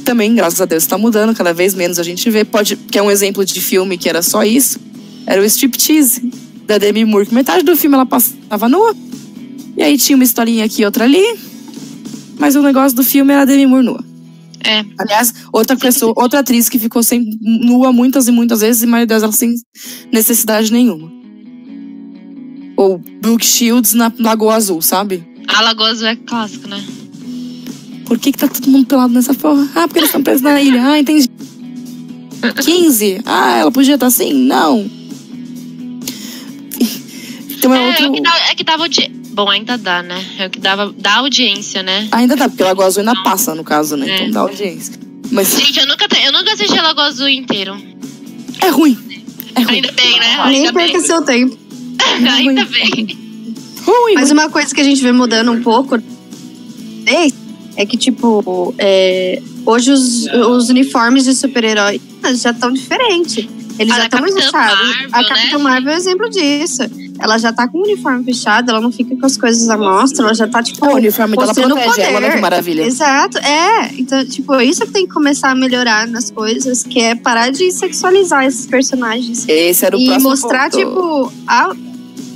Também, 0.05 0.35
graças 0.35 0.59
a 0.59 0.65
Deus, 0.65 0.85
tá 0.85 0.97
mudando, 0.97 1.33
cada 1.35 1.53
vez 1.53 1.73
menos 1.73 1.97
a 1.99 2.03
gente 2.03 2.29
vê. 2.29 2.43
Pode, 2.43 2.75
que 2.75 2.97
é 2.97 3.01
um 3.03 3.09
exemplo 3.11 3.45
de 3.45 3.59
filme 3.61 3.97
que 3.97 4.07
era 4.09 4.21
só 4.21 4.43
isso. 4.43 4.79
Era 5.25 5.41
o 5.41 5.45
striptease 5.45 6.29
da 6.65 6.77
Demi 6.77 7.05
Moore, 7.05 7.27
metade 7.33 7.63
do 7.63 7.75
filme 7.75 7.95
ela 7.95 8.05
passava 8.05 8.67
nua. 8.69 8.95
E 9.77 9.81
aí 9.81 9.97
tinha 9.97 10.15
uma 10.15 10.23
historinha 10.23 10.65
aqui 10.65 10.81
e 10.81 10.85
outra 10.85 11.05
ali. 11.05 11.23
Mas 12.43 12.57
o 12.57 12.61
negócio 12.61 12.93
do 12.93 13.05
filme 13.05 13.31
era 13.31 13.43
a 13.43 13.45
Demi 13.45 13.65
Moore 13.65 13.85
nua. 13.85 14.03
É. 14.65 14.83
Aliás, 14.99 15.33
outra 15.53 15.77
pessoa, 15.77 16.13
outra 16.17 16.41
atriz 16.41 16.67
que 16.67 16.77
ficou 16.77 17.01
sem 17.01 17.39
nua 17.39 17.93
muitas 17.93 18.27
e 18.27 18.31
muitas 18.33 18.59
vezes, 18.59 18.81
e 18.81 18.85
a 18.85 18.89
maioria 18.89 19.17
delas 19.17 19.33
sem 19.37 19.55
necessidade 20.11 20.69
nenhuma. 20.69 21.09
Ou 22.75 22.97
Brooke 23.21 23.45
Shields 23.45 23.93
na 23.93 24.11
Lagoa 24.19 24.55
Azul, 24.55 24.81
sabe? 24.81 25.25
A 25.47 25.61
Lagoa 25.61 25.91
Azul 25.91 26.07
é 26.07 26.17
clássico, 26.17 26.67
né? 26.67 26.83
Por 28.05 28.19
que, 28.19 28.33
que 28.33 28.37
tá 28.37 28.49
todo 28.49 28.69
mundo 28.69 28.87
pelado 28.87 29.13
nessa 29.13 29.33
porra? 29.33 29.65
Ah, 29.73 29.87
porque 29.87 29.99
eles 29.99 30.09
estão 30.09 30.21
presos 30.21 30.41
na 30.41 30.61
ilha. 30.61 30.85
Ah, 30.85 30.99
entendi. 30.99 31.29
15. 32.61 33.21
Ah, 33.25 33.59
ela 33.59 33.71
podia 33.71 33.93
estar 33.93 34.07
assim? 34.07 34.33
Não. 34.33 34.91
Então 37.49 37.73
é, 37.73 37.81
É, 37.81 37.87
outro. 37.87 38.09
o 38.09 38.11
que 38.11 38.21
dá, 38.21 38.35
é 38.51 38.55
que 38.55 38.63
dava 38.65 38.83
audi... 38.83 39.22
Bom, 39.33 39.49
ainda 39.49 39.77
dá, 39.77 40.03
né? 40.03 40.23
É 40.37 40.45
o 40.47 40.49
que 40.49 40.59
dava 40.59 40.93
dá 40.97 41.15
audiência, 41.15 41.81
né? 41.83 42.07
Ainda 42.11 42.35
dá, 42.35 42.47
porque 42.47 42.63
Lagoa 42.63 42.85
Azul 42.85 42.99
ainda 43.01 43.21
passa, 43.23 43.55
no 43.55 43.63
caso, 43.63 43.97
né? 43.97 44.07
É. 44.09 44.15
Então 44.21 44.31
dá 44.31 44.39
audiência. 44.41 44.93
Mas 45.31 45.49
Gente, 45.57 45.79
eu 45.79 45.87
nunca, 45.87 46.07
eu 46.23 46.31
nunca 46.31 46.53
assisti 46.53 46.77
a 46.77 46.83
Lagoa 46.83 47.05
Azul 47.05 47.27
inteiro. 47.27 47.75
é 48.61 48.67
ruim. 48.69 48.97
É 49.55 49.61
ruim. 49.61 49.75
Ainda 49.75 49.91
bem, 49.91 50.19
né? 50.19 50.37
Nem 50.47 50.55
Ainda 50.59 50.71
bem. 50.71 50.91
perca 50.91 50.99
seu 51.05 51.21
tempo. 51.23 51.57
Ainda 52.37 52.65
bem. 52.65 53.17
Ruim. 53.85 54.13
Mas 54.15 54.31
uma 54.31 54.49
coisa 54.49 54.73
que 54.73 54.79
a 54.81 54.83
gente 54.83 55.01
vê 55.01 55.11
mudando 55.11 55.51
um 55.51 55.61
pouco 55.63 55.95
é- 57.05 57.27
é 57.75 57.85
que, 57.85 57.97
tipo, 57.97 58.73
é, 58.77 59.41
hoje 59.65 59.91
os, 59.91 60.25
os 60.27 60.69
uniformes 60.69 61.25
de 61.25 61.33
super-herói 61.33 61.99
já 62.35 62.51
estão 62.51 62.71
diferentes. 62.71 63.47
Eles 63.79 63.91
Ah, 63.93 63.97
já 63.97 64.01
a 64.03 64.05
estão. 64.05 64.21
Marvel, 64.21 65.09
A 65.11 65.21
né? 65.21 65.27
Capitã 65.27 65.57
Marvel 65.59 65.91
é 65.93 65.95
exemplo 65.97 66.29
disso. 66.29 66.83
Ela 67.19 67.37
já 67.37 67.53
tá 67.53 67.67
com 67.67 67.77
o 67.77 67.83
uniforme 67.83 68.23
fechado, 68.23 68.69
ela 68.71 68.81
não 68.81 68.91
fica 68.91 69.15
com 69.15 69.25
as 69.25 69.37
coisas 69.37 69.69
à 69.69 69.77
mostra, 69.77 70.23
ela 70.25 70.33
já 70.33 70.47
tá, 70.47 70.63
tipo, 70.63 70.85
o 70.85 70.95
uniforme 70.95 71.37
dela 71.37 71.53
protege 71.53 71.77
ela, 71.77 71.89
poder. 71.89 72.15
olha 72.15 72.31
que 72.31 72.41
maravilha. 72.41 72.81
Exato, 72.83 73.37
é. 73.37 73.91
Então, 73.97 74.25
tipo, 74.25 74.59
isso 74.59 74.81
que 74.85 74.91
tem 74.91 75.05
que 75.07 75.13
começar 75.13 75.51
a 75.51 75.55
melhorar 75.55 76.07
nas 76.07 76.31
coisas, 76.31 76.83
que 76.83 76.99
é 76.99 77.13
parar 77.15 77.51
de 77.51 77.71
sexualizar 77.71 78.45
esses 78.45 78.65
personagens. 78.65 79.45
Esse 79.47 79.85
era 79.85 79.95
o 79.95 79.99
e 79.99 80.05
próximo 80.05 80.29
mostrar, 80.29 80.69
ponto. 80.71 80.77
tipo, 80.77 81.33
a, 81.47 81.75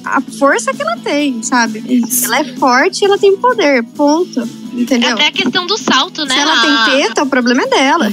a 0.05 0.21
força 0.21 0.71
que 0.73 0.81
ela 0.81 0.95
tem, 0.97 1.41
sabe? 1.41 1.83
Isso. 1.87 2.25
Ela 2.25 2.39
é 2.39 2.43
forte 2.55 3.01
e 3.01 3.05
ela 3.05 3.17
tem 3.17 3.35
poder, 3.35 3.83
ponto. 3.83 4.39
É 4.41 4.79
Entendeu? 4.79 5.13
até 5.13 5.27
a 5.27 5.31
questão 5.31 5.65
do 5.65 5.75
salto, 5.77 6.23
né? 6.23 6.35
Se 6.35 6.39
ela 6.39 6.53
A- 6.53 6.85
tem 6.85 7.01
teta, 7.01 7.23
o 7.23 7.27
problema 7.27 7.63
é 7.63 7.67
dela. 7.67 8.11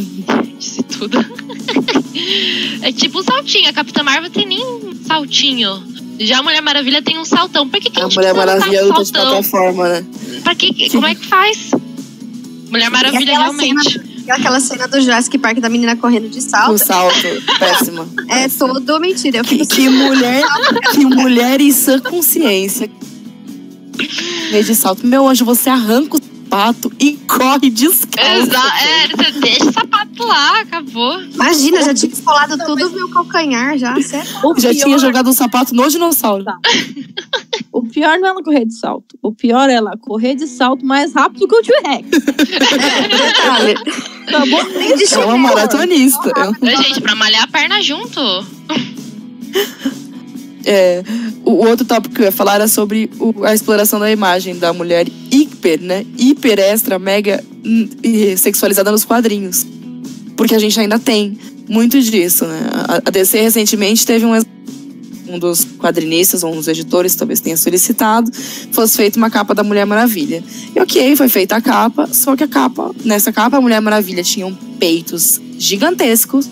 Disse 0.59 0.83
tudo. 0.83 1.19
é 2.83 2.91
tipo 2.91 3.21
um 3.21 3.23
saltinho. 3.23 3.69
A 3.69 3.73
Capitã 3.73 4.03
Marvel 4.03 4.31
tem 4.31 4.47
nem 4.47 4.65
um 4.65 4.95
saltinho. 5.07 5.83
Já 6.19 6.39
a 6.39 6.43
Mulher 6.43 6.63
Maravilha 6.63 7.03
tem 7.03 7.19
um 7.19 7.25
saltão. 7.25 7.69
Por 7.69 7.81
que, 7.81 7.91
que 7.91 7.99
a 8.01 8.05
A 8.05 8.09
gente 8.09 8.17
Mulher 8.17 8.35
Maravilha 8.35 8.85
luta 8.85 9.03
de 9.03 9.09
saltão? 9.11 9.31
plataforma, 9.43 9.89
né? 9.89 10.07
Pra 10.43 10.55
que, 10.55 10.91
como 10.91 11.07
é 11.07 11.15
que 11.15 11.27
faz? 11.27 11.71
Mulher 12.71 12.91
Maravilha 12.91 13.33
aquela 13.33 13.39
realmente. 13.45 14.01
E 14.27 14.31
aquela 14.31 14.59
cena 14.59 14.89
do 14.89 14.99
Jurassic 15.01 15.37
Park 15.39 15.59
da 15.59 15.69
menina 15.69 15.97
correndo 15.97 16.31
de 16.31 16.41
salto 16.41 16.79
salto. 16.79 17.15
Péssima. 17.59 18.09
é 18.31 18.49
todo 18.49 18.99
mentira. 18.99 19.39
Eu 19.39 19.45
Que, 19.45 19.59
fico 19.59 19.67
que 19.75 19.89
mulher, 19.89 20.43
que 20.93 21.05
mulher 21.05 21.61
em 21.61 21.71
sã 21.71 21.99
consciência. 22.01 22.91
Meio 24.51 24.65
de 24.65 24.75
salto. 24.75 25.07
Meu 25.07 25.29
anjo, 25.29 25.45
você 25.45 25.69
arranca 25.69 26.17
o 26.17 26.21
sapato 26.55 26.93
e 27.01 27.17
corre 27.27 27.69
descalço. 27.69 28.31
Exa 28.43 28.63
é, 28.81 29.09
você 29.09 29.31
deixa 29.41 29.65
o 29.69 29.73
sapato 29.73 30.25
lá, 30.25 30.61
acabou. 30.61 31.21
Imagina, 31.23 31.83
já 31.83 31.93
tinha 31.93 32.13
esfolado 32.13 32.57
tudo 32.65 32.89
no 32.91 32.97
meu 32.97 33.09
calcanhar 33.11 33.77
já. 33.77 33.95
Já 34.57 34.71
pior, 34.71 34.85
tinha 34.85 34.99
jogado 34.99 35.29
o 35.31 35.33
sapato 35.33 35.75
no 35.75 35.89
dinossauro. 35.89 36.45
o 37.73 37.83
pior 37.83 38.19
não 38.19 38.29
é 38.29 38.31
ela 38.31 38.43
correr 38.43 38.65
de 38.67 38.79
salto. 38.79 39.19
O 39.21 39.33
pior 39.33 39.69
é 39.69 39.75
ela 39.75 39.97
correr 39.99 40.35
de 40.37 40.47
salto 40.47 40.85
mais 40.87 41.13
rápido 41.13 41.49
que 41.49 41.57
o 41.57 41.63
T-Rex. 41.63 42.09
Detalhe. 42.11 43.75
Tá 44.31 44.41
bom? 44.47 44.63
Nem 44.77 44.97
de 44.97 45.13
É 45.13 45.19
uma 45.19 45.37
maratonista. 45.39 46.33
Né, 46.61 46.77
gente, 46.77 47.01
pra 47.01 47.15
malhar 47.17 47.43
a 47.43 47.49
perna 47.49 47.83
junto. 47.83 48.21
É, 50.67 51.03
o 51.45 51.53
outro 51.67 51.85
tópico 51.85 52.15
que 52.15 52.23
eu 52.23 52.27
ia 52.27 52.33
falar 52.33 52.55
era 52.55 52.69
sobre 52.69 53.11
o- 53.19 53.45
a 53.45 53.53
exploração 53.53 53.99
da 54.01 54.11
imagem 54.11 54.59
da 54.59 54.73
mulher 54.73 55.07
hiper, 55.65 55.81
né? 55.81 56.05
Hiper 56.19 56.59
extra, 56.59 56.99
mega 56.99 57.43
hum, 57.65 57.89
sexualizada 58.37 58.91
nos 58.91 59.05
quadrinhos. 59.05 59.67
Porque 60.37 60.55
a 60.55 60.59
gente 60.59 60.79
ainda 60.79 60.99
tem 60.99 61.39
muito 61.69 62.01
disso, 62.01 62.45
né? 62.45 62.61
A, 63.05 63.11
DC 63.11 63.41
recentemente 63.41 64.05
teve 64.05 64.27
um 64.27 64.35
um 65.27 65.39
dos 65.39 65.65
quadrinistas, 65.65 66.45
ou 66.45 66.53
um 66.53 66.57
dos 66.57 66.69
editores, 66.69 67.15
talvez 67.15 67.41
tenha 67.41 67.57
solicitado, 67.57 68.31
fosse 68.71 68.95
feita 68.95 69.17
uma 69.17 69.31
capa 69.31 69.55
da 69.55 69.65
Mulher 69.65 69.87
Maravilha. 69.87 70.45
E 70.77 70.79
ok, 70.79 71.17
foi 71.17 71.31
feita 71.31 71.57
a 71.57 71.63
capa, 71.63 72.07
só 72.13 72.37
que 72.37 72.45
a 72.45 72.47
capa, 72.47 72.95
nessa 73.03 73.33
capa, 73.33 73.57
a 73.57 73.61
Mulher 73.61 73.81
Maravilha 73.81 74.23
tinha 74.23 74.47
um 74.47 74.55
peitos 74.55 75.41
gigantescos, 75.59 76.47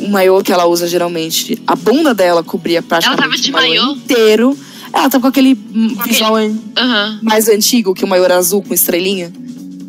o 0.00 0.08
maiô 0.08 0.42
que 0.42 0.52
ela 0.52 0.66
usa 0.66 0.88
geralmente, 0.88 1.56
a 1.64 1.76
bunda 1.76 2.12
dela 2.12 2.42
cobria 2.42 2.82
praticamente 2.82 3.22
Ela 3.22 3.30
tava 3.30 3.40
de 3.40 3.50
o 3.50 3.52
maiô 3.52 3.82
maiô? 3.84 3.96
inteiro. 3.96 4.58
Ela 4.94 5.10
tava 5.10 5.22
com 5.22 5.26
aquele 5.28 5.52
aquele- 5.52 6.08
visual 6.08 6.36
an- 6.36 6.56
Aham. 6.78 7.18
mais 7.22 7.48
antigo, 7.48 7.92
que 7.94 8.04
o 8.04 8.08
maiô 8.08 8.24
era 8.24 8.36
azul 8.36 8.62
com 8.62 8.72
estrelinha. 8.72 9.32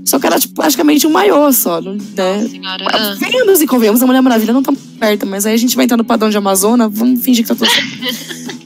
Só 0.04 0.20
que 0.20 0.26
era 0.28 0.40
tipo, 0.40 0.54
praticamente 0.56 1.06
um 1.08 1.12
maiô 1.12 1.52
só, 1.52 1.80
não- 1.82 1.94
né? 2.16 2.48
Senhora. 2.50 2.86
ah. 2.92 3.16
Venhamos 3.20 3.62
e 3.62 3.68
convenhamos, 3.68 4.02
a 4.02 4.06
Mulher 4.06 4.22
Maravilha 4.22 4.54
não 4.54 4.62
tá 4.64 4.74
perto, 5.00 5.26
mas 5.26 5.46
aí 5.46 5.54
a 5.54 5.58
gente 5.58 5.76
vai 5.76 5.86
entrar 5.86 5.98
no 5.98 6.04
padrão 6.04 6.30
de 6.30 6.38
Amazona, 6.38 6.88
vamos 6.88 7.22
fingir 7.24 7.44
que 7.44 7.50
tá 7.50 7.56
tudo 7.56 7.70
certo. 7.70 8.56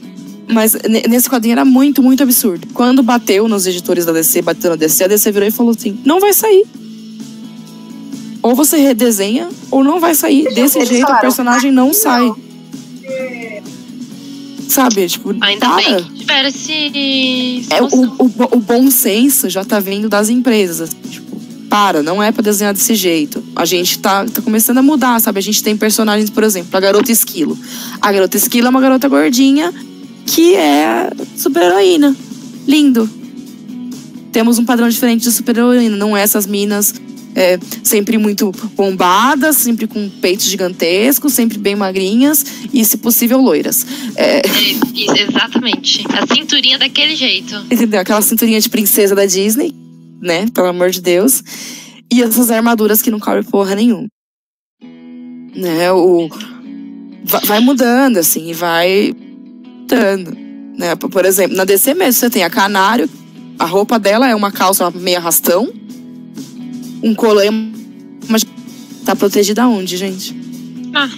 Mas 0.52 0.74
ne- 0.74 1.04
nesse 1.08 1.30
quadrinho 1.30 1.52
era 1.52 1.64
muito, 1.64 2.02
muito 2.02 2.24
absurdo. 2.24 2.66
Quando 2.74 3.04
bateu 3.04 3.46
nos 3.46 3.68
editores 3.68 4.04
da 4.04 4.10
DC, 4.10 4.42
bateu 4.42 4.70
na 4.70 4.76
DC, 4.76 5.04
a 5.04 5.06
DC 5.06 5.30
virou 5.30 5.46
e 5.46 5.50
falou 5.52 5.70
assim: 5.70 6.00
não 6.04 6.18
vai 6.18 6.32
sair. 6.32 6.64
Ou 8.42 8.52
você 8.56 8.78
redesenha, 8.78 9.48
ou 9.70 9.84
não 9.84 10.00
vai 10.00 10.12
sair. 10.12 10.52
Desse 10.52 10.78
Eles 10.78 10.88
jeito, 10.88 11.04
o 11.04 11.06
falaram, 11.06 11.20
personagem 11.20 11.70
não 11.70 11.92
sai. 11.94 12.32
Sabe? 14.70 15.06
Tipo, 15.08 15.34
Ainda 15.40 15.66
para. 15.68 15.76
bem 15.76 16.04
que 16.04 16.12
tiveram 16.20 16.48
esse. 16.48 17.66
É, 17.70 17.82
o, 17.82 17.86
o, 17.86 18.56
o 18.56 18.60
bom 18.60 18.90
senso 18.90 19.50
já 19.50 19.64
tá 19.64 19.80
vindo 19.80 20.08
das 20.08 20.28
empresas. 20.28 20.80
assim, 20.90 20.96
Tipo, 21.10 21.40
para, 21.68 22.02
não 22.02 22.22
é 22.22 22.30
pra 22.32 22.42
desenhar 22.42 22.72
desse 22.72 22.94
jeito. 22.94 23.42
A 23.54 23.64
gente 23.64 23.98
tá, 23.98 24.24
tá 24.24 24.40
começando 24.40 24.78
a 24.78 24.82
mudar, 24.82 25.20
sabe? 25.20 25.38
A 25.38 25.42
gente 25.42 25.62
tem 25.62 25.76
personagens, 25.76 26.30
por 26.30 26.44
exemplo, 26.44 26.70
a 26.72 26.80
garota 26.80 27.10
esquilo. 27.10 27.58
A 28.00 28.12
garota 28.12 28.36
esquilo 28.36 28.66
é 28.68 28.70
uma 28.70 28.80
garota 28.80 29.08
gordinha 29.08 29.72
que 30.26 30.54
é 30.54 31.10
super-heroína. 31.36 32.14
Lindo. 32.66 33.08
Temos 34.32 34.58
um 34.58 34.64
padrão 34.64 34.88
diferente 34.88 35.22
de 35.22 35.32
super-heroína. 35.32 35.96
Não 35.96 36.16
é 36.16 36.22
essas 36.22 36.46
minas 36.46 36.94
é, 37.34 37.58
sempre 37.82 38.18
muito 38.18 38.50
bombadas, 38.74 39.56
sempre 39.56 39.86
com 39.86 40.08
peitos 40.08 40.46
gigantescos, 40.46 41.32
sempre 41.32 41.58
bem 41.58 41.76
magrinhas 41.76 42.44
e, 42.72 42.84
se 42.84 42.98
possível, 42.98 43.40
loiras. 43.40 43.86
É, 44.16 44.42
exatamente. 44.94 46.04
A 46.08 46.34
cinturinha 46.34 46.78
daquele 46.78 47.14
jeito. 47.14 47.54
Entendeu? 47.70 48.00
Aquela 48.00 48.22
cinturinha 48.22 48.60
de 48.60 48.68
princesa 48.68 49.14
da 49.14 49.26
Disney, 49.26 49.74
né? 50.20 50.46
Pelo 50.52 50.68
amor 50.68 50.90
de 50.90 51.00
Deus. 51.00 51.42
E 52.12 52.22
essas 52.22 52.50
armaduras 52.50 53.00
que 53.00 53.10
não 53.10 53.20
cobrem 53.20 53.44
porra 53.44 53.74
nenhuma. 53.74 54.08
Né? 55.54 55.92
O... 55.92 56.28
va- 57.24 57.42
Vai 57.44 57.60
mudando, 57.60 58.16
assim, 58.18 58.50
e 58.50 58.52
vai 58.52 59.14
mudando. 59.80 60.36
Né? 60.76 60.94
Por 60.96 61.10
por 61.10 61.24
exemplo, 61.24 61.56
na 61.56 61.64
DC 61.64 61.94
mesmo, 61.94 62.12
você 62.14 62.30
tem 62.30 62.42
a 62.42 62.50
Canário, 62.50 63.08
a 63.58 63.64
roupa 63.64 63.98
dela 63.98 64.28
é 64.28 64.34
uma 64.34 64.50
calça 64.50 64.90
meio 64.90 65.18
arrastão, 65.18 65.72
um 67.02 67.14
colã, 67.14 67.44
mas 68.28 68.44
tá 69.04 69.14
protegida 69.16 69.62
aonde, 69.62 69.96
gente? 69.96 70.34
Ah. 70.94 71.08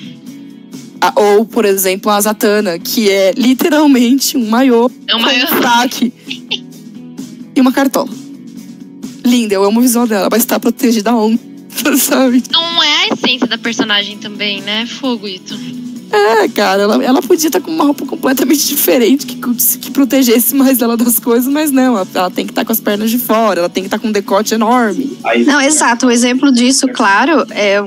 Ah, 1.00 1.12
Ou, 1.16 1.44
por 1.44 1.64
exemplo, 1.64 2.10
a 2.10 2.20
Zatanna, 2.20 2.78
que 2.78 3.10
é 3.10 3.32
literalmente 3.36 4.36
um 4.36 4.48
maiô 4.48 4.88
É 5.08 5.16
um 5.16 5.46
fraque 5.58 6.12
e 7.54 7.60
uma 7.60 7.72
cartola. 7.72 8.08
Linda, 9.24 9.54
eu 9.54 9.64
amo 9.64 9.80
o 9.80 9.82
visual 9.82 10.06
dela, 10.06 10.28
mas 10.30 10.44
tá 10.44 10.58
protegida 10.60 11.14
onde? 11.14 11.40
Sabe? 11.98 12.42
Não 12.50 12.82
é 12.82 13.04
a 13.04 13.08
essência 13.14 13.46
da 13.46 13.58
personagem 13.58 14.18
também, 14.18 14.60
né? 14.60 14.86
Fogo, 14.86 15.26
Ito. 15.26 15.58
É, 16.12 16.48
cara, 16.48 16.82
ela, 16.82 17.02
ela 17.02 17.22
podia 17.22 17.48
estar 17.48 17.60
com 17.60 17.70
uma 17.70 17.84
roupa 17.84 18.04
completamente 18.04 18.66
diferente 18.66 19.24
que, 19.26 19.36
que 19.78 19.90
protegesse 19.90 20.54
mais 20.54 20.80
ela 20.82 20.96
das 20.96 21.18
coisas, 21.18 21.50
mas 21.50 21.70
não, 21.70 21.96
ela, 21.96 22.06
ela 22.14 22.30
tem 22.30 22.44
que 22.44 22.52
estar 22.52 22.64
com 22.64 22.72
as 22.72 22.80
pernas 22.80 23.10
de 23.10 23.18
fora, 23.18 23.60
ela 23.60 23.68
tem 23.68 23.82
que 23.82 23.86
estar 23.88 23.98
com 23.98 24.08
um 24.08 24.12
decote 24.12 24.52
enorme. 24.54 25.16
Não, 25.46 25.60
exato. 25.60 26.06
O 26.06 26.10
exemplo 26.10 26.52
disso, 26.52 26.86
claro, 26.88 27.46
é 27.50 27.78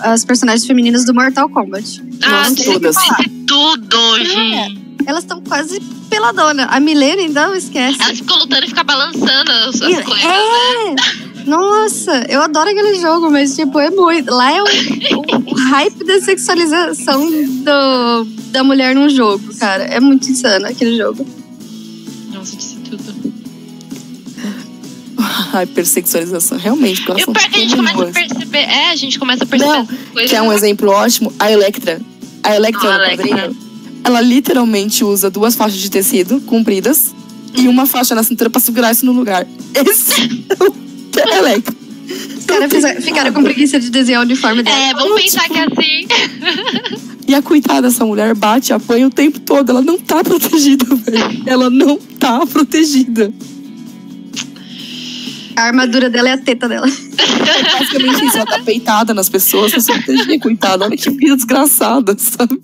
as 0.00 0.24
personagens 0.24 0.66
femininas 0.66 1.04
do 1.04 1.14
Mortal 1.14 1.48
Kombat. 1.48 2.02
Ah, 2.22 2.48
Nossa, 2.48 2.54
tem 2.56 2.72
todas. 2.72 2.96
que 3.16 3.28
tudo, 3.46 4.18
gente. 4.24 4.82
Elas 5.06 5.24
estão 5.24 5.40
quase 5.42 5.80
peladona. 6.08 6.66
A 6.66 6.78
Milene, 6.80 7.28
não 7.28 7.54
esquece. 7.54 8.00
Elas 8.00 8.18
ficam 8.18 8.38
lutando 8.38 8.64
e 8.64 8.68
ficam 8.68 8.84
balançando 8.84 9.50
as, 9.68 9.82
as 9.82 9.90
E- 9.98 10.02
coisas. 10.02 10.24
é! 10.24 11.21
Nossa, 11.46 12.24
eu 12.28 12.40
adoro 12.42 12.70
aquele 12.70 12.94
jogo, 13.00 13.30
mas 13.30 13.54
tipo, 13.56 13.78
é 13.78 13.90
muito. 13.90 14.30
Lá 14.32 14.52
é 14.52 14.62
o, 14.62 14.66
o- 14.66 15.54
hype 15.70 16.04
da 16.04 16.20
sexualização 16.20 17.24
do, 17.30 18.24
da 18.50 18.62
mulher 18.64 18.94
num 18.94 19.08
jogo, 19.08 19.54
cara. 19.58 19.84
É 19.84 20.00
muito 20.00 20.30
insano 20.30 20.66
aquele 20.66 20.96
jogo. 20.96 21.26
Nossa, 22.32 22.56
disse 22.56 22.76
tudo. 22.76 23.02
A 25.52 25.64
hipersexualização, 25.64 26.58
realmente. 26.58 27.02
porque 27.04 27.12
elas 27.12 27.20
E 27.20 27.22
o 27.22 27.26
são 27.26 27.34
pior 27.34 27.44
é 27.44 27.48
que 27.50 27.56
a 27.56 27.60
gente 27.60 27.76
começa 27.76 28.02
a 28.02 28.06
perceber. 28.12 28.58
É, 28.58 28.90
a 28.90 28.96
gente 28.96 29.18
começa 29.18 29.44
a 29.44 29.46
perceber 29.46 29.72
Não, 29.72 29.86
coisas. 29.86 30.30
Que 30.30 30.36
é 30.36 30.42
um 30.42 30.52
exemplo 30.52 30.90
ótimo, 30.90 31.32
a 31.38 31.50
Electra. 31.50 32.00
A 32.42 32.56
Electra 32.56 32.88
Ah, 32.94 32.98
no 32.98 33.04
Electra. 33.04 33.28
quadrinho, 33.28 33.56
ela 34.04 34.20
literalmente 34.20 35.04
usa 35.04 35.30
duas 35.30 35.54
faixas 35.54 35.78
de 35.78 35.90
tecido 35.90 36.40
compridas 36.40 37.14
e 37.54 37.68
uma 37.68 37.86
faixa 37.86 38.14
na 38.14 38.22
cintura 38.22 38.50
pra 38.50 38.60
segurar 38.60 38.92
isso 38.92 39.04
no 39.06 39.12
lugar. 39.12 39.46
Esse 39.74 40.44
é 40.48 40.64
o 40.64 40.74
que 41.22 41.30
é. 41.30 41.62
Os 42.42 42.44
caras 42.44 43.04
ficaram 43.04 43.32
com 43.32 43.42
preguiça 43.42 43.80
de 43.80 43.90
desenhar 43.90 44.20
o 44.20 44.24
uniforme 44.24 44.62
dela. 44.62 44.76
É, 44.76 44.92
vamos 44.94 45.22
pensar 45.22 45.48
que 45.48 45.58
é 45.58 45.64
assim. 45.64 46.06
E 47.26 47.34
a 47.34 47.40
coitada 47.40 47.82
dessa 47.82 48.04
mulher 48.04 48.34
bate, 48.34 48.72
apanha 48.72 49.06
o 49.06 49.10
tempo 49.10 49.40
todo. 49.40 49.70
Ela 49.70 49.80
não 49.80 49.98
tá 49.98 50.22
protegida, 50.22 50.84
velho. 50.84 51.42
Ela 51.46 51.70
não 51.70 51.96
tá 51.96 52.44
protegida. 52.46 53.32
A 55.56 55.62
armadura 55.62 56.10
dela 56.10 56.30
é 56.30 56.32
a 56.32 56.38
teta 56.38 56.68
dela. 56.68 56.86
É 56.88 57.78
basicamente 57.78 58.26
isso. 58.26 58.36
Ela 58.36 58.46
tá 58.46 58.58
peitada 58.60 59.14
nas 59.14 59.28
pessoas 59.28 59.70
pra 59.70 59.80
se 59.80 59.92
proteger, 59.92 60.40
coitada. 60.40 60.84
Olha 60.84 60.96
que 60.96 61.10
vida 61.10 61.36
desgraçada, 61.36 62.16
sabe? 62.18 62.60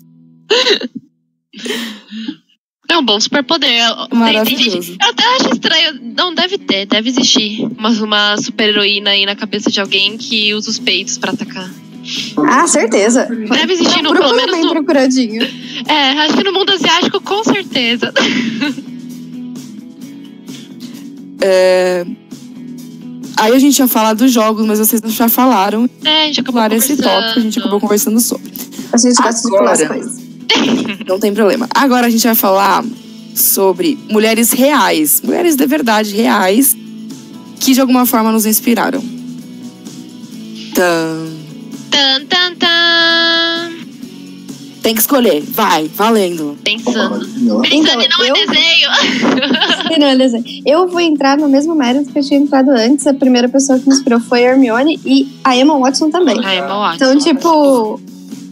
É 2.89 2.97
um 2.97 3.05
bom 3.05 3.19
superpoder. 3.19 3.69
Tem- 3.69 3.85
tem 3.85 4.03
gente- 4.03 4.15
Maravilhoso. 4.15 4.97
Eu 5.01 5.09
até 5.09 5.23
acho 5.35 5.53
estranho. 5.53 5.99
Não, 6.17 6.33
deve 6.33 6.57
ter, 6.57 6.85
deve 6.87 7.09
existir 7.09 7.67
uma, 7.77 7.89
uma 7.91 8.37
super-heroína 8.37 9.11
aí 9.11 9.25
na 9.25 9.35
cabeça 9.35 9.69
de 9.69 9.79
alguém 9.79 10.17
que 10.17 10.53
usa 10.55 10.69
os 10.71 10.79
peitos 10.79 11.17
pra 11.17 11.31
atacar. 11.31 11.69
Ah, 12.37 12.65
certeza. 12.65 13.25
Deve 13.25 13.73
existir, 13.73 14.01
no, 14.01 14.11
pelo 14.13 14.35
menos 14.35 14.51
bem 14.55 14.63
no, 14.65 14.71
procuradinho. 14.71 15.43
É, 15.87 16.09
acho 16.21 16.35
que 16.37 16.43
no 16.43 16.51
mundo 16.51 16.71
asiático, 16.71 17.21
com 17.21 17.43
certeza. 17.43 18.11
É... 21.41 22.05
Aí 23.37 23.53
a 23.53 23.59
gente 23.59 23.79
ia 23.79 23.87
falar 23.87 24.13
dos 24.13 24.29
jogos, 24.31 24.65
mas 24.65 24.79
vocês 24.79 25.01
já 25.05 25.29
falaram. 25.29 25.89
É, 26.03 26.23
a 26.23 26.25
gente 26.25 26.41
acabou 26.41 26.59
Claro, 26.59 26.75
esse 26.75 26.89
conversando. 26.97 27.21
tópico 27.21 27.39
a 27.39 27.41
gente 27.43 27.59
acabou 27.59 27.79
conversando 27.79 28.19
sobre. 28.19 28.51
A 28.91 28.97
gente 28.97 29.15
gosta 29.15 29.41
de 29.49 29.57
pular 29.57 29.71
as 29.71 29.87
coisas. 29.87 30.28
Não 31.07 31.19
tem 31.19 31.33
problema. 31.33 31.67
Agora 31.73 32.07
a 32.07 32.09
gente 32.09 32.23
vai 32.25 32.35
falar 32.35 32.83
sobre 33.35 33.97
mulheres 34.09 34.51
reais, 34.51 35.21
mulheres 35.23 35.55
de 35.55 35.65
verdade 35.65 36.15
reais, 36.15 36.75
que 37.59 37.73
de 37.73 37.81
alguma 37.81 38.05
forma 38.05 38.31
nos 38.31 38.45
inspiraram. 38.45 39.01
Tan. 40.73 41.27
Tan, 41.91 42.25
tan, 42.27 42.55
tan. 42.55 43.69
Tem 44.81 44.95
que 44.95 45.01
escolher, 45.01 45.41
vai, 45.41 45.89
valendo. 45.93 46.57
Pensando. 46.63 47.27
Não. 47.39 47.61
Pensando 47.61 48.01
Então, 48.01 48.01
e 48.01 48.07
não 48.07 48.23
é 48.23 48.29
eu- 48.29 48.33
desenho. 48.33 49.99
Não, 49.99 50.07
olha 50.07 50.29
só. 50.29 50.37
Eu 50.65 50.87
vou 50.87 50.99
entrar 51.01 51.37
no 51.37 51.49
mesmo 51.49 51.75
mérito 51.75 52.11
que 52.11 52.19
eu 52.19 52.23
tinha 52.23 52.39
entrado 52.39 52.69
antes. 52.71 53.05
A 53.05 53.13
primeira 53.13 53.49
pessoa 53.49 53.77
que 53.77 53.87
me 53.89 53.93
inspirou 53.93 54.19
foi 54.21 54.45
a 54.45 54.51
Hermione 54.51 54.99
e 55.05 55.27
a 55.43 55.55
Emma 55.57 55.77
Watson 55.77 56.09
também. 56.09 56.39
Ai, 56.43 56.59
é 56.59 56.61
mal 56.67 56.95
Então, 56.95 57.17
tipo, 57.17 57.99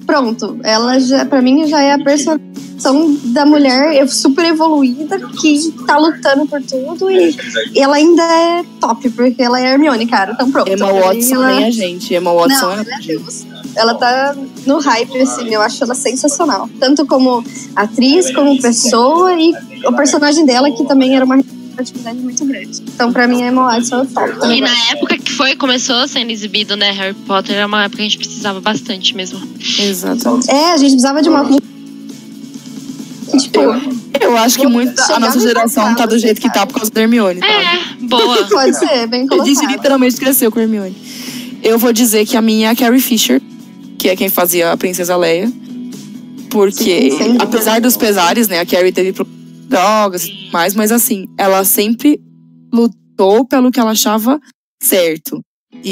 pronto. 0.08 0.58
Ela 0.64 1.00
já, 1.00 1.26
pra 1.26 1.42
mim, 1.42 1.68
já 1.68 1.82
é 1.82 1.92
a 1.92 2.00
personificação 2.00 3.14
da 3.26 3.46
mulher 3.46 4.08
super 4.08 4.46
evoluída 4.46 5.20
que 5.20 5.72
tá 5.86 5.98
lutando 5.98 6.48
por 6.48 6.62
tudo 6.64 7.12
e 7.12 7.36
ela 7.76 7.98
ainda 7.98 8.24
é 8.24 8.64
top, 8.80 9.10
porque 9.10 9.44
ela 9.44 9.60
é 9.60 9.74
Hermione, 9.74 10.08
cara. 10.08 10.32
Então, 10.32 10.50
pronto. 10.50 10.72
Emma 10.72 10.92
Watson 10.92 11.36
ela... 11.36 11.56
nem 11.56 11.66
a 11.66 11.72
gente. 11.72 12.14
Emma 12.14 12.34
Watson 12.34 12.66
Não, 12.66 12.72
é. 12.72 12.74
ela 12.76 12.82
é 12.82 13.06
Deus. 13.06 13.46
Ela 13.76 13.94
tá 13.96 14.36
no 14.66 14.80
hype, 14.80 15.22
assim, 15.22 15.54
eu 15.54 15.62
acho 15.62 15.84
ela 15.84 15.94
sensacional. 15.94 16.70
Tanto 16.80 17.06
como 17.06 17.44
atriz, 17.76 18.34
como 18.34 18.60
pessoa 18.60 19.34
e 19.34 19.54
o 19.86 19.94
personagem 19.94 20.46
dela, 20.46 20.72
que 20.72 20.86
também 20.86 21.16
era 21.16 21.26
uma 21.26 21.38
representatividade 21.78 22.20
muito 22.20 22.46
grande. 22.46 22.82
Então, 22.94 23.14
pra 23.14 23.28
mim, 23.28 23.44
a 23.44 23.48
Emma 23.48 23.64
Watson 23.64 23.96
é 23.96 24.02
o 24.02 24.06
top. 24.06 24.56
E 24.56 24.62
na 24.62 24.92
época 24.92 25.18
que 25.18 25.32
foi, 25.32 25.56
começou 25.56 26.08
sendo 26.08 26.32
exibido, 26.32 26.76
né, 26.76 26.92
Harry 26.92 27.14
Potter, 27.14 27.56
era 27.56 27.68
uma 27.68 27.84
época 27.84 27.98
que 27.98 28.02
a 28.02 28.06
gente 28.06 28.18
precisava 28.18 28.60
bastante 28.60 29.16
mesmo. 29.16 29.40
Exatamente. 29.80 30.50
É, 30.50 30.74
a 30.74 30.78
gente 30.78 30.92
precisava 30.92 31.22
de 31.22 31.30
uma. 31.30 31.46
Tipo, 33.40 33.60
Eu 34.20 34.38
acho 34.38 34.58
que 34.58 34.66
muito 34.68 35.00
a 35.12 35.20
nossa 35.20 35.36
no 35.36 35.42
geração 35.42 35.94
tá 35.96 36.06
do 36.06 36.18
jeito 36.18 36.40
que 36.42 36.52
tá 36.52 36.66
por 36.66 36.76
causa 36.76 36.90
da 36.92 37.02
Hermione. 37.02 37.40
tá? 37.40 37.48
É, 37.48 37.80
boa. 38.02 38.44
pode 38.48 38.78
ser, 38.78 39.08
bem 39.08 39.28
A 39.30 39.46
gente 39.46 39.66
literalmente 39.66 40.16
cresceu 40.16 40.52
com 40.52 40.60
a 40.60 40.64
Hermione. 40.64 40.96
Eu 41.62 41.78
vou 41.78 41.92
dizer 41.92 42.26
que 42.26 42.38
a 42.38 42.42
minha 42.42 42.70
é 42.70 42.72
a 42.72 42.76
Carrie 42.76 43.02
Fisher, 43.02 43.42
que 43.98 44.10
é 44.10 44.16
quem 44.16 44.30
fazia 44.30 44.72
a 44.72 44.78
Princesa 44.78 45.16
Leia. 45.18 45.52
Porque, 46.50 47.12
Sim, 47.12 47.38
apesar 47.40 47.82
dos 47.82 47.98
pesares, 47.98 48.48
né, 48.48 48.62
a 48.62 48.66
Carrie 48.66 48.94
teve 48.94 49.12
problemas 49.12 49.37
drogas 49.68 50.26
e 50.26 50.30
tudo 50.30 50.52
mais, 50.52 50.74
mas 50.76 50.92
assim, 50.92 51.28
ela 51.38 51.64
sempre 51.64 52.20
lutou 52.74 53.46
pelo 53.46 53.72
que 53.72 53.80
ela 53.80 53.92
achava 53.92 54.40
certo. 54.82 55.42
E, 55.84 55.92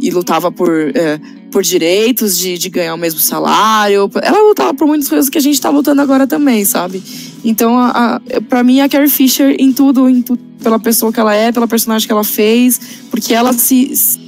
e- 0.00 0.06
e 0.06 0.10
lutava 0.10 0.52
por, 0.52 0.70
é, 0.94 1.18
por 1.50 1.62
direitos 1.62 2.38
de, 2.38 2.56
de 2.56 2.68
ganhar 2.68 2.94
o 2.94 2.98
mesmo 2.98 3.18
salário. 3.18 4.08
Ela 4.22 4.40
lutava 4.42 4.72
por 4.74 4.86
muitas 4.86 5.08
coisas 5.08 5.28
que 5.28 5.38
a 5.38 5.40
gente 5.40 5.60
tá 5.60 5.68
lutando 5.68 6.00
agora 6.00 6.26
também, 6.26 6.64
sabe? 6.64 7.02
Então, 7.44 7.76
a, 7.78 8.16
a, 8.16 8.20
pra 8.48 8.62
mim, 8.62 8.80
a 8.80 8.88
Carrie 8.88 9.08
Fisher 9.08 9.56
em 9.58 9.72
tudo, 9.72 10.08
em 10.08 10.22
tudo, 10.22 10.40
pela 10.62 10.78
pessoa 10.78 11.12
que 11.12 11.18
ela 11.18 11.34
é, 11.34 11.50
pela 11.50 11.66
personagem 11.66 12.06
que 12.06 12.12
ela 12.12 12.22
fez, 12.22 12.80
porque 13.10 13.34
ela 13.34 13.52
se. 13.52 13.96
se- 13.96 14.20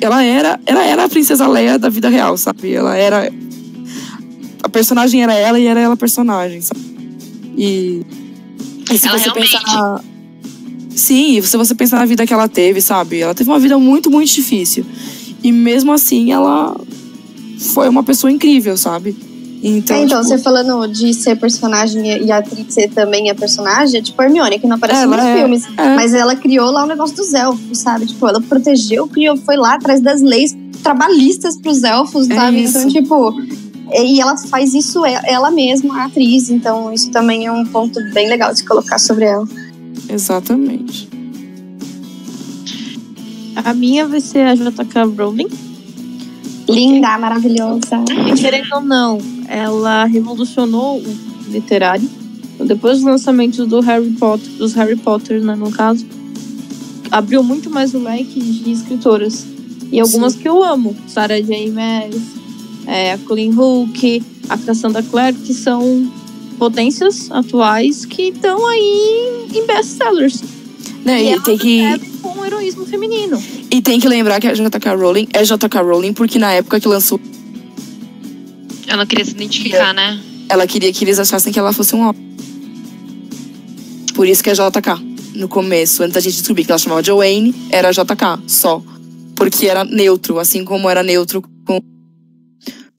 ela 0.00 0.22
era, 0.24 0.58
ela 0.64 0.82
era 0.84 1.04
a 1.04 1.08
princesa 1.08 1.46
Leia 1.46 1.78
da 1.78 1.90
vida 1.90 2.08
real, 2.08 2.38
sabe? 2.38 2.72
Ela 2.72 2.96
era. 2.96 3.30
A 4.62 4.68
personagem 4.68 5.22
era 5.22 5.34
ela 5.34 5.58
e 5.60 5.66
era 5.66 5.78
ela 5.80 5.94
a 5.94 5.96
personagem, 5.98 6.62
sabe? 6.62 6.80
E. 7.56 8.02
e 8.92 8.98
se 8.98 9.06
Ela 9.08 9.18
você 9.18 9.24
realmente- 9.24 9.50
pensar 9.52 9.62
na. 9.72 10.00
Sim, 10.94 11.40
se 11.42 11.56
você 11.56 11.74
pensar 11.74 11.98
na 11.98 12.06
vida 12.06 12.26
que 12.26 12.32
ela 12.32 12.48
teve, 12.48 12.80
sabe? 12.80 13.20
Ela 13.20 13.34
teve 13.34 13.50
uma 13.50 13.58
vida 13.58 13.78
muito, 13.78 14.10
muito 14.10 14.32
difícil. 14.32 14.84
E 15.42 15.52
mesmo 15.52 15.92
assim, 15.92 16.32
ela 16.32 16.74
foi 17.58 17.88
uma 17.88 18.02
pessoa 18.02 18.30
incrível, 18.32 18.76
sabe? 18.76 19.14
Então, 19.62 19.96
É, 19.96 20.02
então, 20.02 20.20
tipo, 20.22 20.28
você 20.36 20.38
falando 20.38 20.86
de 20.86 21.12
ser 21.12 21.36
personagem 21.36 22.24
e 22.24 22.30
a 22.30 22.38
atriz 22.38 22.72
ser 22.72 22.88
também 22.90 23.28
a 23.30 23.34
personagem, 23.34 24.00
é 24.00 24.02
tipo 24.02 24.20
a 24.20 24.24
Hermione, 24.26 24.58
que 24.58 24.66
não 24.66 24.76
aparece 24.76 25.02
Ela 25.02 25.16
nos 25.16 25.26
é- 25.26 25.36
filmes. 25.36 25.64
é. 25.76 25.94
Mas 25.96 26.14
ela 26.14 26.36
criou 26.36 26.70
lá 26.70 26.84
o 26.84 26.86
negócio 26.86 27.16
dos 27.16 27.34
elfos, 27.34 27.78
sabe? 27.78 28.06
Tipo, 28.06 28.28
ela 28.28 28.40
protegeu, 28.40 29.06
criou, 29.08 29.36
foi 29.36 29.56
lá 29.56 29.74
atrás 29.74 30.00
das 30.00 30.22
leis 30.22 30.56
trabalhistas 30.82 31.58
pros 31.58 31.82
elfos, 31.82 32.28
É 32.30 32.34
sabe? 32.34 32.62
isso. 32.62 32.78
Então, 32.78 32.90
tipo. 32.90 33.34
E 33.92 34.20
ela 34.20 34.36
faz 34.36 34.74
isso 34.74 35.04
ela 35.04 35.50
mesma, 35.50 36.02
a 36.02 36.04
atriz. 36.06 36.50
Então, 36.50 36.92
isso 36.92 37.10
também 37.10 37.46
é 37.46 37.52
um 37.52 37.64
ponto 37.64 38.00
bem 38.12 38.28
legal 38.28 38.52
de 38.52 38.64
colocar 38.64 38.98
sobre 38.98 39.26
ela. 39.26 39.46
Exatamente. 40.08 41.08
A 43.64 43.72
minha 43.72 44.06
vai 44.06 44.20
ser 44.20 44.46
a 44.46 44.54
JK 44.54 45.16
Rowling. 45.16 45.48
Linda, 46.68 47.16
maravilhosa. 47.18 48.04
E 48.26 48.34
querendo 48.34 48.74
ou 48.74 48.80
não, 48.80 49.18
ela 49.48 50.04
revolucionou 50.04 50.98
o 50.98 51.16
literário. 51.48 52.08
Depois 52.64 52.98
dos 52.98 53.06
lançamentos 53.06 53.66
do 53.66 53.80
Harry 53.80 54.10
Potter, 54.12 54.48
dos 54.58 54.74
Harry 54.74 54.96
Potter, 54.96 55.42
né, 55.42 55.54
no 55.54 55.70
caso, 55.70 56.06
abriu 57.10 57.42
muito 57.42 57.70
mais 57.70 57.94
o 57.94 57.98
leque 57.98 58.40
de 58.40 58.72
escritoras. 58.72 59.46
E 59.92 60.00
algumas 60.00 60.34
que 60.34 60.48
eu 60.48 60.64
amo. 60.64 60.96
Sarah 61.06 61.40
J. 61.40 61.70
Maas, 61.70 62.14
é, 62.86 63.12
a 63.12 63.18
Colleen 63.18 63.52
Hook, 63.54 64.22
a 64.48 64.56
Cassandra 64.58 65.02
Clare, 65.02 65.36
que 65.36 65.52
são 65.52 66.10
potências 66.58 67.30
atuais 67.30 68.04
que 68.04 68.28
estão 68.28 68.66
aí 68.66 69.46
em 69.54 69.66
best-sellers. 69.66 70.42
Né, 71.04 71.22
E 71.22 71.26
e, 71.26 71.28
ela 71.32 71.42
tem 71.42 71.58
que, 71.58 71.98
com 72.20 72.44
heroísmo 72.44 72.84
feminino. 72.86 73.40
e 73.70 73.80
tem 73.80 74.00
que 74.00 74.08
lembrar 74.08 74.40
que 74.40 74.46
a 74.48 74.52
JK 74.52 74.88
Rowling 74.98 75.28
é 75.32 75.44
JK 75.44 75.78
Rowling 75.78 76.12
porque 76.12 76.38
na 76.38 76.52
época 76.52 76.80
que 76.80 76.88
lançou, 76.88 77.20
não 78.96 79.06
queria 79.06 79.24
se 79.24 79.32
identificar, 79.32 79.92
né? 79.92 80.20
ela 80.48 80.66
queria 80.66 80.92
que 80.92 81.04
eles 81.04 81.18
achassem 81.18 81.52
que 81.52 81.58
ela 81.58 81.72
fosse 81.72 81.94
um 81.94 82.08
homem. 82.08 82.26
Por 84.14 84.26
isso 84.26 84.42
que 84.42 84.50
é 84.50 84.54
JK. 84.54 85.16
No 85.34 85.48
começo, 85.48 86.02
antes 86.02 86.14
da 86.14 86.20
gente 86.20 86.36
descobrir 86.38 86.64
que 86.64 86.70
ela 86.72 86.78
chamava 86.78 87.02
Joanne, 87.02 87.54
era 87.70 87.90
JK, 87.90 88.42
só. 88.46 88.82
Porque 89.34 89.66
era 89.66 89.84
neutro, 89.84 90.38
assim 90.38 90.64
como 90.64 90.88
era 90.88 91.02
neutro 91.02 91.42
com, 91.66 91.80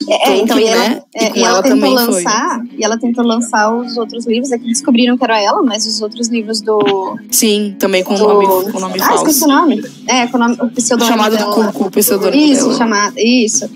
É, 0.06 0.36
então, 0.36 0.56
Tolkien, 0.56 0.66
e 0.66 0.68
ela, 0.68 0.88
né? 0.88 1.02
é, 1.14 1.24
e 1.24 1.38
e 1.38 1.42
ela 1.42 1.48
ela 1.48 1.62
tentou 1.62 1.78
também 1.80 1.96
foi. 1.96 2.06
lançar, 2.06 2.64
e 2.78 2.84
ela 2.84 2.98
tentou 2.98 3.24
lançar 3.24 3.74
os 3.74 3.96
outros 3.96 4.26
livros, 4.26 4.52
é 4.52 4.58
que 4.58 4.64
descobriram 4.64 5.18
que 5.18 5.24
era 5.24 5.40
ela, 5.40 5.62
mas 5.62 5.86
os 5.86 6.00
outros 6.00 6.28
livros 6.28 6.60
do. 6.60 7.18
Sim, 7.30 7.74
também 7.78 8.04
com 8.04 8.14
o 8.14 8.18
do... 8.18 8.24
nome, 8.24 8.46
com 8.72 8.78
o 8.78 8.80
nome 8.80 8.94
ah, 9.00 9.14
esqueci 9.16 9.40
falso. 9.40 9.44
o 9.44 9.48
nome. 9.48 9.82
É, 10.06 10.26
com 10.28 10.36
o 10.36 10.40
nome, 10.40 10.56
o 10.60 10.68
pseudônimo 10.68 11.16
Chamado 11.16 11.32
do 11.32 11.38
dela. 11.38 11.72
Cuco, 11.72 11.86
o 11.86 11.90
pseudônimo 11.90 12.42
Isso, 12.42 12.64
dela. 12.64 12.78
chamado, 12.78 13.18
isso. 13.18 13.68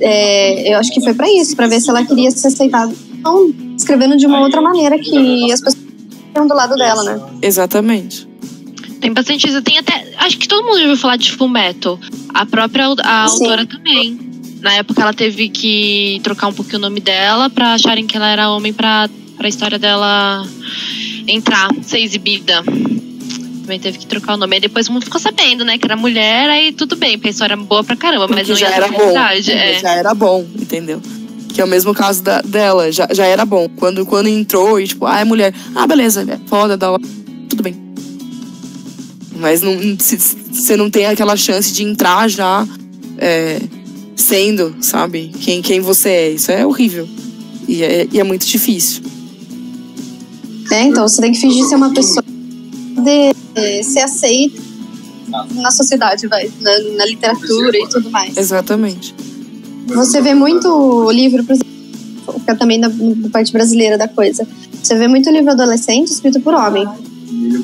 É, 0.00 0.72
eu 0.72 0.78
acho 0.78 0.92
que 0.92 1.00
foi 1.00 1.14
pra 1.14 1.28
isso, 1.28 1.56
pra 1.56 1.66
ver 1.66 1.80
se 1.80 1.90
ela 1.90 2.04
queria 2.04 2.30
ser 2.30 2.48
aceitada. 2.48 2.92
Não, 3.22 3.52
escrevendo 3.76 4.16
de 4.16 4.26
uma 4.26 4.40
outra 4.40 4.60
maneira 4.60 4.98
que 4.98 5.50
as 5.50 5.60
pessoas 5.60 5.84
estão 6.28 6.46
do 6.46 6.54
lado 6.54 6.76
dela, 6.76 7.02
né? 7.02 7.20
Exatamente. 7.42 8.28
Tem 9.00 9.12
bastante 9.12 9.48
isso. 9.48 9.60
Tem 9.62 9.78
até. 9.78 10.12
Acho 10.18 10.38
que 10.38 10.46
todo 10.46 10.64
mundo 10.64 10.76
já 10.76 10.82
ouviu 10.82 10.96
falar 10.96 11.16
de 11.16 11.32
Fullmetal. 11.32 11.98
A 12.32 12.46
própria 12.46 12.86
a 13.02 13.28
Sim. 13.28 13.42
autora 13.42 13.66
também. 13.66 14.33
Na 14.64 14.72
época 14.72 15.02
ela 15.02 15.12
teve 15.12 15.50
que 15.50 16.20
trocar 16.22 16.46
um 16.48 16.52
pouquinho 16.54 16.78
o 16.78 16.80
nome 16.80 16.98
dela 16.98 17.50
pra 17.50 17.74
acharem 17.74 18.06
que 18.06 18.16
ela 18.16 18.28
era 18.30 18.48
homem 18.48 18.72
pra, 18.72 19.10
pra 19.36 19.46
história 19.46 19.78
dela 19.78 20.42
entrar, 21.28 21.68
ser 21.82 21.98
exibida. 22.00 22.62
Também 22.62 23.78
teve 23.78 23.98
que 23.98 24.06
trocar 24.06 24.32
o 24.34 24.36
nome. 24.38 24.54
Aí 24.56 24.60
depois 24.62 24.88
o 24.88 24.92
mundo 24.92 25.04
ficou 25.04 25.20
sabendo, 25.20 25.66
né? 25.66 25.76
Que 25.76 25.84
era 25.84 25.98
mulher, 25.98 26.48
aí 26.48 26.72
tudo 26.72 26.96
bem, 26.96 27.18
porque 27.18 27.28
a 27.28 27.30
história 27.32 27.52
era 27.52 27.62
boa 27.62 27.84
pra 27.84 27.94
caramba, 27.94 28.26
mas 28.26 28.38
Porque 28.48 28.52
não 28.52 28.56
já 28.58 28.68
era 28.74 28.88
bom. 28.88 28.96
verdade. 28.98 29.52
É. 29.52 29.78
Já 29.80 29.90
era 29.90 30.14
bom, 30.14 30.46
entendeu? 30.58 31.02
Que 31.52 31.60
é 31.60 31.64
o 31.64 31.68
mesmo 31.68 31.92
caso 31.94 32.22
da- 32.22 32.40
dela, 32.40 32.90
já, 32.90 33.06
já 33.12 33.26
era 33.26 33.44
bom. 33.44 33.68
Quando, 33.76 34.06
quando 34.06 34.28
entrou 34.28 34.80
e, 34.80 34.88
tipo, 34.88 35.04
ah, 35.04 35.20
é 35.20 35.24
mulher. 35.24 35.52
Ah, 35.74 35.86
beleza, 35.86 36.22
é 36.26 36.38
foda, 36.48 36.74
da 36.74 36.90
hora. 36.90 37.02
Tudo 37.50 37.62
bem. 37.62 37.76
Mas 39.36 39.60
não, 39.60 39.78
se- 39.98 40.18
se- 40.18 40.36
você 40.50 40.74
não 40.74 40.88
tem 40.88 41.04
aquela 41.04 41.36
chance 41.36 41.70
de 41.72 41.82
entrar 41.84 42.28
já 42.30 42.66
é, 43.18 43.60
sendo, 44.16 44.76
sabe? 44.80 45.32
Quem, 45.40 45.62
quem 45.62 45.80
você 45.80 46.08
é. 46.08 46.30
Isso 46.32 46.50
é 46.50 46.66
horrível. 46.66 47.08
E 47.66 47.82
é, 47.82 48.08
e 48.12 48.20
é 48.20 48.24
muito 48.24 48.46
difícil. 48.46 49.02
É, 50.70 50.82
então 50.82 51.06
você 51.06 51.20
tem 51.20 51.32
que 51.32 51.40
fingir 51.40 51.64
ser 51.66 51.76
uma 51.76 51.92
pessoa 51.92 52.24
de 52.24 53.82
ser 53.84 54.00
aceita 54.00 54.62
na 55.54 55.70
sociedade, 55.70 56.26
vai, 56.26 56.50
na, 56.60 56.78
na 56.96 57.06
literatura 57.06 57.76
e 57.76 57.88
tudo 57.88 58.10
mais. 58.10 58.36
Exatamente. 58.36 59.14
Você 59.86 60.20
vê 60.20 60.34
muito 60.34 61.10
livro, 61.10 61.44
por 61.44 61.52
exemplo, 61.52 62.40
fica 62.40 62.54
também 62.56 62.80
da, 62.80 62.88
da 62.88 63.28
parte 63.30 63.52
brasileira 63.52 63.98
da 63.98 64.08
coisa. 64.08 64.46
Você 64.82 64.94
vê 64.96 65.08
muito 65.08 65.30
livro 65.30 65.50
adolescente 65.50 66.08
escrito 66.08 66.40
por 66.40 66.54
homem. 66.54 66.86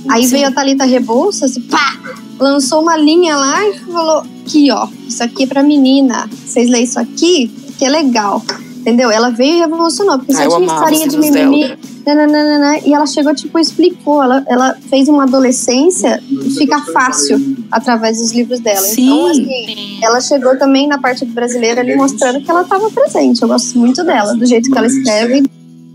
Aí 0.09 0.27
veio 0.27 0.48
a 0.48 0.52
Thalita 0.52 0.85
Rebouças 0.85 1.56
e 1.56 1.60
pá! 1.60 1.98
Lançou 2.41 2.81
uma 2.81 2.97
linha 2.97 3.37
lá 3.37 3.69
e 3.69 3.79
falou: 3.81 4.25
aqui, 4.43 4.71
ó, 4.71 4.89
isso 5.07 5.23
aqui 5.23 5.45
é 5.45 5.47
pra 5.47 5.62
menina. 5.62 6.29
Vocês 6.45 6.69
leem 6.71 6.85
isso 6.85 6.99
aqui, 6.99 7.49
que 7.79 7.85
é 7.85 7.89
legal. 7.89 8.43
Entendeu? 8.81 9.11
Ela 9.11 9.29
veio 9.29 9.57
e 9.57 9.59
revolucionou, 9.59 10.17
porque 10.19 10.33
Ah, 10.33 10.37
só 10.37 10.43
eu 10.45 10.51
tinha 10.57 10.67
historinha 10.75 11.07
de 11.09 11.19
mimimi. 11.19 11.79
nananana, 12.07 12.79
e 12.79 12.95
ela 12.95 13.07
chegou, 13.07 13.35
tipo, 13.35 13.59
explicou. 13.59 14.23
Ela, 14.23 14.43
ela 14.49 14.75
fez 14.89 15.07
uma 15.07 15.25
adolescência 15.25 16.19
ficar 16.57 16.87
fácil 16.87 17.39
através 17.71 18.17
dos 18.19 18.33
livros 18.33 18.59
dela. 18.61 18.81
Então, 18.81 18.95
Sim. 18.95 19.31
assim, 19.31 19.45
Sim. 19.67 19.99
ela 20.03 20.19
chegou 20.23 20.59
também 20.59 20.89
na 20.89 20.97
parte 20.97 21.27
brasileira 21.27 21.83
ali 21.83 21.95
mostrando 21.95 22.41
que 22.41 22.51
ela 22.51 22.62
estava 22.62 22.91
presente. 22.91 23.43
Eu 23.43 23.49
gosto 23.49 23.79
muito 23.79 24.03
dela, 24.03 24.35
do 24.35 24.47
jeito 24.47 24.71
que 24.71 24.79
ela 24.79 24.87
escreve. 24.87 25.45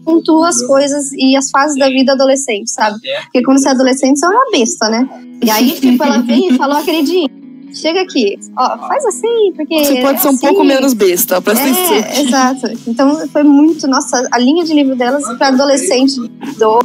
Pontua 0.05 0.47
as 0.49 0.61
coisas 0.61 1.11
e 1.13 1.35
as 1.35 1.49
fases 1.49 1.77
da 1.77 1.89
vida 1.89 2.11
adolescente, 2.13 2.69
sabe? 2.69 2.99
Porque 3.23 3.41
quando 3.43 3.57
você 3.59 3.69
é 3.69 3.71
adolescente, 3.71 4.19
você 4.19 4.25
é 4.25 4.29
uma 4.29 4.51
besta, 4.51 4.87
né? 4.89 5.09
E 5.43 5.49
aí, 5.49 5.71
tipo, 5.71 6.01
ela 6.03 6.19
vem 6.19 6.53
e 6.53 6.57
falou, 6.57 6.77
acredite, 6.77 7.29
chega 7.73 8.01
aqui, 8.01 8.37
ó, 8.57 8.77
faz 8.87 9.03
assim, 9.05 9.51
porque. 9.55 9.83
Você 9.83 10.01
pode 10.01 10.17
é 10.19 10.21
ser 10.21 10.27
um 10.29 10.37
pouco 10.37 10.59
assim. 10.59 10.67
menos 10.67 10.93
besta, 10.93 11.41
presta 11.41 11.63
atenção. 11.63 11.95
É, 11.95 12.21
exato. 12.21 12.67
Então 12.87 13.27
foi 13.29 13.43
muito, 13.43 13.87
nossa, 13.87 14.27
a 14.31 14.37
linha 14.37 14.63
de 14.63 14.73
livro 14.73 14.95
delas 14.95 15.23
para 15.37 15.47
adolescente 15.47 16.15
do 16.57 16.79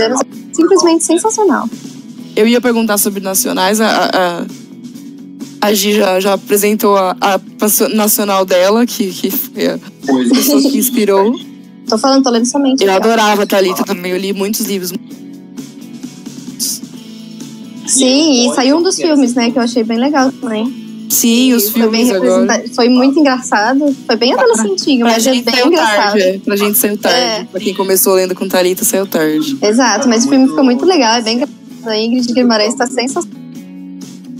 anos 0.00 0.20
é 0.20 0.54
simplesmente 0.54 1.04
sensacional. 1.04 1.68
Eu 2.36 2.46
ia 2.48 2.60
perguntar 2.60 2.98
sobre 2.98 3.20
nacionais, 3.20 3.80
a, 3.80 3.86
a, 3.88 4.06
a- 4.40 4.46
a 5.60 5.72
Gi 5.72 5.94
já, 5.94 6.20
já 6.20 6.34
apresentou 6.34 6.96
a, 6.96 7.16
a 7.20 7.40
nacional 7.94 8.44
dela, 8.44 8.84
que, 8.84 9.10
que 9.10 9.30
foi 9.30 9.66
a 9.68 9.78
pessoa 10.34 10.60
que 10.60 10.76
inspirou. 10.78 11.34
Tô 11.88 11.98
falando, 11.98 12.22
tô 12.24 12.30
lendo 12.30 12.46
somente. 12.46 12.82
Eu 12.82 12.90
ó. 12.92 12.96
adorava 12.96 13.42
a 13.42 13.46
Thalita 13.46 13.84
também, 13.84 14.12
eu 14.12 14.18
li 14.18 14.32
muitos 14.32 14.66
livros. 14.66 14.92
Sim, 17.86 18.50
e 18.50 18.54
saiu 18.54 18.78
um 18.78 18.82
dos 18.82 18.96
filmes, 18.96 19.34
né, 19.34 19.50
que 19.50 19.58
eu 19.58 19.62
achei 19.62 19.84
bem 19.84 19.98
legal 19.98 20.32
também. 20.32 20.82
Sim, 21.10 21.52
os 21.52 21.68
foi 21.68 21.82
filmes 21.82 22.10
agora. 22.10 22.40
representa- 22.42 22.74
Foi 22.74 22.88
muito 22.88 23.18
engraçado. 23.20 23.94
Foi 24.06 24.16
bem 24.16 24.32
adolescentinho, 24.32 25.04
mas 25.04 25.24
é 25.26 25.30
bem 25.42 25.66
engraçado. 25.66 25.96
tarde, 25.96 26.20
é. 26.22 26.38
Pra 26.38 26.56
gente 26.56 26.78
saiu 26.78 26.96
tarde. 26.98 27.18
É. 27.18 27.44
Pra 27.44 27.60
quem 27.60 27.74
começou 27.74 28.14
lendo 28.14 28.34
com 28.34 28.48
Thalita, 28.48 28.84
saiu 28.84 29.06
tarde. 29.06 29.56
Exato, 29.62 30.08
mas 30.08 30.24
o 30.24 30.28
filme 30.28 30.48
ficou 30.48 30.64
muito 30.64 30.84
legal, 30.84 31.14
é 31.16 31.22
bem 31.22 31.34
engraçado. 31.36 31.54
A 31.86 31.98
Ingrid 31.98 32.32
Guimarães 32.32 32.74
tá 32.74 32.86
sensacional. 32.86 33.38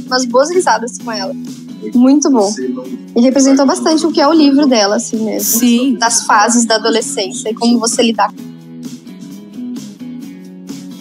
Umas 0.07 0.25
boas 0.25 0.51
risadas 0.51 0.99
com 0.99 1.13
ela. 1.13 1.35
Muito 1.95 2.31
bom. 2.31 2.53
E 3.17 3.21
representou 3.21 3.67
bastante 3.67 4.07
o 4.07 4.13
que 4.13 4.21
é 4.21 4.27
o 4.29 4.33
livro 4.33 4.67
dela, 4.67 4.97
assim 4.97 5.17
mesmo. 5.25 5.59
Sim. 5.61 5.95
Das 5.95 6.25
fases 6.25 6.65
da 6.65 6.77
adolescência 6.77 7.51
e 7.51 7.55
como 7.55 7.79
você 7.79 8.03
lidar 8.03 8.31
com 8.33 8.55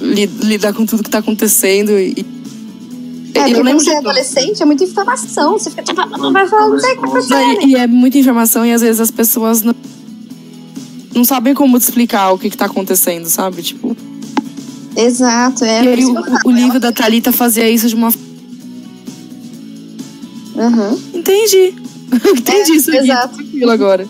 Li- 0.02 0.30
lidar 0.42 0.74
com 0.74 0.86
tudo 0.86 1.02
que 1.04 1.10
tá 1.10 1.20
acontecendo 1.20 1.92
e. 1.92 2.26
É, 3.36 3.40
eu 3.40 3.44
porque 3.46 3.54
lembro 3.54 3.72
quando 3.72 3.84
você 3.84 3.92
é 3.92 3.98
adolescente, 3.98 4.62
é 4.62 4.66
muita 4.66 4.84
informação. 4.84 5.54
Você 5.54 5.70
fica 5.70 5.82
tipo, 5.82 6.06
não 6.18 6.32
vai 6.32 6.48
falar, 6.48 6.68
não 6.68 6.80
sei 6.80 6.92
o 6.92 6.96
que 6.96 7.02
tá 7.02 7.08
acontecendo. 7.08 7.68
E, 7.68 7.76
é 7.76 7.88
muita 7.88 8.18
informação 8.18 8.66
e 8.66 8.72
às 8.72 8.82
vezes 8.82 9.00
as 9.00 9.10
pessoas 9.10 9.64
não, 9.64 9.74
não 11.16 11.24
sabem 11.24 11.54
como 11.54 11.80
te 11.80 11.84
explicar 11.84 12.32
o 12.32 12.38
que, 12.38 12.50
que 12.50 12.58
tá 12.58 12.66
acontecendo, 12.66 13.26
sabe? 13.28 13.64
Tipo, 13.64 13.96
Exato, 14.96 15.66
é. 15.66 15.84
e 15.84 15.88
aí 15.88 16.06
o, 16.06 16.16
o 16.46 16.52
livro 16.52 16.80
da 16.80 16.92
Thalita 16.92 17.32
fazia 17.32 17.68
isso 17.70 17.88
de 17.88 17.96
uma. 17.96 18.12
Uhum. 20.66 21.04
Entendi. 21.14 21.74
Entendi 22.38 22.74
isso 22.74 22.90
aqui. 22.90 23.00
exato. 23.00 23.36
Tranquilo 23.36 23.72
agora. 23.72 24.08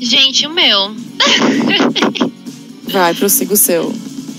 Gente, 0.00 0.46
o 0.46 0.50
meu. 0.50 0.94
Vai, 2.90 3.14
prossiga 3.14 3.54
o 3.54 3.56
seu. 3.56 3.92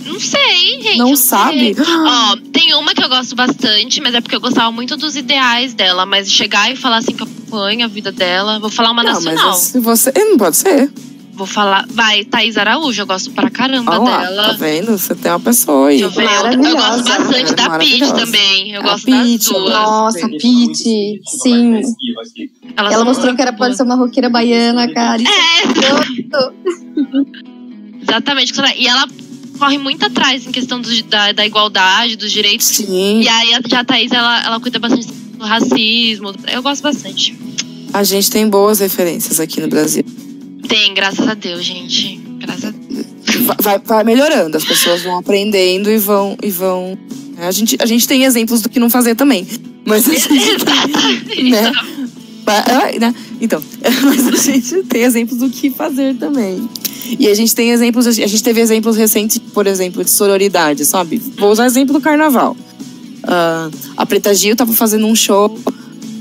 Não 0.05 0.19
sei, 0.19 0.81
gente. 0.81 0.97
não 0.97 1.15
sei. 1.15 1.15
sabe? 1.15 1.76
Ó, 1.80 2.35
tem 2.51 2.73
uma 2.73 2.93
que 2.93 3.03
eu 3.03 3.07
gosto 3.09 3.35
bastante, 3.35 4.01
mas 4.01 4.13
é 4.15 4.22
porque 4.22 4.35
eu 4.35 4.41
gostava 4.41 4.72
muito 4.72 4.97
dos 4.97 5.15
ideais 5.15 5.73
dela. 5.73 6.05
Mas 6.05 6.30
chegar 6.31 6.72
e 6.72 6.76
falar 6.76 6.97
assim 6.97 7.13
que 7.13 7.22
eu 7.23 7.27
acompanho 7.27 7.85
a 7.85 7.88
vida 7.88 8.11
dela. 8.11 8.59
Vou 8.59 8.69
falar 8.69 8.91
uma 8.91 9.03
Não, 9.03 9.13
nacional. 9.13 9.49
mas 9.49 9.57
se 9.57 9.80
você. 9.80 10.11
Não 10.18 10.38
pode 10.38 10.57
ser. 10.57 10.91
Vou 11.34 11.48
falar. 11.48 11.86
Vai, 11.90 12.24
Thaís 12.26 12.58
Araújo, 12.58 13.02
eu 13.02 13.08
gosto 13.08 13.32
pra 13.32 13.49
caramba 13.49 13.91
Olha 13.99 14.12
lá, 14.12 14.22
dela. 14.22 14.44
tá 14.49 14.53
vendo? 14.53 14.98
Você 14.98 15.16
tem 15.16 15.32
uma 15.32 15.40
pessoa 15.40 15.90
aí. 15.90 15.99
Deixa 16.02 16.06
eu 16.06 16.12
ver, 16.12 16.66
eu, 16.68 16.76
gosto 16.76 17.03
bastante 17.03 17.56
da 17.56 17.70
Maravilhosa. 17.70 18.14
também. 18.16 18.72
Eu 18.72 18.82
A 18.82 18.84
gosto 18.84 19.06
Peach, 19.06 19.38
das 19.38 19.48
duas. 19.48 19.74
Nossa, 19.74 20.30
Pete, 20.30 21.22
sim. 21.26 21.82
Ela 22.78 22.91
são 22.91 23.06
mostrou 23.06 23.36
que 23.36 23.41
era 23.41 23.53
pode 23.53 23.76
ser 23.76 23.84
uma 23.84 23.95
roqueira 23.95 24.30
baiana, 24.30 24.91
cara. 24.94 25.22
Isso 25.22 25.32
É, 25.32 26.41
exatamente. 28.02 28.53
E 28.78 28.88
ela 28.88 29.08
corre 29.58 29.78
muito 29.78 30.06
atrás 30.06 30.45
em 30.45 30.52
questão 30.52 30.82
do- 30.82 31.03
da, 31.03 31.32
da 31.32 31.45
igualdade, 31.45 32.16
dos 32.16 32.32
direitos. 32.32 32.68
Sim. 32.68 33.22
E 33.22 33.28
aí 33.28 33.53
a, 33.53 33.62
já 33.68 33.80
a 33.82 33.86
Thaís, 33.86 34.12
ela, 34.12 34.44
ela 34.44 34.60
cuida 34.60 34.80
bastante 34.80 35.08
do 35.08 35.45
racismo. 35.45 36.34
Eu 36.52 36.62
gosto 36.62 36.82
bastante. 36.82 37.38
A 37.94 38.03
gente 38.03 38.30
tem 38.32 38.48
boas 38.49 38.80
referências 38.80 39.40
aqui 39.40 39.60
no 39.60 39.68
Brasil. 39.68 40.03
Tem, 40.72 40.93
graças 40.93 41.27
a 41.27 41.34
Deus, 41.34 41.64
gente. 41.65 42.15
Graças 42.39 42.65
a 42.65 42.72
Deus. 42.72 43.06
Va- 43.45 43.57
Vai, 43.61 43.80
vai 43.80 44.03
melhorando, 44.03 44.56
as 44.57 44.64
pessoas 44.64 45.02
vão 45.03 45.18
aprendendo 45.18 45.91
e 45.91 45.98
vão. 45.98 46.38
E 46.41 46.49
vão 46.49 46.98
a, 47.38 47.52
gente, 47.52 47.76
a 47.80 47.85
gente 47.85 48.07
tem 48.07 48.23
exemplos 48.23 48.61
do 48.61 48.69
que 48.69 48.80
não 48.80 48.89
fazer 48.89 49.15
também. 49.15 49.45
Mas 49.85 50.07
a 50.07 50.14
gente, 50.14 50.31
Exatamente. 50.56 51.43
né? 51.52 51.72
Ah, 52.48 52.99
né? 52.99 53.15
Então, 53.39 53.61
mas 54.03 54.27
a 54.27 54.52
gente 54.52 54.84
tem 54.84 55.02
exemplos 55.03 55.38
do 55.39 55.49
que 55.49 55.69
fazer 55.69 56.15
também. 56.15 56.69
E 57.19 57.27
a 57.27 57.34
gente 57.34 57.53
tem 57.53 57.72
exemplos, 57.72 58.07
a 58.07 58.11
gente 58.11 58.43
teve 58.43 58.61
exemplos 58.61 58.95
recentes, 58.95 59.38
por 59.38 59.68
exemplo, 59.68 60.03
de 60.03 60.11
sororidade, 60.11 60.85
sabe? 60.85 61.18
Vou 61.38 61.52
usar 61.52 61.65
exemplo 61.65 61.93
do 61.93 61.99
carnaval. 62.02 62.56
Ah, 63.23 63.69
a 63.98 64.06
Preta 64.06 64.34
Gil 64.34 64.56
tava 64.56 64.72
fazendo 64.73 65.06
um 65.06 65.15
show 65.15 65.57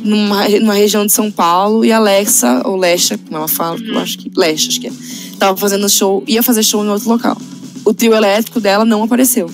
numa, 0.02 0.48
numa 0.48 0.74
região 0.74 1.04
de 1.06 1.12
São 1.12 1.30
Paulo 1.30 1.84
e 1.84 1.92
a 1.92 1.96
Alexa, 1.96 2.62
ou 2.64 2.76
Lecha, 2.76 3.18
como 3.18 3.36
ela 3.36 3.48
fala, 3.48 3.78
eu 3.78 3.98
acho 3.98 4.18
que. 4.18 4.30
Lecha, 4.36 4.68
acho 4.68 4.80
que 4.80 4.88
é. 4.88 4.92
Tava 5.38 5.56
fazendo 5.56 5.88
show, 5.88 6.22
ia 6.26 6.42
fazer 6.42 6.62
show 6.62 6.84
em 6.84 6.88
outro 6.88 7.08
local. 7.08 7.36
O 7.84 7.94
trio 7.94 8.14
elétrico 8.14 8.60
dela 8.60 8.84
não 8.84 9.02
apareceu. 9.02 9.50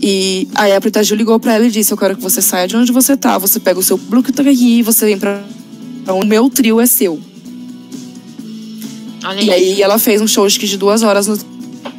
E 0.00 0.48
aí 0.54 0.72
a 0.72 0.80
Preta 0.80 1.02
Gil 1.02 1.16
ligou 1.16 1.38
pra 1.40 1.54
ela 1.54 1.66
e 1.66 1.70
disse: 1.70 1.92
Eu 1.92 1.96
quero 1.96 2.16
que 2.16 2.22
você 2.22 2.40
saia 2.40 2.68
de 2.68 2.76
onde 2.76 2.92
você 2.92 3.16
tá. 3.16 3.36
Você 3.38 3.58
pega 3.58 3.78
o 3.78 3.82
seu 3.82 3.98
público 3.98 4.24
que 4.26 4.32
tá 4.32 4.42
aqui 4.42 4.78
e 4.78 4.82
você 4.82 5.06
vem 5.06 5.18
pra, 5.18 5.42
o 6.08 6.24
meu 6.24 6.48
trio 6.48 6.80
é 6.80 6.86
seu. 6.86 7.18
Olha 9.24 9.40
E 9.40 9.42
isso. 9.42 9.52
aí 9.52 9.82
ela 9.82 9.98
fez 9.98 10.20
um 10.20 10.26
show 10.26 10.46
de 10.46 10.76
duas 10.76 11.02
horas. 11.02 11.26
No... 11.26 11.38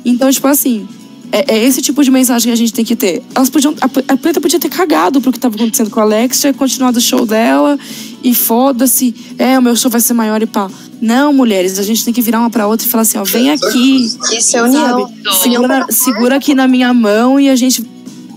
Então, 0.06 0.32
tipo 0.32 0.48
assim, 0.48 0.88
É, 1.32 1.56
é 1.56 1.64
esse 1.64 1.82
tipo 1.82 2.04
de 2.04 2.10
mensagem 2.10 2.50
que 2.50 2.54
a 2.54 2.58
gente 2.58 2.74
tem 2.74 2.84
que 2.84 2.96
ter. 2.96 3.22
Elas 3.36 3.50
podiam, 3.50 3.76
a, 3.82 4.14
a 4.14 4.18
Preta 4.18 4.42
podia 4.42 4.60
ter 4.60 4.70
cagado 4.70 5.22
pro 5.22 5.32
que 5.32 5.40
tava 5.40 5.56
acontecendo 5.56 5.90
com 5.90 6.00
a 6.00 6.04
Alex, 6.04 6.40
tinha 6.40 6.54
continuado 6.54 6.98
o 6.98 7.02
show 7.02 7.26
dela 7.26 7.78
e 8.24 8.34
foda-se. 8.34 9.14
É, 9.38 9.58
o 9.58 9.62
meu 9.62 9.76
show 9.76 9.92
vai 9.92 10.02
ser 10.02 10.14
maior 10.14 10.42
e 10.42 10.48
pá. 10.48 10.70
Não, 11.02 11.32
mulheres, 11.32 11.80
a 11.80 11.84
gente 11.84 12.04
tem 12.04 12.14
que 12.14 12.22
virar 12.22 12.40
uma 12.40 12.50
pra 12.50 12.68
outra 12.68 12.86
e 12.86 12.90
falar 12.90 13.04
assim, 13.04 13.18
ó, 13.18 13.24
vem 13.24 13.52
aqui. 13.52 14.12
Isso 14.32 14.58
é 14.58 14.64
união. 14.64 15.12
Segura, 15.42 15.86
segura 15.90 16.36
aqui 16.36 16.54
na 16.54 16.68
minha 16.68 16.94
mão 16.94 17.40
e 17.40 17.50
a 17.50 17.56
gente. 17.56 17.88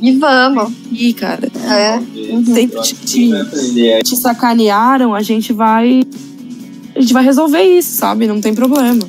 E 0.01 0.13
vamos. 0.13 0.73
Ih, 0.93 1.13
cara. 1.13 1.51
É. 1.65 1.99
Sempre 2.45 2.83
te, 2.83 2.95
te, 2.95 3.31
te 4.05 4.17
sacanearam, 4.17 5.15
a 5.15 5.23
gente 5.23 5.53
vai. 5.53 6.03
A 6.95 7.01
gente 7.01 7.13
vai 7.13 7.25
resolver 7.25 7.63
isso, 7.63 7.97
sabe? 7.97 8.27
Não 8.27 8.41
tem 8.41 8.55
problema. 8.55 9.01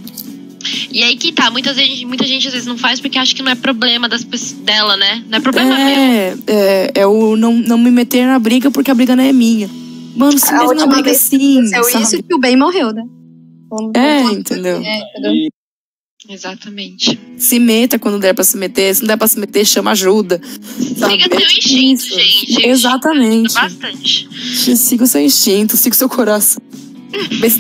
E 0.92 1.04
aí 1.04 1.16
que 1.16 1.32
tá, 1.32 1.50
muita 1.50 1.74
gente, 1.74 2.06
muita 2.06 2.26
gente 2.26 2.48
às 2.48 2.54
vezes 2.54 2.68
não 2.68 2.78
faz 2.78 3.00
porque 3.00 3.18
acha 3.18 3.34
que 3.36 3.42
não 3.42 3.52
é 3.52 3.56
problema 3.56 4.08
das, 4.08 4.24
dela, 4.24 4.98
né? 4.98 5.24
Não 5.28 5.38
é 5.38 5.42
problema 5.42 5.76
meu. 5.76 5.88
É, 5.88 6.36
é, 6.48 6.92
é 6.96 7.08
o 7.08 7.36
não, 7.36 7.54
não 7.54 7.78
me 7.78 7.92
meter 7.92 8.26
na 8.26 8.40
briga 8.40 8.72
porque 8.72 8.92
a 8.92 8.96
briga 8.96 9.16
não 9.16 9.24
é 9.24 9.34
minha. 9.34 9.70
Mano, 10.16 10.38
se 10.38 10.54
mete 10.54 10.76
na 10.76 10.88
briga 10.88 11.04
vez 11.04 11.18
sim. 11.18 11.66
Sabe? 11.68 12.04
isso 12.04 12.24
que 12.24 12.34
o 12.34 12.40
bem 12.40 12.56
morreu, 12.56 12.94
né? 12.94 13.04
É, 13.96 14.22
entendeu? 14.22 14.82
É, 14.84 15.00
entendeu? 15.00 15.50
Exatamente. 16.30 17.20
Se 17.38 17.60
meta 17.60 18.00
quando 18.00 18.20
der 18.20 18.34
pra 18.34 18.44
se 18.44 18.56
meter. 18.56 18.96
Se 18.96 19.02
não 19.02 19.08
der 19.08 19.18
pra 19.18 19.28
se 19.28 19.40
meter, 19.40 19.66
chama 19.66 19.92
ajuda. 19.92 20.40
Siga 20.78 21.36
É 21.36 21.40
seu 21.40 21.58
instinto, 21.58 22.04
gente. 22.04 22.68
Exatamente. 22.68 23.54
Bastante. 23.54 24.30
Siga 24.78 25.04
o 25.04 25.08
seu 25.08 25.22
instinto, 25.22 25.76
siga 25.76 25.94
o 25.94 25.98
seu 25.98 26.10
coração. 26.10 26.62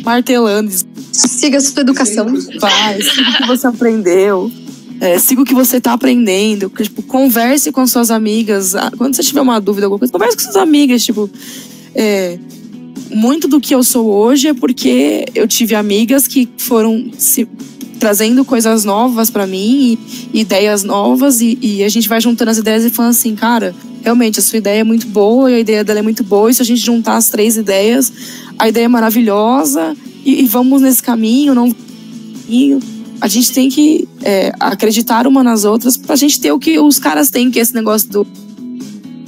Martelando, 0.03 0.71
Siga 1.11 1.57
a 1.57 1.61
sua 1.61 1.81
educação. 1.81 2.27
faz, 2.59 3.13
siga 3.13 3.29
o 3.29 3.33
que 3.37 3.47
você 3.47 3.67
aprendeu. 3.67 4.51
É, 4.99 5.19
siga 5.19 5.41
o 5.41 5.45
que 5.45 5.53
você 5.53 5.79
tá 5.81 5.93
aprendendo. 5.93 6.69
Tipo, 6.69 7.03
converse 7.03 7.71
com 7.71 7.85
suas 7.85 8.09
amigas. 8.09 8.75
Ah, 8.75 8.91
Quando 8.97 9.15
você 9.15 9.23
tiver 9.23 9.41
uma 9.41 9.59
dúvida, 9.59 9.85
alguma 9.85 9.99
coisa, 9.99 10.11
converse 10.11 10.37
com 10.37 10.43
suas 10.43 10.55
amigas. 10.55 11.03
Tipo, 11.03 11.29
é, 11.93 12.39
muito 13.11 13.47
do 13.47 13.59
que 13.59 13.75
eu 13.75 13.83
sou 13.83 14.07
hoje 14.09 14.47
é 14.47 14.53
porque 14.53 15.25
eu 15.35 15.47
tive 15.47 15.75
amigas 15.75 16.27
que 16.27 16.49
foram 16.57 17.11
se 17.17 17.47
trazendo 17.99 18.43
coisas 18.43 18.83
novas 18.83 19.29
pra 19.29 19.47
mim, 19.47 19.97
e, 20.33 20.41
ideias 20.41 20.83
novas, 20.83 21.39
e, 21.39 21.57
e 21.61 21.83
a 21.83 21.89
gente 21.89 22.09
vai 22.09 22.19
juntando 22.19 22.51
as 22.51 22.57
ideias 22.57 22.83
e 22.83 22.89
falando 22.89 23.11
assim, 23.11 23.33
cara, 23.33 23.73
realmente 24.03 24.39
a 24.39 24.43
sua 24.43 24.57
ideia 24.57 24.81
é 24.81 24.83
muito 24.83 25.07
boa 25.07 25.49
e 25.49 25.55
a 25.55 25.59
ideia 25.59 25.83
dela 25.83 25.99
é 25.99 26.01
muito 26.01 26.23
boa, 26.23 26.51
e 26.51 26.53
se 26.53 26.61
a 26.61 26.65
gente 26.65 26.81
juntar 26.81 27.15
as 27.15 27.29
três 27.29 27.57
ideias, 27.57 28.11
a 28.59 28.67
ideia 28.67 28.85
é 28.85 28.87
maravilhosa, 28.87 29.95
e, 30.25 30.41
e 30.41 30.45
vamos 30.45 30.81
nesse 30.81 31.01
caminho, 31.01 31.55
não. 31.55 31.73
A 33.21 33.27
gente 33.27 33.51
tem 33.53 33.69
que 33.69 34.07
é, 34.21 34.51
acreditar 34.59 35.25
uma 35.25 35.43
nas 35.43 35.63
outras 35.63 35.95
pra 35.95 36.15
gente 36.15 36.39
ter 36.39 36.51
o 36.51 36.59
que 36.59 36.77
os 36.77 36.99
caras 36.99 37.29
têm, 37.29 37.49
que 37.49 37.57
é 37.57 37.61
esse 37.61 37.73
negócio 37.73 38.09
do 38.09 38.27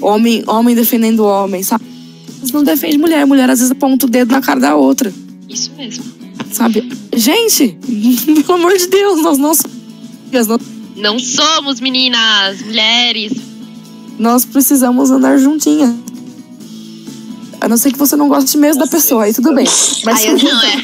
homem, 0.02 0.44
homem 0.46 0.76
defendendo 0.76 1.24
homem, 1.26 1.64
sabe? 1.64 1.86
Não 2.54 2.64
defende 2.64 2.98
mulher, 2.98 3.26
mulher 3.26 3.50
às 3.50 3.60
vezes 3.60 3.72
aponta 3.72 4.06
o 4.06 4.10
dedo 4.10 4.32
na 4.32 4.42
cara 4.42 4.60
da 4.60 4.76
outra, 4.76 5.12
Isso 5.50 5.72
mesmo. 5.78 6.04
sabe? 6.52 6.88
Gente, 7.16 7.78
pelo 8.46 8.60
amor 8.60 8.78
de 8.78 8.88
Deus, 8.88 9.22
nós 9.22 9.38
não 9.38 9.54
somos 9.56 9.76
nós- 10.48 10.62
Não 10.98 11.18
somos 11.18 11.80
meninas, 11.80 12.62
mulheres. 12.62 13.32
Nós 14.18 14.46
precisamos 14.46 15.12
andar 15.12 15.38
juntinhas. 15.38 15.94
A 17.60 17.68
não 17.68 17.78
ser 17.78 17.92
que 17.92 17.98
você 17.98 18.16
não 18.16 18.28
goste 18.28 18.58
mesmo 18.58 18.82
da 18.82 18.88
pessoa, 18.88 19.24
aí 19.24 19.34
tudo 19.34 19.54
bem. 19.54 19.66
Mas 20.04 20.26
eu 20.26 20.38
Não 20.38 20.62
é. 20.62 20.84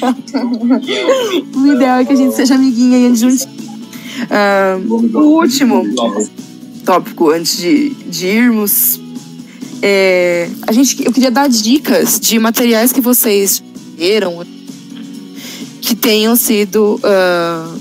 o 1.55 1.67
ideal 1.75 1.99
é 1.99 2.05
que 2.05 2.13
a 2.13 2.15
gente 2.15 2.35
seja 2.35 2.55
amiguinha 2.55 2.97
e 2.97 3.05
ande 3.07 3.19
juntinho. 3.19 3.61
Ah, 4.29 4.79
o 4.89 5.19
último 5.19 5.83
tópico 6.85 7.29
antes 7.29 7.57
de, 7.57 7.89
de 7.89 8.27
irmos. 8.27 8.99
É, 9.83 10.49
a 10.67 10.71
gente, 10.71 11.03
eu 11.03 11.11
queria 11.11 11.31
dar 11.31 11.47
dicas 11.49 12.19
de 12.19 12.37
materiais 12.37 12.91
que 12.91 13.01
vocês 13.01 13.63
leram 13.97 14.45
que 15.81 15.95
tenham 15.95 16.35
sido 16.35 16.99
ah, 17.03 17.75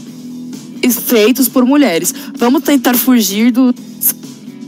feitos 1.07 1.49
por 1.49 1.65
mulheres. 1.65 2.15
Vamos 2.37 2.63
tentar 2.63 2.95
fugir 2.95 3.51
dos 3.51 3.75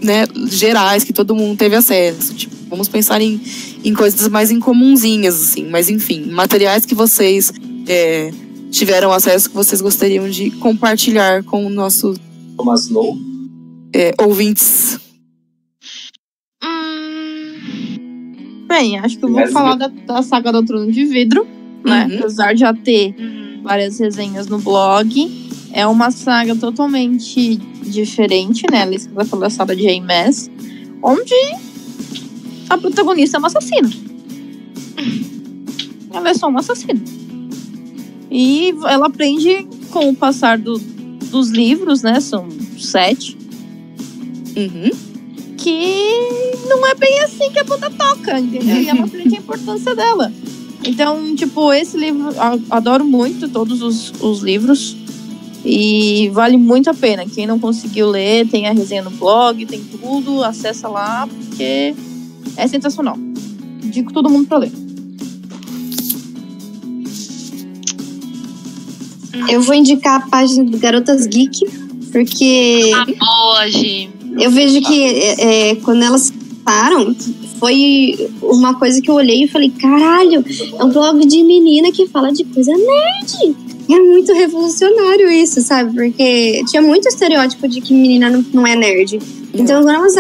né, 0.03 0.27
gerais 0.49 1.05
que 1.05 1.13
todo 1.13 1.35
mundo 1.35 1.57
teve 1.57 1.77
acesso. 1.77 2.35
Tipo, 2.35 2.55
vamos 2.69 2.89
pensar 2.89 3.21
em, 3.21 3.41
em 3.85 3.95
coisas 3.95 4.29
mais 4.29 4.51
incomunzinhas, 4.51 5.41
assim. 5.41 5.69
Mas 5.69 5.89
enfim, 5.89 6.27
materiais 6.31 6.85
que 6.85 6.95
vocês 6.95 7.53
é, 7.87 8.33
tiveram 8.71 9.13
acesso 9.13 9.49
que 9.49 9.55
vocês 9.57 9.81
gostariam 9.81 10.29
de 10.29 10.51
compartilhar 10.53 11.43
com 11.45 11.69
nossos 11.69 12.19
Thomas 12.57 12.85
Snow. 12.85 13.17
é, 13.95 14.13
ouvintes. 14.21 14.99
Hum, 16.63 18.67
Bem, 18.67 18.99
acho 18.99 19.19
que 19.19 19.25
eu 19.25 19.29
vou 19.31 19.41
Mas- 19.41 19.53
falar 19.53 19.75
da, 19.77 19.89
da 19.89 20.23
saga 20.23 20.53
do 20.53 20.65
Trono 20.65 20.91
de 20.91 21.05
Vidro, 21.05 21.47
né? 21.85 22.07
Uhum. 22.11 22.19
Apesar 22.19 22.55
de 22.55 22.61
já 22.61 22.73
ter 22.73 23.15
hum. 23.19 23.61
várias 23.63 23.99
resenhas 23.99 24.47
no 24.47 24.59
blog. 24.59 25.42
É 25.73 25.87
uma 25.87 26.11
saga 26.11 26.55
totalmente 26.55 27.57
diferente, 27.87 28.65
né? 28.71 28.83
Ela 28.83 28.95
escrita 28.95 29.25
pela 29.25 29.49
Sarah 29.51 29.75
J. 29.75 30.01
Maas, 30.01 30.51
onde 31.03 31.35
a 32.69 32.77
protagonista 32.79 33.37
é 33.37 33.39
uma 33.39 33.49
assassina. 33.49 33.91
Ela 36.13 36.31
é 36.31 36.35
só 36.35 36.49
uma 36.49 36.61
assassina. 36.61 37.01
E 38.31 38.75
ela 38.87 39.07
aprende 39.07 39.67
com 39.91 40.09
o 40.11 40.15
passar 40.15 40.59
do- 40.59 40.79
dos 40.79 41.49
livros, 41.51 42.03
né? 42.03 42.21
São 42.21 42.49
sete. 42.79 43.37
Uhum. 44.57 44.91
que 45.57 46.11
não 46.69 46.85
é 46.89 46.95
bem 46.97 47.21
assim 47.21 47.49
que 47.53 47.59
a 47.61 47.63
banda 47.65 47.89
toca, 47.89 48.39
entendeu? 48.41 48.83
E 48.83 48.89
ela 48.89 49.05
aprende 49.05 49.37
a 49.37 49.39
importância 49.39 49.95
dela. 49.95 50.33
Então, 50.85 51.37
tipo, 51.37 51.73
esse 51.73 51.97
livro, 51.97 52.31
a- 52.37 52.59
adoro 52.77 53.05
muito 53.05 53.49
todos 53.49 53.81
os, 53.81 54.13
os 54.21 54.41
livros. 54.41 54.97
E 55.65 56.29
vale 56.33 56.57
muito 56.57 56.91
a 56.91 56.95
pena. 56.95 57.25
Quem 57.25 57.47
não 57.47 57.59
conseguiu 57.59 58.11
ler, 58.11 58.49
tem 58.49 58.67
a 58.67 58.73
resenha 58.73 59.03
no 59.03 59.11
blog, 59.11 59.65
tem 59.65 59.81
tudo, 59.81 60.43
acessa 60.43 60.89
lá, 60.89 61.27
porque 61.27 61.95
é 62.57 62.67
sensacional. 62.67 63.17
Digo 63.85 64.13
todo 64.13 64.29
mundo 64.29 64.47
pra 64.49 64.59
ler. 64.59 64.73
Eu 69.49 69.61
vou 69.63 69.75
indicar 69.75 70.23
a 70.23 70.27
página 70.29 70.65
do 70.65 70.79
Garotas 70.79 71.27
Geek, 71.27 71.61
porque 72.11 72.91
boa, 73.19 73.69
Gi. 73.69 74.09
eu 74.41 74.51
vejo 74.51 74.81
que 74.83 75.03
é, 75.03 75.71
é, 75.71 75.75
quando 75.77 76.03
elas 76.03 76.33
param, 76.65 77.15
foi 77.59 78.31
uma 78.43 78.75
coisa 78.75 79.01
que 79.01 79.11
eu 79.11 79.15
olhei 79.15 79.45
e 79.45 79.49
falei, 79.49 79.71
caralho, 79.71 80.45
é 80.79 80.85
um 80.85 80.91
blog 80.91 81.27
de 81.27 81.43
menina 81.43 81.91
que 81.93 82.07
fala 82.07 82.33
de 82.33 82.45
coisa 82.45 82.73
nerd. 82.73 83.57
É 83.91 83.99
muito 83.99 84.33
revolucionário 84.33 85.31
isso, 85.31 85.61
sabe? 85.61 85.93
Porque 85.93 86.63
tinha 86.69 86.81
muito 86.81 87.09
estereótipo 87.09 87.69
de 87.69 87.81
que 87.81 87.93
menina 87.93 88.31
não, 88.31 88.45
não 88.53 88.67
é 88.67 88.77
nerd. 88.77 89.19
Então, 89.53 89.83
quando 89.83 89.91
elas 89.91 90.15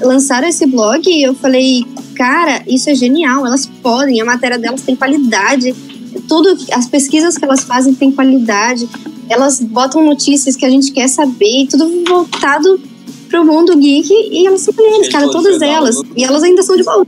lançaram 0.00 0.48
esse 0.48 0.66
blog, 0.66 1.02
eu 1.22 1.34
falei, 1.34 1.84
cara, 2.14 2.62
isso 2.66 2.90
é 2.90 2.94
genial, 2.94 3.46
elas 3.46 3.66
podem, 3.82 4.20
a 4.20 4.24
matéria 4.24 4.58
delas 4.58 4.82
tem 4.82 4.94
qualidade, 4.94 5.74
tudo, 6.28 6.56
as 6.72 6.86
pesquisas 6.86 7.36
que 7.36 7.44
elas 7.44 7.64
fazem 7.64 7.94
tem 7.94 8.10
qualidade, 8.10 8.88
elas 9.28 9.60
botam 9.60 10.04
notícias 10.04 10.56
que 10.56 10.64
a 10.64 10.70
gente 10.70 10.92
quer 10.92 11.08
saber, 11.08 11.66
tudo 11.70 12.04
voltado 12.06 12.80
pro 13.28 13.44
mundo 13.44 13.76
geek 13.76 14.12
e 14.30 14.46
elas 14.46 14.60
são 14.60 14.74
mulheres, 14.76 15.08
cara, 15.08 15.28
todas 15.30 15.62
elas. 15.62 15.96
E 16.16 16.22
elas 16.22 16.42
ainda 16.42 16.62
são 16.62 16.76
de 16.76 16.82
Bauru. 16.82 17.06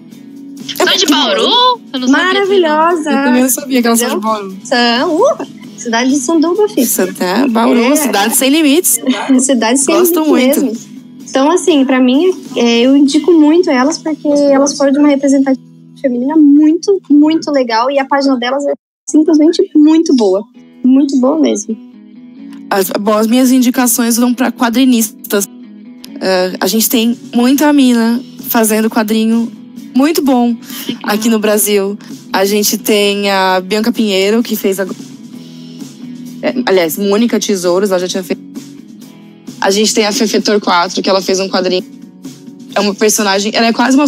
São 0.74 0.96
de 0.96 1.06
Bauru? 1.06 1.80
Eu 1.92 2.00
não 2.00 2.08
sabia 2.08 2.24
Maravilhosa! 2.24 3.10
Eu 3.10 3.24
também 3.24 3.42
não 3.42 3.50
sabia 3.50 3.82
que 3.82 3.86
elas 3.86 3.98
são 3.98 4.08
de? 4.08 4.16
Bauru. 4.16 4.56
São, 4.64 5.16
uh, 5.16 5.46
cidade 5.84 6.10
de 6.10 6.16
Sanduba, 6.16 6.68
filho. 6.68 6.86
Santa 6.86 7.46
Bauru, 7.48 7.80
É. 7.92 7.96
cidade 7.96 8.36
sem 8.36 8.50
limites. 8.50 9.00
Cidade 9.40 9.78
sem 9.78 9.94
Gosto 9.94 10.24
limites 10.24 10.58
muito. 10.58 10.64
mesmo. 10.64 10.94
Então, 11.28 11.50
assim, 11.50 11.84
pra 11.84 12.00
mim, 12.00 12.30
é, 12.56 12.80
eu 12.80 12.96
indico 12.96 13.32
muito 13.32 13.68
elas 13.70 13.98
porque 13.98 14.28
elas 14.28 14.76
foram 14.76 14.92
de 14.92 14.98
uma 14.98 15.08
representatividade 15.08 15.74
feminina 16.00 16.36
muito, 16.36 17.00
muito 17.10 17.50
legal 17.50 17.90
e 17.90 17.98
a 17.98 18.04
página 18.04 18.36
delas 18.38 18.62
é 18.66 18.74
simplesmente 19.08 19.62
muito 19.74 20.14
boa. 20.14 20.42
Muito 20.84 21.18
boa 21.18 21.38
mesmo. 21.40 21.74
As, 22.70 22.90
bom, 22.90 23.14
as 23.14 23.26
minhas 23.26 23.50
indicações 23.50 24.16
vão 24.16 24.34
para 24.34 24.52
quadrinistas. 24.52 25.48
É, 26.20 26.54
a 26.60 26.66
gente 26.66 26.88
tem 26.90 27.16
muita 27.34 27.72
mina 27.72 28.20
fazendo 28.48 28.90
quadrinho 28.90 29.50
muito 29.96 30.22
bom 30.22 30.54
aqui 31.02 31.28
no 31.30 31.38
Brasil. 31.38 31.98
A 32.32 32.44
gente 32.44 32.76
tem 32.76 33.30
a 33.30 33.60
Bianca 33.60 33.90
Pinheiro, 33.92 34.42
que 34.42 34.56
fez 34.56 34.78
a. 34.78 34.86
é, 36.44 36.54
aliás, 36.66 36.98
Mônica 36.98 37.40
Tesouros, 37.40 37.90
ela 37.90 37.98
já 37.98 38.06
tinha 38.06 38.22
feito. 38.22 38.42
A 39.58 39.70
gente 39.70 39.94
tem 39.94 40.04
a 40.04 40.12
Fefe 40.12 40.42
Torquato, 40.42 41.00
que 41.00 41.08
ela 41.08 41.22
fez 41.22 41.40
um 41.40 41.48
quadrinho. 41.48 41.82
É 42.74 42.80
uma 42.80 42.94
personagem. 42.94 43.50
Ela 43.54 43.68
é 43.68 43.72
quase 43.72 43.96
uma. 43.96 44.04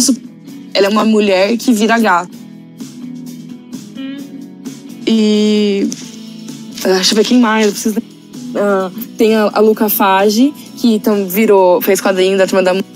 Ela 0.71 0.85
é 0.85 0.89
uma 0.89 1.03
mulher 1.03 1.57
que 1.57 1.73
vira 1.73 1.97
gato. 1.97 2.29
E. 5.07 5.89
ah, 6.83 6.89
Deixa 6.89 7.13
eu 7.13 7.15
ver 7.15 7.25
quem 7.25 7.39
mais. 7.39 7.65
Eu 7.65 7.71
preciso... 7.71 7.97
Ah, 8.55 8.91
tem 9.17 9.35
a, 9.35 9.49
a 9.51 9.59
Luca 9.59 9.89
Fage, 9.89 10.53
que 10.75 10.93
então, 10.93 11.27
virou, 11.27 11.81
fez 11.81 11.99
quadrinho 11.99 12.37
da 12.37 12.45
Turma 12.45 12.61
da 12.61 12.73
Mônica. 12.73 12.89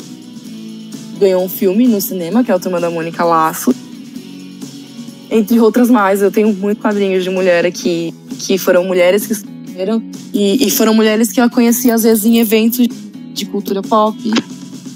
Ganhou 1.19 1.43
um 1.43 1.49
filme 1.49 1.87
no 1.87 1.99
cinema, 1.99 2.43
que 2.43 2.51
é 2.51 2.53
a 2.53 2.59
Turma 2.59 2.79
da 2.79 2.91
Mônica 2.91 3.23
Laço. 3.23 3.73
Entre 5.31 5.59
outras 5.59 5.89
mais, 5.89 6.21
eu 6.21 6.29
tenho 6.29 6.53
muitos 6.53 6.83
quadrinhos 6.83 7.23
de 7.23 7.31
mulher 7.31 7.65
aqui, 7.65 8.13
que 8.41 8.57
foram 8.57 8.83
mulheres 8.83 9.25
que 9.25 9.33
escreveram. 9.33 10.01
E, 10.33 10.67
e 10.67 10.71
foram 10.71 10.93
mulheres 10.93 11.31
que 11.31 11.39
eu 11.39 11.49
conheci, 11.49 11.91
às 11.91 12.03
vezes, 12.03 12.25
em 12.25 12.39
eventos 12.39 12.87
de 13.33 13.45
cultura 13.45 13.81
pop. 13.81 14.17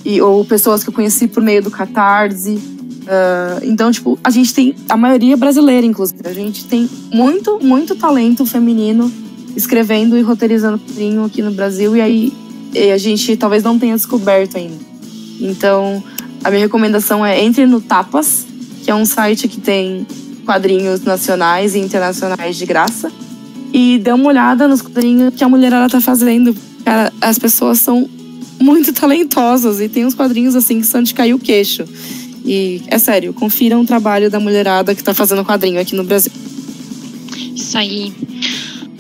E, 0.04 0.22
ou 0.22 0.44
pessoas 0.44 0.84
que 0.84 0.90
eu 0.90 0.94
conheci 0.94 1.28
por 1.28 1.42
meio 1.42 1.62
do 1.62 1.72
Catarse. 1.72 2.56
Uh, 2.56 3.64
então, 3.64 3.92
tipo, 3.92 4.18
a 4.24 4.30
gente 4.30 4.54
tem 4.54 4.76
a 4.90 4.98
maioria 4.98 5.38
brasileira, 5.38 5.86
inclusive. 5.86 6.22
A 6.26 6.34
gente 6.34 6.66
tem 6.66 6.90
muito, 7.12 7.60
muito 7.62 7.96
talento 7.96 8.46
feminino 8.46 9.12
escrevendo 9.56 10.18
e 10.18 10.22
roteirizando 10.22 10.80
quadrinho 10.80 11.24
aqui 11.24 11.42
no 11.42 11.52
Brasil. 11.52 11.96
E 11.96 12.02
aí 12.02 12.34
e 12.74 12.92
a 12.92 12.98
gente 12.98 13.38
talvez 13.38 13.64
não 13.64 13.80
tenha 13.80 13.96
descoberto 13.96 14.58
ainda. 14.58 14.84
Então, 15.40 16.04
a 16.44 16.50
minha 16.50 16.62
recomendação 16.62 17.26
é 17.26 17.42
entre 17.42 17.66
no 17.66 17.80
Tapas, 17.80 18.46
que 18.84 18.92
é 18.92 18.96
um 18.96 19.06
site 19.06 19.48
que 19.48 19.62
tem 19.62 20.06
quadrinhos 20.46 21.02
nacionais 21.02 21.74
e 21.74 21.80
internacionais 21.80 22.58
de 22.58 22.66
graça. 22.66 23.12
E 23.78 23.98
dê 23.98 24.10
uma 24.14 24.30
olhada 24.30 24.70
nos 24.70 24.82
quadrinhos 24.82 25.36
que 25.36 25.44
a 25.44 25.50
mulherada 25.50 25.90
tá 25.90 26.00
fazendo. 26.00 26.56
Cara, 26.86 27.12
as 27.20 27.38
pessoas 27.38 27.78
são 27.78 28.10
muito 28.58 28.94
talentosas 28.94 29.82
e 29.82 29.90
tem 29.90 30.06
uns 30.06 30.14
quadrinhos 30.14 30.56
assim 30.56 30.80
que 30.80 30.88
são 30.88 31.04
de 31.04 31.14
cair 31.14 31.34
o 31.34 31.40
queixo. 31.40 31.84
E 32.46 32.82
é 32.88 32.98
sério, 32.98 33.34
confiram 33.34 33.82
o 33.82 33.86
trabalho 33.86 34.32
da 34.32 34.40
mulherada 34.40 34.96
que 34.96 35.04
tá 35.04 35.14
fazendo 35.14 35.44
quadrinho 35.44 35.78
aqui 35.78 35.94
no 35.94 36.06
Brasil. 36.06 36.32
Isso 37.54 37.78
aí. 37.78 38.14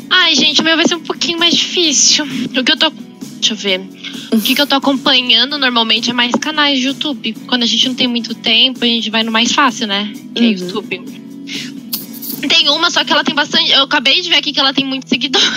Ai, 0.10 0.36
gente, 0.36 0.60
o 0.60 0.64
meu 0.66 0.76
vai 0.76 0.86
ser 0.86 0.96
um 0.96 1.04
pouquinho 1.04 1.40
mais 1.40 1.56
difícil. 1.56 2.26
O 2.26 2.62
que 2.62 2.72
eu 2.74 2.78
tô. 2.78 2.90
Deixa 3.40 3.54
eu 3.54 3.56
ver. 3.56 3.82
O 4.34 4.42
que, 4.42 4.56
que 4.56 4.62
eu 4.62 4.68
tô 4.68 4.76
acompanhando 4.76 5.58
normalmente 5.58 6.10
é 6.10 6.14
mais 6.14 6.34
canais 6.34 6.80
de 6.80 6.88
YouTube. 6.88 7.34
Quando 7.48 7.64
a 7.64 7.66
gente 7.66 7.88
não 7.88 7.96
tem 7.96 8.10
muito 8.10 8.36
tempo, 8.36 8.84
a 8.84 8.88
gente 8.88 9.10
vai 9.10 9.24
no 9.24 9.32
mais 9.32 9.54
fácil, 9.54 9.88
né? 9.88 10.12
Que 10.34 10.44
é 10.44 10.48
Uhum. 10.48 10.52
YouTube. 10.52 11.02
Tem 12.48 12.70
uma, 12.70 12.90
só 12.92 13.04
que 13.04 13.12
ela 13.12 13.24
tem 13.24 13.34
bastante. 13.36 13.72
Eu 13.72 13.84
acabei 13.84 14.22
de 14.22 14.30
ver 14.30 14.38
aqui 14.38 14.52
que 14.54 14.60
ela 14.60 14.74
tem 14.74 14.86
muitos 14.86 15.10
seguidores. 15.10 15.48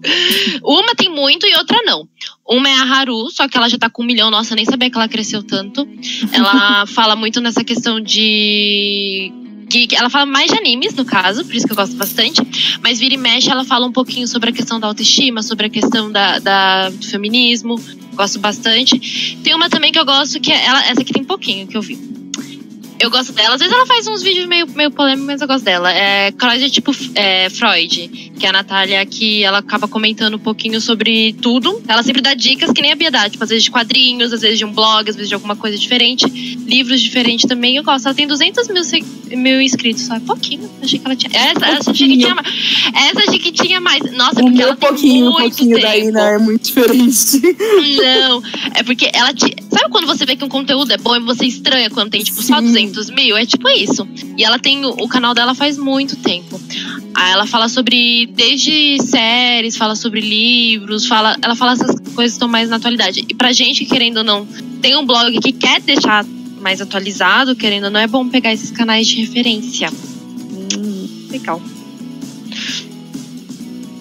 uma 0.62 0.94
tem 0.94 1.08
muito 1.08 1.46
e 1.46 1.54
outra 1.56 1.82
não. 1.84 2.08
Uma 2.48 2.68
é 2.68 2.74
a 2.74 2.82
Haru, 2.82 3.30
só 3.30 3.48
que 3.48 3.56
ela 3.56 3.68
já 3.68 3.78
tá 3.78 3.88
com 3.88 4.02
um 4.02 4.06
milhão. 4.06 4.30
Nossa, 4.30 4.54
nem 4.54 4.64
sabia 4.64 4.90
que 4.90 4.96
ela 4.96 5.08
cresceu 5.08 5.42
tanto. 5.42 5.88
Ela 6.32 6.84
fala 6.88 7.14
muito 7.16 7.40
nessa 7.40 7.62
questão 7.62 8.00
de. 8.00 9.32
geek. 9.68 9.94
Ela 9.94 10.10
fala 10.10 10.26
mais 10.26 10.50
de 10.50 10.58
animes, 10.58 10.94
no 10.94 11.04
caso, 11.04 11.44
por 11.44 11.54
isso 11.54 11.66
que 11.66 11.72
eu 11.72 11.76
gosto 11.76 11.94
bastante. 11.96 12.40
Mas 12.82 12.98
vira 12.98 13.14
e 13.14 13.18
mexe, 13.18 13.50
ela 13.50 13.64
fala 13.64 13.86
um 13.86 13.92
pouquinho 13.92 14.26
sobre 14.26 14.50
a 14.50 14.52
questão 14.52 14.80
da 14.80 14.86
autoestima, 14.88 15.42
sobre 15.42 15.66
a 15.66 15.70
questão 15.70 16.10
da, 16.10 16.38
da- 16.38 16.88
do 16.90 17.06
feminismo. 17.06 17.76
Gosto 18.14 18.38
bastante. 18.40 19.38
Tem 19.44 19.54
uma 19.54 19.70
também 19.70 19.92
que 19.92 19.98
eu 19.98 20.04
gosto, 20.04 20.40
que 20.40 20.50
é 20.52 20.64
ela, 20.66 20.84
essa 20.86 21.00
aqui 21.00 21.12
tem 21.12 21.22
pouquinho 21.24 21.66
que 21.66 21.76
eu 21.76 21.82
vi. 21.82 21.96
Eu 23.00 23.10
gosto 23.10 23.32
dela. 23.32 23.54
Às 23.54 23.60
vezes 23.60 23.74
ela 23.74 23.86
faz 23.86 24.06
uns 24.06 24.22
vídeos 24.22 24.46
meio, 24.46 24.68
meio 24.68 24.90
polêmicos, 24.90 25.24
mas 25.26 25.40
eu 25.40 25.48
gosto 25.48 25.64
dela. 25.64 25.90
É 25.90 26.32
Freud, 26.38 26.70
tipo 26.70 26.92
é, 27.14 27.48
Freud, 27.48 28.08
que 28.38 28.44
é 28.44 28.48
a 28.50 28.52
Natália, 28.52 29.04
que 29.06 29.42
ela 29.42 29.58
acaba 29.58 29.88
comentando 29.88 30.34
um 30.34 30.38
pouquinho 30.38 30.80
sobre 30.82 31.32
tudo. 31.40 31.82
Ela 31.88 32.02
sempre 32.02 32.20
dá 32.20 32.34
dicas 32.34 32.70
que 32.72 32.82
nem 32.82 32.92
a 32.92 32.94
Bia 32.94 33.10
dá, 33.10 33.28
tipo, 33.28 33.42
às 33.42 33.48
vezes 33.48 33.64
de 33.64 33.70
quadrinhos, 33.70 34.34
às 34.34 34.42
vezes 34.42 34.58
de 34.58 34.66
um 34.66 34.72
blog, 34.72 35.08
às 35.08 35.16
vezes 35.16 35.30
de 35.30 35.34
alguma 35.34 35.56
coisa 35.56 35.78
diferente. 35.78 36.26
Livros 36.26 37.00
diferentes 37.00 37.48
também, 37.48 37.76
eu 37.76 37.82
gosto. 37.82 38.04
Ela 38.04 38.14
tem 38.14 38.26
200 38.26 38.68
mil, 38.68 38.82
mil 39.38 39.60
inscritos, 39.62 40.02
só 40.02 40.16
é 40.16 40.20
pouquinho. 40.20 40.70
Achei 40.82 40.98
que 40.98 41.06
ela 41.06 41.16
tinha. 41.16 41.30
Essa, 41.34 41.66
essa 41.66 41.90
achei 41.92 42.08
que 42.08 42.18
tinha 42.18 42.34
mais. 42.34 42.48
Essa 42.94 43.20
achei 43.20 43.38
que 43.38 43.52
tinha 43.52 43.80
mais. 43.80 44.12
Nossa, 44.12 44.40
O 44.40 44.44
porque 44.44 44.62
ela 44.62 44.76
tem 44.76 44.88
pouquinho, 44.88 45.26
o 45.26 45.32
muito 45.32 45.56
pouquinho 45.56 45.76
tempo. 45.76 45.88
da 45.88 45.96
Ina 45.96 46.30
é 46.32 46.38
muito 46.38 46.64
diferente. 46.64 47.40
Não, 47.96 48.42
é 48.74 48.82
porque 48.82 49.10
ela 49.12 49.32
te. 49.32 49.56
Sabe 49.70 49.90
quando 49.90 50.06
você 50.06 50.26
vê 50.26 50.36
que 50.36 50.44
um 50.44 50.48
conteúdo 50.48 50.92
é 50.92 50.98
bom 50.98 51.16
e 51.16 51.20
você 51.20 51.46
estranha 51.46 51.88
quando 51.88 52.10
tem, 52.10 52.22
tipo, 52.22 52.42
só 52.42 52.60
Sim. 52.60 52.89
200 52.90 53.10
mil? 53.10 53.36
É 53.36 53.46
tipo 53.46 53.68
isso. 53.68 54.06
E 54.36 54.44
ela 54.44 54.58
tem. 54.58 54.84
O 54.84 55.08
canal 55.08 55.34
dela 55.34 55.54
faz 55.54 55.78
muito 55.78 56.16
tempo. 56.16 56.60
Aí 57.14 57.32
ela 57.32 57.46
fala 57.46 57.68
sobre. 57.68 58.26
Desde 58.26 58.98
séries, 59.02 59.76
fala 59.76 59.96
sobre 59.96 60.20
livros, 60.20 61.06
fala, 61.06 61.36
ela 61.42 61.54
fala 61.54 61.72
essas 61.72 61.96
coisas 62.14 62.14
que 62.14 62.24
estão 62.36 62.48
mais 62.48 62.68
na 62.68 62.76
atualidade. 62.76 63.24
E 63.28 63.34
pra 63.34 63.52
gente, 63.52 63.84
querendo 63.84 64.18
ou 64.18 64.24
não, 64.24 64.46
tem 64.80 64.96
um 64.96 65.04
blog 65.04 65.38
que 65.40 65.52
quer 65.52 65.80
deixar 65.80 66.24
mais 66.60 66.80
atualizado, 66.80 67.56
querendo 67.56 67.84
ou 67.84 67.90
não, 67.90 68.00
é 68.00 68.06
bom 68.06 68.28
pegar 68.28 68.52
esses 68.52 68.70
canais 68.70 69.06
de 69.06 69.22
referência. 69.22 69.90
Hum, 69.90 71.28
legal. 71.30 71.60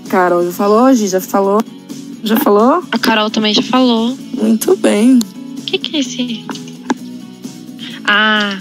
Carol 0.09 0.43
já 0.43 0.51
falou, 0.51 0.93
Gi 0.93 1.07
já 1.07 1.21
falou. 1.21 1.63
Já 2.23 2.35
falou? 2.37 2.83
A 2.91 2.97
Carol 2.97 3.29
também 3.29 3.53
já 3.53 3.61
falou. 3.61 4.17
Muito 4.33 4.75
bem. 4.75 5.19
O 5.57 5.61
que, 5.61 5.77
que 5.77 5.97
é 5.97 5.99
esse? 5.99 6.45
Ah. 8.03 8.57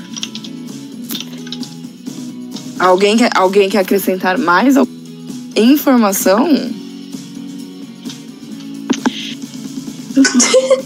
Alguém 2.79 3.17
quer, 3.17 3.31
alguém 3.37 3.69
quer 3.69 3.79
acrescentar 3.81 4.39
mais 4.39 4.77
informação? 5.57 6.49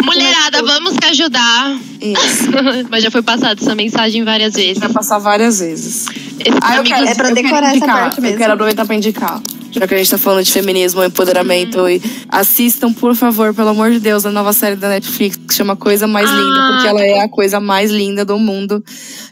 Mulherada, 0.05 0.63
vamos 0.63 0.95
te 0.95 1.05
ajudar. 1.07 1.79
Isso. 2.01 2.49
Mas 2.91 3.03
já 3.03 3.11
foi 3.11 3.23
passada 3.23 3.59
essa 3.61 3.75
mensagem 3.75 4.25
várias 4.25 4.55
vezes. 4.55 4.79
Vai 4.79 4.91
passar 4.91 5.19
várias 5.19 5.59
vezes. 5.61 6.07
Esses 6.41 6.59
Ah, 6.61 6.75
amigos- 6.79 6.89
quero, 6.89 7.09
É 7.09 7.15
pra 7.15 7.31
decorar 7.31 7.67
essa 7.69 7.77
indicar, 7.77 8.01
parte 8.01 8.21
mesmo. 8.21 8.35
Eu 8.35 8.39
quero 8.39 8.53
aproveitar 8.53 8.85
pra 8.85 8.95
indicar. 8.95 9.41
Já 9.71 9.87
que 9.89 9.95
a 9.95 9.97
gente 9.97 10.11
tá 10.11 10.19
falando 10.19 10.45
de 10.45 10.53
feminismo, 10.53 11.03
empoderamento. 11.03 11.89
E 11.89 12.03
assistam, 12.29 12.93
por 12.93 13.15
favor, 13.17 13.55
pelo 13.55 13.71
amor 13.71 13.91
de 13.91 14.01
Deus, 14.01 14.27
a 14.27 14.31
nova 14.31 14.53
série 14.53 14.77
da 14.77 14.91
Netflix 14.91 15.39
que 15.49 15.55
chama 15.55 15.75
Coisa 15.77 16.07
Mais 16.07 16.29
Ah. 16.29 16.33
Linda, 16.35 16.69
porque 16.73 16.89
ela 16.89 17.01
é 17.03 17.21
a 17.21 17.29
coisa 17.29 17.59
mais 17.59 17.91
linda 17.91 18.23
do 18.23 18.39
mundo. 18.39 18.85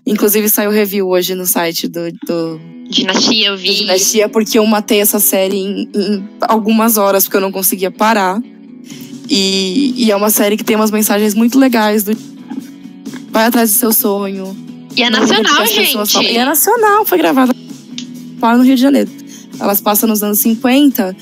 Inclusive 0.06 0.48
saiu 0.48 0.70
review 0.70 1.08
hoje 1.08 1.34
no 1.34 1.46
site 1.46 1.86
do, 1.86 2.10
do, 2.26 2.60
Dinastia, 2.90 3.48
eu 3.48 3.56
vi. 3.56 3.74
Dinastia, 3.74 4.28
porque 4.28 4.58
eu 4.58 4.66
matei 4.66 5.00
essa 5.00 5.20
série 5.20 5.56
em, 5.56 5.88
em 5.94 6.28
algumas 6.40 6.96
horas, 6.96 7.24
porque 7.24 7.36
eu 7.36 7.40
não 7.40 7.52
conseguia 7.52 7.90
parar. 7.90 8.42
E, 9.28 9.94
e 9.96 10.10
é 10.10 10.16
uma 10.16 10.30
série 10.30 10.56
que 10.56 10.64
tem 10.64 10.74
umas 10.74 10.90
mensagens 10.90 11.34
muito 11.34 11.56
legais 11.56 12.02
do 12.02 12.16
vai 13.30 13.44
atrás 13.44 13.70
do 13.70 13.76
seu 13.76 13.92
sonho. 13.92 14.56
E 14.96 15.02
é 15.04 15.10
nacional, 15.10 15.64
gente. 15.66 15.92
falam. 15.92 16.28
E 16.28 16.36
é 16.36 16.44
nacional, 16.44 17.04
foi 17.04 17.18
gravada 17.18 17.54
lá 18.42 18.56
no 18.56 18.64
Rio 18.64 18.74
de 18.74 18.82
Janeiro. 18.82 19.10
Elas 19.60 19.80
passam 19.80 20.08
nos 20.08 20.22
anos 20.22 20.38
50. 20.40 21.16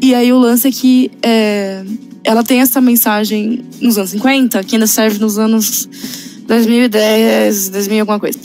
E 0.00 0.14
aí 0.14 0.32
o 0.32 0.38
lance 0.38 0.68
é 0.68 0.70
que 0.70 1.10
é, 1.22 1.84
ela 2.22 2.44
tem 2.44 2.60
essa 2.60 2.80
mensagem 2.80 3.64
nos 3.80 3.98
anos 3.98 4.10
50, 4.10 4.62
que 4.62 4.76
ainda 4.76 4.86
serve 4.86 5.18
nos 5.18 5.38
anos 5.38 5.88
2010, 6.50 7.68
2000 7.68 7.96
e 7.96 8.00
alguma 8.00 8.18
coisa. 8.18 8.36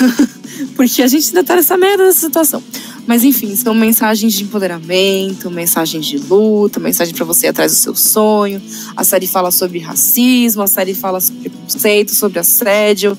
Porque 0.74 1.02
a 1.02 1.06
gente 1.06 1.28
ainda 1.28 1.44
tá 1.44 1.56
nessa 1.56 1.76
merda 1.76 2.04
dessa 2.04 2.20
situação. 2.20 2.62
Mas 3.06 3.22
enfim, 3.22 3.54
são 3.54 3.74
mensagens 3.74 4.32
de 4.32 4.44
empoderamento, 4.44 5.50
mensagens 5.50 6.06
de 6.06 6.16
luta, 6.16 6.80
mensagem 6.80 7.14
pra 7.14 7.24
você 7.26 7.46
ir 7.46 7.50
atrás 7.50 7.72
do 7.72 7.76
seu 7.76 7.94
sonho. 7.94 8.62
A 8.96 9.04
série 9.04 9.26
fala 9.26 9.50
sobre 9.50 9.78
racismo, 9.78 10.62
a 10.62 10.66
série 10.66 10.94
fala 10.94 11.20
sobre 11.20 11.50
preconceito, 11.50 12.14
sobre 12.14 12.38
assédio. 12.38 13.16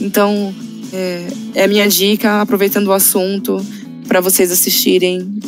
Então, 0.00 0.54
é, 0.90 1.26
é 1.56 1.64
a 1.64 1.68
minha 1.68 1.86
dica, 1.86 2.40
aproveitando 2.40 2.86
o 2.86 2.92
assunto, 2.92 3.64
pra 4.08 4.22
vocês 4.22 4.50
assistirem, 4.50 5.38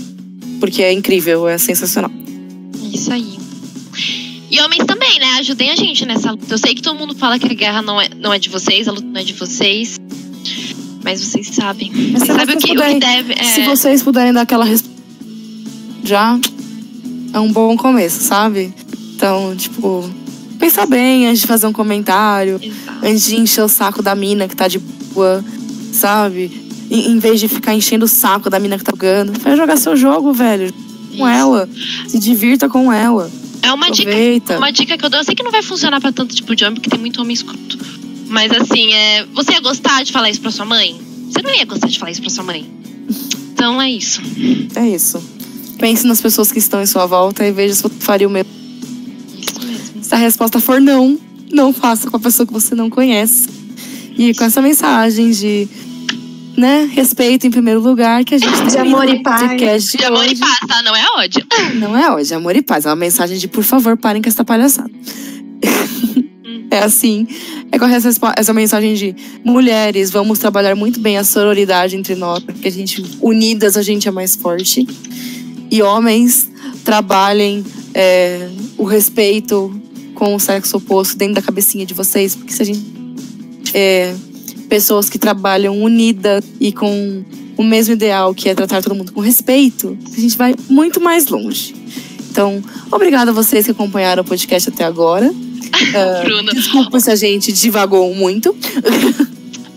porque 0.60 0.82
é 0.82 0.92
incrível, 0.92 1.48
é 1.48 1.56
sensacional. 1.56 2.10
Isso 2.92 3.10
aí. 3.10 3.47
E 4.50 4.60
homens 4.60 4.84
também, 4.86 5.18
né? 5.18 5.26
Ajudem 5.40 5.70
a 5.70 5.76
gente 5.76 6.06
nessa 6.06 6.30
luta. 6.30 6.46
Eu 6.52 6.58
sei 6.58 6.74
que 6.74 6.80
todo 6.82 6.98
mundo 6.98 7.14
fala 7.14 7.38
que 7.38 7.46
a 7.46 7.54
guerra 7.54 7.82
não 7.82 8.00
é, 8.00 8.08
não 8.08 8.32
é 8.32 8.38
de 8.38 8.48
vocês, 8.48 8.88
a 8.88 8.92
luta 8.92 9.06
não 9.06 9.20
é 9.20 9.24
de 9.24 9.34
vocês. 9.34 9.98
Mas 11.04 11.22
vocês 11.22 11.48
sabem. 11.48 11.90
Mas 12.12 12.22
Vocês 12.22 12.38
sabem 12.38 12.56
o 12.56 12.58
que, 12.58 12.64
o 12.64 12.68
que 12.68 12.74
puderem- 12.74 12.98
deve. 12.98 13.32
É, 13.34 13.44
Se 13.44 13.62
vocês 13.64 14.02
puderem 14.02 14.32
dar 14.32 14.42
aquela 14.42 14.64
resposta, 14.64 14.96
já 16.02 16.38
é 17.32 17.38
um 17.38 17.52
bom 17.52 17.76
começo, 17.76 18.22
sabe? 18.22 18.72
Então, 19.14 19.54
tipo, 19.56 20.08
pensa 20.58 20.86
bem 20.86 21.26
antes 21.26 21.40
de 21.42 21.46
fazer 21.46 21.66
um 21.66 21.72
comentário, 21.72 22.58
Exato. 22.62 23.06
antes 23.06 23.26
de 23.26 23.36
encher 23.36 23.62
o 23.64 23.68
saco 23.68 24.02
da 24.02 24.14
mina 24.14 24.48
que 24.48 24.56
tá 24.56 24.66
de 24.66 24.78
boa, 24.78 25.44
sabe? 25.92 26.50
Em, 26.90 27.10
em 27.12 27.18
vez 27.18 27.38
de 27.40 27.48
ficar 27.48 27.74
enchendo 27.74 28.06
o 28.06 28.08
saco 28.08 28.48
da 28.48 28.58
mina 28.58 28.78
que 28.78 28.84
tá 28.84 28.92
jogando, 28.92 29.38
vai 29.40 29.56
jogar 29.56 29.76
seu 29.76 29.94
jogo, 29.96 30.32
velho. 30.32 30.72
Com 31.16 31.26
Isso. 31.26 31.26
ela. 31.26 31.68
Se 32.06 32.18
divirta 32.18 32.68
com 32.68 32.92
ela. 32.92 33.30
É 33.68 33.72
uma 33.74 33.90
dica 33.90 34.10
Aproveita. 34.10 34.56
Uma 34.56 34.72
dica 34.72 34.96
que 34.96 35.04
eu 35.04 35.10
dou, 35.10 35.20
eu 35.20 35.24
sei 35.24 35.34
que 35.34 35.42
não 35.42 35.50
vai 35.50 35.62
funcionar 35.62 36.00
pra 36.00 36.10
tanto 36.10 36.34
tipo 36.34 36.56
de 36.56 36.64
homem, 36.64 36.76
porque 36.76 36.88
tem 36.88 36.98
muito 36.98 37.20
homem 37.20 37.34
escroto. 37.34 37.78
Mas 38.26 38.50
assim, 38.50 38.94
é, 38.94 39.26
você 39.26 39.52
ia 39.52 39.60
gostar 39.60 40.02
de 40.04 40.10
falar 40.10 40.30
isso 40.30 40.40
pra 40.40 40.50
sua 40.50 40.64
mãe? 40.64 40.98
Você 41.30 41.42
não 41.42 41.54
ia 41.54 41.66
gostar 41.66 41.88
de 41.88 41.98
falar 41.98 42.10
isso 42.10 42.22
pra 42.22 42.30
sua 42.30 42.44
mãe. 42.44 42.66
Então 43.52 43.80
é 43.80 43.90
isso. 43.90 44.22
É 44.74 44.88
isso. 44.88 45.22
Pense 45.78 46.06
nas 46.06 46.18
pessoas 46.18 46.50
que 46.50 46.58
estão 46.58 46.80
em 46.80 46.86
sua 46.86 47.04
volta 47.04 47.44
e 47.44 47.52
veja 47.52 47.74
se 47.74 47.82
você 47.82 47.94
faria 48.00 48.26
o 48.26 48.30
mesmo. 48.30 48.50
Isso 49.38 49.60
mesmo. 49.60 50.02
Se 50.02 50.14
a 50.14 50.18
resposta 50.18 50.58
for 50.60 50.80
não, 50.80 51.18
não 51.52 51.70
faça 51.70 52.10
com 52.10 52.16
a 52.16 52.20
pessoa 52.20 52.46
que 52.46 52.52
você 52.54 52.74
não 52.74 52.88
conhece. 52.88 53.50
E 54.16 54.32
com 54.32 54.44
essa 54.44 54.62
mensagem 54.62 55.30
de 55.30 55.68
né? 56.58 56.90
Respeito 56.92 57.46
em 57.46 57.50
primeiro 57.50 57.80
lugar, 57.80 58.24
que 58.24 58.34
a 58.34 58.38
gente 58.38 58.50
De 58.50 58.72
termina 58.72 58.96
amor 58.96 59.08
e 59.08 59.22
paz. 59.22 59.42
podcast 59.42 59.96
De 59.96 60.04
amor 60.04 60.26
e 60.26 60.36
paz, 60.36 60.58
tá? 60.66 60.82
Não 60.82 60.94
é 60.94 61.04
ódio. 61.16 61.46
Não 61.78 61.96
é 61.96 62.12
hoje, 62.12 62.32
é 62.32 62.36
amor 62.36 62.56
e 62.56 62.62
paz. 62.62 62.84
É 62.84 62.88
uma 62.88 62.96
mensagem 62.96 63.38
de 63.38 63.46
por 63.46 63.62
favor, 63.62 63.96
parem 63.96 64.20
com 64.20 64.28
essa 64.28 64.44
palhaçada. 64.44 64.90
é 66.70 66.78
assim. 66.80 67.28
É 67.70 67.78
com 67.78 67.84
essa, 67.84 68.10
essa 68.36 68.52
mensagem 68.52 68.94
de 68.94 69.14
mulheres, 69.44 70.10
vamos 70.10 70.38
trabalhar 70.38 70.74
muito 70.74 70.98
bem 71.00 71.16
a 71.16 71.24
sororidade 71.24 71.96
entre 71.96 72.14
nós, 72.14 72.42
porque 72.42 72.66
a 72.66 72.72
gente, 72.72 73.04
unidas, 73.20 73.76
a 73.76 73.82
gente 73.82 74.08
é 74.08 74.10
mais 74.10 74.34
forte. 74.34 74.86
E 75.70 75.82
homens, 75.82 76.50
trabalhem 76.84 77.64
é, 77.94 78.48
o 78.76 78.84
respeito 78.84 79.80
com 80.14 80.34
o 80.34 80.40
sexo 80.40 80.78
oposto 80.78 81.16
dentro 81.16 81.34
da 81.34 81.42
cabecinha 81.42 81.86
de 81.86 81.94
vocês, 81.94 82.34
porque 82.34 82.52
se 82.52 82.62
a 82.62 82.64
gente. 82.64 82.98
É, 83.74 84.14
pessoas 84.68 85.08
que 85.08 85.18
trabalham 85.18 85.80
unidas 85.82 86.44
e 86.60 86.72
com 86.72 87.24
o 87.56 87.62
mesmo 87.64 87.94
ideal, 87.94 88.34
que 88.34 88.48
é 88.48 88.54
tratar 88.54 88.82
todo 88.82 88.94
mundo 88.94 89.12
com 89.12 89.20
respeito, 89.20 89.96
a 90.16 90.20
gente 90.20 90.36
vai 90.36 90.54
muito 90.68 91.00
mais 91.00 91.26
longe. 91.26 91.74
Então, 92.30 92.62
obrigada 92.90 93.30
a 93.30 93.34
vocês 93.34 93.64
que 93.64 93.72
acompanharam 93.72 94.22
o 94.22 94.26
podcast 94.26 94.68
até 94.68 94.84
agora. 94.84 95.32
Bruno. 96.24 96.52
desculpa 96.52 97.00
se 97.00 97.10
a 97.10 97.16
gente 97.16 97.52
divagou 97.52 98.14
muito. 98.14 98.54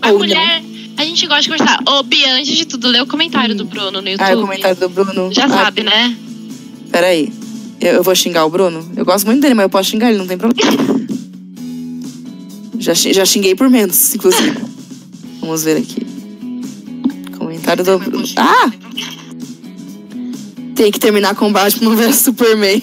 Mas 0.00 0.12
Ou 0.12 0.18
mulher, 0.18 0.62
a 0.96 1.04
gente 1.04 1.26
gosta 1.26 1.42
de 1.42 1.48
conversar. 1.48 1.78
Ô, 1.88 2.02
Bia, 2.02 2.34
antes 2.34 2.56
de 2.56 2.64
tudo, 2.66 2.88
lê 2.88 3.00
o 3.00 3.06
comentário 3.06 3.54
do 3.54 3.64
Bruno 3.64 4.00
no 4.00 4.08
YouTube. 4.08 4.30
Ah, 4.30 4.36
o 4.36 4.40
comentário 4.40 4.76
do 4.76 4.88
Bruno. 4.88 5.32
Já 5.32 5.46
Ah, 5.46 5.48
sabe, 5.48 5.82
né? 5.82 6.16
Peraí. 6.90 7.32
Eu, 7.80 7.94
eu 7.94 8.02
vou 8.02 8.14
xingar 8.14 8.44
o 8.44 8.50
Bruno? 8.50 8.88
Eu 8.96 9.04
gosto 9.04 9.26
muito 9.26 9.40
dele, 9.40 9.54
mas 9.54 9.64
eu 9.64 9.70
posso 9.70 9.90
xingar 9.90 10.10
ele, 10.10 10.18
não 10.18 10.26
tem 10.26 10.38
problema. 10.38 10.70
Já, 12.78 12.94
já 12.94 13.24
xinguei 13.24 13.54
por 13.54 13.70
menos, 13.70 14.12
inclusive. 14.12 14.56
Vamos 15.42 15.64
ver 15.64 15.76
aqui. 15.76 16.06
Comentário 17.36 17.84
do 17.84 17.98
Bruno. 17.98 18.24
Ah! 18.36 18.70
Tem 20.76 20.90
que 20.92 21.00
terminar 21.00 21.34
com 21.34 21.52
Batman 21.52 21.94
vs 21.96 22.16
Superman. 22.16 22.80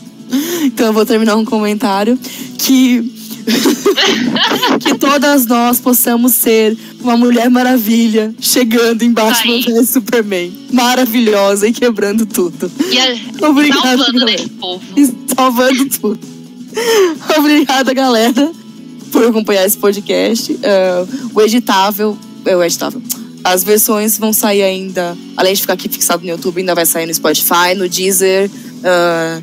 então 0.64 0.86
eu 0.86 0.92
vou 0.94 1.04
terminar 1.04 1.36
um 1.36 1.44
comentário 1.44 2.18
que. 2.58 3.20
que 4.80 4.94
todas 4.94 5.46
nós 5.46 5.80
possamos 5.80 6.32
ser 6.32 6.78
uma 7.00 7.16
Mulher 7.16 7.50
Maravilha 7.50 8.34
chegando 8.40 9.02
em 9.02 9.12
Batman 9.12 9.60
vs 9.60 9.90
Superman. 9.90 10.50
Maravilhosa 10.72 11.68
e 11.68 11.72
quebrando 11.72 12.24
tudo. 12.24 12.72
E 12.90 12.98
a, 12.98 13.48
Obrigada, 13.48 13.82
salvando 13.82 14.18
galera. 14.20 14.38
nesse 14.38 14.48
povo. 14.48 14.82
E 14.96 15.34
salvando 15.34 15.88
tudo. 15.90 16.20
Obrigada, 17.36 17.92
galera, 17.92 18.50
por 19.12 19.24
acompanhar 19.24 19.64
esse 19.64 19.78
podcast. 19.78 20.58
Ah, 20.64 21.06
o 21.32 21.40
editável. 21.40 22.18
É 22.44 22.56
o 22.56 22.64
editável. 22.64 23.00
As 23.44 23.62
versões 23.62 24.18
vão 24.18 24.32
sair 24.32 24.62
ainda, 24.62 25.16
além 25.36 25.54
de 25.54 25.60
ficar 25.60 25.74
aqui 25.74 25.88
fixado 25.88 26.22
no 26.22 26.30
YouTube, 26.30 26.58
ainda 26.58 26.74
vai 26.74 26.86
sair 26.86 27.06
no 27.06 27.14
Spotify, 27.14 27.74
no 27.76 27.88
Deezer, 27.88 28.50
ah, 28.82 29.40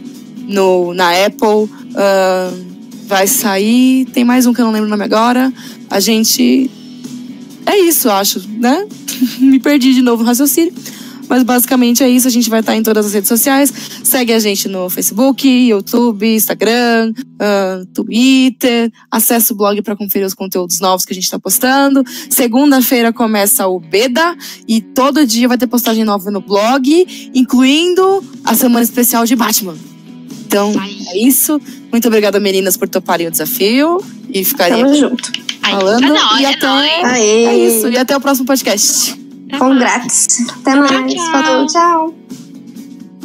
no, 0.47 0.93
na 0.93 1.25
Apple. 1.25 1.69
ah, 1.95 2.51
vai 3.07 3.27
sair. 3.27 4.05
Tem 4.05 4.23
mais 4.23 4.45
um 4.45 4.53
que 4.53 4.61
eu 4.61 4.65
não 4.65 4.71
lembro 4.71 4.87
o 4.87 4.89
nome 4.89 5.03
agora. 5.03 5.51
A 5.89 5.99
gente. 5.99 6.69
É 7.65 7.77
isso, 7.77 8.09
acho, 8.09 8.41
né? 8.57 8.87
Me 9.39 9.59
perdi 9.59 9.93
de 9.93 10.01
novo 10.01 10.23
no 10.23 10.27
raciocínio. 10.27 10.73
Mas 11.29 11.43
basicamente 11.43 12.03
é 12.03 12.09
isso. 12.09 12.27
A 12.27 12.31
gente 12.31 12.49
vai 12.49 12.61
estar 12.61 12.75
em 12.75 12.81
todas 12.81 13.05
as 13.05 13.13
redes 13.13 13.27
sociais. 13.27 13.71
Segue 14.03 14.33
a 14.33 14.39
gente 14.39 14.67
no 14.67 14.89
Facebook, 14.89 15.47
YouTube, 15.47 16.35
Instagram, 16.35 17.13
ah, 17.39 17.83
Twitter. 17.93 18.91
Acesse 19.11 19.53
o 19.53 19.55
blog 19.55 19.81
para 19.83 19.95
conferir 19.95 20.25
os 20.25 20.33
conteúdos 20.33 20.79
novos 20.79 21.05
que 21.05 21.13
a 21.13 21.15
gente 21.15 21.25
está 21.25 21.39
postando. 21.39 22.03
Segunda-feira 22.29 23.13
começa 23.13 23.67
o 23.67 23.79
Beda 23.79 24.35
e 24.67 24.81
todo 24.81 25.25
dia 25.25 25.47
vai 25.47 25.57
ter 25.57 25.67
postagem 25.67 26.03
nova 26.03 26.31
no 26.31 26.41
blog, 26.41 27.29
incluindo 27.33 28.23
a 28.43 28.55
semana 28.55 28.83
especial 28.83 29.23
de 29.25 29.35
Batman. 29.35 29.77
Então, 30.47 30.73
é 31.11 31.17
isso. 31.19 31.61
Muito 31.91 32.07
obrigada, 32.07 32.39
meninas, 32.39 32.75
por 32.75 32.89
toparem 32.89 33.27
o 33.27 33.31
desafio 33.31 34.03
e 34.29 34.43
ficarem 34.43 34.79
Tamo 34.79 34.89
aqui 34.89 34.99
junto. 34.99 35.31
Aí, 35.61 35.73
falando. 35.73 36.03
é 36.03 36.09
nóis, 36.09 36.39
e 36.41 36.45
é 36.45 36.49
até 36.49 36.67
nóis. 36.67 37.05
Aê. 37.05 37.45
é 37.45 37.67
isso. 37.67 37.87
E 37.87 37.97
até 37.97 38.17
o 38.17 38.19
próximo 38.19 38.47
podcast. 38.47 39.28
Grátis. 39.79 40.47
Até 40.49 40.75
mais. 40.75 41.13
tchau. 41.13 41.31
Falou, 41.31 41.67
tchau. 41.67 42.13